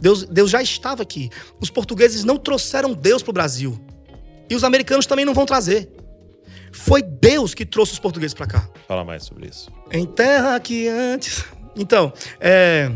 Deus, 0.00 0.24
Deus 0.24 0.50
já 0.50 0.60
estava 0.60 1.02
aqui. 1.02 1.30
Os 1.60 1.70
portugueses 1.70 2.24
não 2.24 2.36
trouxeram 2.36 2.92
Deus 2.92 3.22
para 3.22 3.30
o 3.30 3.34
Brasil. 3.34 3.80
E 4.52 4.54
os 4.54 4.64
americanos 4.64 5.06
também 5.06 5.24
não 5.24 5.32
vão 5.32 5.46
trazer. 5.46 5.88
Foi 6.70 7.00
Deus 7.00 7.54
que 7.54 7.64
trouxe 7.64 7.94
os 7.94 7.98
portugueses 7.98 8.34
para 8.34 8.46
cá. 8.46 8.68
Fala 8.86 9.02
mais 9.02 9.24
sobre 9.24 9.48
isso. 9.48 9.70
Em 9.90 10.04
terra 10.04 10.60
que 10.60 10.88
antes. 10.88 11.46
Então, 11.74 12.12
é 12.38 12.90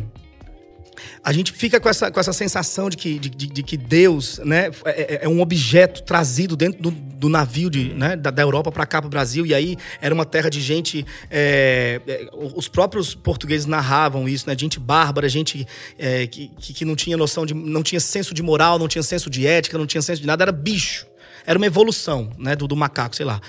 a 1.23 1.33
gente 1.33 1.53
fica 1.53 1.81
com 1.81 1.89
essa, 1.89 2.11
com 2.11 2.19
essa 2.19 2.33
sensação 2.33 2.89
de 2.89 2.97
que, 2.97 3.19
de, 3.19 3.29
de, 3.29 3.47
de 3.47 3.63
que 3.63 3.77
Deus 3.77 4.39
né, 4.45 4.71
é, 4.85 4.91
é, 4.91 5.19
é, 5.23 5.29
um 5.29 5.41
objeto 5.41 6.03
trazido 6.03 6.57
dentro 6.57 6.81
do, 6.81 6.91
do 6.91 7.29
navio 7.29 7.69
de, 7.69 7.93
né, 7.95 8.17
da, 8.17 8.31
da 8.31 8.43
Europa 8.43 8.71
para 8.71 8.87
cá, 8.87 9.01
para 9.01 9.09
o 9.09 9.11
Brasil, 9.11 9.45
e 9.45 9.55
aí 9.55 9.77
era 10.01 10.15
uma 10.15 10.25
terra 10.25 10.49
de 10.49 10.61
gente. 10.61 11.05
É, 11.31 12.01
é, 12.07 12.29
os 12.33 12.69
próprios 12.69 13.15
portugueses 13.15 13.67
narravam 13.67 14.29
isso, 14.29 14.49
né? 14.49 14.57
Gente 14.59 14.79
bárbara, 14.79 15.29
gente 15.29 15.67
é, 15.99 16.27
que, 16.27 16.49
que 16.49 16.85
não 16.85 16.97
tinha 16.97 17.17
noção 17.17 17.45
de. 17.45 17.55
não 17.55 17.83
tinha 17.83 18.01
senso 18.01 18.33
de 18.33 18.43
moral, 18.43 18.79
não 18.79 18.89
tinha 18.89 19.03
senso 19.03 19.29
de 19.29 19.47
ética, 19.47 19.77
não 19.77 19.87
tinha 19.87 20.03
senso 20.03 20.21
de 20.21 20.27
nada, 20.27 20.45
era 20.45 20.53
bicho 20.53 21.07
era 21.47 21.57
uma 21.57 21.67
evolução, 21.67 22.33
né, 22.37 22.57
do, 22.57 22.67
do 22.67 22.75
macaco, 22.75 23.15
sei 23.15 23.25
lá. 23.25 23.41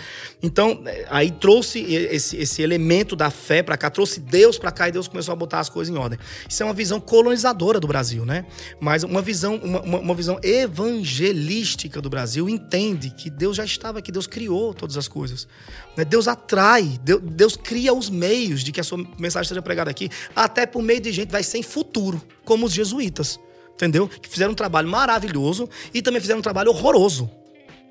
Então, 0.41 0.83
é, 0.85 1.07
aí 1.09 1.31
trouxe 1.31 1.79
esse, 1.79 2.37
esse 2.37 2.61
elemento 2.61 3.15
da 3.15 3.31
fé 3.31 3.63
para 3.63 3.75
cá, 3.75 3.89
trouxe 3.89 4.19
Deus 4.19 4.57
para 4.59 4.71
cá 4.71 4.87
e 4.87 4.91
Deus 4.91 5.07
começou 5.07 5.33
a 5.33 5.35
botar 5.35 5.59
as 5.59 5.67
coisas 5.67 5.93
em 5.93 5.97
ordem. 5.97 6.19
Isso 6.47 6.61
é 6.61 6.65
uma 6.65 6.75
visão 6.75 6.99
colonizadora 6.99 7.79
do 7.79 7.87
Brasil, 7.87 8.23
né? 8.23 8.45
Mas 8.79 9.03
uma 9.03 9.21
visão, 9.21 9.55
uma, 9.55 9.81
uma 9.81 10.13
visão 10.13 10.39
evangelística 10.43 11.99
do 11.99 12.09
Brasil 12.09 12.47
entende 12.47 13.09
que 13.09 13.31
Deus 13.31 13.57
já 13.57 13.65
estava 13.65 13.97
aqui, 13.97 14.11
Deus 14.11 14.27
criou 14.27 14.75
todas 14.75 14.95
as 14.95 15.07
coisas. 15.07 15.47
Né? 15.95 16.05
Deus 16.05 16.27
atrai, 16.27 16.99
Deus, 17.03 17.21
Deus 17.23 17.57
cria 17.57 17.93
os 17.93 18.11
meios 18.11 18.63
de 18.63 18.71
que 18.71 18.79
a 18.79 18.83
sua 18.83 19.03
mensagem 19.17 19.49
seja 19.49 19.61
pregada 19.61 19.89
aqui, 19.89 20.09
até 20.35 20.67
por 20.67 20.83
meio 20.83 21.01
de 21.01 21.11
gente 21.11 21.31
vai 21.31 21.41
ser 21.41 21.57
em 21.57 21.63
futuro, 21.63 22.21
como 22.45 22.65
os 22.67 22.73
jesuítas 22.73 23.39
entendeu? 23.77 24.07
Que 24.07 24.27
fizeram 24.27 24.53
um 24.53 24.55
trabalho 24.55 24.89
maravilhoso 24.89 25.69
e 25.93 26.01
também 26.01 26.19
fizeram 26.19 26.39
um 26.39 26.41
trabalho 26.41 26.71
horroroso. 26.71 27.29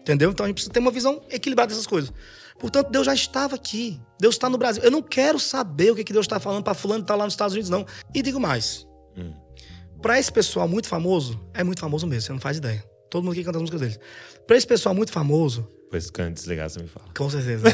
Entendeu? 0.06 0.30
Então 0.30 0.44
a 0.44 0.46
gente 0.46 0.54
precisa 0.54 0.72
ter 0.72 0.78
uma 0.78 0.92
visão 0.92 1.20
equilibrada 1.28 1.70
dessas 1.70 1.84
coisas. 1.86 2.12
Portanto, 2.60 2.90
Deus 2.90 3.04
já 3.04 3.12
estava 3.12 3.56
aqui. 3.56 4.00
Deus 4.20 4.36
está 4.36 4.48
no 4.48 4.56
Brasil. 4.56 4.80
Eu 4.84 4.90
não 4.90 5.02
quero 5.02 5.36
saber 5.40 5.90
o 5.90 5.96
que 5.96 6.12
Deus 6.12 6.26
está 6.26 6.38
falando 6.38 6.62
para 6.62 6.74
fulano 6.74 7.00
que 7.00 7.04
está 7.04 7.16
lá 7.16 7.24
nos 7.24 7.34
Estados 7.34 7.54
Unidos, 7.54 7.68
não. 7.68 7.84
E 8.14 8.22
digo 8.22 8.38
mais. 8.38 8.86
Hum. 9.16 9.32
Para 10.00 10.16
esse 10.16 10.30
pessoal 10.30 10.68
muito 10.68 10.86
famoso, 10.86 11.40
é 11.52 11.64
muito 11.64 11.80
famoso 11.80 12.06
mesmo, 12.06 12.22
você 12.22 12.32
não 12.32 12.38
faz 12.38 12.58
ideia. 12.58 12.84
Todo 13.10 13.24
mundo 13.24 13.32
aqui 13.32 13.42
canta 13.42 13.58
as 13.58 13.62
músicas 13.62 13.80
deles. 13.80 13.98
Para 14.46 14.56
esse 14.56 14.66
pessoal 14.66 14.94
muito 14.94 15.10
famoso. 15.10 15.68
Pois 15.90 16.08
quando 16.08 16.34
desligar, 16.34 16.70
você 16.70 16.80
me 16.80 16.88
fala. 16.88 17.06
Com 17.16 17.28
certeza. 17.28 17.64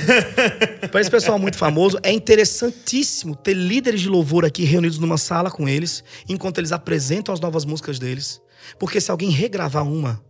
Para 0.91 1.01
esse 1.03 1.11
pessoal 1.11 1.39
muito 1.39 1.59
famoso, 1.59 1.99
é 2.03 2.11
interessantíssimo 2.11 3.37
ter 3.37 3.53
líderes 3.53 4.01
de 4.01 4.09
louvor 4.09 4.47
aqui 4.47 4.65
reunidos 4.65 4.99
numa 4.99 5.19
sala 5.19 5.51
com 5.51 5.69
eles, 5.69 6.03
enquanto 6.27 6.57
eles 6.57 6.73
apresentam 6.73 7.35
as 7.35 7.41
novas 7.41 7.67
músicas 7.67 7.99
deles. 7.99 8.41
Porque 8.79 9.01
se 9.01 9.11
alguém 9.11 9.31
regravar 9.31 9.87
uma, 9.87 10.23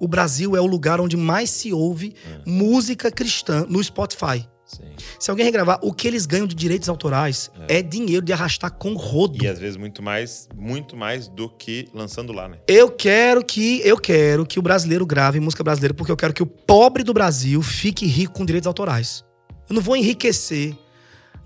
o 0.00 0.06
Brasil 0.06 0.56
é 0.56 0.60
o 0.60 0.66
lugar 0.66 1.00
onde 1.00 1.16
mais 1.16 1.50
se 1.50 1.72
ouve 1.72 2.14
é. 2.26 2.40
música 2.44 3.10
cristã 3.10 3.66
no 3.68 3.82
Spotify. 3.82 4.46
Sim. 4.66 4.82
Se 5.20 5.30
alguém 5.30 5.46
regravar, 5.46 5.78
o 5.80 5.92
que 5.92 6.08
eles 6.08 6.26
ganham 6.26 6.46
de 6.46 6.54
direitos 6.54 6.88
autorais 6.88 7.52
é. 7.68 7.78
é. 7.78 7.82
dinheiro 7.82 8.24
de 8.24 8.32
arrastar 8.32 8.72
com 8.72 8.94
rodo. 8.94 9.42
E 9.44 9.46
às 9.46 9.60
vezes 9.60 9.76
muito 9.76 10.02
mais, 10.02 10.48
muito 10.56 10.96
mais 10.96 11.28
do 11.28 11.48
que 11.48 11.88
lançando 11.94 12.32
lá, 12.32 12.48
né? 12.48 12.58
Eu 12.66 12.90
quero 12.90 13.44
que 13.44 13.80
eu 13.84 13.96
quero 13.96 14.44
que 14.44 14.58
o 14.58 14.62
brasileiro 14.62 15.06
grave 15.06 15.38
música 15.38 15.62
brasileira 15.62 15.94
porque 15.94 16.10
eu 16.10 16.16
quero 16.16 16.34
que 16.34 16.42
o 16.42 16.46
pobre 16.46 17.04
do 17.04 17.14
Brasil 17.14 17.62
fique 17.62 18.06
rico 18.06 18.34
com 18.34 18.44
direitos 18.44 18.66
autorais. 18.66 19.24
Eu 19.68 19.74
não 19.74 19.82
vou 19.82 19.96
enriquecer, 19.96 20.76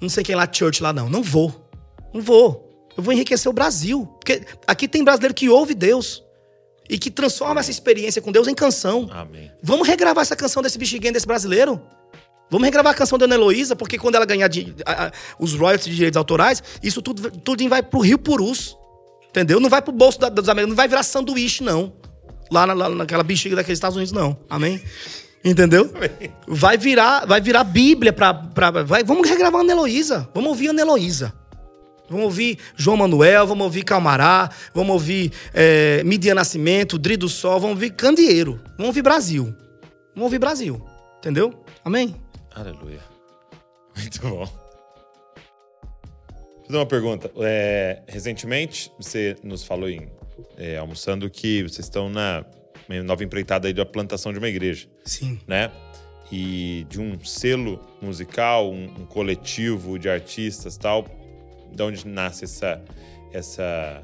não 0.01 0.09
sei 0.09 0.24
quem 0.24 0.34
lá 0.34 0.48
church 0.51 0.82
lá 0.82 0.92
não, 0.92 1.11
não 1.11 1.22
vou. 1.22 1.70
Não 2.14 2.22
vou. 2.22 2.88
Eu 2.96 3.03
vou 3.03 3.12
enriquecer 3.12 3.51
o 3.51 3.53
Brasil, 3.53 4.07
porque 4.07 4.42
aqui 4.66 4.88
tem 4.88 5.05
brasileiro 5.05 5.34
que 5.34 5.48
ouve 5.48 5.74
Deus 5.74 6.22
e 6.91 6.99
que 6.99 7.09
transforma 7.09 7.61
essa 7.61 7.70
experiência 7.70 8.20
com 8.20 8.32
Deus 8.32 8.49
em 8.49 8.55
canção. 8.55 9.09
Amém. 9.12 9.49
Vamos 9.62 9.86
regravar 9.86 10.22
essa 10.22 10.34
canção 10.34 10.61
desse 10.61 10.76
bexiguento 10.76 11.14
desse 11.14 11.26
brasileiro? 11.26 11.80
Vamos 12.51 12.64
regravar 12.66 12.93
a 12.93 12.97
canção 12.97 13.16
da 13.16 13.26
Ana 13.26 13.36
Heloísa, 13.36 13.76
porque 13.76 13.97
quando 13.97 14.16
ela 14.16 14.26
ganhar 14.26 14.49
de, 14.49 14.74
a, 14.84 15.07
a, 15.07 15.12
os 15.38 15.55
royalties 15.55 15.86
de 15.86 15.95
direitos 15.95 16.16
autorais, 16.16 16.61
isso 16.82 17.01
tudo, 17.01 17.30
tudo 17.30 17.68
vai 17.68 17.80
pro 17.80 18.01
Rio 18.01 18.18
Purus. 18.18 18.76
Entendeu? 19.28 19.61
Não 19.61 19.70
vai 19.70 19.80
pro 19.80 19.93
bolso 19.93 20.18
da, 20.18 20.28
dos 20.28 20.49
americanos, 20.49 20.70
não 20.70 20.76
vai 20.76 20.88
virar 20.88 21.05
sanduíche, 21.05 21.62
não. 21.62 21.93
Lá, 22.51 22.66
na, 22.66 22.72
lá 22.72 22.88
naquela 22.88 23.22
bexiga 23.22 23.55
daqueles 23.55 23.76
Estados 23.76 23.97
Unidos, 23.97 24.11
não. 24.11 24.36
Amém? 24.51 24.82
Entendeu? 25.45 25.93
Vai 26.49 26.76
virar, 26.76 27.24
vai 27.24 27.41
virar 27.41 27.62
Bíblia 27.62 28.12
pra. 28.12 28.34
pra 28.34 28.82
vai, 28.82 29.05
vamos 29.05 29.28
regravar 29.28 29.61
a 29.61 29.64
Ana 29.64 29.72
Heloísa. 29.72 30.28
Vamos 30.34 30.51
ouvir 30.51 30.66
a 30.66 30.70
Ana 30.72 30.80
Heloísa. 30.80 31.39
Vamos 32.11 32.24
ouvir 32.24 32.58
João 32.76 32.96
Manuel, 32.96 33.46
vamos 33.46 33.64
ouvir 33.64 33.84
Calmará, 33.84 34.50
vamos 34.74 34.94
ouvir 34.94 35.30
é, 35.54 36.02
Midia 36.02 36.34
Nascimento, 36.34 36.98
Dri 36.98 37.16
do 37.16 37.28
Sol, 37.28 37.61
vamos 37.61 37.76
ouvir 37.76 37.90
Candeeiro, 37.90 38.61
vamos 38.70 38.88
ouvir 38.88 39.02
Brasil. 39.02 39.54
Vamos 40.12 40.24
ouvir 40.24 40.40
Brasil. 40.40 40.84
Entendeu? 41.18 41.64
Amém? 41.84 42.16
Aleluia. 42.52 42.98
Muito 43.96 44.20
bom. 44.22 44.44
Vou 44.44 44.48
fazer 46.66 46.78
uma 46.78 46.86
pergunta. 46.86 47.30
É, 47.36 48.02
recentemente, 48.08 48.90
você 48.98 49.36
nos 49.44 49.62
falou 49.62 49.88
em 49.88 50.08
é, 50.56 50.78
almoçando 50.78 51.30
que 51.30 51.62
vocês 51.62 51.86
estão 51.86 52.11
na 52.11 52.44
nova 53.04 53.22
empreitada 53.22 53.68
aí 53.68 53.72
da 53.72 53.86
plantação 53.86 54.32
de 54.32 54.40
uma 54.40 54.48
igreja. 54.48 54.88
Sim. 55.04 55.38
Né? 55.46 55.70
E 56.32 56.84
de 56.88 57.00
um 57.00 57.24
selo 57.24 57.80
musical, 58.02 58.72
um, 58.72 58.84
um 58.84 59.06
coletivo 59.06 59.96
de 59.96 60.08
artistas 60.08 60.76
tal 60.76 61.06
de 61.72 61.82
onde 61.82 62.06
nasce 62.06 62.44
essa, 62.44 62.82
essa, 63.32 64.02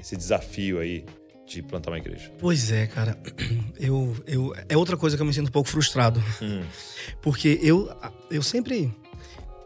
esse 0.00 0.16
desafio 0.16 0.78
aí 0.78 1.04
de 1.46 1.62
plantar 1.62 1.90
uma 1.90 1.98
igreja? 1.98 2.30
Pois 2.38 2.70
é, 2.70 2.86
cara. 2.86 3.18
Eu, 3.78 4.14
eu, 4.26 4.54
é 4.68 4.76
outra 4.76 4.94
coisa 4.94 5.16
que 5.16 5.22
eu 5.22 5.26
me 5.26 5.32
sinto 5.32 5.48
um 5.48 5.52
pouco 5.52 5.66
frustrado. 5.66 6.22
Hum. 6.42 6.62
Porque 7.22 7.58
eu, 7.62 7.90
eu 8.30 8.42
sempre. 8.42 8.94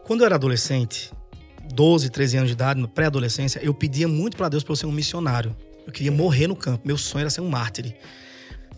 Quando 0.05 0.21
eu 0.21 0.25
era 0.25 0.35
adolescente, 0.35 1.11
12, 1.73 2.09
13 2.09 2.37
anos 2.37 2.49
de 2.49 2.53
idade, 2.53 2.79
na 2.79 2.87
pré-adolescência, 2.87 3.59
eu 3.61 3.73
pedia 3.73 4.07
muito 4.07 4.37
para 4.37 4.47
Deus 4.47 4.63
para 4.63 4.71
eu 4.71 4.77
ser 4.77 4.85
um 4.85 4.91
missionário. 4.91 5.53
Eu 5.85 5.91
queria 5.91 6.13
morrer 6.13 6.47
no 6.47 6.55
campo. 6.55 6.87
Meu 6.87 6.97
sonho 6.97 7.23
era 7.23 7.29
ser 7.29 7.41
um 7.41 7.49
mártir. 7.49 7.93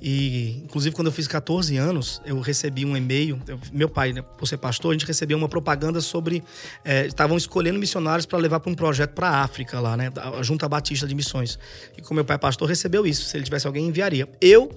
E, 0.02 0.62
inclusive, 0.64 0.96
quando 0.96 1.08
eu 1.08 1.12
fiz 1.12 1.28
14 1.28 1.76
anos, 1.76 2.22
eu 2.26 2.40
recebi 2.40 2.86
um 2.86 2.96
e-mail. 2.96 3.42
eu- 3.48 3.60
meu 3.74 3.90
pai, 3.90 4.14
né, 4.14 4.22
por 4.22 4.48
ser 4.48 4.58
pastor, 4.58 4.92
a 4.92 4.94
gente 4.94 5.06
recebeu 5.08 5.38
uma 5.38 5.50
propaganda 5.50 6.00
sobre. 6.02 6.44
eh, 6.86 7.08
Estavam 7.08 7.36
escolhendo 7.38 7.80
missionários 7.80 8.26
para 8.26 8.38
levar 8.38 8.60
para 8.60 8.72
um 8.72 8.76
projeto 8.76 9.12
para 9.12 9.30
a 9.30 9.42
África, 9.44 9.80
lá, 9.80 9.98
né? 9.98 10.12
A 10.38 10.44
Junta 10.44 10.70
Batista 10.70 11.08
de 11.08 11.16
Missões. 11.16 11.58
E 11.98 12.02
como 12.02 12.16
meu 12.16 12.26
pai 12.26 12.36
é 12.36 12.38
pastor, 12.38 12.68
recebeu 12.68 13.06
isso. 13.08 13.26
Se 13.26 13.38
ele 13.38 13.44
tivesse 13.44 13.66
alguém, 13.66 13.88
enviaria. 13.88 14.28
Eu, 14.40 14.70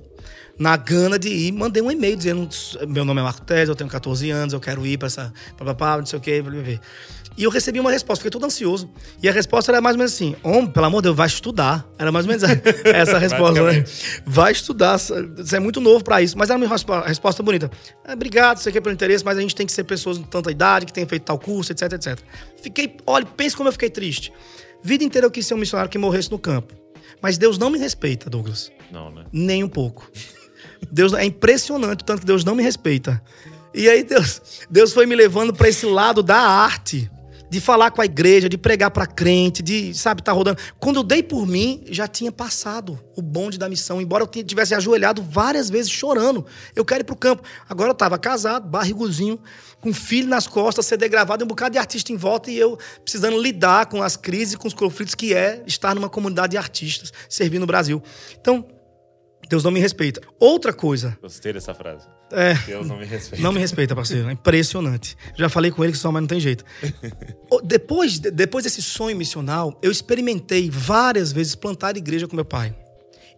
na 0.59 0.77
gana 0.77 1.19
de 1.19 1.29
ir, 1.29 1.53
mandei 1.53 1.83
um 1.83 1.91
e-mail 1.91 2.17
dizendo: 2.17 2.49
meu 2.89 3.05
nome 3.05 3.21
é 3.21 3.25
Marco 3.25 3.43
Teles, 3.43 3.69
eu 3.69 3.75
tenho 3.77 3.91
14 3.91 4.31
anos, 4.31 4.55
eu 4.55 4.61
quero 4.61 4.87
ir 4.87 4.97
para 4.99 5.07
essa. 5.07 5.33
Papapá, 5.57 5.99
não 5.99 6.07
sei 6.07 6.19
o 6.19 6.23
quê, 6.23 6.41
blá, 6.41 6.53
blá. 6.53 6.81
E 7.41 7.45
eu 7.45 7.51
recebi 7.51 7.81
uma 7.81 7.91
resposta, 7.91 8.21
fiquei 8.21 8.31
todo 8.31 8.45
ansioso. 8.45 8.91
E 9.23 9.27
a 9.27 9.33
resposta 9.33 9.73
era 9.73 9.81
mais 9.81 9.95
ou 9.95 9.99
menos 9.99 10.13
assim: 10.13 10.37
Homem, 10.43 10.67
pelo 10.67 10.85
amor 10.85 11.01
de 11.01 11.05
Deus, 11.05 11.17
vai 11.17 11.27
estudar. 11.27 11.89
Era 11.99 12.13
mais 12.13 12.27
ou 12.27 12.29
menos 12.29 12.43
essa 12.85 13.17
a 13.17 13.19
resposta, 13.19 13.63
né? 13.73 13.83
Vai 14.27 14.53
estudar, 14.53 14.99
você 14.99 15.57
é 15.57 15.59
muito 15.59 15.81
novo 15.81 16.05
pra 16.05 16.21
isso. 16.21 16.37
Mas 16.37 16.51
era 16.51 16.59
uma 16.59 16.69
respo- 16.69 17.01
resposta 17.01 17.43
bonita. 17.43 17.71
"Ah, 18.05 18.13
obrigado, 18.13 18.59
isso 18.59 18.69
aqui 18.69 18.77
é 18.77 18.81
pelo 18.83 18.93
interesse, 18.93 19.25
mas 19.25 19.39
a 19.39 19.41
gente 19.41 19.55
tem 19.57 19.65
que 19.65 19.73
ser 19.73 19.85
pessoas 19.85 20.19
de 20.19 20.25
tanta 20.25 20.51
idade, 20.51 20.85
que 20.85 20.93
tenham 20.93 21.09
feito 21.09 21.23
tal 21.23 21.39
curso, 21.39 21.73
etc, 21.73 21.93
etc. 21.95 22.19
Fiquei, 22.63 22.95
olha, 23.07 23.25
pense 23.25 23.57
como 23.57 23.69
eu 23.69 23.73
fiquei 23.73 23.89
triste. 23.89 24.31
Vida 24.85 25.03
inteira 25.03 25.27
eu 25.27 25.31
quis 25.31 25.47
ser 25.47 25.55
um 25.55 25.59
missionário 25.59 25.91
que 25.91 25.97
morresse 25.97 26.31
no 26.31 26.39
campo. 26.39 26.75
Mas 27.23 27.39
Deus 27.39 27.57
não 27.57 27.71
me 27.71 27.79
respeita, 27.79 28.29
Douglas. 28.29 28.71
Não, 28.93 29.11
né? 29.11 29.25
Nem 29.33 29.65
um 29.65 29.69
pouco. 29.69 30.11
Deus 30.93 31.13
é 31.15 31.25
impressionante 31.25 32.03
o 32.03 32.05
tanto 32.05 32.21
que 32.21 32.27
Deus 32.27 32.45
não 32.45 32.55
me 32.55 32.63
respeita. 32.63 33.23
E 33.73 33.89
aí 33.89 34.03
Deus, 34.03 34.43
Deus 34.71 34.93
foi 34.93 35.07
me 35.07 35.15
levando 35.15 35.55
para 35.55 35.69
esse 35.69 35.87
lado 35.87 36.23
da 36.23 36.37
arte, 36.39 37.11
de 37.51 37.61
falar 37.61 37.91
com 37.91 38.01
a 38.01 38.05
igreja, 38.05 38.49
de 38.49 38.57
pregar 38.57 38.93
para 38.93 39.07
crente, 39.07 39.61
de, 39.63 39.93
sabe, 39.93 40.23
tá 40.23 40.31
rodando. 40.31 40.59
Quando 40.79 40.97
eu 40.97 41.03
dei 41.03 41.21
por 41.21 41.47
mim, 41.47 41.83
já 41.91 42.07
tinha 42.07 42.31
passado 42.31 42.99
o 43.17 43.21
bonde 43.21 43.59
da 43.59 43.69
missão, 43.69 44.01
embora 44.01 44.23
eu 44.23 44.45
tivesse 44.45 44.73
ajoelhado 44.73 45.21
várias 45.21 45.69
vezes 45.69 45.91
chorando. 45.91 46.47
Eu 46.77 46.85
quero 46.85 47.03
ir 47.03 47.05
pro 47.05 47.17
campo. 47.17 47.43
Agora 47.69 47.91
eu 47.91 47.95
tava 47.95 48.17
casado, 48.19 48.69
barriguzinho, 48.69 49.39
com 49.81 49.93
filho 49.93 50.29
nas 50.29 50.47
costas, 50.47 50.87
CD 50.87 51.09
gravado, 51.09 51.45
um 51.45 51.49
bocado 51.49 51.73
de 51.73 51.79
artista 51.79 52.13
em 52.13 52.17
volta 52.17 52.51
e 52.51 52.57
eu 52.57 52.79
precisando 53.03 53.41
lidar 53.41 53.87
com 53.87 54.01
as 54.01 54.17
crises, 54.17 54.55
com 54.55 54.69
os 54.69 54.75
conflitos 54.75 55.17
que 55.17 55.35
é 55.35 55.63
estar 55.67 55.95
numa 55.95 56.09
comunidade 56.09 56.53
de 56.53 56.57
artistas, 56.57 57.13
servindo 57.29 57.63
no 57.63 57.67
Brasil. 57.67 58.01
Então, 58.41 58.65
Deus 59.51 59.65
não 59.65 59.71
me 59.73 59.81
respeita. 59.81 60.21
Outra 60.39 60.73
coisa, 60.73 61.19
Gostei 61.21 61.53
dessa 61.53 61.75
frase. 61.75 62.07
é, 62.33 62.55
Deus 62.55 62.87
não 62.87 62.97
me 62.97 63.05
respeita. 63.05 63.43
não 63.43 63.53
me 63.53 63.59
respeita, 63.59 63.95
parceiro. 63.97 64.29
É 64.29 64.33
impressionante. 64.33 65.17
Já 65.37 65.49
falei 65.49 65.71
com 65.73 65.83
ele 65.83 65.93
que 65.93 65.99
só, 65.99 66.11
mas 66.13 66.23
não 66.23 66.29
tem 66.29 66.39
jeito. 66.41 66.65
Depois, 67.65 68.19
de- 68.21 68.31
depois 68.31 68.63
desse 68.65 68.81
sonho 68.81 69.17
missional, 69.17 69.77
eu 69.83 69.91
experimentei 69.91 70.71
várias 70.71 71.33
vezes 71.33 71.55
plantar 71.57 71.97
igreja 71.97 72.29
com 72.29 72.37
meu 72.37 72.45
pai. 72.45 72.75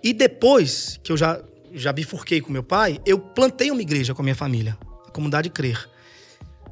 E 0.04 0.12
depois 0.12 1.00
que 1.02 1.10
eu 1.10 1.16
já, 1.16 1.40
já 1.72 1.92
bifurquei 1.92 2.40
com 2.42 2.52
meu 2.52 2.62
pai, 2.62 3.00
eu 3.06 3.18
plantei 3.18 3.70
uma 3.70 3.80
igreja 3.80 4.14
com 4.14 4.20
a 4.20 4.24
minha 4.24 4.34
família, 4.36 4.76
a 5.06 5.10
comunidade 5.10 5.48
Crer. 5.48 5.88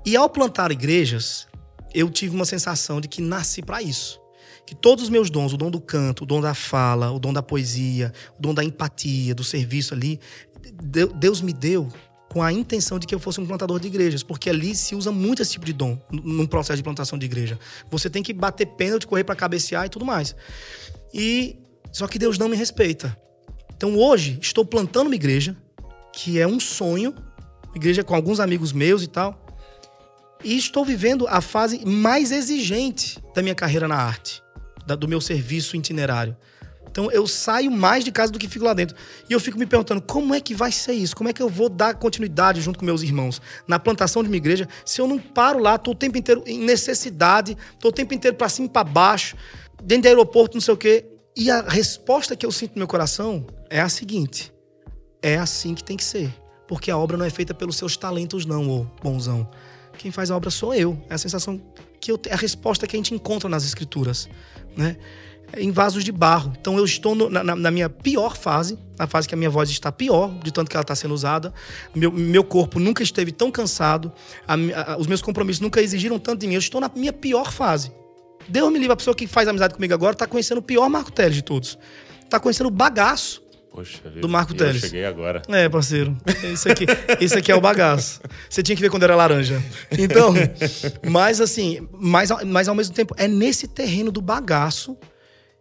E 0.05 0.17
ao 0.17 0.29
plantar 0.29 0.71
igrejas, 0.71 1.47
eu 1.95 2.11
tive 2.11 2.35
uma 2.35 2.45
sensação 2.45 3.01
de 3.01 3.09
que 3.09 3.23
nasci 3.23 3.63
para 3.63 3.81
isso. 3.81 4.20
Que 4.71 4.75
todos 4.77 5.03
os 5.03 5.11
meus 5.11 5.31
dons, 5.31 5.53
o 5.53 5.57
dom 5.57 5.69
do 5.69 5.81
canto, 5.81 6.23
o 6.23 6.27
dom 6.27 6.41
da 6.41 6.55
fala, 6.55 7.11
o 7.11 7.19
dom 7.19 7.33
da 7.33 7.43
poesia, 7.43 8.13
o 8.39 8.41
dom 8.41 8.55
da 8.55 8.63
empatia, 8.63 9.35
do 9.35 9.43
serviço 9.43 9.95
ali, 9.95 10.21
de- 10.81 11.09
Deus 11.09 11.41
me 11.41 11.53
deu 11.53 11.89
com 12.29 12.41
a 12.41 12.53
intenção 12.53 12.97
de 12.97 13.05
que 13.05 13.13
eu 13.13 13.19
fosse 13.19 13.41
um 13.41 13.47
plantador 13.49 13.81
de 13.81 13.89
igrejas, 13.89 14.23
porque 14.23 14.49
ali 14.49 14.73
se 14.77 14.95
usa 14.95 15.11
muito 15.11 15.43
esse 15.43 15.51
tipo 15.51 15.67
de 15.67 15.73
dom 15.73 15.99
num 16.09 16.47
processo 16.47 16.77
de 16.77 16.85
plantação 16.85 17.19
de 17.19 17.27
igreja. 17.27 17.59
Você 17.91 18.09
tem 18.09 18.23
que 18.23 18.33
bater 18.33 18.65
pênalti, 18.65 19.09
correr 19.09 19.25
para 19.25 19.35
cabecear 19.35 19.87
e 19.87 19.89
tudo 19.89 20.05
mais. 20.05 20.37
E 21.13 21.57
só 21.91 22.07
que 22.07 22.17
Deus 22.17 22.39
não 22.39 22.49
me 22.49 22.57
respeita. 22.57 23.19
Então 23.77 23.97
hoje 23.99 24.39
estou 24.41 24.65
plantando 24.65 25.09
uma 25.09 25.17
igreja 25.17 25.57
que 26.13 26.39
é 26.39 26.47
um 26.47 26.61
sonho, 26.61 27.13
igreja 27.75 28.05
com 28.05 28.15
alguns 28.15 28.39
amigos 28.39 28.73
meus 28.73 29.03
e 29.03 29.09
tal. 29.09 29.45
E 30.45 30.57
estou 30.57 30.85
vivendo 30.85 31.27
a 31.27 31.41
fase 31.41 31.85
mais 31.85 32.31
exigente 32.31 33.19
da 33.35 33.43
minha 33.43 33.57
carreira 33.57 33.89
na 33.89 33.97
arte, 33.97 34.41
da- 34.87 34.97
do 34.97 35.09
meu 35.09 35.21
serviço 35.21 35.77
itinerário. 35.77 36.37
Então 36.91 37.11
eu 37.13 37.25
saio 37.27 37.71
mais 37.71 38.05
de 38.05 38.11
casa 38.11 38.33
do 38.33 38.39
que 38.39 38.49
fico 38.49 38.65
lá 38.65 38.75
dentro. 38.75 38.97
E 39.29 39.33
eu 39.33 39.39
fico 39.39 39.57
me 39.57 39.65
perguntando 39.65 40.03
como 40.03 40.35
é 40.35 40.41
que 40.41 40.55
vai 40.55 40.73
ser 40.73 40.93
isso? 40.93 41.15
Como 41.15 41.29
é 41.29 41.33
que 41.33 41.41
eu 41.41 41.49
vou 41.49 41.69
dar 41.69 41.95
continuidade 41.95 42.61
junto 42.61 42.79
com 42.81 42.85
meus 42.85 43.03
irmãos 43.03 43.41
na 43.67 43.79
plantação 43.79 44.23
de 44.23 44.29
uma 44.29 44.37
igreja 44.37 44.69
se 44.85 45.01
eu 45.01 45.07
não 45.07 45.19
paro 45.19 45.61
lá, 45.61 45.79
tô 45.79 45.93
o 45.93 45.95
tempo 45.95 46.19
inteiro 46.19 46.43
em 46.47 46.59
necessidade, 46.59 47.57
tô 47.79 47.89
o 47.89 47.93
tempo 47.93 48.13
inteiro 48.13 48.37
para 48.37 48.49
cima 48.49 48.67
e 48.67 48.71
para 48.71 48.83
baixo, 48.83 49.37
dentro 49.83 50.03
do 50.03 50.09
aeroporto, 50.09 50.57
não 50.57 50.61
sei 50.61 50.75
o 50.75 50.77
quê. 50.77 51.07
E 51.37 51.49
a 51.49 51.63
resposta 51.63 52.35
que 52.35 52.45
eu 52.45 52.51
sinto 52.51 52.73
no 52.73 52.79
meu 52.79 52.89
coração 52.89 53.47
é 53.69 53.81
a 53.81 53.89
seguinte: 53.89 54.53
é 55.23 55.39
assim 55.39 55.75
que 55.75 55.85
tem 55.85 55.97
que 55.97 56.05
ser. 56.05 56.35
Porque 56.67 56.91
a 56.91 56.99
obra 56.99 57.17
não 57.17 57.25
é 57.25 57.31
feita 57.31 57.55
pelos 57.55 57.77
seus 57.77 57.97
talentos, 57.97 58.45
não, 58.47 58.69
ô 58.69 58.87
bonzão. 59.03 59.49
Quem 59.97 60.11
faz 60.11 60.31
a 60.31 60.37
obra 60.37 60.51
sou 60.51 60.75
eu. 60.75 61.01
É 61.09 61.15
a 61.15 61.19
sensação 61.19 61.61
que 62.01 62.11
eu 62.11 62.21
a 62.31 62.37
resposta 62.37 62.87
que 62.87 62.97
a 62.97 62.99
gente 62.99 63.15
encontra 63.15 63.49
nas 63.49 63.65
escrituras, 63.65 64.29
né? 64.77 64.97
Em 65.57 65.73
vasos 65.73 66.05
de 66.05 66.13
barro. 66.13 66.53
Então 66.61 66.79
eu 66.79 66.85
estou 66.85 67.13
no- 67.15 67.29
na, 67.29 67.43
na- 67.43 67.71
minha 67.73 67.89
pior 67.91 68.37
fase, 68.37 68.79
na 68.97 69.07
fase 69.09 69.27
que 69.27 69.35
a 69.35 69.37
minha 69.37 69.51
voz 69.51 69.69
está 69.69 69.91
pior, 69.91 70.33
de 70.45 70.53
tanto 70.53 70.71
que 70.71 70.77
ela 70.77 70.83
está 70.83 70.95
sendo 70.95 71.13
usada. 71.13 71.53
Meu, 71.95 72.13
meu 72.13 72.45
corpo 72.45 72.79
nunca 72.79 73.03
esteve 73.03 73.33
tão 73.33 73.51
cansado. 73.51 74.13
a 74.47 74.55
a- 74.55 74.97
os 74.97 75.09
meus 75.09 75.21
compromissos 75.21 75.61
nunca 75.61 75.81
exigiram 75.83 76.19
tanto 76.21 76.41
de 76.41 76.47
mim. 76.47 76.55
Eu 76.55 76.61
estou 76.61 76.81
na 76.81 76.89
minha 76.95 77.13
pior 77.13 77.51
fase. 77.53 77.91
Deus 78.49 78.71
me 78.73 78.79
livre, 78.79 78.93
a 78.93 78.97
pessoa 78.97 79.15
que 79.15 79.27
faz 79.27 79.49
amizade 79.49 79.75
comigo 79.75 79.93
agora 79.93 80.13
está 80.13 80.27
conhecendo 80.27 80.59
o 80.59 80.63
pior 80.63 80.89
Marco 80.89 81.11
Teles 81.11 81.35
de 81.37 81.43
todos. 81.43 81.77
Está 82.25 82.39
conhecendo 82.39 82.69
o 82.69 82.71
bagaço. 82.71 83.43
Poxa 83.73 84.01
vida. 84.09 84.21
Do 84.21 84.29
Marco 84.29 84.53
Teles. 84.53 84.83
Eu 84.83 84.89
cheguei 84.89 85.05
agora. 85.05 85.43
É, 85.49 85.69
parceiro. 85.69 86.17
Isso 86.53 86.69
aqui, 86.71 86.87
isso 87.21 87.39
aqui 87.39 87.53
é 87.53 87.55
o 87.55 87.61
bagaço. 87.61 88.21
Você 88.49 88.63
tinha 88.63 88.75
que 88.75 88.83
ver 88.83 88.91
quando 88.91 89.05
era 89.05 89.15
laranja. 89.15 89.63
Então, 89.97 90.35
mas 91.09 91.41
assim, 91.41 91.87
mas, 91.93 92.31
ao- 92.31 92.45
mas 92.45 92.67
ao 92.69 92.75
mesmo 92.75 92.95
tempo, 92.95 93.15
é 93.17 93.29
nesse 93.29 93.69
terreno 93.69 94.11
do 94.11 94.21
bagaço 94.21 94.97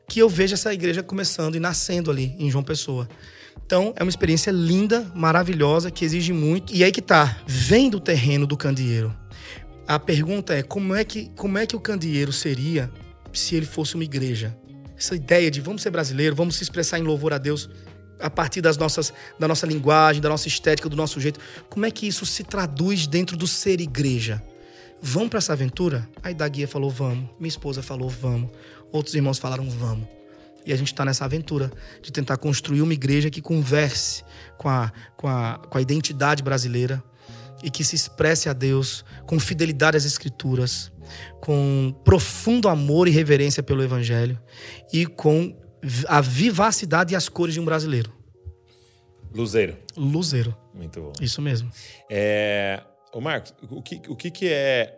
que 0.08 0.20
eu 0.20 0.28
vejo 0.28 0.56
essa 0.56 0.74
igreja 0.74 1.04
começando 1.04 1.56
e 1.56 1.60
nascendo 1.60 2.10
ali 2.10 2.36
em 2.40 2.50
João 2.50 2.64
Pessoa. 2.64 3.08
Então, 3.64 3.94
é 3.96 4.02
uma 4.04 4.10
experiência 4.10 4.50
linda, 4.50 5.06
maravilhosa, 5.14 5.92
que 5.92 6.04
exige 6.04 6.34
muito. 6.34 6.74
E 6.74 6.84
aí 6.84 6.92
que 6.92 7.04
tá, 7.04 7.38
vem 7.46 7.92
do 7.92 8.00
terreno 8.00 8.48
do 8.48 8.58
candeeiro. 8.58 9.16
A 9.88 10.00
pergunta 10.00 10.56
é, 10.56 10.64
como 10.64 10.96
é 10.96 11.04
que, 11.04 11.30
como 11.36 11.60
é 11.60 11.66
que 11.68 11.76
o 11.76 11.80
candeeiro 11.80 12.34
seria 12.34 12.90
se 13.32 13.56
ele 13.56 13.68
fosse 13.68 13.94
uma 13.94 14.04
igreja? 14.04 14.58
Essa 14.98 15.16
ideia 15.16 15.52
de 15.52 15.62
vamos 15.62 15.84
ser 15.84 15.92
brasileiro, 15.92 16.36
vamos 16.36 16.56
se 16.56 16.64
expressar 16.64 16.98
em 16.98 17.04
louvor 17.04 17.32
a 17.34 17.38
Deus 17.38 17.70
a 18.20 18.30
partir 18.30 18.62
das 18.62 18.78
nossas, 18.78 19.14
da 19.38 19.48
nossa 19.48 19.66
linguagem, 19.66 20.22
da 20.22 20.30
nossa 20.30 20.48
estética, 20.48 20.90
do 20.90 20.96
nosso 20.96 21.20
jeito. 21.20 21.40
Como 21.70 21.86
é 21.86 21.92
que 21.92 22.08
isso 22.08 22.26
se 22.26 22.44
traduz 22.44 23.08
dentro 23.08 23.38
do 23.38 23.48
ser 23.48 23.80
igreja? 23.80 24.44
Vamos 25.02 25.30
para 25.30 25.38
essa 25.38 25.54
aventura? 25.54 26.08
Aí 26.22 26.34
da 26.34 26.48
guia 26.48 26.68
falou, 26.68 26.90
vamos. 26.90 27.30
Minha 27.40 27.50
esposa 27.50 27.82
falou, 27.82 28.10
vamos. 28.10 28.50
Outros 28.92 29.16
irmãos 29.16 29.38
falaram, 29.38 29.70
vamos. 29.70 30.08
E 30.66 30.74
a 30.74 30.76
gente 30.76 30.88
está 30.88 31.06
nessa 31.06 31.26
aventura 31.26 31.72
de 32.02 32.12
tentar 32.12 32.38
construir 32.38 32.82
uma 32.82 32.94
igreja 32.94 33.30
que 33.30 33.42
converse 33.42 34.24
com 34.58 34.68
a, 34.68 34.92
com, 35.16 35.28
a, 35.28 35.60
com 35.70 35.78
a 35.78 35.82
identidade 35.82 36.44
brasileira 36.44 37.02
e 37.64 37.70
que 37.70 37.84
se 37.84 37.96
expresse 37.96 38.50
a 38.50 38.54
Deus 38.54 39.04
com 39.26 39.40
fidelidade 39.40 39.98
às 39.98 40.06
Escrituras, 40.06 40.92
com 41.40 41.94
profundo 42.04 42.68
amor 42.68 43.08
e 43.08 43.12
reverência 43.12 43.64
pelo 43.64 43.84
Evangelho 43.84 44.40
e 44.92 45.06
com 45.06 45.56
a 46.08 46.22
vivacidade 46.22 47.14
e 47.14 47.16
as 47.16 47.30
cores 47.30 47.54
de 47.54 47.60
um 47.60 47.66
brasileiro. 47.66 48.14
Luzeiro. 49.34 49.78
Luzeiro, 49.96 50.56
Muito 50.74 51.02
bom. 51.02 51.14
isso 51.22 51.42
mesmo. 51.42 51.72
É... 52.10 52.82
Ô, 53.14 53.22
Marcos, 53.22 53.54
o 53.70 53.82
que, 53.82 54.02
o 54.08 54.16
que, 54.16 54.32
que 54.32 54.48
é. 54.48 54.96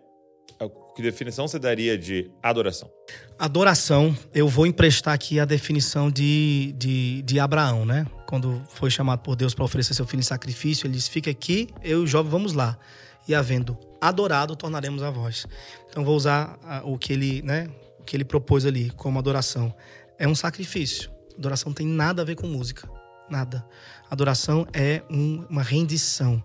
Que 0.93 1.01
definição 1.01 1.47
você 1.47 1.57
daria 1.57 1.97
de 1.97 2.29
adoração? 2.43 2.91
Adoração, 3.39 4.15
eu 4.34 4.47
vou 4.47 4.67
emprestar 4.67 5.13
aqui 5.13 5.39
a 5.39 5.45
definição 5.45 6.11
de, 6.11 6.75
de, 6.77 7.21
de 7.21 7.39
Abraão, 7.39 7.86
né? 7.86 8.05
Quando 8.27 8.61
foi 8.69 8.91
chamado 8.91 9.19
por 9.19 9.38
Deus 9.38 9.53
para 9.53 9.63
oferecer 9.63 9.93
seu 9.93 10.05
filho 10.05 10.19
em 10.19 10.23
sacrifício, 10.23 10.86
ele 10.86 10.95
disse: 10.95 11.09
Fica 11.09 11.32
aqui, 11.32 11.69
eu 11.82 12.01
e 12.01 12.03
o 12.03 12.07
jovem 12.07 12.29
vamos 12.29 12.51
lá. 12.51 12.77
E 13.25 13.34
havendo 13.34 13.77
adorado, 14.01 14.55
tornaremos 14.55 15.01
a 15.01 15.09
voz. 15.09 15.45
Então 15.89 16.03
vou 16.03 16.15
usar 16.15 16.59
ah, 16.63 16.82
o 16.84 16.97
que 16.97 17.13
ele, 17.13 17.41
né? 17.41 17.69
O 17.99 18.03
que 18.03 18.17
ele 18.17 18.25
propôs 18.25 18.65
ali 18.65 18.89
como 18.91 19.17
adoração. 19.17 19.73
É 20.22 20.28
um 20.28 20.36
sacrifício. 20.36 21.09
Adoração 21.38 21.69
não 21.69 21.74
tem 21.74 21.88
nada 21.88 22.22
a 22.22 22.26
ver 22.26 22.36
com 22.36 22.45
música. 22.47 22.88
Nada. 23.30 23.65
Adoração 24.09 24.67
é 24.74 25.01
um- 25.09 25.45
uma 25.49 25.63
rendição. 25.63 26.43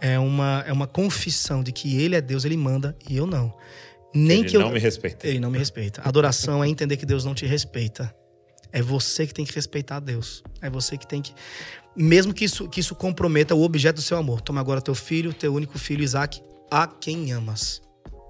É 0.00 0.18
uma, 0.18 0.64
é 0.66 0.72
uma 0.72 0.86
confissão 0.86 1.62
de 1.62 1.72
que 1.72 2.00
ele 2.00 2.14
é 2.16 2.20
Deus, 2.20 2.44
ele 2.44 2.56
manda 2.56 2.96
e 3.08 3.16
eu 3.16 3.26
não. 3.26 3.52
Nem 4.14 4.40
Ele 4.40 4.48
que 4.48 4.56
eu 4.56 4.60
não 4.60 4.70
me 4.70 4.78
respeita. 4.78 5.26
ele 5.26 5.38
não 5.40 5.50
me 5.50 5.58
respeita. 5.58 6.00
Adoração 6.04 6.62
é 6.64 6.68
entender 6.68 6.96
que 6.96 7.04
Deus 7.04 7.24
não 7.24 7.34
te 7.34 7.44
respeita. 7.44 8.14
É 8.72 8.80
você 8.80 9.26
que 9.26 9.34
tem 9.34 9.44
que 9.44 9.54
respeitar 9.54 10.00
Deus. 10.00 10.42
É 10.62 10.70
você 10.70 10.96
que 10.96 11.06
tem 11.06 11.20
que. 11.20 11.34
Mesmo 11.96 12.32
que 12.32 12.44
isso, 12.44 12.68
que 12.68 12.80
isso 12.80 12.94
comprometa 12.94 13.54
o 13.54 13.62
objeto 13.62 13.96
do 13.96 14.02
seu 14.02 14.16
amor. 14.16 14.40
Toma 14.40 14.60
agora 14.60 14.80
teu 14.80 14.94
filho, 14.94 15.32
teu 15.34 15.52
único 15.54 15.78
filho, 15.78 16.02
Isaac, 16.04 16.40
a 16.70 16.86
quem 16.86 17.32
amas. 17.32 17.82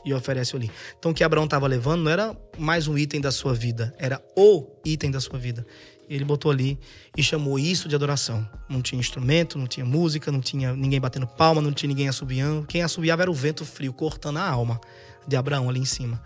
E 0.09 0.15
oferece 0.15 0.57
ali. 0.57 0.71
Então 0.99 1.11
o 1.11 1.15
que 1.15 1.23
Abraão 1.23 1.45
estava 1.45 1.67
levando 1.67 2.05
não 2.05 2.11
era 2.11 2.35
mais 2.57 2.89
um 2.89 2.97
item 2.97 3.21
da 3.21 3.31
sua 3.31 3.53
vida, 3.53 3.95
era 3.99 4.23
o 4.35 4.67
item 4.83 5.11
da 5.11 5.21
sua 5.21 5.39
vida. 5.39 5.67
Ele 6.09 6.25
botou 6.25 6.51
ali 6.51 6.79
e 7.15 7.23
chamou 7.23 7.59
isso 7.59 7.91
de 7.91 7.95
adoração. 7.95 8.49
Não 8.71 8.81
tinha 8.81 8.99
instrumento, 8.99 9.59
não 9.59 9.67
tinha 9.67 9.85
música, 9.85 10.33
não 10.33 10.41
tinha 10.41 10.73
ninguém 10.73 10.99
batendo 10.99 11.27
palma, 11.27 11.61
não 11.61 11.73
tinha 11.73 11.89
ninguém 11.89 12.09
assobiando. 12.09 12.67
Quem 12.67 12.83
assobiava 12.83 13.21
era 13.21 13.31
o 13.31 13.35
vento 13.35 13.67
frio 13.67 13.93
cortando 13.93 14.39
a 14.39 14.49
alma 14.49 14.81
de 15.27 15.37
Abraão 15.37 15.69
ali 15.69 15.81
em 15.81 15.85
cima. 15.85 16.23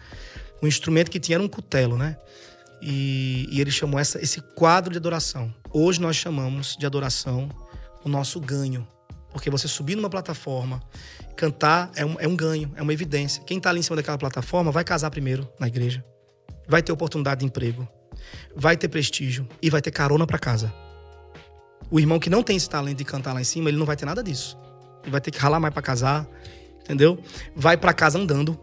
O 0.63 0.69
instrumento 0.69 1.11
que 1.11 1.19
tinha 1.19 1.35
era 1.35 1.43
um 1.43 1.49
cutelo, 1.49 1.99
né? 1.99 2.17
E, 2.81 3.49
e 3.51 3.61
ele 3.61 3.73
chamou 3.73 3.99
essa, 3.99 4.23
esse 4.23 4.41
quadro 4.41 4.93
de 4.93 4.99
adoração. 4.99 5.53
Hoje 5.73 6.01
nós 6.01 6.15
chamamos 6.15 6.77
de 6.77 6.87
adoração 6.87 7.51
o 8.05 8.09
nosso 8.09 8.39
ganho. 8.41 8.87
Porque 9.33 9.51
você 9.51 9.67
subir 9.67 9.97
numa 9.97 10.11
plataforma, 10.11 10.81
cantar 11.37 11.91
é 11.95 12.05
um, 12.05 12.17
é 12.19 12.29
um 12.29 12.37
ganho, 12.37 12.71
é 12.77 12.83
uma 12.83 12.93
evidência. 12.93 13.43
Quem 13.45 13.59
está 13.59 13.71
ali 13.71 13.81
em 13.81 13.83
cima 13.83 13.97
daquela 13.97 14.19
plataforma 14.19 14.71
vai 14.71 14.85
casar 14.85 15.11
primeiro 15.11 15.49
na 15.59 15.67
igreja, 15.67 16.05
vai 16.69 16.83
ter 16.83 16.93
oportunidade 16.93 17.41
de 17.41 17.47
emprego, 17.47 17.89
vai 18.55 18.77
ter 18.77 18.89
prestígio 18.89 19.49
e 19.61 19.71
vai 19.71 19.81
ter 19.81 19.91
carona 19.91 20.27
para 20.27 20.39
casa. 20.39 20.73
O 21.91 22.01
irmão 22.01 22.19
que 22.19 22.31
não 22.31 22.43
tem 22.43 22.57
esse 22.57 22.69
talento 22.69 22.99
de 22.99 23.05
cantar 23.05 23.33
lá 23.33 23.41
em 23.41 23.45
cima, 23.45 23.69
ele 23.69 23.77
não 23.77 23.87
vai 23.87 23.97
ter 23.97 24.07
nada 24.07 24.23
disso. 24.23 24.57
Ele 25.03 25.11
vai 25.11 25.21
ter 25.21 25.31
que 25.31 25.39
ralar 25.39 25.61
mais 25.61 25.75
para 25.75 25.83
casar, 25.83 26.27
entendeu? 26.81 27.19
Vai 27.55 27.77
para 27.77 27.93
casa 27.93 28.19
andando, 28.19 28.59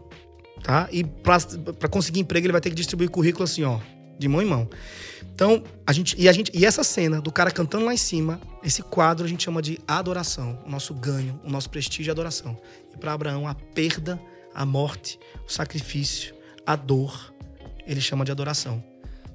tá? 0.62 0.88
E 0.90 1.04
para 1.04 1.88
conseguir 1.88 2.20
emprego 2.20 2.46
ele 2.46 2.52
vai 2.52 2.60
ter 2.60 2.70
que 2.70 2.76
distribuir 2.76 3.10
currículo 3.10 3.44
assim, 3.44 3.62
ó, 3.62 3.78
de 4.20 4.28
mão 4.28 4.42
em 4.42 4.46
mão. 4.46 4.68
Então, 5.34 5.64
a 5.86 5.92
gente 5.92 6.14
e 6.18 6.28
a 6.28 6.32
gente 6.32 6.52
e 6.54 6.66
essa 6.66 6.84
cena 6.84 7.20
do 7.20 7.32
cara 7.32 7.50
cantando 7.50 7.86
lá 7.86 7.94
em 7.94 7.96
cima, 7.96 8.38
esse 8.62 8.82
quadro 8.82 9.24
a 9.24 9.28
gente 9.28 9.42
chama 9.42 9.62
de 9.62 9.78
adoração, 9.88 10.62
o 10.66 10.70
nosso 10.70 10.92
ganho, 10.92 11.40
o 11.42 11.50
nosso 11.50 11.70
prestígio 11.70 12.10
é 12.10 12.12
adoração. 12.12 12.60
E 12.92 12.98
para 12.98 13.14
Abraão 13.14 13.48
a 13.48 13.54
perda, 13.54 14.20
a 14.54 14.66
morte, 14.66 15.18
o 15.46 15.50
sacrifício, 15.50 16.34
a 16.66 16.76
dor, 16.76 17.34
ele 17.86 18.00
chama 18.00 18.24
de 18.24 18.30
adoração. 18.30 18.84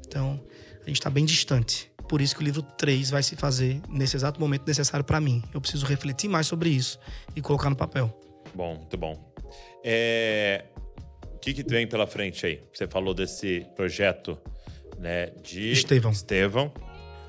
Então, 0.07 0.39
a 0.83 0.87
gente 0.87 0.99
está 0.99 1.09
bem 1.09 1.25
distante. 1.25 1.91
Por 2.07 2.21
isso 2.21 2.35
que 2.35 2.41
o 2.41 2.45
livro 2.45 2.61
3 2.61 3.09
vai 3.09 3.23
se 3.23 3.35
fazer 3.35 3.81
nesse 3.89 4.15
exato 4.15 4.39
momento 4.39 4.67
necessário 4.67 5.03
para 5.03 5.19
mim. 5.19 5.43
Eu 5.51 5.59
preciso 5.59 5.87
refletir 5.87 6.29
mais 6.29 6.45
sobre 6.45 6.69
isso 6.69 6.99
e 7.35 7.41
colocar 7.41 7.69
no 7.69 7.75
papel. 7.75 8.15
Bom, 8.53 8.75
muito 8.75 8.95
bom. 8.95 9.33
É... 9.83 10.65
O 11.33 11.39
que, 11.39 11.53
que 11.53 11.63
vem 11.63 11.87
pela 11.87 12.05
frente 12.05 12.45
aí? 12.45 12.61
Você 12.71 12.87
falou 12.87 13.13
desse 13.13 13.65
projeto 13.75 14.39
né, 14.99 15.31
de 15.43 15.71
Estevão. 15.71 16.11
Estevão 16.11 16.71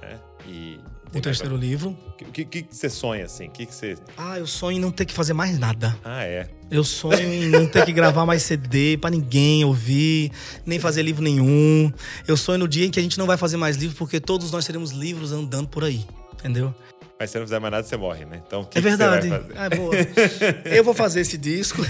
né? 0.00 0.18
E 0.46 0.80
o 1.14 1.20
terceiro 1.20 1.56
livro. 1.56 1.96
O 2.20 2.32
que, 2.32 2.44
que, 2.44 2.62
que, 2.62 2.74
você 2.74 2.90
sonha, 2.90 3.24
assim? 3.24 3.48
que, 3.48 3.66
que 3.66 3.74
você... 3.74 3.96
Ah, 4.16 4.38
eu 4.38 4.46
sonho 4.46 4.76
em 4.76 4.80
não 4.80 4.90
ter 4.90 5.04
que 5.04 5.14
fazer 5.14 5.32
mais 5.32 5.58
nada. 5.58 5.96
Ah, 6.04 6.24
é? 6.24 6.48
Eu 6.70 6.84
sonho 6.84 7.32
em 7.32 7.48
não 7.48 7.66
ter 7.66 7.84
que 7.84 7.92
gravar 7.92 8.26
mais 8.26 8.42
CD 8.42 8.98
para 8.98 9.10
ninguém 9.10 9.64
ouvir, 9.64 10.32
nem 10.64 10.78
fazer 10.78 11.02
livro 11.02 11.22
nenhum. 11.22 11.92
Eu 12.26 12.36
sonho 12.36 12.58
no 12.58 12.68
dia 12.68 12.86
em 12.86 12.90
que 12.90 12.98
a 12.98 13.02
gente 13.02 13.18
não 13.18 13.26
vai 13.26 13.36
fazer 13.36 13.56
mais 13.56 13.76
livro, 13.76 13.96
porque 13.96 14.20
todos 14.20 14.50
nós 14.50 14.66
teremos 14.66 14.90
livros 14.90 15.32
andando 15.32 15.68
por 15.68 15.84
aí, 15.84 16.04
entendeu? 16.34 16.74
Mas 17.18 17.30
se 17.30 17.32
você 17.32 17.38
não 17.38 17.46
fizer 17.46 17.58
mais 17.58 17.72
nada, 17.72 17.86
você 17.86 17.96
morre, 17.96 18.26
né? 18.26 18.42
Então, 18.46 18.64
que 18.64 18.76
é 18.76 18.80
verdade. 18.80 19.28
Que 19.28 19.56
ah, 19.56 19.70
boa. 19.70 19.94
Eu 20.66 20.84
vou 20.84 20.92
fazer 20.92 21.20
esse 21.20 21.38
disco. 21.38 21.80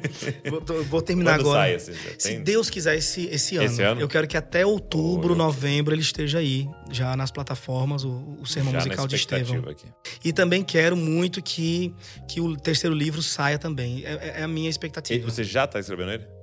vou, 0.50 0.84
vou, 0.84 1.00
terminar 1.00 1.38
Quando 1.38 1.48
agora. 1.48 1.60
Sai, 1.60 1.74
assim, 1.76 1.92
se 2.18 2.28
tem... 2.28 2.42
Deus 2.42 2.68
quiser 2.68 2.96
esse, 2.96 3.26
esse, 3.26 3.56
ano, 3.56 3.64
esse, 3.64 3.82
ano, 3.82 4.00
eu 4.02 4.08
quero 4.08 4.26
que 4.26 4.36
até 4.36 4.66
outubro, 4.66 5.34
novembro, 5.34 5.94
ele 5.94 6.02
esteja 6.02 6.40
aí, 6.40 6.68
já 6.90 7.16
nas 7.16 7.30
plataformas, 7.30 8.04
o, 8.04 8.38
o 8.38 8.46
sermão 8.46 8.72
já 8.72 8.80
musical 8.80 9.06
de 9.06 9.16
Estevão. 9.16 9.64
Aqui. 9.70 9.86
E 10.22 10.32
também 10.32 10.62
quero 10.62 10.94
muito 10.94 11.40
que, 11.42 11.94
que 12.28 12.38
o 12.38 12.54
terceiro 12.54 12.94
livro 12.94 13.22
saia 13.22 13.58
também. 13.58 14.04
É, 14.04 14.40
é 14.40 14.42
a 14.42 14.48
minha 14.48 14.68
expectativa. 14.68 15.18
E 15.18 15.22
você 15.22 15.42
já 15.42 15.64
está 15.64 15.80
escrevendo 15.80 16.12
ele? 16.12 16.35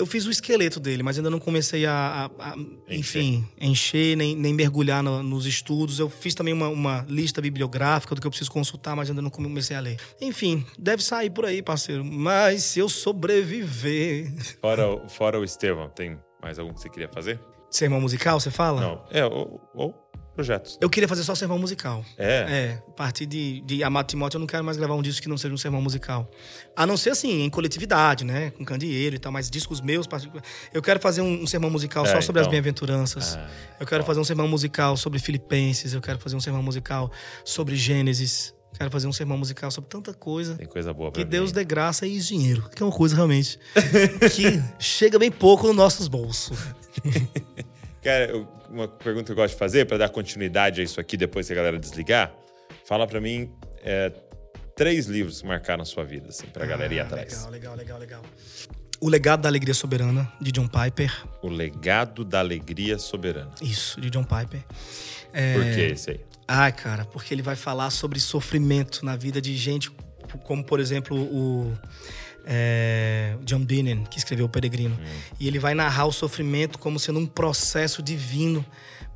Eu 0.00 0.06
fiz 0.06 0.26
o 0.26 0.30
esqueleto 0.30 0.80
dele, 0.80 1.02
mas 1.02 1.18
ainda 1.18 1.28
não 1.28 1.38
comecei 1.38 1.84
a, 1.84 2.30
a, 2.38 2.52
a 2.52 2.56
enfim, 2.88 3.46
encher, 3.60 4.16
nem, 4.16 4.34
nem 4.34 4.54
mergulhar 4.54 5.02
no, 5.02 5.22
nos 5.22 5.44
estudos. 5.44 5.98
Eu 5.98 6.08
fiz 6.08 6.34
também 6.34 6.54
uma, 6.54 6.68
uma, 6.68 7.04
lista 7.06 7.40
bibliográfica 7.40 8.14
do 8.14 8.20
que 8.20 8.26
eu 8.26 8.30
preciso 8.30 8.50
consultar, 8.50 8.96
mas 8.96 9.10
ainda 9.10 9.20
não 9.20 9.28
comecei 9.28 9.76
a 9.76 9.80
ler. 9.80 9.98
Enfim, 10.20 10.64
deve 10.78 11.02
sair 11.02 11.28
por 11.28 11.44
aí, 11.44 11.62
parceiro. 11.62 12.02
Mas 12.02 12.64
se 12.64 12.80
eu 12.80 12.88
sobreviver. 12.88 14.32
Fora, 14.60 15.08
fora 15.08 15.38
o 15.38 15.44
Estevão, 15.44 15.90
tem 15.90 16.18
mais 16.42 16.58
algum 16.58 16.72
que 16.72 16.80
você 16.80 16.88
queria 16.88 17.08
fazer? 17.08 17.38
Sermão 17.70 18.00
musical, 18.00 18.40
você 18.40 18.50
fala? 18.50 18.80
Não. 18.80 19.04
É, 19.10 19.24
ou, 19.24 19.60
ou 19.74 20.09
projetos. 20.34 20.78
Eu 20.80 20.88
queria 20.88 21.08
fazer 21.08 21.22
só 21.22 21.34
sermão 21.34 21.58
musical. 21.58 22.04
É? 22.16 22.46
É. 22.48 22.82
A 22.88 22.92
partir 22.92 23.26
de, 23.26 23.60
de 23.62 23.82
Amado 23.82 24.06
Timóteo, 24.06 24.36
eu 24.36 24.40
não 24.40 24.46
quero 24.46 24.64
mais 24.64 24.76
gravar 24.76 24.94
um 24.94 25.02
disco 25.02 25.22
que 25.22 25.28
não 25.28 25.36
seja 25.36 25.54
um 25.54 25.58
sermão 25.58 25.82
musical. 25.82 26.30
A 26.74 26.86
não 26.86 26.96
ser 26.96 27.10
assim, 27.10 27.42
em 27.42 27.50
coletividade, 27.50 28.24
né? 28.24 28.50
Com 28.50 28.64
candeeiro 28.64 29.16
e 29.16 29.18
tal, 29.18 29.32
mas 29.32 29.50
discos 29.50 29.80
meus. 29.80 30.06
Eu 30.72 30.82
quero 30.82 31.00
fazer 31.00 31.20
um, 31.20 31.42
um 31.42 31.46
sermão 31.46 31.70
musical 31.70 32.04
é, 32.04 32.08
só 32.08 32.20
sobre 32.20 32.40
então. 32.40 32.48
as 32.48 32.50
bem-aventuranças. 32.50 33.36
Ah, 33.36 33.48
eu 33.80 33.86
quero 33.86 34.04
fazer 34.04 34.20
um 34.20 34.24
sermão 34.24 34.48
musical 34.48 34.96
sobre 34.96 35.18
Filipenses. 35.18 35.92
Eu 35.92 36.00
quero 36.00 36.18
fazer 36.18 36.36
um 36.36 36.40
sermão 36.40 36.62
musical 36.62 37.10
sobre 37.44 37.76
Gênesis. 37.76 38.54
Quero 38.76 38.90
fazer 38.90 39.06
um 39.06 39.12
sermão 39.12 39.36
musical 39.36 39.70
sobre 39.70 39.90
tanta 39.90 40.14
coisa. 40.14 40.54
Tem 40.54 40.66
coisa 40.66 40.94
boa 40.94 41.10
pra 41.10 41.22
Que 41.22 41.28
Deus 41.28 41.52
dê 41.52 41.64
graça 41.64 42.06
e 42.06 42.18
dinheiro. 42.18 42.68
Que 42.74 42.82
é 42.82 42.86
uma 42.86 42.92
coisa 42.92 43.14
realmente 43.16 43.58
que 44.34 44.62
chega 44.78 45.18
bem 45.18 45.30
pouco 45.30 45.66
nos 45.66 45.76
nossos 45.76 46.08
bolsos. 46.08 46.56
Cara, 48.02 48.46
uma 48.68 48.88
pergunta 48.88 49.26
que 49.26 49.32
eu 49.32 49.36
gosto 49.36 49.52
de 49.52 49.58
fazer 49.58 49.84
para 49.86 49.98
dar 49.98 50.08
continuidade 50.08 50.80
a 50.80 50.84
isso 50.84 51.00
aqui 51.00 51.16
depois 51.16 51.46
que 51.46 51.52
a 51.52 51.56
galera 51.56 51.78
desligar. 51.78 52.32
Fala 52.84 53.06
para 53.06 53.20
mim 53.20 53.52
é, 53.82 54.12
três 54.74 55.06
livros 55.06 55.42
que 55.42 55.46
marcaram 55.46 55.82
a 55.82 55.84
sua 55.84 56.04
vida, 56.04 56.28
assim, 56.28 56.46
pra 56.46 56.64
ah, 56.64 56.66
galera 56.66 56.94
ir 56.94 57.00
atrás. 57.00 57.46
Legal, 57.46 57.50
legal, 57.50 57.76
legal, 57.76 57.98
legal. 57.98 58.22
O 59.02 59.08
Legado 59.08 59.42
da 59.42 59.48
Alegria 59.48 59.72
Soberana, 59.72 60.30
de 60.38 60.52
John 60.52 60.68
Piper. 60.68 61.10
O 61.42 61.48
Legado 61.48 62.22
da 62.22 62.38
Alegria 62.40 62.98
Soberana. 62.98 63.50
Isso, 63.62 63.98
de 63.98 64.10
John 64.10 64.24
Piper. 64.24 64.62
É... 65.32 65.54
Por 65.54 65.64
que 65.64 65.80
esse 65.80 66.10
aí? 66.10 66.20
Ah, 66.46 66.70
cara, 66.70 67.04
porque 67.04 67.32
ele 67.32 67.42
vai 67.42 67.56
falar 67.56 67.90
sobre 67.90 68.18
sofrimento 68.20 69.04
na 69.04 69.16
vida 69.16 69.40
de 69.40 69.56
gente, 69.56 69.90
como 70.44 70.64
por 70.64 70.80
exemplo 70.80 71.16
o 71.16 71.78
é, 72.46 73.36
John 73.44 73.64
Bunyan, 73.64 74.04
que 74.04 74.18
escreveu 74.18 74.46
O 74.46 74.48
Peregrino. 74.48 74.94
Hum. 74.94 75.20
E 75.38 75.46
ele 75.46 75.58
vai 75.58 75.74
narrar 75.74 76.06
o 76.06 76.12
sofrimento 76.12 76.78
como 76.78 76.98
sendo 76.98 77.18
um 77.18 77.26
processo 77.26 78.02
divino 78.02 78.64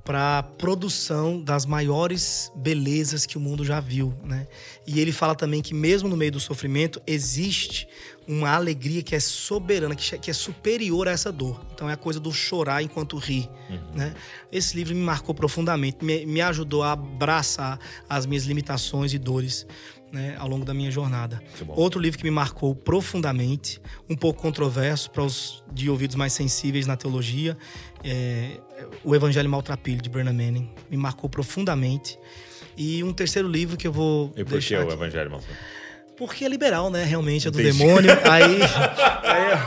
para 0.05 0.39
a 0.39 0.43
produção 0.43 1.41
das 1.41 1.65
maiores 1.65 2.53
belezas 2.55 3.25
que 3.25 3.39
o 3.39 3.41
mundo 3.41 3.65
já 3.65 3.81
viu, 3.81 4.13
né? 4.23 4.47
E 4.87 5.01
ele 5.01 5.13
fala 5.13 5.35
também 5.35 5.63
que 5.63 5.73
mesmo 5.73 6.11
no 6.11 6.17
meio 6.17 6.31
do 6.31 6.39
sofrimento 6.39 7.01
existe 7.07 7.89
uma 8.29 8.51
alegria 8.51 9.03
que 9.03 9.15
é 9.15 9.21
soberana, 9.21 9.95
que 9.95 10.31
é 10.31 10.35
superior 10.35 11.09
a 11.09 11.13
essa 11.13 11.33
dor. 11.33 11.61
Então 11.75 11.89
é 11.89 11.95
a 11.95 11.97
coisa 11.97 12.21
do 12.21 12.31
chorar 12.33 12.83
enquanto 12.83 13.17
ri, 13.17 13.49
uhum. 13.71 13.81
né? 13.95 14.15
Esse 14.53 14.77
livro 14.77 14.95
me 14.95 15.01
marcou 15.01 15.35
profundamente, 15.35 16.05
me, 16.05 16.27
me 16.27 16.43
ajudou 16.43 16.83
a 16.83 16.93
abraçar 16.93 17.79
as 18.07 18.27
minhas 18.27 18.45
limitações 18.45 19.15
e 19.15 19.19
dores 19.19 19.67
né, 20.15 20.37
ao 20.39 20.49
longo 20.49 20.65
da 20.65 20.73
minha 20.73 20.91
jornada. 20.91 21.43
Outro 21.69 22.01
livro 22.01 22.19
que 22.19 22.25
me 22.25 22.31
marcou 22.31 22.75
profundamente, 22.75 23.81
um 24.09 24.17
pouco 24.17 24.41
controverso 24.41 25.11
para 25.11 25.25
os 25.25 25.63
de 25.73 25.91
ouvidos 25.91 26.15
mais 26.15 26.33
sensíveis 26.33 26.87
na 26.87 26.97
teologia, 26.97 27.59
é 28.03 28.61
O 29.03 29.15
Evangelho 29.15 29.51
Maltrapilho, 29.51 30.01
de 30.01 30.09
Bernard 30.09 30.37
Manning. 30.37 30.71
Me 30.89 30.97
marcou 30.97 31.29
profundamente. 31.29 32.17
E 32.77 33.03
um 33.03 33.13
terceiro 33.13 33.49
livro 33.49 33.77
que 33.77 33.87
eu 33.87 33.93
vou. 33.93 34.33
E 34.37 34.45
por 34.45 34.61
que 34.61 34.77
o 34.77 34.91
Evangelho 34.91 35.31
Maltrapilho? 35.31 35.84
Porque 36.17 36.45
é 36.45 36.49
liberal, 36.49 36.91
né? 36.91 37.05
Realmente, 37.05 37.49
é 37.49 37.51
do 37.51 37.61
Entendi. 37.61 37.79
demônio. 37.79 38.11
Aí, 38.25 38.63
aí, 39.25 39.53
é, 39.53 39.59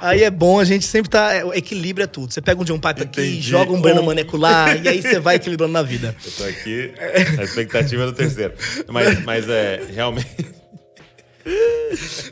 aí, 0.00 0.22
é 0.22 0.30
bom, 0.30 0.60
a 0.60 0.64
gente 0.64 0.86
sempre 0.86 1.10
tá. 1.10 1.34
É, 1.34 1.42
equilíbrio 1.58 2.04
é 2.04 2.06
tudo. 2.06 2.32
Você 2.32 2.40
pega 2.40 2.60
um 2.60 2.64
John 2.64 2.78
Piper 2.78 3.02
aqui, 3.02 3.40
joga 3.40 3.72
um 3.72 3.80
Breno 3.80 4.02
Maneco 4.02 4.36
lá, 4.36 4.74
e 4.74 4.88
aí 4.88 5.02
você 5.02 5.18
vai 5.18 5.36
equilibrando 5.36 5.72
na 5.72 5.82
vida. 5.82 6.14
Eu 6.24 6.32
tô 6.32 6.44
aqui 6.44 6.92
na 7.36 7.42
expectativa 7.42 8.06
do 8.06 8.12
terceiro. 8.12 8.54
Mas, 8.88 9.24
mas 9.24 9.48
é 9.48 9.82
realmente. 9.92 10.26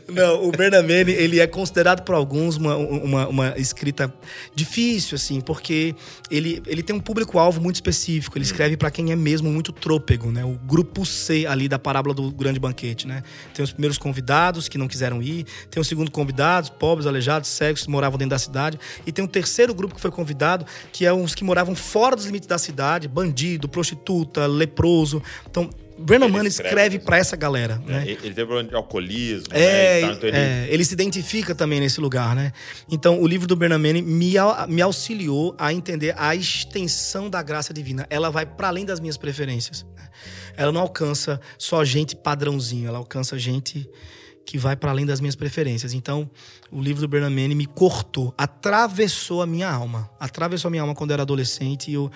Não, 0.07 0.47
o 0.47 0.51
Bernamene, 0.51 1.11
ele 1.11 1.39
é 1.39 1.47
considerado 1.47 2.03
por 2.03 2.15
alguns 2.15 2.57
uma, 2.57 2.75
uma, 2.75 3.27
uma 3.27 3.53
escrita 3.57 4.13
difícil, 4.53 5.15
assim, 5.15 5.41
porque 5.41 5.95
ele, 6.29 6.61
ele 6.67 6.83
tem 6.83 6.95
um 6.95 6.99
público-alvo 6.99 7.61
muito 7.61 7.75
específico. 7.75 8.37
Ele 8.37 8.45
escreve 8.45 8.77
para 8.77 8.91
quem 8.91 9.11
é 9.11 9.15
mesmo 9.15 9.49
muito 9.49 9.71
trôpego, 9.71 10.31
né? 10.31 10.43
O 10.43 10.53
grupo 10.53 11.05
C 11.05 11.45
ali 11.45 11.67
da 11.67 11.79
parábola 11.79 12.13
do 12.13 12.31
grande 12.31 12.59
banquete, 12.59 13.07
né? 13.07 13.23
Tem 13.53 13.63
os 13.63 13.71
primeiros 13.71 13.97
convidados 13.97 14.67
que 14.67 14.77
não 14.77 14.87
quiseram 14.87 15.21
ir, 15.21 15.45
tem 15.69 15.81
o 15.81 15.83
segundo 15.83 16.11
convidados, 16.11 16.69
pobres, 16.69 17.07
aleijados, 17.07 17.49
cegos, 17.49 17.83
que 17.83 17.89
moravam 17.89 18.17
dentro 18.17 18.31
da 18.31 18.39
cidade, 18.39 18.79
e 19.05 19.11
tem 19.11 19.23
um 19.23 19.27
terceiro 19.27 19.73
grupo 19.73 19.95
que 19.95 20.01
foi 20.01 20.11
convidado, 20.11 20.65
que 20.91 21.05
é 21.05 21.13
os 21.13 21.35
que 21.35 21.43
moravam 21.43 21.75
fora 21.75 22.15
dos 22.15 22.25
limites 22.25 22.47
da 22.47 22.57
cidade, 22.57 23.07
bandido, 23.07 23.67
prostituta, 23.67 24.45
leproso. 24.45 25.21
Então, 25.49 25.69
Ele 25.97 26.27
Manning 26.27 26.47
escreve 26.47 26.99
para 26.99 27.17
essa 27.17 27.35
galera, 27.35 27.81
É, 27.87 27.91
né? 27.91 28.01
Ele 28.03 28.19
ele 28.23 28.33
tem 28.35 28.45
problema 28.45 28.67
de 28.69 28.75
alcoolismo, 28.75 29.47
É, 29.51 30.01
né? 30.01 30.11
então 30.13 30.27
ele- 30.29 30.37
é, 30.37 30.67
ele 30.69 30.83
se 30.83 30.93
identifica 30.93 31.55
também 31.55 31.79
nesse 31.79 31.99
lugar, 32.01 32.35
né? 32.35 32.51
Então, 32.91 33.21
o 33.21 33.27
livro 33.27 33.47
do 33.47 33.55
Bernamene 33.55 34.01
me, 34.01 34.37
au- 34.37 34.67
me 34.67 34.81
auxiliou 34.81 35.55
a 35.57 35.71
entender 35.71 36.13
a 36.17 36.35
extensão 36.35 37.29
da 37.29 37.41
graça 37.41 37.73
divina. 37.73 38.05
Ela 38.09 38.29
vai 38.29 38.45
para 38.45 38.67
além 38.67 38.85
das 38.85 38.99
minhas 38.99 39.17
preferências. 39.17 39.85
né? 39.95 40.09
Ela 40.57 40.71
não 40.71 40.81
alcança 40.81 41.39
só 41.57 41.83
gente 41.85 42.15
padrãozinho, 42.15 42.87
ela 42.87 42.97
alcança 42.97 43.37
gente 43.39 43.89
que 44.45 44.57
vai 44.59 44.75
para 44.75 44.91
além 44.91 45.05
das 45.05 45.19
minhas 45.19 45.35
preferências. 45.35 45.91
Então, 45.93 46.29
o 46.71 46.79
livro 46.81 47.01
do 47.01 47.07
Bernamene 47.07 47.55
me 47.55 47.65
cortou, 47.65 48.33
atravessou 48.37 49.41
a 49.41 49.45
minha 49.47 49.69
alma. 49.69 50.09
Atravessou 50.19 50.67
a 50.67 50.71
minha 50.71 50.81
alma 50.83 50.93
quando 50.93 51.09
eu 51.11 51.15
era 51.15 51.23
adolescente 51.23 51.89
e 51.89 51.95
eu, 51.95 52.11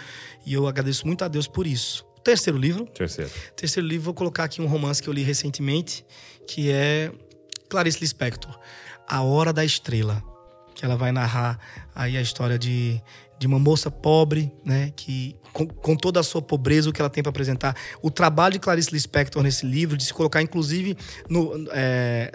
e 0.45 0.53
eu 0.53 0.67
agradeço 0.67 1.07
muito 1.07 1.23
a 1.25 1.27
Deus 1.27 1.47
por 1.47 1.65
isso. 1.65 2.05
O 2.19 2.21
terceiro 2.21 2.59
livro, 2.59 2.85
Terceiro. 2.85 3.31
Terceiro 3.55 3.87
livro, 3.87 4.05
vou 4.05 4.13
colocar 4.13 4.43
aqui 4.43 4.61
um 4.61 4.67
romance 4.67 5.01
que 5.01 5.07
eu 5.09 5.13
li 5.13 5.23
recentemente, 5.23 6.05
que 6.47 6.69
é 6.69 7.11
Clarice 7.69 7.99
Lispector, 8.01 8.57
A 9.07 9.21
Hora 9.21 9.53
da 9.53 9.63
Estrela, 9.63 10.21
que 10.75 10.83
ela 10.85 10.95
vai 10.97 11.11
narrar 11.11 11.57
aí 11.95 12.17
a 12.17 12.21
história 12.21 12.59
de, 12.59 13.01
de 13.39 13.47
uma 13.47 13.57
moça 13.57 13.89
pobre, 13.89 14.51
né, 14.65 14.91
que 14.95 15.35
com, 15.53 15.65
com 15.67 15.95
toda 15.95 16.19
a 16.19 16.23
sua 16.23 16.41
pobreza, 16.41 16.89
o 16.89 16.93
que 16.93 17.01
ela 17.01 17.09
tem 17.09 17.23
para 17.23 17.29
apresentar. 17.29 17.75
O 18.01 18.11
trabalho 18.11 18.53
de 18.53 18.59
Clarice 18.59 18.91
Lispector 18.91 19.41
nesse 19.41 19.65
livro, 19.65 19.95
de 19.97 20.03
se 20.05 20.13
colocar 20.13 20.41
inclusive 20.41 20.95
no, 21.29 21.67
é, 21.71 22.31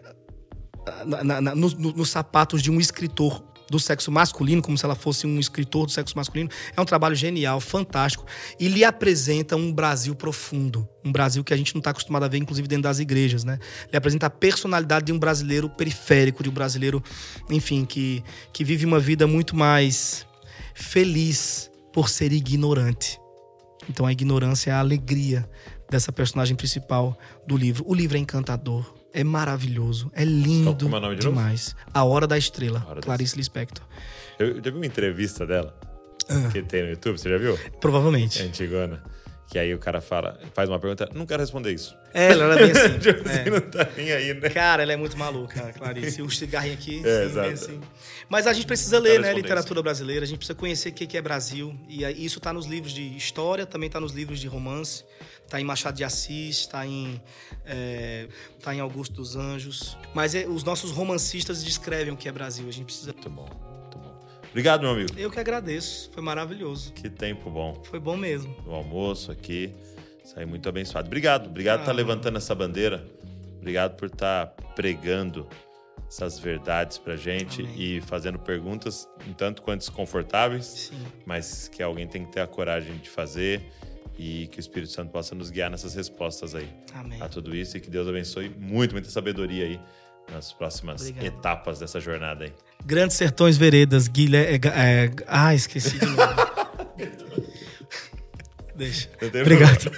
na- 1.23 1.41
na- 1.41 1.55
nos, 1.55 1.75
nos 1.75 2.11
sapatos 2.11 2.63
de 2.63 2.71
um 2.71 2.81
escritor 2.81 3.43
do 3.71 3.79
sexo 3.79 4.11
masculino, 4.13 4.63
como 4.63 4.77
se 4.77 4.85
ela 4.85 4.95
fosse 4.95 5.27
um 5.27 5.39
escritor 5.39 5.87
do 5.87 5.93
sexo 5.93 6.17
masculino, 6.17 6.51
é 6.77 6.81
um 6.81 6.85
trabalho 6.85 7.15
genial, 7.15 7.61
fantástico, 7.61 8.27
e 8.59 8.69
lhe 8.69 8.85
apresenta 8.85 9.57
um 9.57 9.73
Brasil 9.73 10.15
profundo, 10.15 10.89
um 11.05 11.11
Brasil 11.11 11.43
que 11.43 11.55
a 11.55 11.57
gente 11.57 11.75
não 11.75 11.81
está 11.81 11.91
acostumado 11.91 12.25
a 12.25 12.29
ver, 12.29 12.39
inclusive 12.39 12.69
dentro 12.69 12.85
das 12.85 12.99
igrejas, 12.99 13.45
né? 13.45 13.59
Ele 13.89 13.97
apresenta 13.97 14.27
a 14.27 14.31
personalidade 14.31 15.07
de 15.07 15.13
um 15.13 15.19
brasileiro 15.19 15.69
periférico, 15.69 16.43
de 16.43 16.49
um 16.49 16.53
brasileiro, 16.53 17.03
enfim, 17.51 17.85
que, 17.85 18.23
que 18.53 18.65
vive 18.65 18.85
uma 18.85 19.01
vida 19.01 19.27
muito 19.27 19.57
mais 19.57 20.27
feliz 20.75 21.71
por 21.93 22.09
ser 22.09 22.33
ignorante. 22.33 23.19
Então 23.89 24.07
a 24.07 24.13
ignorância 24.13 24.71
é 24.71 24.75
a 24.75 24.79
alegria 24.79 25.49
dessa 25.91 26.11
personagem 26.11 26.57
principal 26.57 27.17
do 27.47 27.57
livro. 27.57 27.85
O 27.87 27.95
livro 27.95 28.17
é 28.17 28.21
encantador, 28.21 28.95
é 29.15 29.25
maravilhoso, 29.25 30.11
é 30.15 30.25
lindo 30.25 30.75
como 30.85 30.97
é 30.97 30.99
o 30.99 31.03
nome 31.03 31.17
de 31.17 31.25
novo? 31.25 31.37
demais. 31.39 31.75
A 31.95 32.03
Hora 32.05 32.27
da 32.27 32.37
Estrela, 32.37 32.85
Hora 32.87 32.97
da 32.97 33.01
Clarice 33.07 33.37
Lispector. 33.37 33.85
Eu 34.39 34.57
já 34.57 34.61
vi 34.63 34.71
uma 34.71 34.87
entrevista 34.87 35.47
dela 35.47 35.75
Ah. 36.29 36.49
que 36.51 36.61
tem 36.63 36.83
no 36.83 36.91
YouTube, 36.91 37.17
você 37.19 37.31
já 37.31 37.39
viu? 37.39 37.57
Provavelmente. 37.81 38.43
É 38.43 38.45
antigona. 38.47 39.03
Que 39.55 39.59
aí 39.61 39.73
o 39.73 39.79
cara 39.79 40.01
fala, 40.01 40.37
faz 40.53 40.69
uma 40.69 40.81
pergunta, 40.81 41.09
não 41.15 41.25
quero 41.25 41.41
responder 41.41 41.73
isso. 41.73 41.97
É, 42.13 42.33
ela 42.33 42.47
era 42.47 42.57
bem 42.57 42.73
assim. 42.73 42.99
Tipo 42.99 43.29
É. 43.29 43.41
assim, 43.43 43.51
não 43.51 43.61
tá 43.61 43.89
nem 43.97 44.11
aí, 44.11 44.35
né? 44.35 44.51
Cara, 44.51 44.83
ela 44.83 44.93
é 44.93 44.97
muito 44.97 45.17
maluca, 45.17 45.73
Clarice. 45.75 46.21
Um 46.23 46.29
cigarrinho 46.29 46.75
aqui, 46.75 46.99
É, 47.07 47.21
sim, 47.21 47.25
exato. 47.27 47.49
assim. 47.51 47.81
Mas 48.29 48.49
a 48.49 48.53
gente 48.53 48.67
precisa 48.67 48.99
ler, 48.99 49.21
né, 49.21 49.33
literatura 49.33 49.81
brasileira. 49.81 50.25
A 50.25 50.27
gente 50.27 50.39
precisa 50.39 50.59
conhecer 50.59 50.89
o 50.89 50.93
que 50.93 51.17
é 51.17 51.23
Brasil. 51.23 51.73
E 51.89 52.03
isso 52.25 52.41
tá 52.41 52.53
nos 52.53 52.67
livros 52.67 52.93
de 52.93 53.17
história, 53.17 53.65
também 53.65 53.89
tá 53.89 54.01
nos 54.01 54.11
livros 54.11 54.41
de 54.41 54.49
romance. 54.49 55.05
Tá 55.49 55.61
em 55.61 55.65
Machado 55.65 55.97
de 55.97 56.03
Assis, 56.03 56.67
tá 56.67 56.85
em, 56.85 57.23
é, 57.65 58.27
tá 58.61 58.75
em 58.75 58.81
Augusto 58.81 59.15
dos 59.15 59.37
Anjos. 59.37 59.97
Mas 60.13 60.35
é, 60.35 60.49
os 60.49 60.65
nossos 60.65 60.91
romancistas 60.91 61.63
descrevem 61.63 62.13
o 62.13 62.17
que 62.17 62.29
é 62.29 62.33
Brasil. 62.33 62.67
A 62.69 62.73
gente 62.73 62.87
precisa... 62.87 63.13
Muito 63.13 63.31
bom. 63.31 63.74
Obrigado, 64.55 64.83
meu 64.83 64.91
amigo. 64.91 65.09
Eu 65.17 65.33
que 65.33 65.41
agradeço. 65.41 66.09
Foi 66.13 66.23
maravilhoso. 66.23 66.93
Que 66.93 67.11
tempo 67.11 67.51
bom. 67.51 67.83
Foi 67.91 67.99
bom 67.99 68.17
mesmo. 68.17 68.55
No 68.65 68.73
almoço 68.73 69.33
aqui. 69.33 69.73
Saí 70.25 70.47
muito 70.47 70.69
abençoado. 70.69 71.09
Obrigado, 71.09 71.49
obrigado 71.49 71.79
por 71.79 71.83
estar 71.83 71.91
Ah. 71.91 71.95
levantando 71.97 72.39
essa 72.39 72.55
bandeira. 72.55 73.05
Obrigado 73.59 73.97
por 73.97 74.07
estar 74.07 74.47
pregando 74.77 75.49
essas 76.09 76.39
verdades 76.39 76.99
pra 76.99 77.17
gente 77.17 77.63
Amém. 77.63 77.75
e 77.77 78.01
fazendo 78.03 78.39
perguntas 78.39 79.09
um 79.29 79.33
tanto 79.33 79.61
quanto 79.61 79.81
desconfortáveis, 79.81 80.65
Sim. 80.67 81.05
mas 81.27 81.67
que 81.67 81.83
alguém 81.83 82.07
tem 82.07 82.25
que 82.25 82.31
ter 82.31 82.41
a 82.41 82.47
coragem 82.47 82.97
de 82.99 83.11
fazer 83.11 83.61
e 84.17 84.47
que 84.53 84.59
o 84.59 84.61
Espírito 84.61 84.93
Santo 84.93 85.11
possa 85.11 85.35
nos 85.35 85.51
guiar 85.51 85.69
nessas 85.69 85.95
respostas 85.97 86.55
aí 86.55 86.69
Amém. 86.95 87.21
a 87.21 87.29
tudo 87.29 87.57
isso 87.57 87.77
e 87.77 87.81
que 87.81 87.91
Deus 87.91 88.07
abençoe 88.07 88.49
muito, 88.49 88.93
muita 88.93 89.11
sabedoria 89.11 89.65
aí 89.65 89.81
nas 90.33 90.53
próximas 90.53 91.01
Obrigado. 91.03 91.25
etapas 91.27 91.79
dessa 91.79 92.01
jornada 92.01 92.45
aí. 92.45 92.53
Grandes 92.85 93.17
Sertões 93.17 93.57
Veredas, 93.57 94.09
Guilherme. 94.09 94.61
É, 94.75 95.11
ah, 95.27 95.55
esqueci 95.55 95.99
de 95.99 96.07
novo. 96.07 96.45
Deixa. 98.77 99.09
Obrigado. 99.23 99.91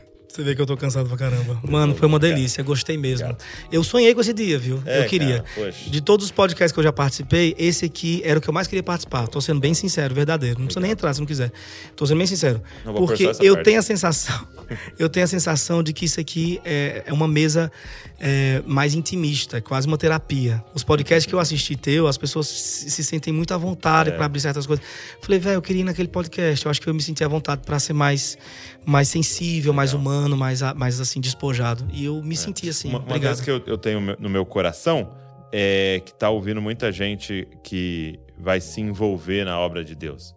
Você 0.32 0.44
vê 0.44 0.54
que 0.54 0.62
eu 0.62 0.66
tô 0.66 0.76
cansado 0.76 1.08
pra 1.08 1.16
caramba. 1.16 1.60
Mano, 1.68 1.94
foi 1.94 2.06
uma 2.06 2.18
delícia, 2.18 2.62
gostei 2.62 2.96
mesmo. 2.96 3.36
Eu 3.72 3.82
sonhei 3.82 4.14
com 4.14 4.20
esse 4.20 4.32
dia, 4.32 4.58
viu? 4.60 4.80
É, 4.86 5.00
eu 5.04 5.08
queria. 5.08 5.42
cara. 5.56 5.72
De 5.88 6.00
todos 6.00 6.26
os 6.26 6.30
podcasts 6.32 6.72
que 6.72 6.78
eu 6.78 6.84
já 6.84 6.92
participei, 6.92 7.54
esse 7.58 7.84
aqui 7.84 8.22
era 8.24 8.38
o 8.38 8.42
que 8.42 8.48
eu 8.48 8.54
mais 8.54 8.68
queria 8.68 8.82
participar. 8.82 9.26
Tô 9.26 9.40
sendo 9.40 9.58
bem 9.60 9.74
sincero, 9.74 10.14
verdadeiro. 10.14 10.60
Não 10.60 10.66
precisa 10.66 10.80
nem 10.80 10.92
entrar 10.92 11.12
se 11.12 11.18
não 11.20 11.26
quiser. 11.26 11.50
Tô 11.96 12.06
sendo 12.06 12.18
bem 12.18 12.28
sincero. 12.28 12.62
Não 12.84 12.94
Porque 12.94 13.24
eu 13.40 13.54
parte. 13.54 13.64
tenho 13.64 13.80
a 13.80 13.82
sensação, 13.82 14.46
eu 14.98 15.08
tenho 15.08 15.24
a 15.24 15.28
sensação 15.28 15.82
de 15.82 15.92
que 15.92 16.04
isso 16.04 16.20
aqui 16.20 16.60
é, 16.64 17.02
é 17.06 17.12
uma 17.12 17.26
mesa 17.26 17.70
é, 18.20 18.62
mais 18.66 18.94
intimista, 18.94 19.56
é 19.58 19.60
quase 19.60 19.88
uma 19.88 19.98
terapia. 19.98 20.62
Os 20.72 20.84
podcasts 20.84 21.26
que 21.26 21.34
eu 21.34 21.40
assisti 21.40 21.74
teu, 21.74 22.06
as 22.06 22.16
pessoas 22.16 22.46
se, 22.46 22.88
se 22.90 23.02
sentem 23.02 23.32
muito 23.32 23.52
à 23.52 23.56
vontade 23.56 24.10
É. 24.10 24.12
pra 24.12 24.26
abrir 24.26 24.38
certas 24.40 24.64
coisas. 24.64 24.84
Falei, 25.20 25.40
velho, 25.40 25.54
eu 25.54 25.62
queria 25.62 25.80
ir 25.80 25.84
naquele 25.84 26.08
podcast. 26.08 26.64
Eu 26.64 26.70
acho 26.70 26.80
que 26.80 26.86
eu 26.88 26.94
me 26.94 27.02
senti 27.02 27.24
à 27.24 27.28
vontade 27.28 27.62
pra 27.66 27.80
ser 27.80 27.94
mais, 27.94 28.38
mais 28.86 29.08
sensível, 29.08 29.72
mais 29.72 29.92
humano, 29.92 30.19
mais, 30.36 30.62
a- 30.62 30.74
mais 30.74 31.00
assim, 31.00 31.20
despojado. 31.20 31.86
E 31.92 32.04
eu 32.04 32.22
me 32.22 32.36
senti 32.36 32.68
assim. 32.68 32.88
Uma, 32.88 32.98
uma 33.00 33.18
coisa 33.20 33.42
que 33.42 33.50
eu, 33.50 33.62
eu 33.66 33.78
tenho 33.78 34.00
no 34.18 34.28
meu 34.28 34.44
coração 34.46 35.14
é 35.52 36.00
que 36.04 36.14
tá 36.14 36.30
ouvindo 36.30 36.60
muita 36.62 36.92
gente 36.92 37.46
que 37.64 38.18
vai 38.38 38.60
se 38.60 38.80
envolver 38.80 39.44
na 39.44 39.58
obra 39.58 39.84
de 39.84 39.94
Deus. 39.94 40.34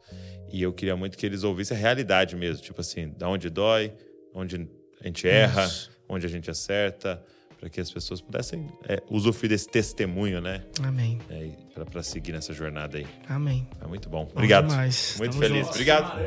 E 0.52 0.62
eu 0.62 0.72
queria 0.74 0.96
muito 0.96 1.18
que 1.18 1.26
eles 1.26 1.44
ouvissem 1.44 1.76
a 1.76 1.80
realidade 1.80 2.36
mesmo. 2.36 2.62
Tipo 2.64 2.82
assim, 2.82 3.14
da 3.18 3.28
onde 3.30 3.50
dói, 3.50 3.94
onde 4.34 4.68
a 5.02 5.08
gente 5.08 5.28
erra, 5.28 5.70
onde 6.08 6.26
a 6.26 6.30
gente 6.30 6.50
acerta, 6.50 7.24
para 7.64 7.70
que 7.70 7.80
as 7.80 7.90
pessoas 7.90 8.20
pudessem 8.20 8.68
é, 8.90 9.02
usufruir 9.10 9.50
desse 9.52 9.70
testemunho, 9.70 10.42
né? 10.42 10.64
Amém. 10.84 11.18
É, 11.30 11.48
para 11.86 12.04
seguir 12.04 12.34
nessa 12.34 12.52
jornada 12.52 12.98
aí. 12.98 13.08
Amém. 13.30 13.66
É 13.82 13.88
muito 13.88 14.10
bom. 14.10 14.30
Obrigado. 14.34 14.68
demais. 14.68 15.16
Muito 15.18 15.32
Tamo 15.32 15.44
feliz. 15.44 15.70
Obrigado. 15.70 16.20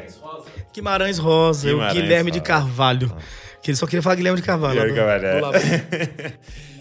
Guimarães 0.72 1.18
Rosa, 1.18 1.68
Guimarães 1.68 1.92
o 1.98 2.00
Guilherme 2.00 2.30
de 2.30 2.38
Rosa. 2.38 2.48
Carvalho. 2.48 3.14
Que 3.62 3.70
ele 3.70 3.76
só 3.76 3.84
queria 3.86 4.00
falar 4.00 4.14
Guilherme 4.16 4.40
de 4.40 4.46
Carvalho. 4.46 4.80
Guilherme 4.80 4.92
do- 4.92 4.96
Carvalho, 4.96 5.26
é. 5.26 5.34
do 5.34 5.40
Lavo. 5.42 5.58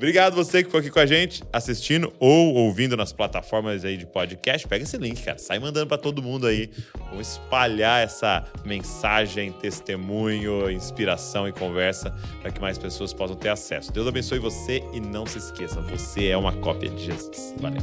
Obrigado 0.00 0.34
você 0.34 0.62
que 0.62 0.64
ficou 0.64 0.80
aqui 0.80 0.88
com 0.88 0.98
a 0.98 1.04
gente, 1.04 1.44
assistindo 1.52 2.10
ou 2.18 2.54
ouvindo 2.54 2.96
nas 2.96 3.12
plataformas 3.12 3.84
aí 3.84 3.98
de 3.98 4.06
podcast. 4.06 4.66
Pega 4.66 4.82
esse 4.82 4.96
link, 4.96 5.22
cara. 5.22 5.36
Sai 5.36 5.58
mandando 5.58 5.86
pra 5.86 5.98
todo 5.98 6.22
mundo 6.22 6.46
aí. 6.46 6.70
Vamos 7.10 7.32
espalhar 7.32 8.02
essa 8.02 8.46
mensagem, 8.64 9.52
testemunho, 9.52 10.70
inspiração 10.70 11.46
e 11.46 11.52
conversa 11.52 12.14
para 12.40 12.50
que 12.50 12.58
mais 12.58 12.78
pessoas 12.78 13.12
possam 13.12 13.36
ter 13.36 13.50
acesso. 13.50 13.92
Deus 13.92 14.06
abençoe 14.06 14.38
você 14.38 14.82
e 14.94 15.00
não 15.00 15.26
se 15.26 15.36
esqueça, 15.36 15.82
você 15.82 16.28
é 16.28 16.36
uma 16.36 16.54
cópia 16.54 16.88
de 16.88 17.04
Jesus. 17.04 17.54
Valeu. 17.58 17.82